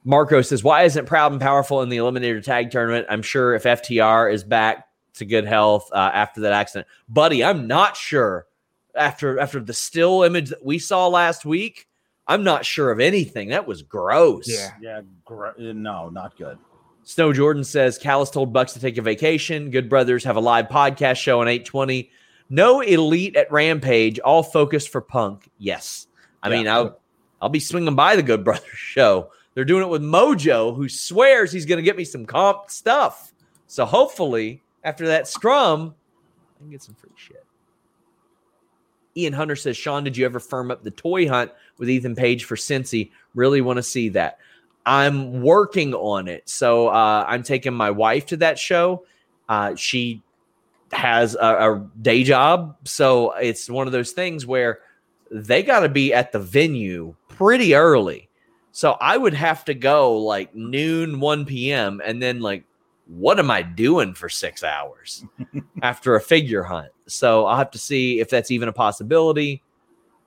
Marco 0.03 0.41
says, 0.41 0.63
"Why 0.63 0.83
isn't 0.83 1.05
Proud 1.05 1.31
and 1.31 1.41
Powerful 1.41 1.81
in 1.81 1.89
the 1.89 1.97
Eliminator 1.97 2.43
Tag 2.43 2.71
Tournament? 2.71 3.07
I'm 3.09 3.21
sure 3.21 3.53
if 3.55 3.63
FTR 3.63 4.31
is 4.31 4.43
back 4.43 4.87
to 5.15 5.25
good 5.25 5.45
health 5.45 5.89
uh, 5.93 6.11
after 6.13 6.41
that 6.41 6.53
accident, 6.53 6.87
buddy, 7.07 7.43
I'm 7.43 7.67
not 7.67 7.95
sure. 7.95 8.47
After 8.95 9.39
after 9.39 9.59
the 9.59 9.73
still 9.73 10.23
image 10.23 10.49
that 10.49 10.63
we 10.63 10.77
saw 10.77 11.07
last 11.07 11.45
week, 11.45 11.87
I'm 12.27 12.43
not 12.43 12.65
sure 12.65 12.91
of 12.91 12.99
anything. 12.99 13.49
That 13.49 13.67
was 13.67 13.81
gross. 13.81 14.47
Yeah, 14.47 14.71
yeah, 14.81 15.01
gr- 15.25 15.57
no, 15.57 16.09
not 16.09 16.37
good." 16.37 16.57
Snow 17.05 17.33
Jordan 17.33 17.63
says 17.63 17.97
Callis 17.97 18.29
told 18.29 18.53
Bucks 18.53 18.73
to 18.73 18.79
take 18.79 18.97
a 18.97 19.01
vacation. 19.01 19.71
Good 19.71 19.89
Brothers 19.89 20.23
have 20.23 20.37
a 20.37 20.41
live 20.41 20.69
podcast 20.69 21.17
show 21.17 21.41
on 21.41 21.47
820. 21.47 22.09
No 22.49 22.81
elite 22.81 23.35
at 23.35 23.51
Rampage, 23.51 24.19
all 24.19 24.43
focused 24.43 24.89
for 24.89 25.01
Punk. 25.01 25.49
Yes, 25.57 26.07
I 26.41 26.49
yeah. 26.49 26.57
mean 26.57 26.67
I'll 26.67 26.99
I'll 27.41 27.49
be 27.49 27.59
swinging 27.59 27.95
by 27.95 28.15
the 28.15 28.23
Good 28.23 28.43
Brothers 28.43 28.69
show. 28.73 29.31
They're 29.53 29.65
doing 29.65 29.83
it 29.83 29.89
with 29.89 30.01
Mojo, 30.01 30.75
who 30.75 30.89
swears 30.89 31.51
he's 31.51 31.65
going 31.65 31.77
to 31.77 31.83
get 31.83 31.97
me 31.97 32.05
some 32.05 32.25
comp 32.25 32.69
stuff. 32.69 33.33
So 33.67 33.85
hopefully, 33.85 34.61
after 34.83 35.07
that 35.07 35.27
scrum, 35.27 35.95
I 36.55 36.59
can 36.59 36.71
get 36.71 36.81
some 36.81 36.95
free 36.95 37.11
shit. 37.15 37.43
Ian 39.15 39.33
Hunter 39.33 39.55
says, 39.55 39.77
Sean, 39.77 40.03
did 40.03 40.17
you 40.17 40.25
ever 40.25 40.39
firm 40.39 40.71
up 40.71 40.83
the 40.83 40.91
toy 40.91 41.27
hunt 41.27 41.51
with 41.77 41.89
Ethan 41.89 42.15
Page 42.15 42.45
for 42.45 42.55
Cincy? 42.55 43.11
Really 43.35 43.61
want 43.61 43.77
to 43.77 43.83
see 43.83 44.09
that. 44.09 44.39
I'm 44.85 45.41
working 45.41 45.93
on 45.93 46.27
it. 46.27 46.49
So 46.49 46.87
uh, 46.87 47.25
I'm 47.27 47.43
taking 47.43 47.73
my 47.73 47.91
wife 47.91 48.25
to 48.27 48.37
that 48.37 48.59
show. 48.59 49.05
Uh, 49.47 49.75
she 49.75 50.21
has 50.91 51.35
a, 51.35 51.39
a, 51.39 51.89
day 52.01 52.23
job. 52.23 52.75
So 52.85 53.31
it's 53.33 53.69
one 53.69 53.87
of 53.87 53.93
those 53.93 54.11
things 54.11 54.45
where 54.45 54.79
they 55.31 55.63
got 55.63 55.81
to 55.81 55.89
be 55.89 56.13
at 56.13 56.31
the 56.31 56.39
venue 56.39 57.15
pretty 57.29 57.75
early. 57.75 58.29
So 58.73 58.97
I 58.99 59.17
would 59.17 59.35
have 59.35 59.63
to 59.65 59.75
go 59.75 60.17
like 60.17 60.53
noon, 60.55 61.19
1 61.19 61.45
p.m. 61.45 62.01
And 62.03 62.19
then, 62.21 62.41
like, 62.41 62.63
what 63.05 63.37
am 63.37 63.51
I 63.51 63.61
doing 63.61 64.15
for 64.15 64.29
six 64.29 64.63
hours 64.63 65.23
after 65.83 66.15
a 66.15 66.21
figure 66.21 66.63
hunt? 66.63 66.91
So 67.05 67.45
I'll 67.45 67.55
have 67.55 67.69
to 67.71 67.77
see 67.77 68.19
if 68.19 68.29
that's 68.29 68.49
even 68.49 68.67
a 68.67 68.73
possibility. 68.73 69.61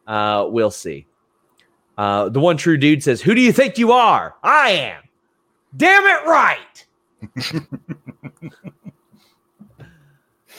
Uh, 0.07 0.47
we'll 0.49 0.71
see. 0.71 1.07
Uh, 1.99 2.29
the 2.29 2.39
one 2.39 2.57
true 2.57 2.77
dude 2.77 3.03
says, 3.03 3.21
Who 3.21 3.35
do 3.35 3.41
you 3.41 3.53
think 3.53 3.79
you 3.79 3.91
are? 3.91 4.37
I 4.45 4.71
am. 4.71 5.03
Damn 5.77 6.05
it, 6.05 6.27
right. 6.27 6.87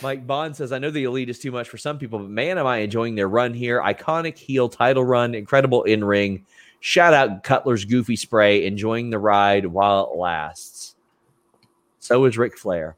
Mike 0.02 0.28
Bond 0.28 0.56
says, 0.56 0.72
I 0.74 0.80
know 0.80 0.92
the 0.92 1.06
elite 1.06 1.30
is 1.30 1.40
too 1.40 1.52
much 1.52 1.70
for 1.70 1.78
some 1.78 1.98
people, 1.98 2.20
but 2.20 2.30
man, 2.30 2.58
am 2.58 2.68
I 2.68 2.80
enjoying 2.80 3.16
their 3.16 3.30
run 3.30 3.54
here. 3.54 3.82
Iconic 3.82 4.38
heel 4.38 4.68
title 4.68 5.06
run, 5.06 5.34
incredible 5.34 5.84
in 5.84 6.04
ring. 6.04 6.46
Shout 6.80 7.14
out 7.14 7.44
Cutler's 7.44 7.86
Goofy 7.86 8.16
Spray, 8.16 8.66
enjoying 8.66 9.10
the 9.10 9.20
ride 9.20 9.66
while 9.66 10.12
it 10.12 10.18
lasts. 10.18 10.96
So 12.00 12.24
is 12.26 12.38
Ric 12.38 12.58
Flair. 12.58 12.96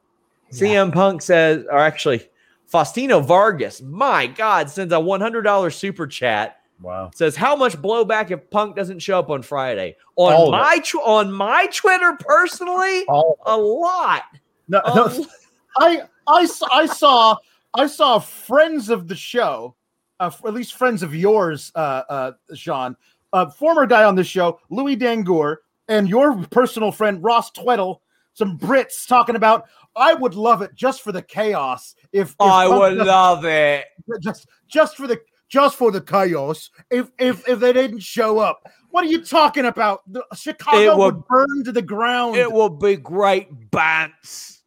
Yeah. 0.51 0.59
CM 0.59 0.93
Punk 0.93 1.21
says, 1.21 1.65
or 1.69 1.77
actually, 1.77 2.27
Faustino 2.71 3.23
Vargas, 3.23 3.81
my 3.81 4.27
God, 4.27 4.69
sends 4.69 4.93
a 4.93 4.97
$100 4.97 5.73
super 5.73 6.07
chat 6.07 6.59
Wow. 6.81 7.11
Says 7.13 7.35
how 7.35 7.55
much 7.55 7.77
blowback 7.77 8.31
if 8.31 8.49
Punk 8.49 8.75
doesn't 8.75 8.99
show 8.99 9.19
up 9.19 9.29
on 9.29 9.41
Friday? 9.41 9.97
On 10.15 10.33
All 10.33 10.51
my 10.51 10.79
tw- 10.79 10.95
on 10.95 11.31
my 11.31 11.67
Twitter 11.73 12.17
personally, 12.19 13.03
All 13.07 13.37
a 13.45 13.57
lot. 13.57 14.23
No, 14.67 14.81
a 14.85 14.95
no 14.95 15.25
I 15.77 16.01
I 16.27 16.47
I 16.71 16.85
saw 16.85 17.35
I 17.73 17.87
saw 17.87 18.19
friends 18.19 18.89
of 18.89 19.07
the 19.07 19.15
show, 19.15 19.75
uh, 20.19 20.31
at 20.45 20.53
least 20.53 20.75
friends 20.75 21.03
of 21.03 21.13
yours, 21.13 21.71
uh, 21.75 22.03
uh, 22.09 22.31
Sean, 22.53 22.95
uh, 23.33 23.49
former 23.49 23.85
guy 23.85 24.03
on 24.03 24.15
the 24.15 24.23
show, 24.23 24.59
Louis 24.69 24.95
Dangoor, 24.95 25.57
and 25.87 26.09
your 26.09 26.37
personal 26.45 26.91
friend 26.91 27.23
Ross 27.23 27.51
Tweddell, 27.51 28.01
some 28.33 28.57
Brits 28.57 29.07
talking 29.07 29.35
about. 29.35 29.67
I 29.95 30.13
would 30.13 30.35
love 30.35 30.61
it 30.61 30.75
just 30.75 31.01
for 31.01 31.11
the 31.11 31.21
chaos. 31.21 31.95
If, 32.11 32.29
if 32.29 32.35
I 32.39 32.67
would 32.67 32.97
love 32.97 33.43
it 33.45 33.85
just 34.21 34.47
just 34.67 34.95
for 34.95 35.07
the 35.07 35.19
just 35.49 35.75
for 35.75 35.91
the 35.91 36.01
chaos 36.01 36.69
if 36.89 37.09
if 37.19 37.47
if 37.47 37.59
they 37.59 37.73
didn't 37.73 37.99
show 37.99 38.39
up. 38.39 38.63
What 38.91 39.03
are 39.03 39.07
you 39.07 39.23
talking 39.23 39.65
about? 39.65 40.01
The, 40.11 40.25
Chicago 40.33 40.97
would, 40.97 41.15
would, 41.15 41.27
burn 41.27 41.63
to 41.65 41.71
the 41.71 41.81
ground. 41.81 42.37
It 42.37 42.51
would 42.51 42.79
be 42.79 42.95
great 42.95 43.69
bants 43.69 44.61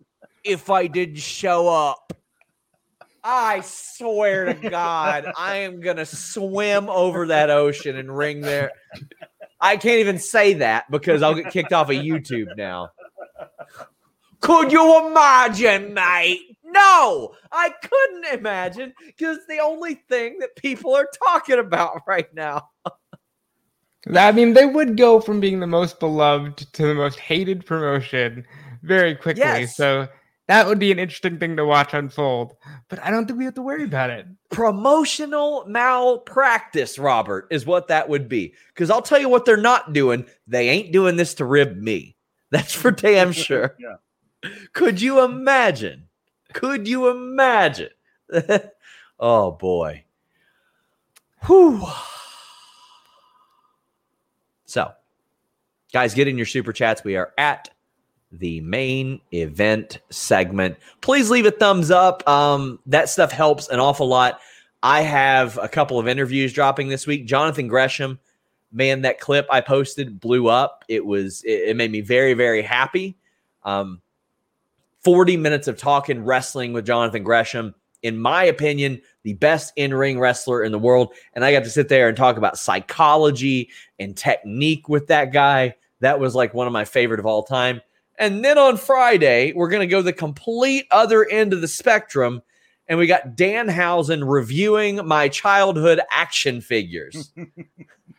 if 0.44 0.70
I 0.70 0.86
didn't 0.86 1.16
show 1.16 1.68
up. 1.68 2.12
I 3.24 3.60
swear 3.64 4.52
to 4.52 4.70
God, 4.70 5.26
I 5.38 5.58
am 5.58 5.80
gonna 5.80 6.06
swim 6.06 6.88
over 6.88 7.26
that 7.28 7.50
ocean 7.50 7.96
and 7.96 8.16
ring 8.16 8.40
there. 8.40 8.72
I 9.60 9.76
can't 9.76 10.00
even 10.00 10.18
say 10.18 10.54
that 10.54 10.90
because 10.90 11.22
I'll 11.22 11.34
get 11.34 11.52
kicked 11.52 11.72
off 11.72 11.88
of 11.90 11.96
YouTube 11.96 12.56
now. 12.56 12.88
Could 14.40 14.72
you 14.72 15.06
imagine, 15.06 15.94
mate? 15.94 16.40
No, 16.64 17.34
I 17.52 17.70
couldn't 17.70 18.38
imagine 18.38 18.92
because 19.06 19.38
the 19.46 19.58
only 19.58 19.94
thing 20.08 20.38
that 20.40 20.56
people 20.56 20.94
are 20.94 21.08
talking 21.24 21.58
about 21.58 22.00
right 22.08 22.32
now. 22.34 22.70
I 24.16 24.32
mean, 24.32 24.54
they 24.54 24.66
would 24.66 24.96
go 24.96 25.20
from 25.20 25.38
being 25.38 25.60
the 25.60 25.66
most 25.66 26.00
beloved 26.00 26.58
to 26.72 26.86
the 26.86 26.94
most 26.94 27.20
hated 27.20 27.64
promotion 27.64 28.44
very 28.82 29.14
quickly. 29.14 29.42
Yes. 29.42 29.76
So 29.76 30.08
that 30.52 30.66
would 30.66 30.78
be 30.78 30.92
an 30.92 30.98
interesting 30.98 31.38
thing 31.38 31.56
to 31.56 31.64
watch 31.64 31.94
unfold. 31.94 32.54
But 32.88 33.00
I 33.00 33.10
don't 33.10 33.26
think 33.26 33.38
we 33.38 33.44
have 33.44 33.54
to 33.54 33.62
worry 33.62 33.84
about 33.84 34.10
it. 34.10 34.26
Promotional 34.50 35.64
malpractice, 35.66 36.98
Robert, 36.98 37.46
is 37.50 37.66
what 37.66 37.88
that 37.88 38.08
would 38.08 38.28
be. 38.28 38.54
Because 38.68 38.90
I'll 38.90 39.02
tell 39.02 39.20
you 39.20 39.28
what 39.28 39.44
they're 39.44 39.56
not 39.56 39.92
doing. 39.92 40.26
They 40.46 40.68
ain't 40.68 40.92
doing 40.92 41.16
this 41.16 41.34
to 41.34 41.44
rib 41.44 41.76
me. 41.76 42.16
That's 42.50 42.72
for 42.72 42.90
damn 42.90 43.32
sure. 43.32 43.76
yeah. 43.78 43.96
Could 44.72 45.00
you 45.00 45.24
imagine 45.24 46.08
could 46.52 46.86
you 46.86 47.08
imagine? 47.08 47.90
oh 49.20 49.52
boy. 49.52 50.04
Whew. 51.46 51.84
So, 54.64 54.92
guys, 55.92 56.14
get 56.14 56.28
in 56.28 56.36
your 56.36 56.46
super 56.46 56.72
chats. 56.72 57.04
We 57.04 57.16
are 57.16 57.32
at 57.36 57.70
the 58.32 58.60
main 58.62 59.20
event 59.32 60.00
segment. 60.10 60.76
Please 61.02 61.30
leave 61.30 61.46
a 61.46 61.50
thumbs 61.50 61.90
up. 61.90 62.26
Um, 62.26 62.78
that 62.86 63.08
stuff 63.08 63.30
helps 63.30 63.68
an 63.68 63.78
awful 63.78 64.08
lot. 64.08 64.40
I 64.82 65.02
have 65.02 65.58
a 65.58 65.68
couple 65.68 65.98
of 65.98 66.08
interviews 66.08 66.52
dropping 66.52 66.88
this 66.88 67.06
week. 67.06 67.26
Jonathan 67.26 67.68
Gresham, 67.68 68.18
man, 68.72 69.02
that 69.02 69.20
clip 69.20 69.46
I 69.50 69.60
posted 69.60 70.18
blew 70.18 70.48
up. 70.48 70.84
It 70.88 71.04
was 71.04 71.42
it, 71.44 71.68
it 71.68 71.76
made 71.76 71.92
me 71.92 72.00
very 72.00 72.34
very 72.34 72.62
happy. 72.62 73.16
Um, 73.64 74.00
40 75.04 75.36
minutes 75.36 75.68
of 75.68 75.76
talking 75.76 76.24
wrestling 76.24 76.72
with 76.72 76.86
Jonathan 76.86 77.22
Gresham. 77.22 77.74
In 78.02 78.18
my 78.18 78.44
opinion, 78.44 79.00
the 79.22 79.34
best 79.34 79.72
in 79.76 79.94
ring 79.94 80.18
wrestler 80.18 80.64
in 80.64 80.72
the 80.72 80.78
world. 80.78 81.14
And 81.34 81.44
I 81.44 81.52
got 81.52 81.64
to 81.64 81.70
sit 81.70 81.88
there 81.88 82.08
and 82.08 82.16
talk 82.16 82.36
about 82.36 82.58
psychology 82.58 83.70
and 84.00 84.16
technique 84.16 84.88
with 84.88 85.06
that 85.08 85.32
guy. 85.32 85.76
That 86.00 86.18
was 86.18 86.34
like 86.34 86.54
one 86.54 86.66
of 86.66 86.72
my 86.72 86.84
favorite 86.84 87.20
of 87.20 87.26
all 87.26 87.44
time. 87.44 87.80
And 88.22 88.44
then 88.44 88.56
on 88.56 88.76
Friday, 88.76 89.52
we're 89.52 89.68
going 89.68 89.80
to 89.80 89.88
go 89.88 90.00
the 90.00 90.12
complete 90.12 90.86
other 90.92 91.28
end 91.28 91.52
of 91.52 91.60
the 91.60 91.66
spectrum. 91.66 92.40
And 92.86 92.96
we 92.96 93.08
got 93.08 93.36
Danhausen 93.36 94.22
reviewing 94.24 95.04
my 95.04 95.26
childhood 95.26 96.00
action 96.08 96.60
figures. 96.60 97.32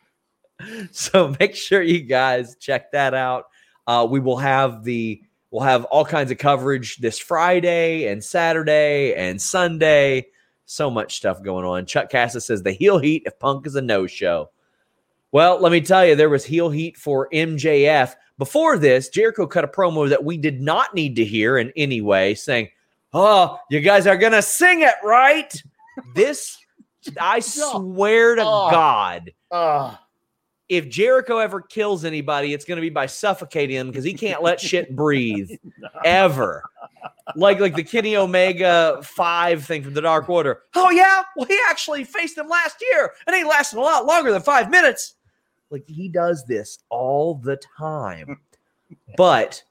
so 0.91 1.33
make 1.39 1.55
sure 1.55 1.81
you 1.81 2.01
guys 2.01 2.57
check 2.59 2.91
that 2.91 3.13
out. 3.13 3.45
Uh, 3.87 4.05
we 4.09 4.19
will 4.19 4.35
have 4.35 4.83
the 4.83 5.21
we'll 5.51 5.63
have 5.63 5.85
all 5.85 6.03
kinds 6.03 6.31
of 6.31 6.37
coverage 6.37 6.97
this 6.97 7.17
Friday 7.17 8.07
and 8.07 8.21
Saturday 8.21 9.13
and 9.13 9.41
Sunday. 9.41 10.25
So 10.65 10.91
much 10.91 11.15
stuff 11.15 11.41
going 11.41 11.65
on. 11.65 11.85
Chuck 11.85 12.09
Cassis 12.09 12.45
says 12.45 12.61
the 12.61 12.73
heel 12.73 12.99
heat 12.99 13.23
if 13.25 13.39
Punk 13.39 13.65
is 13.65 13.77
a 13.77 13.81
no 13.81 14.05
show. 14.05 14.49
Well, 15.33 15.59
let 15.59 15.71
me 15.71 15.81
tell 15.81 16.05
you, 16.05 16.15
there 16.15 16.29
was 16.29 16.45
heel 16.45 16.69
heat 16.69 16.95
for 16.95 17.27
MJF. 17.33 18.13
Before 18.37 18.77
this, 18.77 19.09
Jericho 19.09 19.45
cut 19.45 19.65
a 19.65 19.67
promo 19.67 20.07
that 20.07 20.23
we 20.23 20.37
did 20.37 20.61
not 20.61 20.95
need 20.95 21.17
to 21.17 21.25
hear 21.25 21.57
in 21.57 21.73
any 21.75 21.99
way, 21.99 22.35
saying, 22.35 22.69
Oh, 23.13 23.59
you 23.69 23.81
guys 23.81 24.07
are 24.07 24.17
going 24.17 24.31
to 24.31 24.41
sing 24.41 24.81
it, 24.81 24.95
right? 25.03 25.53
This, 26.15 26.57
I 27.19 27.41
swear 27.41 28.35
to 28.35 28.43
oh. 28.43 28.71
God. 28.71 29.33
Oh 29.51 29.99
if 30.69 30.89
Jericho 30.89 31.37
ever 31.37 31.61
kills 31.61 32.05
anybody, 32.05 32.53
it's 32.53 32.65
going 32.65 32.77
to 32.77 32.81
be 32.81 32.89
by 32.89 33.05
suffocating 33.05 33.75
him 33.75 33.87
because 33.87 34.03
he 34.03 34.13
can't 34.13 34.41
let 34.41 34.59
shit 34.59 34.95
breathe 34.95 35.51
ever. 36.03 36.63
Like 37.35 37.59
like 37.59 37.75
the 37.75 37.83
Kenny 37.83 38.15
Omega 38.15 38.99
five 39.03 39.65
thing 39.65 39.83
from 39.83 39.93
the 39.93 40.01
Dark 40.01 40.29
Order. 40.29 40.63
Oh 40.75 40.89
yeah, 40.89 41.23
well 41.35 41.45
he 41.45 41.57
actually 41.69 42.03
faced 42.03 42.37
him 42.37 42.47
last 42.47 42.77
year, 42.91 43.11
and 43.27 43.35
he 43.35 43.43
lasted 43.43 43.77
a 43.77 43.81
lot 43.81 44.05
longer 44.05 44.31
than 44.31 44.41
five 44.41 44.69
minutes. 44.69 45.15
Like 45.73 45.87
he 45.87 46.07
does 46.07 46.45
this 46.45 46.77
all 46.89 47.33
the 47.33 47.59
time, 47.77 48.39
but 49.17 49.63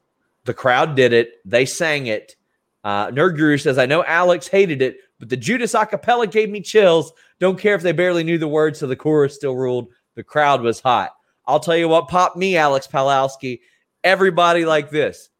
the 0.44 0.52
crowd 0.52 0.96
did 0.96 1.12
it. 1.12 1.34
They 1.44 1.64
sang 1.64 2.08
it. 2.08 2.34
Uh, 2.82 3.12
Nerd 3.12 3.36
Guru 3.36 3.56
says, 3.56 3.78
"I 3.78 3.86
know 3.86 4.02
Alex 4.02 4.48
hated 4.48 4.82
it, 4.82 4.96
but 5.20 5.28
the 5.28 5.36
Judas 5.36 5.74
acapella 5.74 6.28
gave 6.28 6.50
me 6.50 6.60
chills. 6.60 7.12
Don't 7.38 7.56
care 7.56 7.76
if 7.76 7.82
they 7.82 7.92
barely 7.92 8.24
knew 8.24 8.36
the 8.36 8.48
words, 8.48 8.80
so 8.80 8.88
the 8.88 8.96
chorus 8.96 9.36
still 9.36 9.54
ruled." 9.54 9.90
The 10.16 10.24
crowd 10.24 10.60
was 10.60 10.80
hot. 10.80 11.12
I'll 11.46 11.60
tell 11.60 11.76
you 11.76 11.88
what 11.88 12.08
popped 12.08 12.36
me, 12.36 12.56
Alex 12.56 12.88
Palowski. 12.88 13.60
Everybody 14.02 14.64
like 14.64 14.90
this. 14.90 15.30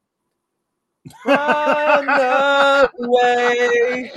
Run 1.27 2.89
away. 3.01 4.13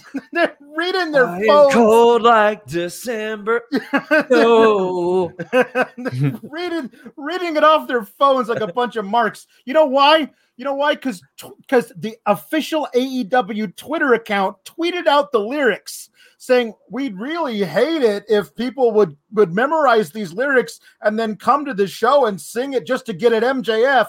They're 0.32 0.56
reading 0.60 1.12
their 1.12 1.26
I 1.26 1.46
phones. 1.46 1.74
Cold 1.74 2.22
like 2.22 2.66
December. 2.66 3.62
no. 4.30 5.32
reading 6.42 6.90
reading 7.16 7.56
it 7.56 7.64
off 7.64 7.88
their 7.88 8.04
phones 8.04 8.48
like 8.48 8.60
a 8.60 8.72
bunch 8.72 8.96
of 8.96 9.04
marks. 9.04 9.46
You 9.64 9.74
know 9.74 9.86
why? 9.86 10.30
You 10.56 10.64
know 10.64 10.74
why? 10.74 10.94
Because 10.94 11.22
because 11.60 11.92
the 11.96 12.16
official 12.26 12.88
AEW 12.94 13.74
Twitter 13.76 14.14
account 14.14 14.56
tweeted 14.64 15.06
out 15.06 15.32
the 15.32 15.40
lyrics 15.40 16.10
saying 16.38 16.74
we'd 16.90 17.16
really 17.16 17.62
hate 17.62 18.02
it 18.02 18.24
if 18.28 18.54
people 18.54 18.92
would 18.92 19.16
would 19.32 19.52
memorize 19.52 20.10
these 20.10 20.32
lyrics 20.32 20.80
and 21.00 21.18
then 21.18 21.36
come 21.36 21.64
to 21.64 21.74
the 21.74 21.86
show 21.86 22.26
and 22.26 22.40
sing 22.40 22.72
it 22.72 22.86
just 22.86 23.06
to 23.06 23.12
get 23.12 23.32
at 23.32 23.42
MJF. 23.42 24.08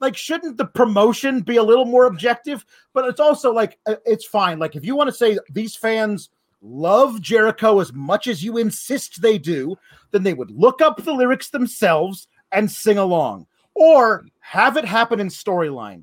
Like, 0.00 0.16
shouldn't 0.16 0.56
the 0.56 0.66
promotion 0.66 1.40
be 1.40 1.56
a 1.56 1.62
little 1.62 1.84
more 1.84 2.06
objective? 2.06 2.64
But 2.92 3.06
it's 3.06 3.20
also 3.20 3.52
like 3.52 3.78
uh, 3.86 3.96
it's 4.04 4.24
fine. 4.24 4.58
Like, 4.58 4.76
if 4.76 4.84
you 4.84 4.94
want 4.94 5.08
to 5.08 5.16
say 5.16 5.38
these 5.50 5.74
fans 5.74 6.30
love 6.62 7.20
Jericho 7.20 7.80
as 7.80 7.92
much 7.92 8.26
as 8.26 8.42
you 8.42 8.58
insist 8.58 9.22
they 9.22 9.38
do, 9.38 9.76
then 10.10 10.22
they 10.22 10.34
would 10.34 10.50
look 10.50 10.80
up 10.80 11.02
the 11.02 11.12
lyrics 11.12 11.50
themselves 11.50 12.28
and 12.52 12.70
sing 12.70 12.98
along, 12.98 13.46
or 13.74 14.26
have 14.40 14.76
it 14.76 14.84
happen 14.84 15.20
in 15.20 15.28
storyline 15.28 16.02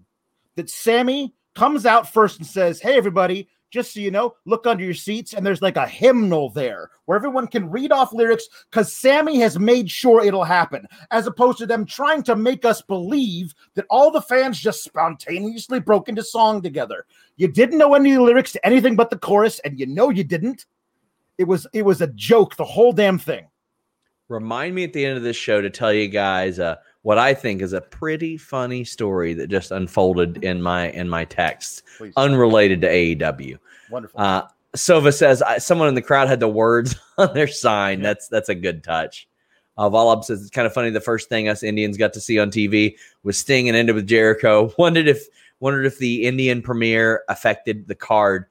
that 0.55 0.69
Sammy 0.69 1.33
comes 1.55 1.85
out 1.85 2.11
first 2.11 2.37
and 2.37 2.47
says, 2.47 2.81
Hey, 2.81 2.97
everybody, 2.97 3.47
just 3.73 3.91
so 3.91 3.99
you 3.99 4.11
know, 4.11 4.35
look 4.45 4.67
under 4.67 4.83
your 4.83 4.93
seats 4.93 5.33
and 5.33 5.43
there's 5.43 5.63
like 5.63 5.77
a 5.77 5.87
hymnal 5.87 6.51
there 6.51 6.91
where 7.05 7.15
everyone 7.15 7.47
can 7.47 7.71
read 7.71 7.91
off 7.91 8.13
lyrics 8.13 8.47
because 8.69 8.93
Sammy 8.93 9.39
has 9.39 9.57
made 9.57 9.89
sure 9.89 10.23
it'll 10.23 10.43
happen, 10.43 10.87
as 11.09 11.25
opposed 11.25 11.57
to 11.57 11.65
them 11.65 11.83
trying 11.83 12.21
to 12.23 12.35
make 12.35 12.65
us 12.65 12.83
believe 12.83 13.51
that 13.73 13.87
all 13.89 14.11
the 14.11 14.21
fans 14.21 14.59
just 14.59 14.83
spontaneously 14.83 15.79
broke 15.79 16.07
into 16.07 16.23
song 16.23 16.61
together. 16.61 17.05
You 17.37 17.47
didn't 17.47 17.79
know 17.79 17.95
any 17.95 18.15
lyrics 18.15 18.51
to 18.51 18.63
anything 18.63 18.95
but 18.95 19.09
the 19.09 19.17
chorus, 19.17 19.57
and 19.65 19.79
you 19.79 19.87
know 19.87 20.11
you 20.11 20.23
didn't. 20.23 20.67
It 21.39 21.45
was 21.45 21.65
it 21.73 21.83
was 21.83 21.99
a 21.99 22.07
joke, 22.07 22.55
the 22.55 22.63
whole 22.63 22.93
damn 22.93 23.17
thing. 23.17 23.47
Remind 24.29 24.75
me 24.75 24.83
at 24.83 24.93
the 24.93 25.03
end 25.03 25.17
of 25.17 25.23
this 25.23 25.35
show 25.35 25.61
to 25.61 25.71
tell 25.71 25.91
you 25.91 26.07
guys 26.07 26.59
uh, 26.59 26.75
what 27.03 27.17
I 27.17 27.33
think 27.33 27.61
is 27.61 27.73
a 27.73 27.81
pretty 27.81 28.37
funny 28.37 28.83
story 28.83 29.33
that 29.35 29.47
just 29.47 29.71
unfolded 29.71 30.43
in 30.43 30.61
my 30.61 30.89
in 30.89 31.07
my 31.07 31.25
texts, 31.25 31.83
Please. 31.97 32.13
unrelated 32.17 32.81
to 32.81 32.89
AEW. 32.89 33.59
Wonderful. 33.91 34.19
Uh, 34.19 34.43
Sova 34.75 35.13
says 35.13 35.43
someone 35.63 35.87
in 35.87 35.95
the 35.95 36.01
crowd 36.01 36.27
had 36.27 36.39
the 36.39 36.47
words 36.47 36.95
on 37.17 37.33
their 37.33 37.47
sign. 37.47 37.99
Yeah. 37.99 38.05
That's 38.05 38.27
that's 38.27 38.49
a 38.49 38.55
good 38.55 38.83
touch. 38.83 39.27
Uh, 39.77 39.89
Volab 39.89 40.23
says 40.23 40.41
it's 40.41 40.49
kind 40.49 40.65
of 40.65 40.73
funny. 40.73 40.89
The 40.89 41.01
first 41.01 41.29
thing 41.29 41.47
us 41.47 41.63
Indians 41.63 41.97
got 41.97 42.13
to 42.13 42.21
see 42.21 42.39
on 42.39 42.51
TV 42.51 42.95
was 43.23 43.37
Sting 43.37 43.67
and 43.67 43.77
ended 43.77 43.95
with 43.95 44.07
Jericho. 44.07 44.73
Wondered 44.77 45.07
if 45.07 45.27
wondered 45.59 45.85
if 45.85 45.97
the 45.97 46.23
Indian 46.25 46.61
premiere 46.61 47.23
affected 47.29 47.87
the 47.87 47.95
card. 47.95 48.45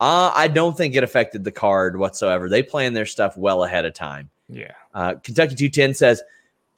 Uh, 0.00 0.30
I 0.34 0.48
don't 0.48 0.76
think 0.76 0.94
it 0.94 1.02
affected 1.02 1.42
the 1.42 1.50
card 1.50 1.98
whatsoever. 1.98 2.48
They 2.48 2.62
plan 2.62 2.92
their 2.92 3.06
stuff 3.06 3.36
well 3.36 3.64
ahead 3.64 3.84
of 3.84 3.94
time. 3.94 4.30
Yeah. 4.48 4.72
Uh, 4.94 5.14
Kentucky 5.14 5.54
210 5.54 5.94
says, 5.94 6.22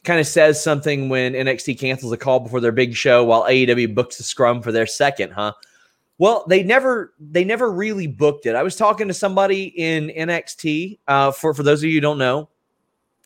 kind 0.05 0.21
of 0.21 0.27
says 0.27 0.63
something 0.63 1.09
when 1.09 1.35
NXT 1.35 1.79
cancels 1.79 2.13
a 2.13 2.17
call 2.17 2.41
before 2.41 2.61
their 2.61 2.73
big 2.73 2.95
show 2.95 3.25
while 3.25 3.45
AEW 3.45 3.95
books 3.95 4.19
a 4.21 4.23
scrum 4.23 4.63
for 4.63 4.73
their 4.73 4.87
second, 4.87 5.33
huh? 5.33 5.53
Well, 6.19 6.45
they 6.49 6.63
never 6.63 7.15
they 7.19 7.45
never 7.45 7.71
really 7.71 8.07
booked 8.07 8.45
it. 8.45 8.55
I 8.55 8.63
was 8.63 8.77
talking 8.77 9.09
to 9.09 9.15
somebody 9.15 9.65
in 9.65 10.09
NXT. 10.09 10.99
Uh, 11.09 11.33
for 11.33 11.55
for 11.55 11.63
those 11.63 11.81
of 11.83 11.89
you 11.89 11.95
who 11.95 12.01
don't 12.01 12.19
know, 12.19 12.51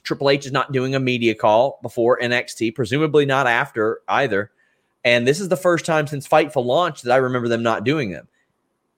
Triple 0.04 0.30
H 0.30 0.46
is 0.46 0.52
not 0.52 0.70
doing 0.70 0.94
a 0.94 1.00
media 1.00 1.34
call 1.34 1.80
before 1.82 2.20
NXT, 2.20 2.74
presumably 2.74 3.26
not 3.26 3.48
after 3.48 4.00
either. 4.08 4.52
And 5.04 5.26
this 5.26 5.40
is 5.40 5.48
the 5.48 5.56
first 5.56 5.84
time 5.84 6.06
since 6.06 6.28
Fightful 6.28 6.64
launch 6.64 7.02
that 7.02 7.12
I 7.12 7.16
remember 7.16 7.48
them 7.48 7.62
not 7.62 7.84
doing 7.84 8.10
them. 8.10 8.28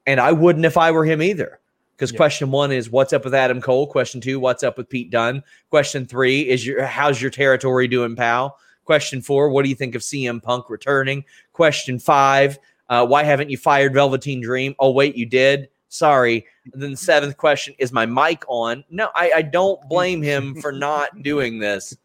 And 0.07 0.21
I 0.21 0.33
wouldn't 0.33 0.67
if 0.67 0.77
I 0.77 0.91
were 0.91 1.05
him 1.05 1.23
either. 1.23 1.59
Because 1.97 2.13
yeah. 2.13 2.19
question 2.19 2.51
one 2.51 2.73
is 2.73 2.91
what's 2.91 3.13
up 3.13 3.25
with 3.25 3.35
Adam 3.35 3.61
Cole? 3.61 3.87
Question 3.87 4.21
two, 4.21 4.39
what's 4.39 4.63
up 4.63 4.77
with 4.77 4.89
Pete 4.89 5.11
Dunne? 5.11 5.43
Question 5.71 6.07
three 6.07 6.43
is 6.43 6.67
your 6.67 6.85
how's 6.85 7.21
your 7.21 7.31
territory 7.31 7.89
doing, 7.89 8.15
pal? 8.15 8.59
Question 8.85 9.23
four, 9.23 9.49
what 9.49 9.65
do 9.65 9.69
you 9.69 9.75
think 9.75 9.95
of 9.95 10.03
CM 10.03 10.43
Punk 10.43 10.69
returning? 10.69 11.25
Question 11.53 11.99
five, 11.99 12.59
uh, 12.89 13.07
why 13.07 13.23
haven't 13.23 13.51
you 13.51 13.57
fired 13.57 13.95
Velveteen 13.95 14.41
Dream? 14.41 14.75
Oh, 14.79 14.91
wait, 14.91 15.17
you 15.17 15.27
did. 15.27 15.69
Sorry. 15.89 16.47
And 16.73 16.83
then 16.83 16.91
the 16.93 16.97
seventh 16.97 17.37
question 17.37 17.75
is 17.79 17.93
my 17.93 18.07
mic 18.07 18.45
on? 18.49 18.85
No, 18.91 19.09
I, 19.15 19.33
I 19.37 19.43
don't 19.43 19.81
blame 19.89 20.23
him 20.23 20.55
for 20.61 20.73
not 20.73 21.23
doing 21.23 21.59
this 21.59 21.97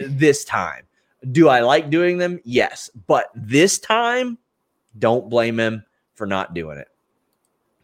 this 0.00 0.44
time. 0.44 0.84
Do 1.30 1.48
I 1.48 1.60
like 1.60 1.90
doing 1.90 2.18
them? 2.18 2.40
Yes. 2.44 2.90
But 3.06 3.26
this 3.34 3.78
time, 3.78 4.38
don't 4.98 5.30
blame 5.30 5.58
him 5.58 5.84
for 6.14 6.26
not 6.26 6.54
doing 6.54 6.78
it. 6.78 6.88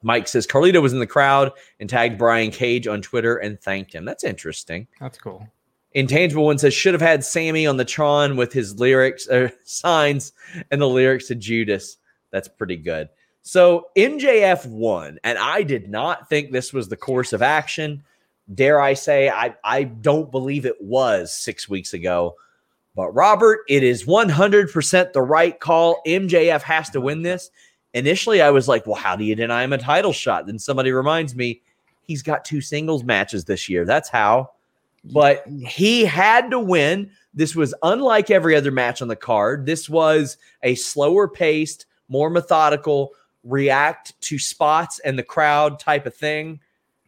Mike 0.09 0.27
says 0.27 0.47
Carlito 0.47 0.81
was 0.81 0.95
in 0.95 1.01
the 1.01 1.07
crowd 1.07 1.53
and 1.79 1.91
tagged 1.91 2.17
Brian 2.17 2.51
Cage 2.51 2.87
on 2.87 3.03
Twitter 3.03 3.37
and 3.37 3.61
thanked 3.61 3.93
him. 3.95 4.07
That's 4.07 4.25
interesting. 4.25 4.89
That's 4.99 5.19
cool. 5.19 5.47
Intangible 5.93 6.47
one 6.47 6.57
says 6.57 6.73
should 6.73 6.95
have 6.95 7.03
had 7.03 7.23
Sammy 7.23 7.67
on 7.67 7.77
the 7.77 7.85
Tron 7.85 8.35
with 8.35 8.51
his 8.51 8.81
lyrics 8.81 9.29
uh, 9.29 9.51
signs 9.65 10.33
and 10.71 10.81
the 10.81 10.89
lyrics 10.89 11.29
to 11.29 11.35
Judas. 11.35 11.99
That's 12.31 12.49
pretty 12.49 12.77
good. 12.77 13.11
So 13.43 13.89
MJF 13.99 14.65
won, 14.65 15.19
and 15.25 15.37
I 15.37 15.63
did 15.63 15.91
not 15.91 16.31
think 16.31 16.53
this 16.53 16.73
was 16.73 16.89
the 16.89 16.97
course 16.97 17.35
of 17.35 17.43
action. 17.43 18.03
Dare 18.55 18.81
I 18.81 18.95
say, 18.95 19.29
I, 19.29 19.57
I 19.63 19.83
don't 19.83 20.31
believe 20.31 20.65
it 20.65 20.81
was 20.81 21.35
six 21.35 21.69
weeks 21.69 21.93
ago. 21.93 22.37
But 22.97 23.11
Robert, 23.11 23.61
it 23.69 23.83
is 23.83 24.07
100% 24.07 25.13
the 25.13 25.21
right 25.21 25.61
call. 25.61 26.01
MJF 26.07 26.63
has 26.63 26.89
to 26.91 27.01
win 27.03 27.21
this. 27.21 27.51
Initially, 27.99 28.41
I 28.41 28.51
was 28.51 28.69
like, 28.69 28.87
well, 28.87 28.95
how 28.95 29.17
do 29.17 29.25
you 29.25 29.35
deny 29.35 29.65
him 29.65 29.73
a 29.73 29.79
title 29.79 30.13
shot? 30.13 30.47
Then 30.47 30.59
somebody 30.59 30.93
reminds 30.93 31.35
me 31.35 31.61
he's 32.03 32.23
got 32.23 32.45
two 32.45 32.61
singles 32.61 33.03
matches 33.03 33.45
this 33.45 33.69
year. 33.69 33.85
That's 33.85 34.09
how. 34.09 34.53
But 35.05 35.47
he 35.47 36.05
had 36.05 36.51
to 36.51 36.61
win. 36.61 37.11
This 37.35 37.57
was 37.57 37.75
unlike 37.83 38.31
every 38.31 38.55
other 38.55 38.71
match 38.71 39.03
on 39.03 39.09
the 39.09 39.17
card. 39.17 39.67
This 39.67 39.89
was 39.89 40.37
a 40.63 40.75
slower 40.77 41.29
paced, 41.29 41.87
more 42.09 42.31
methodical, 42.31 43.13
react 43.45 44.21
to 44.23 44.39
spots 44.39 45.01
and 45.01 45.19
the 45.19 45.23
crowd 45.23 45.81
type 45.81 46.07
of 46.07 46.15
thing. 46.15 46.61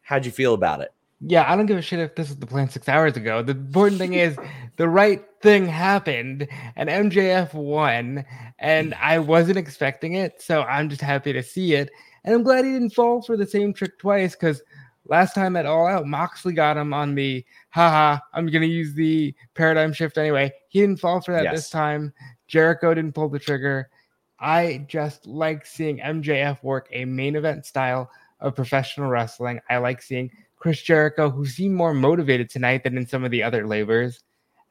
How'd 0.03 0.27
you 0.27 0.33
feel 0.33 0.55
about 0.55 0.81
it? 0.81 0.93
Yeah, 1.23 1.51
I 1.51 1.55
don't 1.55 1.67
give 1.67 1.77
a 1.77 1.83
shit 1.83 1.99
if 1.99 2.15
this 2.15 2.29
was 2.29 2.39
the 2.39 2.47
plan 2.47 2.71
six 2.71 2.89
hours 2.89 3.17
ago. 3.17 3.43
The 3.43 3.53
important 3.53 3.99
thing 3.99 4.15
is 4.15 4.39
the 4.77 4.89
right 4.89 5.23
thing 5.43 5.67
happened 5.67 6.49
and 6.77 6.89
MJF 6.89 7.53
won, 7.53 8.25
and 8.59 8.95
I 8.95 9.19
wasn't 9.19 9.59
expecting 9.59 10.15
it, 10.15 10.41
so 10.41 10.63
I'm 10.63 10.89
just 10.89 11.03
happy 11.03 11.33
to 11.35 11.43
see 11.43 11.75
it. 11.75 11.91
And 12.25 12.35
I'm 12.35 12.43
glad 12.43 12.65
he 12.65 12.73
didn't 12.73 12.95
fall 12.95 13.21
for 13.23 13.37
the 13.37 13.47
same 13.47 13.75
trick 13.75 13.99
twice 13.99 14.35
because 14.35 14.63
last 15.05 15.35
time 15.35 15.57
at 15.57 15.67
All 15.67 15.87
Out, 15.87 16.07
Moxley 16.07 16.55
got 16.55 16.79
him 16.79 16.95
on 16.95 17.15
the 17.15 17.45
haha, 17.69 18.19
I'm 18.33 18.47
gonna 18.47 18.67
use 18.67 18.95
the 18.95 19.35
paradigm 19.55 19.93
shift 19.93 20.17
anyway. 20.17 20.53
He 20.69 20.81
didn't 20.81 21.01
fall 21.01 21.21
for 21.21 21.33
that 21.33 21.45
yes. 21.45 21.55
this 21.55 21.71
time. 21.71 22.15
Jericho 22.49 22.95
didn't 22.95 23.15
pull 23.15 23.29
the 23.29 23.39
trigger. 23.39 23.91
I 24.39 24.87
just 24.89 25.27
like 25.27 25.67
seeing 25.67 25.99
MJF 25.99 26.63
work 26.63 26.89
a 26.93 27.05
main 27.05 27.37
event 27.37 27.67
style 27.67 28.11
of 28.41 28.57
professional 28.57 29.11
wrestling. 29.11 29.61
I 29.69 29.77
like 29.77 30.01
seeing 30.01 30.31
Chris 30.61 30.81
Jericho, 30.82 31.31
who 31.31 31.47
seemed 31.47 31.74
more 31.74 31.95
motivated 31.95 32.49
tonight 32.49 32.85
than 32.85 32.97
in 32.97 33.07
some 33.07 33.24
of 33.24 33.31
the 33.31 33.43
other 33.43 33.66
labors. 33.66 34.23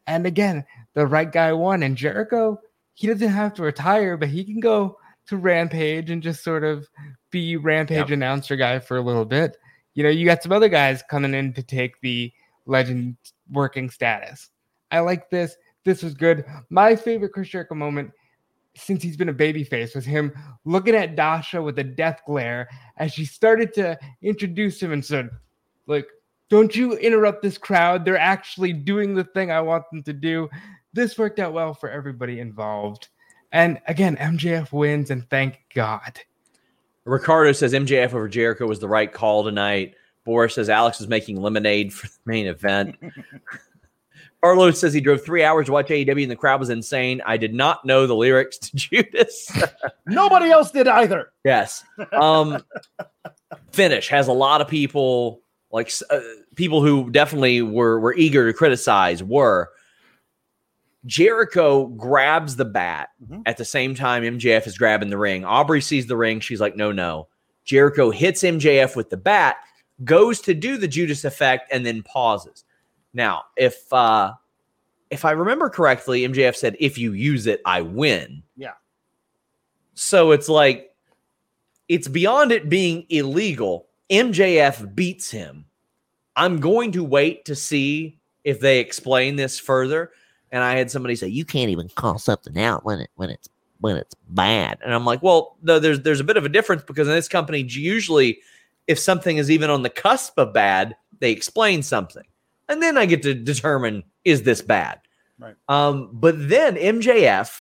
And 0.07 0.25
again, 0.25 0.63
the 0.93 1.05
right 1.05 1.29
guy 1.29 1.51
won. 1.51 1.83
And 1.83 1.97
Jericho, 1.97 2.61
he 2.93 3.07
doesn't 3.07 3.27
have 3.27 3.55
to 3.55 3.63
retire, 3.63 4.15
but 4.15 4.29
he 4.29 4.43
can 4.43 4.59
go 4.59 4.97
to 5.27 5.37
Rampage 5.37 6.11
and 6.11 6.23
just 6.23 6.43
sort 6.43 6.63
of 6.63 6.87
be 7.31 7.57
Rampage 7.57 7.97
yep. 7.97 8.09
announcer 8.09 8.55
guy 8.55 8.79
for 8.79 8.97
a 8.97 9.01
little 9.01 9.25
bit. 9.25 9.57
You 9.95 10.03
know, 10.03 10.09
you 10.09 10.25
got 10.25 10.43
some 10.43 10.51
other 10.51 10.69
guys 10.69 11.03
coming 11.09 11.33
in 11.33 11.53
to 11.53 11.63
take 11.63 11.99
the 12.01 12.31
legend 12.67 13.17
working 13.51 13.89
status. 13.89 14.49
I 14.91 14.99
like 14.99 15.29
this. 15.31 15.55
This 15.85 16.03
was 16.03 16.13
good. 16.13 16.45
My 16.69 16.95
favorite 16.95 17.33
Chris 17.33 17.49
Jericho 17.49 17.73
moment 17.73 18.11
since 18.75 19.01
he's 19.01 19.17
been 19.17 19.29
a 19.29 19.33
babyface 19.33 19.95
was 19.95 20.05
him 20.05 20.33
looking 20.65 20.95
at 20.95 21.15
Dasha 21.15 21.61
with 21.61 21.79
a 21.79 21.83
death 21.83 22.21
glare 22.27 22.69
as 22.97 23.11
she 23.11 23.25
started 23.25 23.73
to 23.73 23.97
introduce 24.21 24.81
him 24.81 24.91
and 24.91 25.03
said, 25.03 25.29
like, 25.89 26.07
don't 26.49 26.75
you 26.75 26.93
interrupt 26.93 27.41
this 27.41 27.57
crowd. 27.57 28.05
They're 28.05 28.17
actually 28.17 28.73
doing 28.73 29.13
the 29.13 29.23
thing 29.23 29.51
I 29.51 29.61
want 29.61 29.85
them 29.91 30.03
to 30.03 30.13
do. 30.13 30.49
This 30.93 31.17
worked 31.17 31.39
out 31.39 31.53
well 31.53 31.73
for 31.73 31.89
everybody 31.89 32.39
involved. 32.39 33.09
And 33.51 33.79
again, 33.87 34.15
MJF 34.17 34.71
wins, 34.71 35.11
and 35.11 35.29
thank 35.29 35.59
God. 35.73 36.19
Ricardo 37.05 37.51
says 37.51 37.73
MJF 37.73 38.13
over 38.13 38.27
Jericho 38.27 38.67
was 38.67 38.79
the 38.79 38.87
right 38.87 39.11
call 39.11 39.43
tonight. 39.43 39.95
Boris 40.25 40.55
says 40.55 40.69
Alex 40.69 41.01
is 41.01 41.07
making 41.07 41.41
lemonade 41.41 41.93
for 41.93 42.07
the 42.07 42.13
main 42.25 42.47
event. 42.47 42.95
Arlo 44.43 44.71
says 44.71 44.93
he 44.93 45.01
drove 45.01 45.23
three 45.23 45.43
hours 45.43 45.65
to 45.65 45.73
watch 45.73 45.87
AEW 45.87 46.21
and 46.21 46.31
the 46.31 46.35
crowd 46.35 46.59
was 46.59 46.69
insane. 46.69 47.21
I 47.25 47.35
did 47.35 47.53
not 47.53 47.83
know 47.83 48.07
the 48.07 48.15
lyrics 48.15 48.57
to 48.59 48.71
Judas. 48.75 49.51
Nobody 50.05 50.49
else 50.49 50.71
did 50.71 50.87
either. 50.87 51.31
Yes. 51.43 51.83
Um, 52.13 52.63
finish 53.71 54.07
has 54.09 54.27
a 54.27 54.33
lot 54.33 54.61
of 54.61 54.67
people 54.67 55.41
like 55.71 55.91
uh, 56.09 56.19
people 56.55 56.81
who 56.81 57.09
definitely 57.09 57.61
were 57.61 57.99
were 57.99 58.15
eager 58.15 58.47
to 58.47 58.57
criticize 58.57 59.23
were 59.23 59.69
Jericho 61.05 61.87
grabs 61.87 62.55
the 62.55 62.65
bat 62.65 63.09
mm-hmm. 63.23 63.41
at 63.45 63.57
the 63.57 63.65
same 63.65 63.95
time 63.95 64.23
MJF 64.23 64.67
is 64.67 64.77
grabbing 64.77 65.09
the 65.09 65.17
ring. 65.17 65.45
Aubrey 65.45 65.81
sees 65.81 66.07
the 66.07 66.17
ring. 66.17 66.39
She's 66.39 66.59
like, 66.59 66.75
no, 66.75 66.91
no. 66.91 67.27
Jericho 67.63 68.09
hits 68.09 68.43
MJF 68.43 68.95
with 68.95 69.09
the 69.09 69.17
bat, 69.17 69.57
goes 70.03 70.41
to 70.41 70.53
do 70.53 70.77
the 70.77 70.87
Judas 70.87 71.23
effect, 71.23 71.71
and 71.71 71.85
then 71.85 72.03
pauses. 72.03 72.65
Now, 73.13 73.43
if 73.55 73.91
uh 73.93 74.33
if 75.09 75.25
I 75.25 75.31
remember 75.31 75.69
correctly, 75.69 76.21
MJF 76.21 76.55
said, 76.55 76.75
if 76.79 76.97
you 76.97 77.13
use 77.13 77.47
it, 77.47 77.61
I 77.65 77.81
win. 77.81 78.43
Yeah. 78.55 78.73
So 79.95 80.31
it's 80.31 80.49
like 80.49 80.93
it's 81.87 82.07
beyond 82.07 82.51
it 82.51 82.69
being 82.69 83.05
illegal. 83.09 83.88
MJF 84.09 84.95
beats 84.95 85.31
him. 85.31 85.65
I'm 86.35 86.59
going 86.59 86.93
to 86.93 87.03
wait 87.03 87.45
to 87.45 87.55
see 87.55 88.19
if 88.43 88.59
they 88.59 88.79
explain 88.79 89.35
this 89.35 89.59
further. 89.59 90.11
And 90.51 90.63
I 90.63 90.77
had 90.77 90.89
somebody 90.89 91.15
say, 91.15 91.27
"You 91.27 91.45
can't 91.45 91.69
even 91.69 91.89
call 91.89 92.17
something 92.17 92.57
out 92.59 92.83
when 92.83 93.01
it 93.01 93.09
when 93.15 93.29
it's 93.29 93.49
when 93.81 93.97
it's 93.97 94.15
bad." 94.29 94.79
And 94.83 94.93
I'm 94.93 95.05
like, 95.05 95.21
"Well, 95.21 95.57
no, 95.61 95.79
there's 95.79 96.01
there's 96.01 96.19
a 96.19 96.23
bit 96.23 96.37
of 96.37 96.45
a 96.45 96.49
difference 96.49 96.83
because 96.83 97.07
in 97.07 97.13
this 97.13 97.27
company, 97.27 97.59
usually, 97.59 98.39
if 98.87 98.97
something 98.97 99.37
is 99.37 99.51
even 99.51 99.69
on 99.69 99.83
the 99.83 99.89
cusp 99.89 100.37
of 100.39 100.53
bad, 100.53 100.95
they 101.19 101.31
explain 101.31 101.83
something, 101.83 102.25
and 102.67 102.81
then 102.81 102.97
I 102.97 103.05
get 103.05 103.21
to 103.23 103.35
determine 103.35 104.03
is 104.25 104.43
this 104.43 104.61
bad." 104.61 105.01
Right. 105.37 105.55
Um, 105.67 106.09
but 106.13 106.35
then 106.49 106.75
MJF 106.75 107.61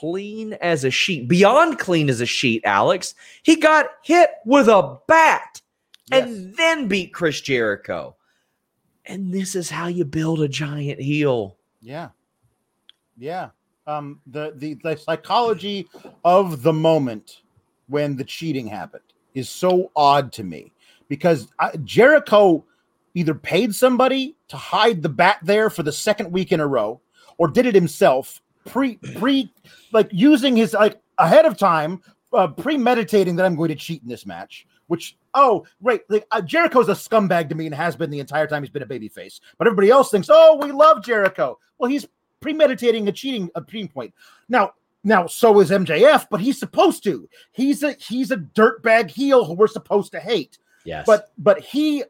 clean 0.00 0.52
as 0.54 0.84
a 0.84 0.90
sheet, 0.90 1.28
beyond 1.28 1.78
clean 1.78 2.10
as 2.10 2.20
a 2.20 2.26
sheet, 2.26 2.62
Alex. 2.64 3.14
He 3.42 3.56
got 3.56 3.86
hit 4.02 4.30
with 4.44 4.68
a 4.68 4.98
bat 5.06 5.62
yes. 6.10 6.28
and 6.28 6.54
then 6.56 6.88
beat 6.88 7.14
Chris 7.14 7.40
Jericho. 7.40 8.16
And 9.06 9.32
this 9.32 9.54
is 9.54 9.70
how 9.70 9.86
you 9.86 10.04
build 10.04 10.42
a 10.42 10.48
giant 10.48 11.00
heel. 11.00 11.56
Yeah. 11.80 12.10
Yeah. 13.16 13.50
Um, 13.86 14.20
the, 14.26 14.52
the 14.56 14.74
the 14.82 14.96
psychology 14.96 15.86
of 16.24 16.62
the 16.62 16.72
moment 16.72 17.42
when 17.86 18.16
the 18.16 18.24
cheating 18.24 18.66
happened 18.66 19.04
is 19.34 19.48
so 19.48 19.92
odd 19.94 20.32
to 20.32 20.42
me 20.42 20.72
because 21.08 21.46
I, 21.60 21.70
Jericho 21.84 22.64
either 23.14 23.34
paid 23.34 23.74
somebody 23.74 24.34
to 24.48 24.56
hide 24.56 25.02
the 25.02 25.08
bat 25.08 25.38
there 25.42 25.70
for 25.70 25.84
the 25.84 25.92
second 25.92 26.32
week 26.32 26.50
in 26.50 26.58
a 26.58 26.66
row 26.66 27.00
or 27.38 27.46
did 27.46 27.64
it 27.64 27.76
himself 27.76 28.42
pre 28.66 28.96
pre 29.16 29.52
like 29.92 30.08
using 30.12 30.56
his 30.56 30.74
like 30.74 31.00
ahead 31.18 31.46
of 31.46 31.56
time, 31.56 32.02
uh, 32.32 32.48
premeditating 32.48 33.36
that 33.36 33.46
I'm 33.46 33.56
going 33.56 33.68
to 33.68 33.74
cheat 33.74 34.02
in 34.02 34.08
this 34.08 34.26
match. 34.26 34.66
Which 34.88 35.16
oh 35.34 35.66
right, 35.80 36.02
like 36.08 36.26
uh, 36.30 36.40
Jericho's 36.42 36.88
a 36.88 36.92
scumbag 36.92 37.48
to 37.48 37.54
me 37.54 37.66
and 37.66 37.74
has 37.74 37.96
been 37.96 38.10
the 38.10 38.20
entire 38.20 38.46
time 38.46 38.62
he's 38.62 38.70
been 38.70 38.82
a 38.82 38.86
babyface. 38.86 39.40
But 39.58 39.66
everybody 39.66 39.90
else 39.90 40.10
thinks, 40.10 40.28
oh, 40.30 40.58
we 40.62 40.70
love 40.70 41.02
Jericho. 41.02 41.58
Well, 41.78 41.90
he's 41.90 42.06
premeditating 42.40 43.08
a 43.08 43.12
cheating 43.12 43.50
a 43.54 43.62
cheating 43.62 43.88
point. 43.88 44.14
Now 44.48 44.72
now, 45.06 45.28
so 45.28 45.60
is 45.60 45.70
MJF, 45.70 46.26
but 46.30 46.40
he's 46.40 46.58
supposed 46.58 47.04
to. 47.04 47.28
He's 47.52 47.84
a 47.84 47.92
he's 47.92 48.32
a 48.32 48.36
dirtbag 48.36 49.08
heel 49.08 49.44
who 49.44 49.54
we're 49.54 49.68
supposed 49.68 50.10
to 50.12 50.20
hate. 50.20 50.58
Yes. 50.84 51.04
But 51.06 51.30
but 51.38 51.60
he 51.60 52.02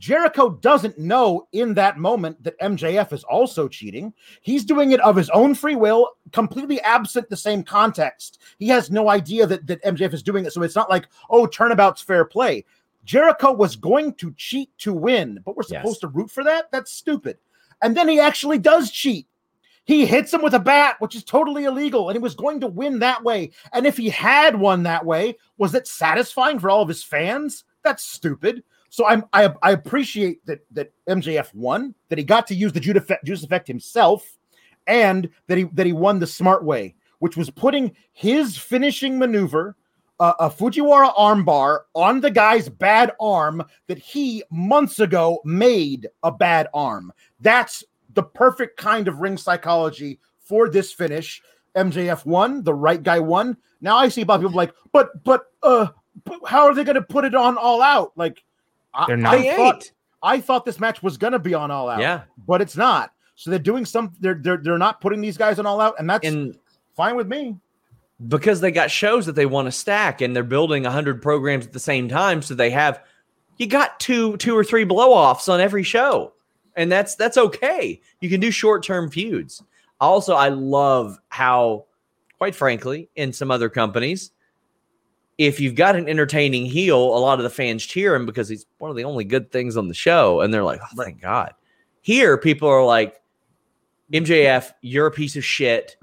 Jericho 0.00 0.48
doesn't 0.48 0.98
know 0.98 1.46
in 1.52 1.74
that 1.74 1.98
moment 1.98 2.42
that 2.42 2.58
MJF 2.58 3.12
is 3.12 3.22
also 3.24 3.68
cheating. 3.68 4.14
He's 4.40 4.64
doing 4.64 4.92
it 4.92 5.00
of 5.00 5.14
his 5.14 5.28
own 5.30 5.54
free 5.54 5.76
will, 5.76 6.08
completely 6.32 6.80
absent 6.80 7.28
the 7.28 7.36
same 7.36 7.62
context. 7.62 8.40
He 8.58 8.66
has 8.68 8.90
no 8.90 9.10
idea 9.10 9.46
that, 9.46 9.66
that 9.66 9.84
MJF 9.84 10.14
is 10.14 10.22
doing 10.22 10.46
it. 10.46 10.54
So 10.54 10.62
it's 10.62 10.74
not 10.74 10.88
like, 10.88 11.06
oh, 11.28 11.46
turnabout's 11.46 12.00
fair 12.00 12.24
play. 12.24 12.64
Jericho 13.04 13.52
was 13.52 13.76
going 13.76 14.14
to 14.14 14.32
cheat 14.38 14.70
to 14.78 14.94
win, 14.94 15.38
but 15.44 15.54
we're 15.54 15.64
supposed 15.64 15.96
yes. 15.96 16.00
to 16.00 16.08
root 16.08 16.30
for 16.30 16.44
that? 16.44 16.70
That's 16.72 16.90
stupid. 16.90 17.36
And 17.82 17.94
then 17.94 18.08
he 18.08 18.20
actually 18.20 18.58
does 18.58 18.90
cheat. 18.90 19.26
He 19.84 20.06
hits 20.06 20.32
him 20.32 20.42
with 20.42 20.54
a 20.54 20.60
bat, 20.60 20.96
which 21.00 21.14
is 21.14 21.24
totally 21.24 21.64
illegal, 21.64 22.08
and 22.08 22.16
he 22.16 22.22
was 22.22 22.34
going 22.34 22.60
to 22.60 22.68
win 22.68 23.00
that 23.00 23.22
way. 23.22 23.50
And 23.72 23.86
if 23.86 23.98
he 23.98 24.08
had 24.08 24.56
won 24.56 24.82
that 24.84 25.04
way, 25.04 25.36
was 25.58 25.74
it 25.74 25.86
satisfying 25.86 26.58
for 26.58 26.70
all 26.70 26.82
of 26.82 26.88
his 26.88 27.02
fans? 27.02 27.64
That's 27.82 28.02
stupid. 28.02 28.62
So 28.90 29.06
I'm 29.06 29.24
I, 29.32 29.54
I 29.62 29.70
appreciate 29.72 30.44
that 30.46 30.60
that 30.72 30.92
MJF 31.08 31.54
won, 31.54 31.94
that 32.08 32.18
he 32.18 32.24
got 32.24 32.46
to 32.48 32.54
use 32.54 32.72
the 32.72 32.80
Judas 32.80 33.04
effect, 33.04 33.24
Judas 33.24 33.44
effect 33.44 33.66
himself, 33.66 34.36
and 34.86 35.30
that 35.46 35.56
he 35.56 35.64
that 35.72 35.86
he 35.86 35.92
won 35.92 36.18
the 36.18 36.26
smart 36.26 36.64
way, 36.64 36.96
which 37.20 37.36
was 37.36 37.50
putting 37.50 37.92
his 38.12 38.58
finishing 38.58 39.18
maneuver 39.18 39.76
a, 40.20 40.34
a 40.40 40.50
Fujiwara 40.50 41.14
armbar 41.16 41.80
on 41.94 42.20
the 42.20 42.30
guy's 42.30 42.68
bad 42.68 43.12
arm 43.20 43.62
that 43.88 43.98
he 43.98 44.42
months 44.50 45.00
ago 45.00 45.40
made 45.44 46.08
a 46.22 46.30
bad 46.30 46.68
arm. 46.74 47.12
That's 47.40 47.82
the 48.14 48.22
perfect 48.22 48.76
kind 48.76 49.08
of 49.08 49.20
ring 49.20 49.36
psychology 49.36 50.20
for 50.38 50.68
this 50.68 50.92
finish. 50.92 51.42
MJF 51.76 52.26
won, 52.26 52.62
the 52.64 52.74
right 52.74 53.02
guy 53.02 53.20
won. 53.20 53.56
Now 53.80 53.96
I 53.96 54.08
see 54.08 54.22
a 54.22 54.24
lot 54.24 54.36
of 54.36 54.40
people 54.42 54.56
like, 54.56 54.74
but 54.92 55.22
but 55.24 55.44
uh, 55.62 55.86
but 56.24 56.40
how 56.46 56.64
are 56.64 56.74
they 56.74 56.84
going 56.84 56.96
to 56.96 57.02
put 57.02 57.24
it 57.24 57.34
on 57.34 57.56
all 57.56 57.80
out? 57.80 58.12
Like, 58.16 58.42
They're 59.06 59.16
I, 59.16 59.20
not. 59.20 59.34
I 59.34 59.42
They 59.42 59.56
thought. 59.56 59.90
I 60.22 60.40
thought 60.40 60.64
this 60.64 60.78
match 60.80 61.02
was 61.02 61.16
going 61.16 61.32
to 61.32 61.38
be 61.38 61.54
on 61.54 61.70
all 61.70 61.88
out. 61.88 62.00
Yeah. 62.00 62.22
but 62.46 62.60
it's 62.60 62.76
not. 62.76 63.12
So 63.36 63.48
they're 63.50 63.58
doing 63.58 63.84
some. 63.86 64.12
They're 64.20 64.34
they're 64.34 64.58
they're 64.58 64.76
not 64.78 65.00
putting 65.00 65.20
these 65.20 65.38
guys 65.38 65.58
on 65.58 65.66
all 65.66 65.80
out, 65.80 65.94
and 65.98 66.08
that's 66.10 66.26
And 66.26 66.56
fine 66.94 67.16
with 67.16 67.26
me. 67.26 67.56
because 68.28 68.60
they 68.60 68.70
got 68.70 68.90
shows 68.90 69.24
that 69.26 69.34
they 69.34 69.46
want 69.46 69.66
to 69.66 69.72
stack 69.72 70.20
and 70.20 70.36
they're 70.36 70.42
building 70.42 70.82
100 70.82 71.22
programs 71.22 71.64
at 71.66 71.72
the 71.72 71.80
same 71.80 72.06
time 72.08 72.42
so 72.42 72.54
they 72.54 72.68
have 72.68 73.02
you 73.56 73.66
got 73.66 73.98
two 73.98 74.36
two 74.36 74.54
or 74.54 74.62
three 74.62 74.84
blow-offs 74.84 75.48
on 75.48 75.58
every 75.60 75.82
show 75.82 76.34
and 76.76 76.92
that's 76.92 77.14
that's 77.14 77.38
okay 77.38 77.98
you 78.20 78.28
can 78.28 78.38
do 78.40 78.50
short-term 78.50 79.08
feuds 79.10 79.62
also 80.00 80.34
i 80.34 80.48
love 80.50 81.18
how 81.30 81.86
quite 82.36 82.54
frankly 82.54 83.08
in 83.16 83.32
some 83.32 83.50
other 83.50 83.70
companies 83.70 84.32
if 85.40 85.58
you've 85.58 85.74
got 85.74 85.96
an 85.96 86.06
entertaining 86.06 86.66
heel 86.66 86.98
a 86.98 87.18
lot 87.18 87.38
of 87.38 87.44
the 87.44 87.50
fans 87.50 87.86
cheer 87.86 88.14
him 88.14 88.26
because 88.26 88.46
he's 88.46 88.66
one 88.76 88.90
of 88.90 88.96
the 88.96 89.04
only 89.04 89.24
good 89.24 89.50
things 89.50 89.74
on 89.74 89.88
the 89.88 89.94
show. 89.94 90.42
And 90.42 90.52
they're 90.52 90.62
like 90.62 90.80
oh 90.82 91.02
thank 91.02 91.20
god. 91.22 91.54
Here 92.02 92.36
people 92.36 92.68
are 92.68 92.84
like 92.84 93.18
mjf 94.12 94.70
you're 94.82 95.06
a 95.06 95.10
piece 95.10 95.36
of 95.36 95.44
shit. 95.44 95.96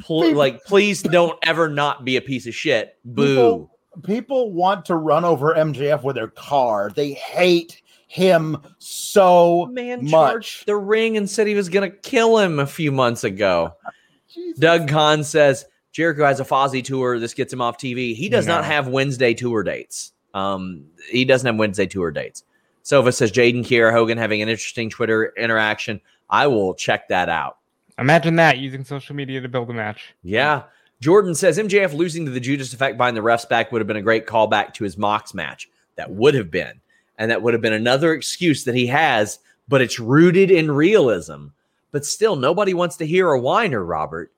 Pl- 0.00 0.34
like 0.34 0.64
please 0.64 1.00
don't 1.00 1.38
ever 1.44 1.68
not 1.68 2.04
be 2.04 2.16
a 2.16 2.20
piece 2.20 2.48
of 2.48 2.56
shit. 2.56 2.96
Boo. 3.04 3.24
People, 3.24 3.78
people 4.02 4.52
want 4.52 4.84
to 4.86 4.96
run 4.96 5.24
over 5.24 5.54
MJF 5.54 6.02
with 6.02 6.16
their 6.16 6.26
car. 6.26 6.90
They 6.92 7.12
hate 7.12 7.82
him 8.08 8.56
so 8.78 9.66
man 9.66 10.02
much. 10.02 10.10
charged 10.10 10.66
the 10.66 10.76
ring 10.76 11.16
and 11.16 11.30
said 11.30 11.46
he 11.46 11.54
was 11.54 11.68
gonna 11.68 11.88
kill 11.88 12.36
him 12.38 12.58
a 12.58 12.66
few 12.66 12.90
months 12.90 13.22
ago. 13.22 13.74
Doug 14.58 14.88
Kahn 14.88 15.22
says 15.22 15.66
jericho 15.92 16.24
has 16.24 16.40
a 16.40 16.44
fozzy 16.44 16.82
tour 16.82 17.18
this 17.18 17.34
gets 17.34 17.52
him 17.52 17.60
off 17.60 17.78
tv 17.78 18.14
he 18.14 18.28
does 18.28 18.46
not 18.46 18.64
have 18.64 18.88
wednesday 18.88 19.34
tour 19.34 19.62
dates 19.62 20.12
um 20.34 20.84
he 21.10 21.24
doesn't 21.24 21.46
have 21.46 21.56
wednesday 21.56 21.86
tour 21.86 22.10
dates 22.10 22.44
sova 22.84 23.12
says 23.12 23.32
jaden 23.32 23.64
kiera 23.64 23.92
hogan 23.92 24.18
having 24.18 24.42
an 24.42 24.48
interesting 24.48 24.90
twitter 24.90 25.32
interaction 25.36 26.00
i 26.30 26.46
will 26.46 26.74
check 26.74 27.08
that 27.08 27.28
out 27.28 27.58
Imagine 27.98 28.36
that 28.36 28.58
using 28.58 28.84
social 28.84 29.16
media 29.16 29.40
to 29.40 29.48
build 29.48 29.70
a 29.70 29.74
match. 29.74 30.14
Yeah. 30.22 30.64
Jordan 31.00 31.34
says 31.34 31.58
MJF 31.58 31.92
losing 31.92 32.24
to 32.24 32.30
the 32.30 32.40
Judas 32.40 32.72
effect 32.72 32.96
behind 32.96 33.16
the 33.16 33.22
refs 33.22 33.48
back 33.48 33.70
would 33.70 33.80
have 33.80 33.88
been 33.88 33.96
a 33.96 34.02
great 34.02 34.26
callback 34.26 34.72
to 34.74 34.84
his 34.84 34.96
Mox 34.96 35.34
match. 35.34 35.68
That 35.96 36.10
would 36.10 36.34
have 36.34 36.50
been. 36.50 36.80
And 37.18 37.30
that 37.30 37.42
would 37.42 37.54
have 37.54 37.60
been 37.60 37.72
another 37.72 38.12
excuse 38.12 38.64
that 38.64 38.76
he 38.76 38.86
has, 38.86 39.40
but 39.66 39.80
it's 39.80 39.98
rooted 39.98 40.50
in 40.50 40.70
realism. 40.70 41.48
But 41.90 42.04
still, 42.04 42.36
nobody 42.36 42.72
wants 42.74 42.96
to 42.98 43.06
hear 43.06 43.30
a 43.30 43.40
whiner, 43.40 43.84
Robert. 43.84 44.32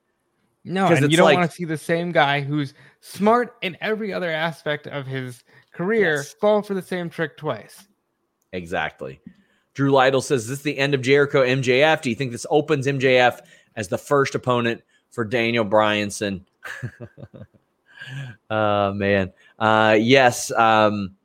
No, 0.63 0.87
and 0.87 1.09
you 1.11 1.17
don't 1.17 1.25
like- 1.25 1.37
want 1.37 1.49
to 1.49 1.55
see 1.55 1.65
the 1.65 1.77
same 1.77 2.11
guy 2.11 2.41
who's 2.41 2.73
smart 2.99 3.55
in 3.61 3.75
every 3.81 4.13
other 4.13 4.29
aspect 4.29 4.85
of 4.87 5.07
his 5.07 5.43
career 5.73 6.17
Yes. 6.17 6.33
fall 6.33 6.61
for 6.61 6.73
the 6.75 6.81
same 6.81 7.09
trick 7.09 7.35
twice. 7.37 7.87
Exactly. 8.53 9.19
Drew 9.73 9.91
Lytle 9.91 10.21
says, 10.21 10.43
Is 10.43 10.49
this 10.49 10.61
the 10.61 10.77
end 10.77 10.93
of 10.93 11.01
Jericho 11.01 11.43
MJF? 11.43 12.01
Do 12.01 12.09
you 12.09 12.15
think 12.15 12.31
this 12.31 12.45
opens 12.49 12.85
MJF 12.87 13.39
as 13.75 13.87
the 13.87 13.97
first 13.97 14.35
opponent 14.35 14.81
for 15.09 15.23
Daniel 15.25 15.65
Bryanson? 15.65 16.41
uh 18.49 18.91
man. 18.95 19.31
Uh 19.59 19.97
yes. 19.99 20.51
Um 20.51 21.15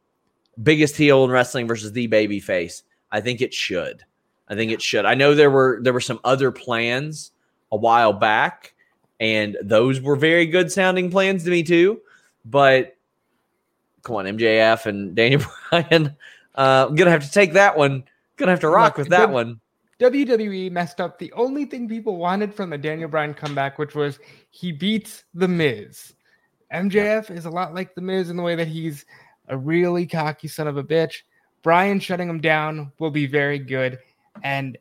biggest 0.63 0.97
heel 0.97 1.25
in 1.25 1.31
wrestling 1.31 1.67
versus 1.67 1.93
the 1.93 2.07
baby 2.07 2.41
face. 2.41 2.83
I 3.11 3.21
think 3.21 3.41
it 3.41 3.53
should. 3.53 4.03
I 4.49 4.55
think 4.55 4.71
it 4.73 4.81
should. 4.81 5.05
I 5.05 5.15
know 5.15 5.35
there 5.35 5.51
were 5.51 5.81
there 5.83 5.93
were 5.93 6.01
some 6.01 6.21
other 6.25 6.51
plans 6.53 7.33
a 7.73 7.77
while 7.77 8.13
back, 8.13 8.75
and 9.21 9.57
those 9.63 10.01
were 10.01 10.17
very 10.17 10.47
good 10.47 10.71
sounding 10.71 11.11
plans 11.11 11.45
to 11.45 11.51
me 11.51 11.63
too. 11.63 12.01
But 12.45 12.97
come 14.03 14.17
on, 14.17 14.25
MJF 14.27 14.87
and 14.87 15.15
Daniel 15.15 15.43
Bryan. 15.71 16.17
Uh, 16.55 16.87
I'm 16.89 16.95
gonna 16.95 17.11
have 17.11 17.25
to 17.25 17.31
take 17.31 17.53
that 17.55 17.77
one. 17.77 18.05
Gonna 18.37 18.53
have 18.53 18.61
to 18.61 18.69
rock 18.69 18.97
with 18.97 19.09
that 19.09 19.31
one. 19.31 19.61
WWE 19.99 20.71
messed 20.71 21.01
up 21.01 21.19
the 21.19 21.33
only 21.33 21.65
thing 21.65 21.89
people 21.89 22.17
wanted 22.17 22.53
from 22.53 22.69
the 22.69 22.77
Daniel 22.77 23.09
Bryan 23.09 23.33
comeback, 23.33 23.79
which 23.79 23.95
was 23.95 24.19
he 24.51 24.71
beats 24.71 25.25
The 25.33 25.49
Miz. 25.49 26.13
MJF 26.73 27.31
is 27.31 27.47
a 27.47 27.51
lot 27.51 27.75
like 27.75 27.95
The 27.95 28.03
Miz 28.03 28.29
in 28.29 28.37
the 28.37 28.43
way 28.43 28.55
that 28.57 28.69
he's 28.69 29.07
a 29.49 29.57
really 29.57 30.07
cocky 30.07 30.49
son 30.49 30.67
of 30.67 30.77
a 30.77 30.85
bitch. 30.85 31.23
Bryan 31.63 31.99
shutting 31.99 32.29
him 32.29 32.41
down 32.41 32.93
will 32.99 33.11
be 33.11 33.27
very 33.27 33.59
good. 33.59 33.99
And 34.43 34.77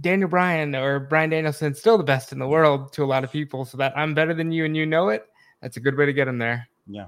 Daniel 0.00 0.28
Bryan 0.28 0.74
or 0.74 1.00
Bryan 1.00 1.30
Danielson 1.30 1.74
still 1.74 1.98
the 1.98 2.04
best 2.04 2.32
in 2.32 2.38
the 2.38 2.46
world 2.48 2.92
to 2.94 3.04
a 3.04 3.06
lot 3.06 3.24
of 3.24 3.30
people. 3.32 3.64
So 3.64 3.76
that 3.78 3.96
I'm 3.96 4.14
better 4.14 4.34
than 4.34 4.50
you 4.52 4.64
and 4.64 4.76
you 4.76 4.86
know 4.86 5.08
it. 5.10 5.26
That's 5.60 5.76
a 5.76 5.80
good 5.80 5.96
way 5.96 6.06
to 6.06 6.12
get 6.12 6.26
him 6.28 6.38
there. 6.38 6.68
Yeah. 6.86 7.06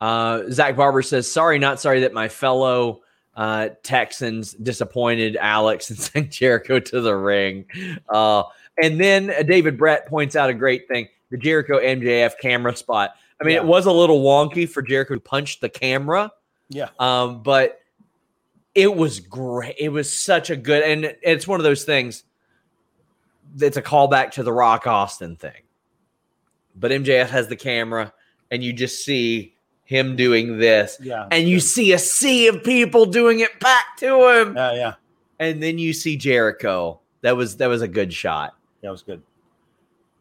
Uh, 0.00 0.42
Zach 0.50 0.76
Barber 0.76 1.02
says, 1.02 1.30
"Sorry, 1.30 1.58
not 1.58 1.80
sorry 1.80 2.00
that 2.00 2.12
my 2.12 2.28
fellow 2.28 3.02
uh, 3.36 3.70
Texans 3.82 4.52
disappointed 4.54 5.36
Alex 5.36 5.90
and 5.90 5.98
sent 5.98 6.30
Jericho 6.30 6.78
to 6.78 7.00
the 7.00 7.14
ring." 7.16 7.64
Uh, 8.08 8.44
and 8.80 9.00
then 9.00 9.30
uh, 9.30 9.42
David 9.42 9.76
Brett 9.76 10.06
points 10.06 10.36
out 10.36 10.50
a 10.50 10.54
great 10.54 10.86
thing: 10.88 11.08
the 11.30 11.36
Jericho 11.36 11.80
MJF 11.80 12.34
camera 12.40 12.76
spot. 12.76 13.14
I 13.40 13.44
mean, 13.44 13.54
Yeah. 13.54 13.60
it 13.62 13.66
was 13.66 13.86
a 13.86 13.92
little 13.92 14.22
wonky 14.22 14.68
for 14.68 14.82
Jericho 14.82 15.14
to 15.14 15.20
punch 15.20 15.60
the 15.60 15.68
camera, 15.68 16.30
Yeah. 16.68 16.88
um, 16.98 17.42
but 17.42 17.80
it 18.78 18.94
was 18.94 19.18
great. 19.18 19.74
It 19.76 19.88
was 19.88 20.10
such 20.12 20.50
a 20.50 20.56
good, 20.56 20.84
and 20.84 21.16
it's 21.22 21.48
one 21.48 21.58
of 21.58 21.64
those 21.64 21.82
things. 21.82 22.22
It's 23.60 23.76
a 23.76 23.82
callback 23.82 24.30
to 24.32 24.44
the 24.44 24.52
Rock 24.52 24.86
Austin 24.86 25.34
thing, 25.34 25.62
but 26.76 26.92
MJF 26.92 27.28
has 27.30 27.48
the 27.48 27.56
camera, 27.56 28.12
and 28.52 28.62
you 28.62 28.72
just 28.72 29.04
see 29.04 29.54
him 29.84 30.14
doing 30.14 30.58
this, 30.58 30.96
Yeah. 31.00 31.26
and 31.32 31.48
you 31.48 31.58
see 31.58 31.92
a 31.92 31.98
sea 31.98 32.46
of 32.46 32.62
people 32.62 33.04
doing 33.06 33.40
it 33.40 33.58
back 33.58 33.96
to 33.98 34.28
him, 34.40 34.54
Yeah. 34.54 34.72
Yeah. 34.74 34.94
and 35.40 35.60
then 35.62 35.78
you 35.78 35.92
see 35.92 36.16
Jericho. 36.16 37.00
That 37.22 37.36
was 37.36 37.56
that 37.56 37.66
was 37.66 37.82
a 37.82 37.88
good 37.88 38.12
shot. 38.12 38.54
That 38.82 38.90
was 38.90 39.02
good. 39.02 39.20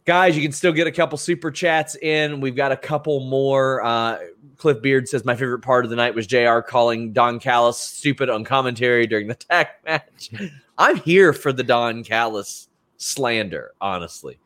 Guys, 0.07 0.37
you 0.37 0.41
can 0.41 0.53
still 0.53 0.71
get 0.71 0.87
a 0.87 0.91
couple 0.91 1.17
super 1.17 1.51
chats 1.51 1.97
in. 1.97 2.39
We've 2.39 2.55
got 2.55 2.71
a 2.71 2.77
couple 2.77 3.19
more. 3.19 3.83
Uh, 3.83 4.19
Cliff 4.55 4.81
Beard 4.81 5.09
says 5.09 5.25
my 5.25 5.35
favorite 5.35 5.59
part 5.59 5.83
of 5.83 5.89
the 5.89 5.97
night 5.97 6.15
was 6.15 6.25
JR 6.25 6.59
calling 6.59 7.11
Don 7.11 7.41
Callis 7.41 7.77
stupid 7.77 8.29
on 8.29 8.45
commentary 8.45 9.05
during 9.05 9.27
the 9.27 9.35
tag 9.35 9.67
match. 9.85 10.31
I'm 10.77 10.95
here 10.95 11.33
for 11.33 11.51
the 11.51 11.61
Don 11.61 12.05
Callis 12.05 12.69
slander, 12.95 13.73
honestly. 13.81 14.39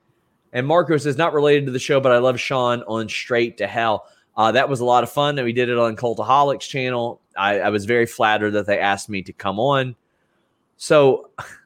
And 0.52 0.66
Marco 0.66 0.98
says 0.98 1.16
not 1.16 1.32
related 1.32 1.68
to 1.68 1.72
the 1.72 1.78
show, 1.78 2.00
but 2.00 2.12
I 2.12 2.18
love 2.18 2.40
Sean 2.40 2.82
on 2.88 3.08
Straight 3.08 3.60
to 3.60 3.68
Hell. 3.68 4.08
Uh, 4.36 4.52
that 4.54 4.68
was 4.68 4.80
a 4.80 4.86
lot 4.86 5.04
of 5.04 5.12
fun, 5.12 5.38
and 5.38 5.46
we 5.46 5.54
did 5.54 5.70
it 5.70 5.78
on 5.78 5.96
Cultaholic's 5.96 6.66
channel. 6.66 7.22
I, 7.38 7.60
I 7.60 7.70
was 7.70 7.86
very 7.86 8.08
flattered 8.08 8.52
that 8.52 8.66
they 8.66 8.80
asked 8.80 9.10
me 9.10 9.22
to 9.22 9.32
come 9.32 9.60
on. 9.60 9.96
So 10.78 11.30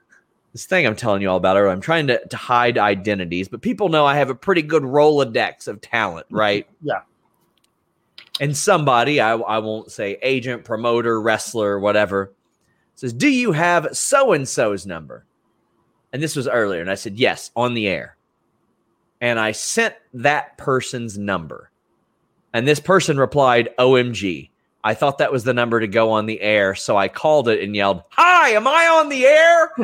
this 0.56 0.66
thing 0.66 0.88
I'm 0.88 0.96
telling 0.96 1.22
you 1.22 1.30
all 1.30 1.36
about, 1.36 1.58
I'm 1.58 1.82
trying 1.82 2.08
to, 2.08 2.26
to 2.30 2.38
hide 2.38 2.78
identities, 2.78 3.50
but 3.50 3.62
people 3.62 3.90
know 3.90 4.06
I 4.06 4.16
have 4.16 4.30
a 4.30 4.36
pretty 4.36 4.62
good 4.62 4.84
Rolodex 4.84 5.68
of 5.68 5.82
talent, 5.82 6.28
right? 6.32 6.66
Yeah. 6.82 7.02
And 8.40 8.56
somebody, 8.56 9.20
I, 9.20 9.34
I 9.34 9.58
won't 9.60 9.92
say 9.92 10.18
agent, 10.22 10.64
promoter, 10.64 11.20
wrestler, 11.20 11.78
whatever, 11.78 12.32
says, 12.94 13.12
Do 13.12 13.28
you 13.28 13.52
have 13.52 13.98
so 13.98 14.32
and 14.32 14.48
so's 14.48 14.86
number? 14.86 15.26
And 16.14 16.24
this 16.24 16.38
was 16.38 16.48
earlier. 16.48 16.80
And 16.80 16.90
I 16.90 16.96
said, 16.96 17.20
Yes, 17.20 17.52
on 17.54 17.74
the 17.74 17.90
air. 17.90 18.16
And 19.20 19.42
I 19.42 19.52
sent 19.52 19.96
that 20.14 20.58
person's 20.58 21.18
number. 21.18 21.70
And 22.54 22.66
this 22.66 22.80
person 22.80 23.18
replied, 23.18 23.72
OMG. 23.78 24.52
I 24.86 24.94
thought 24.94 25.18
that 25.18 25.32
was 25.32 25.44
the 25.44 25.54
number 25.54 25.80
to 25.80 25.88
go 25.88 26.12
on 26.12 26.28
the 26.28 26.40
air. 26.42 26.76
So 26.76 26.96
I 26.96 27.08
called 27.08 27.50
it 27.50 27.64
and 27.64 27.76
yelled, 27.76 28.04
Hi, 28.12 28.50
am 28.50 28.68
I 28.68 28.86
on 28.86 29.10
the 29.10 29.26
air? 29.26 29.72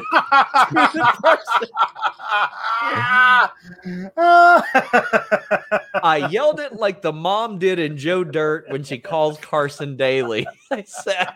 I 6.04 6.28
yelled 6.30 6.60
it 6.60 6.74
like 6.74 7.02
the 7.02 7.12
mom 7.12 7.58
did 7.58 7.80
in 7.80 7.98
Joe 7.98 8.24
Dirt 8.24 8.70
when 8.70 8.84
she 8.84 9.00
calls 9.00 9.40
Carson 9.40 9.98
Daly. 9.98 10.46
I 10.72 10.84
said, 10.84 11.30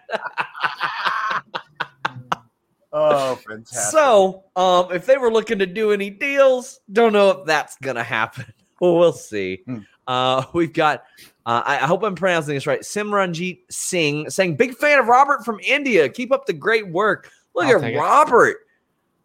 oh, 2.94 3.36
fantastic. 3.48 3.92
so 3.92 4.44
um, 4.56 4.92
if 4.92 5.08
they 5.08 5.18
were 5.18 5.32
looking 5.32 5.58
to 5.58 5.66
do 5.66 5.92
any 5.92 6.12
deals, 6.12 6.82
don't 6.94 7.14
know 7.14 7.32
if 7.32 7.48
that's 7.48 7.78
gonna 7.82 8.04
happen. 8.04 8.46
Well, 8.80 8.96
we'll 9.00 9.14
see. 9.14 9.64
Hmm. 9.66 9.80
Uh, 10.06 10.44
we've 10.54 10.74
got. 10.74 11.04
Uh, 11.46 11.62
I, 11.64 11.76
I 11.76 11.86
hope 11.86 12.04
I'm 12.04 12.16
pronouncing 12.16 12.56
this 12.56 12.66
right. 12.66 12.82
Simranjit 12.82 13.60
Singh 13.70 14.30
saying, 14.30 14.56
"Big 14.56 14.76
fan 14.76 15.00
of 15.00 15.08
Robert 15.08 15.46
from 15.46 15.60
India. 15.60 16.10
Keep 16.10 16.32
up 16.32 16.46
the 16.46 16.54
great 16.54 16.88
work." 16.90 17.30
Look 17.54 17.66
I'll 17.66 17.76
at 17.76 17.82
take 17.82 17.96
it. 17.96 18.00
Robert 18.00 18.58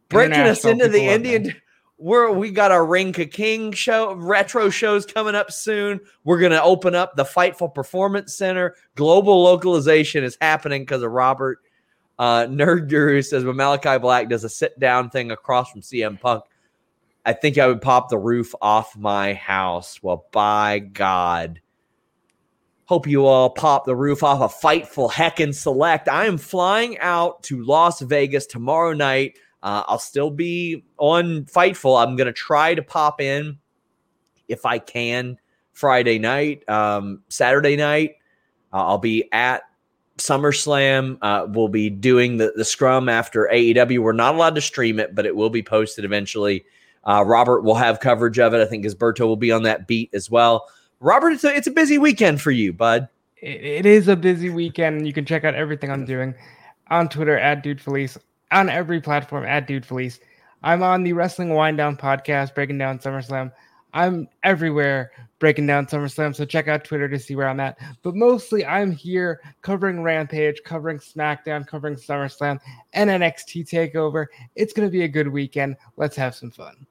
breaking 0.08 0.40
us 0.40 0.64
into 0.64 0.88
the 0.88 1.02
Indian. 1.02 1.54
we're 2.00 2.32
we 2.32 2.50
got 2.50 2.72
our 2.72 2.84
Ring 2.84 3.12
Ka 3.12 3.24
King 3.30 3.72
show 3.72 4.14
retro 4.14 4.70
shows 4.70 5.06
coming 5.06 5.34
up 5.34 5.52
soon. 5.52 6.00
We're 6.24 6.40
gonna 6.40 6.60
open 6.62 6.94
up 6.94 7.14
the 7.14 7.24
Fightful 7.24 7.74
Performance 7.74 8.34
Center. 8.34 8.74
Global 8.96 9.42
localization 9.42 10.24
is 10.24 10.36
happening 10.40 10.82
because 10.82 11.02
of 11.02 11.12
Robert. 11.12 11.60
Uh, 12.18 12.46
Nerd 12.46 12.88
Guru 12.88 13.22
says 13.22 13.44
when 13.44 13.56
Malakai 13.56 14.00
Black 14.00 14.28
does 14.28 14.44
a 14.44 14.48
sit 14.48 14.78
down 14.78 15.10
thing 15.10 15.30
across 15.30 15.70
from 15.70 15.80
CM 15.80 16.20
Punk, 16.20 16.44
I 17.24 17.32
think 17.32 17.58
I 17.58 17.66
would 17.66 17.80
pop 17.80 18.08
the 18.08 18.18
roof 18.18 18.54
off 18.60 18.96
my 18.96 19.34
house. 19.34 20.02
Well, 20.02 20.26
by 20.32 20.80
God. 20.80 21.60
Hope 22.90 23.06
you 23.06 23.24
all 23.24 23.50
pop 23.50 23.86
the 23.86 23.96
roof 23.96 24.22
off 24.22 24.40
a 24.40 24.66
Fightful 24.66 25.10
Heckin' 25.10 25.54
Select. 25.54 26.08
I 26.08 26.26
am 26.26 26.36
flying 26.36 26.98
out 26.98 27.42
to 27.44 27.64
Las 27.64 28.00
Vegas 28.00 28.44
tomorrow 28.46 28.92
night 28.92 29.38
uh, 29.62 29.84
I'll 29.86 29.98
still 29.98 30.30
be 30.30 30.84
on 30.98 31.44
Fightful. 31.44 32.02
I'm 32.02 32.16
going 32.16 32.26
to 32.26 32.32
try 32.32 32.74
to 32.74 32.82
pop 32.82 33.20
in 33.20 33.58
if 34.48 34.64
I 34.64 34.78
can 34.78 35.38
Friday 35.72 36.18
night, 36.18 36.68
um, 36.68 37.22
Saturday 37.28 37.76
night. 37.76 38.16
Uh, 38.72 38.86
I'll 38.86 38.98
be 38.98 39.30
at 39.32 39.62
SummerSlam. 40.18 41.18
Uh, 41.20 41.46
we'll 41.48 41.68
be 41.68 41.90
doing 41.90 42.38
the, 42.38 42.52
the 42.56 42.64
scrum 42.64 43.08
after 43.08 43.50
AEW. 43.52 43.98
We're 43.98 44.12
not 44.12 44.34
allowed 44.34 44.54
to 44.54 44.60
stream 44.60 44.98
it, 44.98 45.14
but 45.14 45.26
it 45.26 45.36
will 45.36 45.50
be 45.50 45.62
posted 45.62 46.04
eventually. 46.04 46.64
Uh, 47.04 47.24
Robert 47.26 47.62
will 47.62 47.74
have 47.74 48.00
coverage 48.00 48.38
of 48.38 48.54
it. 48.54 48.60
I 48.60 48.66
think 48.66 48.84
Gisberto 48.84 49.20
will 49.20 49.36
be 49.36 49.52
on 49.52 49.62
that 49.64 49.86
beat 49.86 50.10
as 50.12 50.30
well. 50.30 50.68
Robert, 51.00 51.30
it's 51.30 51.44
a, 51.44 51.56
it's 51.56 51.66
a 51.66 51.72
busy 51.72 51.96
weekend 51.96 52.40
for 52.42 52.50
you, 52.50 52.72
bud. 52.74 53.08
it, 53.40 53.64
it 53.64 53.86
is 53.86 54.08
a 54.08 54.16
busy 54.16 54.50
weekend. 54.50 55.06
You 55.06 55.12
can 55.12 55.24
check 55.24 55.44
out 55.44 55.54
everything 55.54 55.90
I'm 55.90 56.04
doing 56.04 56.34
on 56.90 57.08
Twitter 57.08 57.38
at 57.38 57.62
Dude 57.62 57.80
Felice, 57.80 58.18
on 58.52 58.68
every 58.68 59.00
platform 59.00 59.44
at 59.44 59.66
Dude 59.66 59.86
Felice. 59.86 60.20
I'm 60.62 60.82
on 60.82 61.02
the 61.02 61.14
Wrestling 61.14 61.54
Wind 61.54 61.78
Down 61.78 61.96
podcast, 61.96 62.54
breaking 62.54 62.76
down 62.76 62.98
SummerSlam. 62.98 63.50
I'm 63.94 64.28
everywhere 64.44 65.10
breaking 65.38 65.66
down 65.66 65.86
SummerSlam, 65.86 66.36
so 66.36 66.44
check 66.44 66.68
out 66.68 66.84
Twitter 66.84 67.08
to 67.08 67.18
see 67.18 67.34
where 67.34 67.48
I'm 67.48 67.60
at. 67.60 67.78
But 68.02 68.14
mostly, 68.14 68.66
I'm 68.66 68.92
here 68.92 69.40
covering 69.62 70.02
Rampage, 70.02 70.60
covering 70.64 70.98
SmackDown, 70.98 71.66
covering 71.66 71.96
SummerSlam, 71.96 72.60
and 72.92 73.08
NXT 73.08 73.68
Takeover. 73.68 74.26
It's 74.54 74.74
going 74.74 74.86
to 74.86 74.92
be 74.92 75.04
a 75.04 75.08
good 75.08 75.28
weekend. 75.28 75.76
Let's 75.96 76.16
have 76.16 76.34
some 76.34 76.50
fun. 76.50 76.86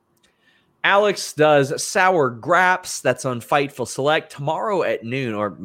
Alex 0.84 1.34
does 1.34 1.84
Sour 1.84 2.30
Graps. 2.30 3.02
That's 3.02 3.26
on 3.26 3.42
Fightful 3.42 3.88
Select 3.88 4.32
tomorrow 4.32 4.84
at 4.84 5.04
noon, 5.04 5.34
or 5.34 5.58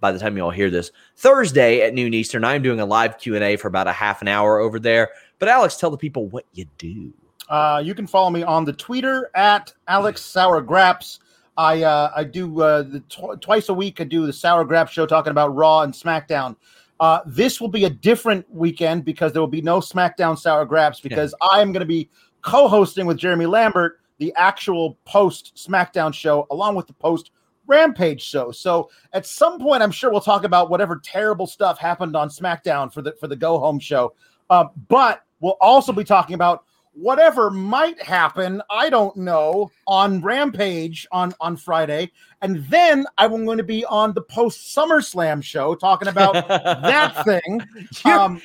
by 0.00 0.12
the 0.12 0.18
time 0.18 0.36
you 0.36 0.44
all 0.44 0.50
hear 0.50 0.70
this, 0.70 0.90
Thursday 1.16 1.82
at 1.82 1.94
noon 1.94 2.14
Eastern. 2.14 2.44
I'm 2.44 2.62
doing 2.62 2.80
a 2.80 2.86
live 2.86 3.18
Q 3.18 3.34
and 3.34 3.44
A 3.44 3.56
for 3.56 3.68
about 3.68 3.86
a 3.86 3.92
half 3.92 4.22
an 4.22 4.28
hour 4.28 4.58
over 4.58 4.78
there. 4.78 5.10
But 5.38 5.48
Alex, 5.48 5.76
tell 5.76 5.90
the 5.90 5.96
people 5.96 6.26
what 6.28 6.44
you 6.52 6.66
do. 6.78 7.12
Uh, 7.48 7.80
you 7.84 7.94
can 7.94 8.06
follow 8.06 8.30
me 8.30 8.42
on 8.42 8.64
the 8.64 8.72
Twitter 8.72 9.30
at 9.34 9.72
Alex 9.86 10.20
Sour 10.22 10.60
Graps. 10.62 11.20
I 11.56 11.82
uh, 11.82 12.12
I 12.14 12.24
do 12.24 12.60
uh, 12.60 12.82
the 12.82 13.00
tw- 13.08 13.40
twice 13.40 13.68
a 13.68 13.74
week. 13.74 14.00
I 14.00 14.04
do 14.04 14.26
the 14.26 14.32
Sour 14.32 14.64
Grap 14.64 14.88
show 14.88 15.06
talking 15.06 15.30
about 15.30 15.54
Raw 15.54 15.82
and 15.82 15.92
SmackDown. 15.92 16.56
Uh, 16.98 17.20
this 17.26 17.60
will 17.60 17.68
be 17.68 17.84
a 17.84 17.90
different 17.90 18.44
weekend 18.52 19.04
because 19.04 19.32
there 19.32 19.42
will 19.42 19.46
be 19.46 19.62
no 19.62 19.80
SmackDown 19.80 20.38
Sour 20.38 20.64
Graps 20.64 21.00
because 21.00 21.34
yeah. 21.40 21.48
I 21.52 21.60
am 21.60 21.72
going 21.72 21.80
to 21.80 21.86
be 21.86 22.08
co-hosting 22.42 23.06
with 23.06 23.18
Jeremy 23.18 23.46
Lambert 23.46 24.00
the 24.18 24.32
actual 24.36 24.98
post 25.04 25.54
SmackDown 25.56 26.12
show 26.12 26.46
along 26.50 26.74
with 26.74 26.86
the 26.86 26.92
post 26.94 27.30
Rampage 27.66 28.22
show. 28.22 28.52
So 28.52 28.90
at 29.12 29.26
some 29.26 29.58
point, 29.58 29.82
I'm 29.82 29.90
sure 29.90 30.10
we'll 30.10 30.20
talk 30.20 30.44
about 30.44 30.70
whatever 30.70 31.00
terrible 31.02 31.46
stuff 31.46 31.78
happened 31.78 32.16
on 32.16 32.28
SmackDown 32.28 32.92
for 32.92 33.02
the 33.02 33.12
for 33.18 33.26
the 33.26 33.36
Go 33.36 33.58
Home 33.58 33.78
show. 33.78 34.14
Uh, 34.48 34.66
but 34.88 35.24
we'll 35.40 35.56
also 35.60 35.92
be 35.92 36.04
talking 36.04 36.34
about 36.34 36.64
whatever 36.92 37.50
might 37.50 38.00
happen. 38.00 38.62
I 38.70 38.88
don't 38.88 39.16
know 39.16 39.70
on 39.86 40.20
Rampage 40.20 41.06
on 41.12 41.34
on 41.40 41.56
Friday, 41.56 42.12
and 42.42 42.64
then 42.66 43.06
I'm 43.18 43.44
going 43.44 43.58
to 43.58 43.64
be 43.64 43.84
on 43.84 44.12
the 44.12 44.22
post 44.22 44.76
SummerSlam 44.76 45.42
show 45.42 45.74
talking 45.74 46.08
about 46.08 46.34
that 46.48 47.24
thing. 47.24 47.60
You're, 48.04 48.18
um, 48.18 48.42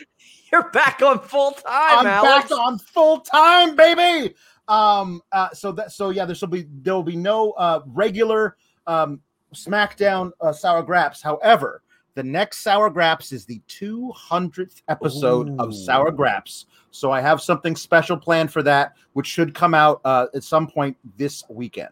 you're 0.52 0.70
back 0.72 1.02
on 1.02 1.20
full 1.20 1.52
time. 1.52 2.00
I'm 2.00 2.08
Alex. 2.08 2.50
back 2.50 2.60
on 2.60 2.78
full 2.80 3.20
time, 3.22 3.76
baby. 3.76 4.36
Um, 4.72 5.22
uh, 5.34 5.50
so 5.52 5.74
that 5.74 5.92
so 5.92 6.12
yeah, 6.12 6.24
there 6.24 6.36
will 6.40 6.48
be 6.48 6.66
there 6.82 6.94
will 6.94 7.04
be 7.04 7.18
no 7.18 7.52
uh, 7.52 7.82
regular 7.88 8.56
um, 8.88 9.20
SmackDown 9.54 10.32
uh, 10.40 10.54
Sour 10.54 10.84
Graps. 10.84 11.22
However, 11.22 11.82
the 12.16 12.24
next 12.24 12.60
Sour 12.60 12.90
Graps 12.90 13.34
is 13.34 13.46
the 13.46 13.62
200th 13.68 14.82
episode 14.88 15.50
Ooh. 15.50 15.58
of 15.60 15.76
Sour 15.76 16.12
Graps. 16.12 16.68
So 16.92 17.12
I 17.12 17.20
have 17.20 17.42
something 17.42 17.76
special 17.76 18.16
planned 18.16 18.54
for 18.54 18.64
that, 18.64 18.96
which 19.12 19.28
should 19.28 19.54
come 19.54 19.74
out 19.74 20.00
uh, 20.06 20.28
at 20.34 20.44
some 20.44 20.68
point 20.68 20.96
this 21.18 21.44
weekend. 21.50 21.92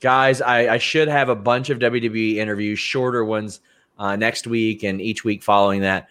Guys, 0.00 0.40
I, 0.40 0.74
I, 0.74 0.78
should 0.78 1.08
have 1.08 1.28
a 1.28 1.34
bunch 1.34 1.70
of 1.70 1.78
WWE 1.78 2.36
interviews, 2.36 2.78
shorter 2.78 3.24
ones 3.24 3.60
uh, 3.98 4.16
next 4.16 4.46
week 4.46 4.84
and 4.84 5.00
each 5.00 5.24
week 5.24 5.42
following 5.42 5.80
that. 5.80 6.08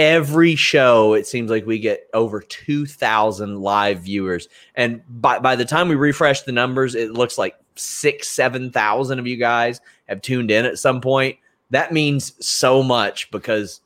Every 0.00 0.56
show, 0.56 1.12
it 1.12 1.26
seems 1.26 1.50
like 1.50 1.66
we 1.66 1.78
get 1.78 2.08
over 2.14 2.40
2,000 2.40 3.60
live 3.60 4.00
viewers. 4.00 4.48
And 4.74 5.02
by, 5.08 5.38
by 5.38 5.56
the 5.56 5.64
time 5.64 5.88
we 5.88 5.94
refresh 5.94 6.42
the 6.42 6.52
numbers, 6.52 6.94
it 6.94 7.12
looks 7.12 7.36
like 7.36 7.54
six, 7.76 8.28
7,000 8.28 9.18
of 9.18 9.26
you 9.26 9.36
guys 9.36 9.80
have 10.08 10.22
tuned 10.22 10.50
in 10.50 10.64
at 10.64 10.78
some 10.78 11.00
point 11.00 11.36
that 11.70 11.92
means 11.92 12.32
so 12.44 12.82
much 12.82 13.30
because 13.30 13.80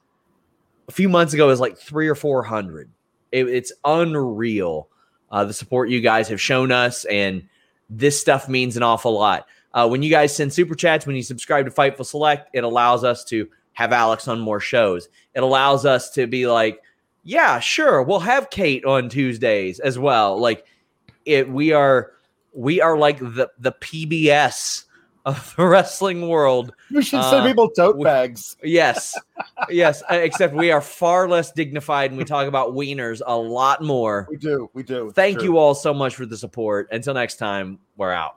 a 0.88 0.92
few 0.92 1.08
months 1.08 1.32
ago 1.32 1.46
it 1.46 1.50
was 1.50 1.60
like 1.60 1.78
three 1.78 2.08
or 2.08 2.14
four 2.14 2.42
hundred. 2.42 2.90
It, 3.30 3.48
it's 3.48 3.72
unreal 3.84 4.88
uh, 5.30 5.44
the 5.44 5.52
support 5.52 5.88
you 5.88 6.00
guys 6.00 6.28
have 6.28 6.40
shown 6.40 6.72
us, 6.72 7.04
and 7.06 7.46
this 7.88 8.18
stuff 8.18 8.48
means 8.48 8.76
an 8.76 8.82
awful 8.82 9.12
lot. 9.12 9.46
Uh, 9.72 9.88
when 9.88 10.02
you 10.02 10.10
guys 10.10 10.34
send 10.34 10.52
super 10.52 10.74
chats, 10.74 11.06
when 11.06 11.16
you 11.16 11.22
subscribe 11.22 11.64
to 11.64 11.70
Fightful 11.70 12.06
Select, 12.06 12.48
it 12.52 12.64
allows 12.64 13.04
us 13.04 13.24
to 13.24 13.48
have 13.74 13.92
Alex 13.92 14.26
on 14.26 14.40
more 14.40 14.60
shows. 14.60 15.08
It 15.34 15.42
allows 15.42 15.84
us 15.84 16.10
to 16.10 16.26
be 16.26 16.46
like, 16.46 16.80
yeah, 17.22 17.60
sure, 17.60 18.02
we'll 18.02 18.20
have 18.20 18.50
Kate 18.50 18.84
on 18.84 19.08
Tuesdays 19.08 19.80
as 19.80 19.98
well. 19.98 20.38
Like 20.38 20.66
it, 21.24 21.48
we 21.48 21.72
are 21.72 22.12
we 22.52 22.80
are 22.80 22.96
like 22.96 23.18
the 23.18 23.50
the 23.58 23.72
PBS 23.72 24.84
of 25.24 25.54
the 25.56 25.66
wrestling 25.66 26.28
world. 26.28 26.72
We 26.90 27.02
should 27.02 27.20
uh, 27.20 27.30
send 27.30 27.46
people 27.46 27.70
tote 27.70 28.00
bags. 28.02 28.56
yes, 28.62 29.18
yes. 29.68 30.02
Except 30.10 30.54
we 30.54 30.70
are 30.70 30.80
far 30.80 31.28
less 31.28 31.50
dignified, 31.52 32.10
and 32.10 32.18
we 32.18 32.24
talk 32.24 32.46
about 32.46 32.74
wieners 32.74 33.22
a 33.26 33.36
lot 33.36 33.82
more. 33.82 34.26
We 34.30 34.36
do. 34.36 34.70
We 34.74 34.82
do. 34.82 35.10
Thank 35.14 35.42
you 35.42 35.58
all 35.58 35.74
so 35.74 35.94
much 35.94 36.14
for 36.14 36.26
the 36.26 36.36
support. 36.36 36.88
Until 36.92 37.14
next 37.14 37.36
time, 37.36 37.78
we're 37.96 38.12
out. 38.12 38.36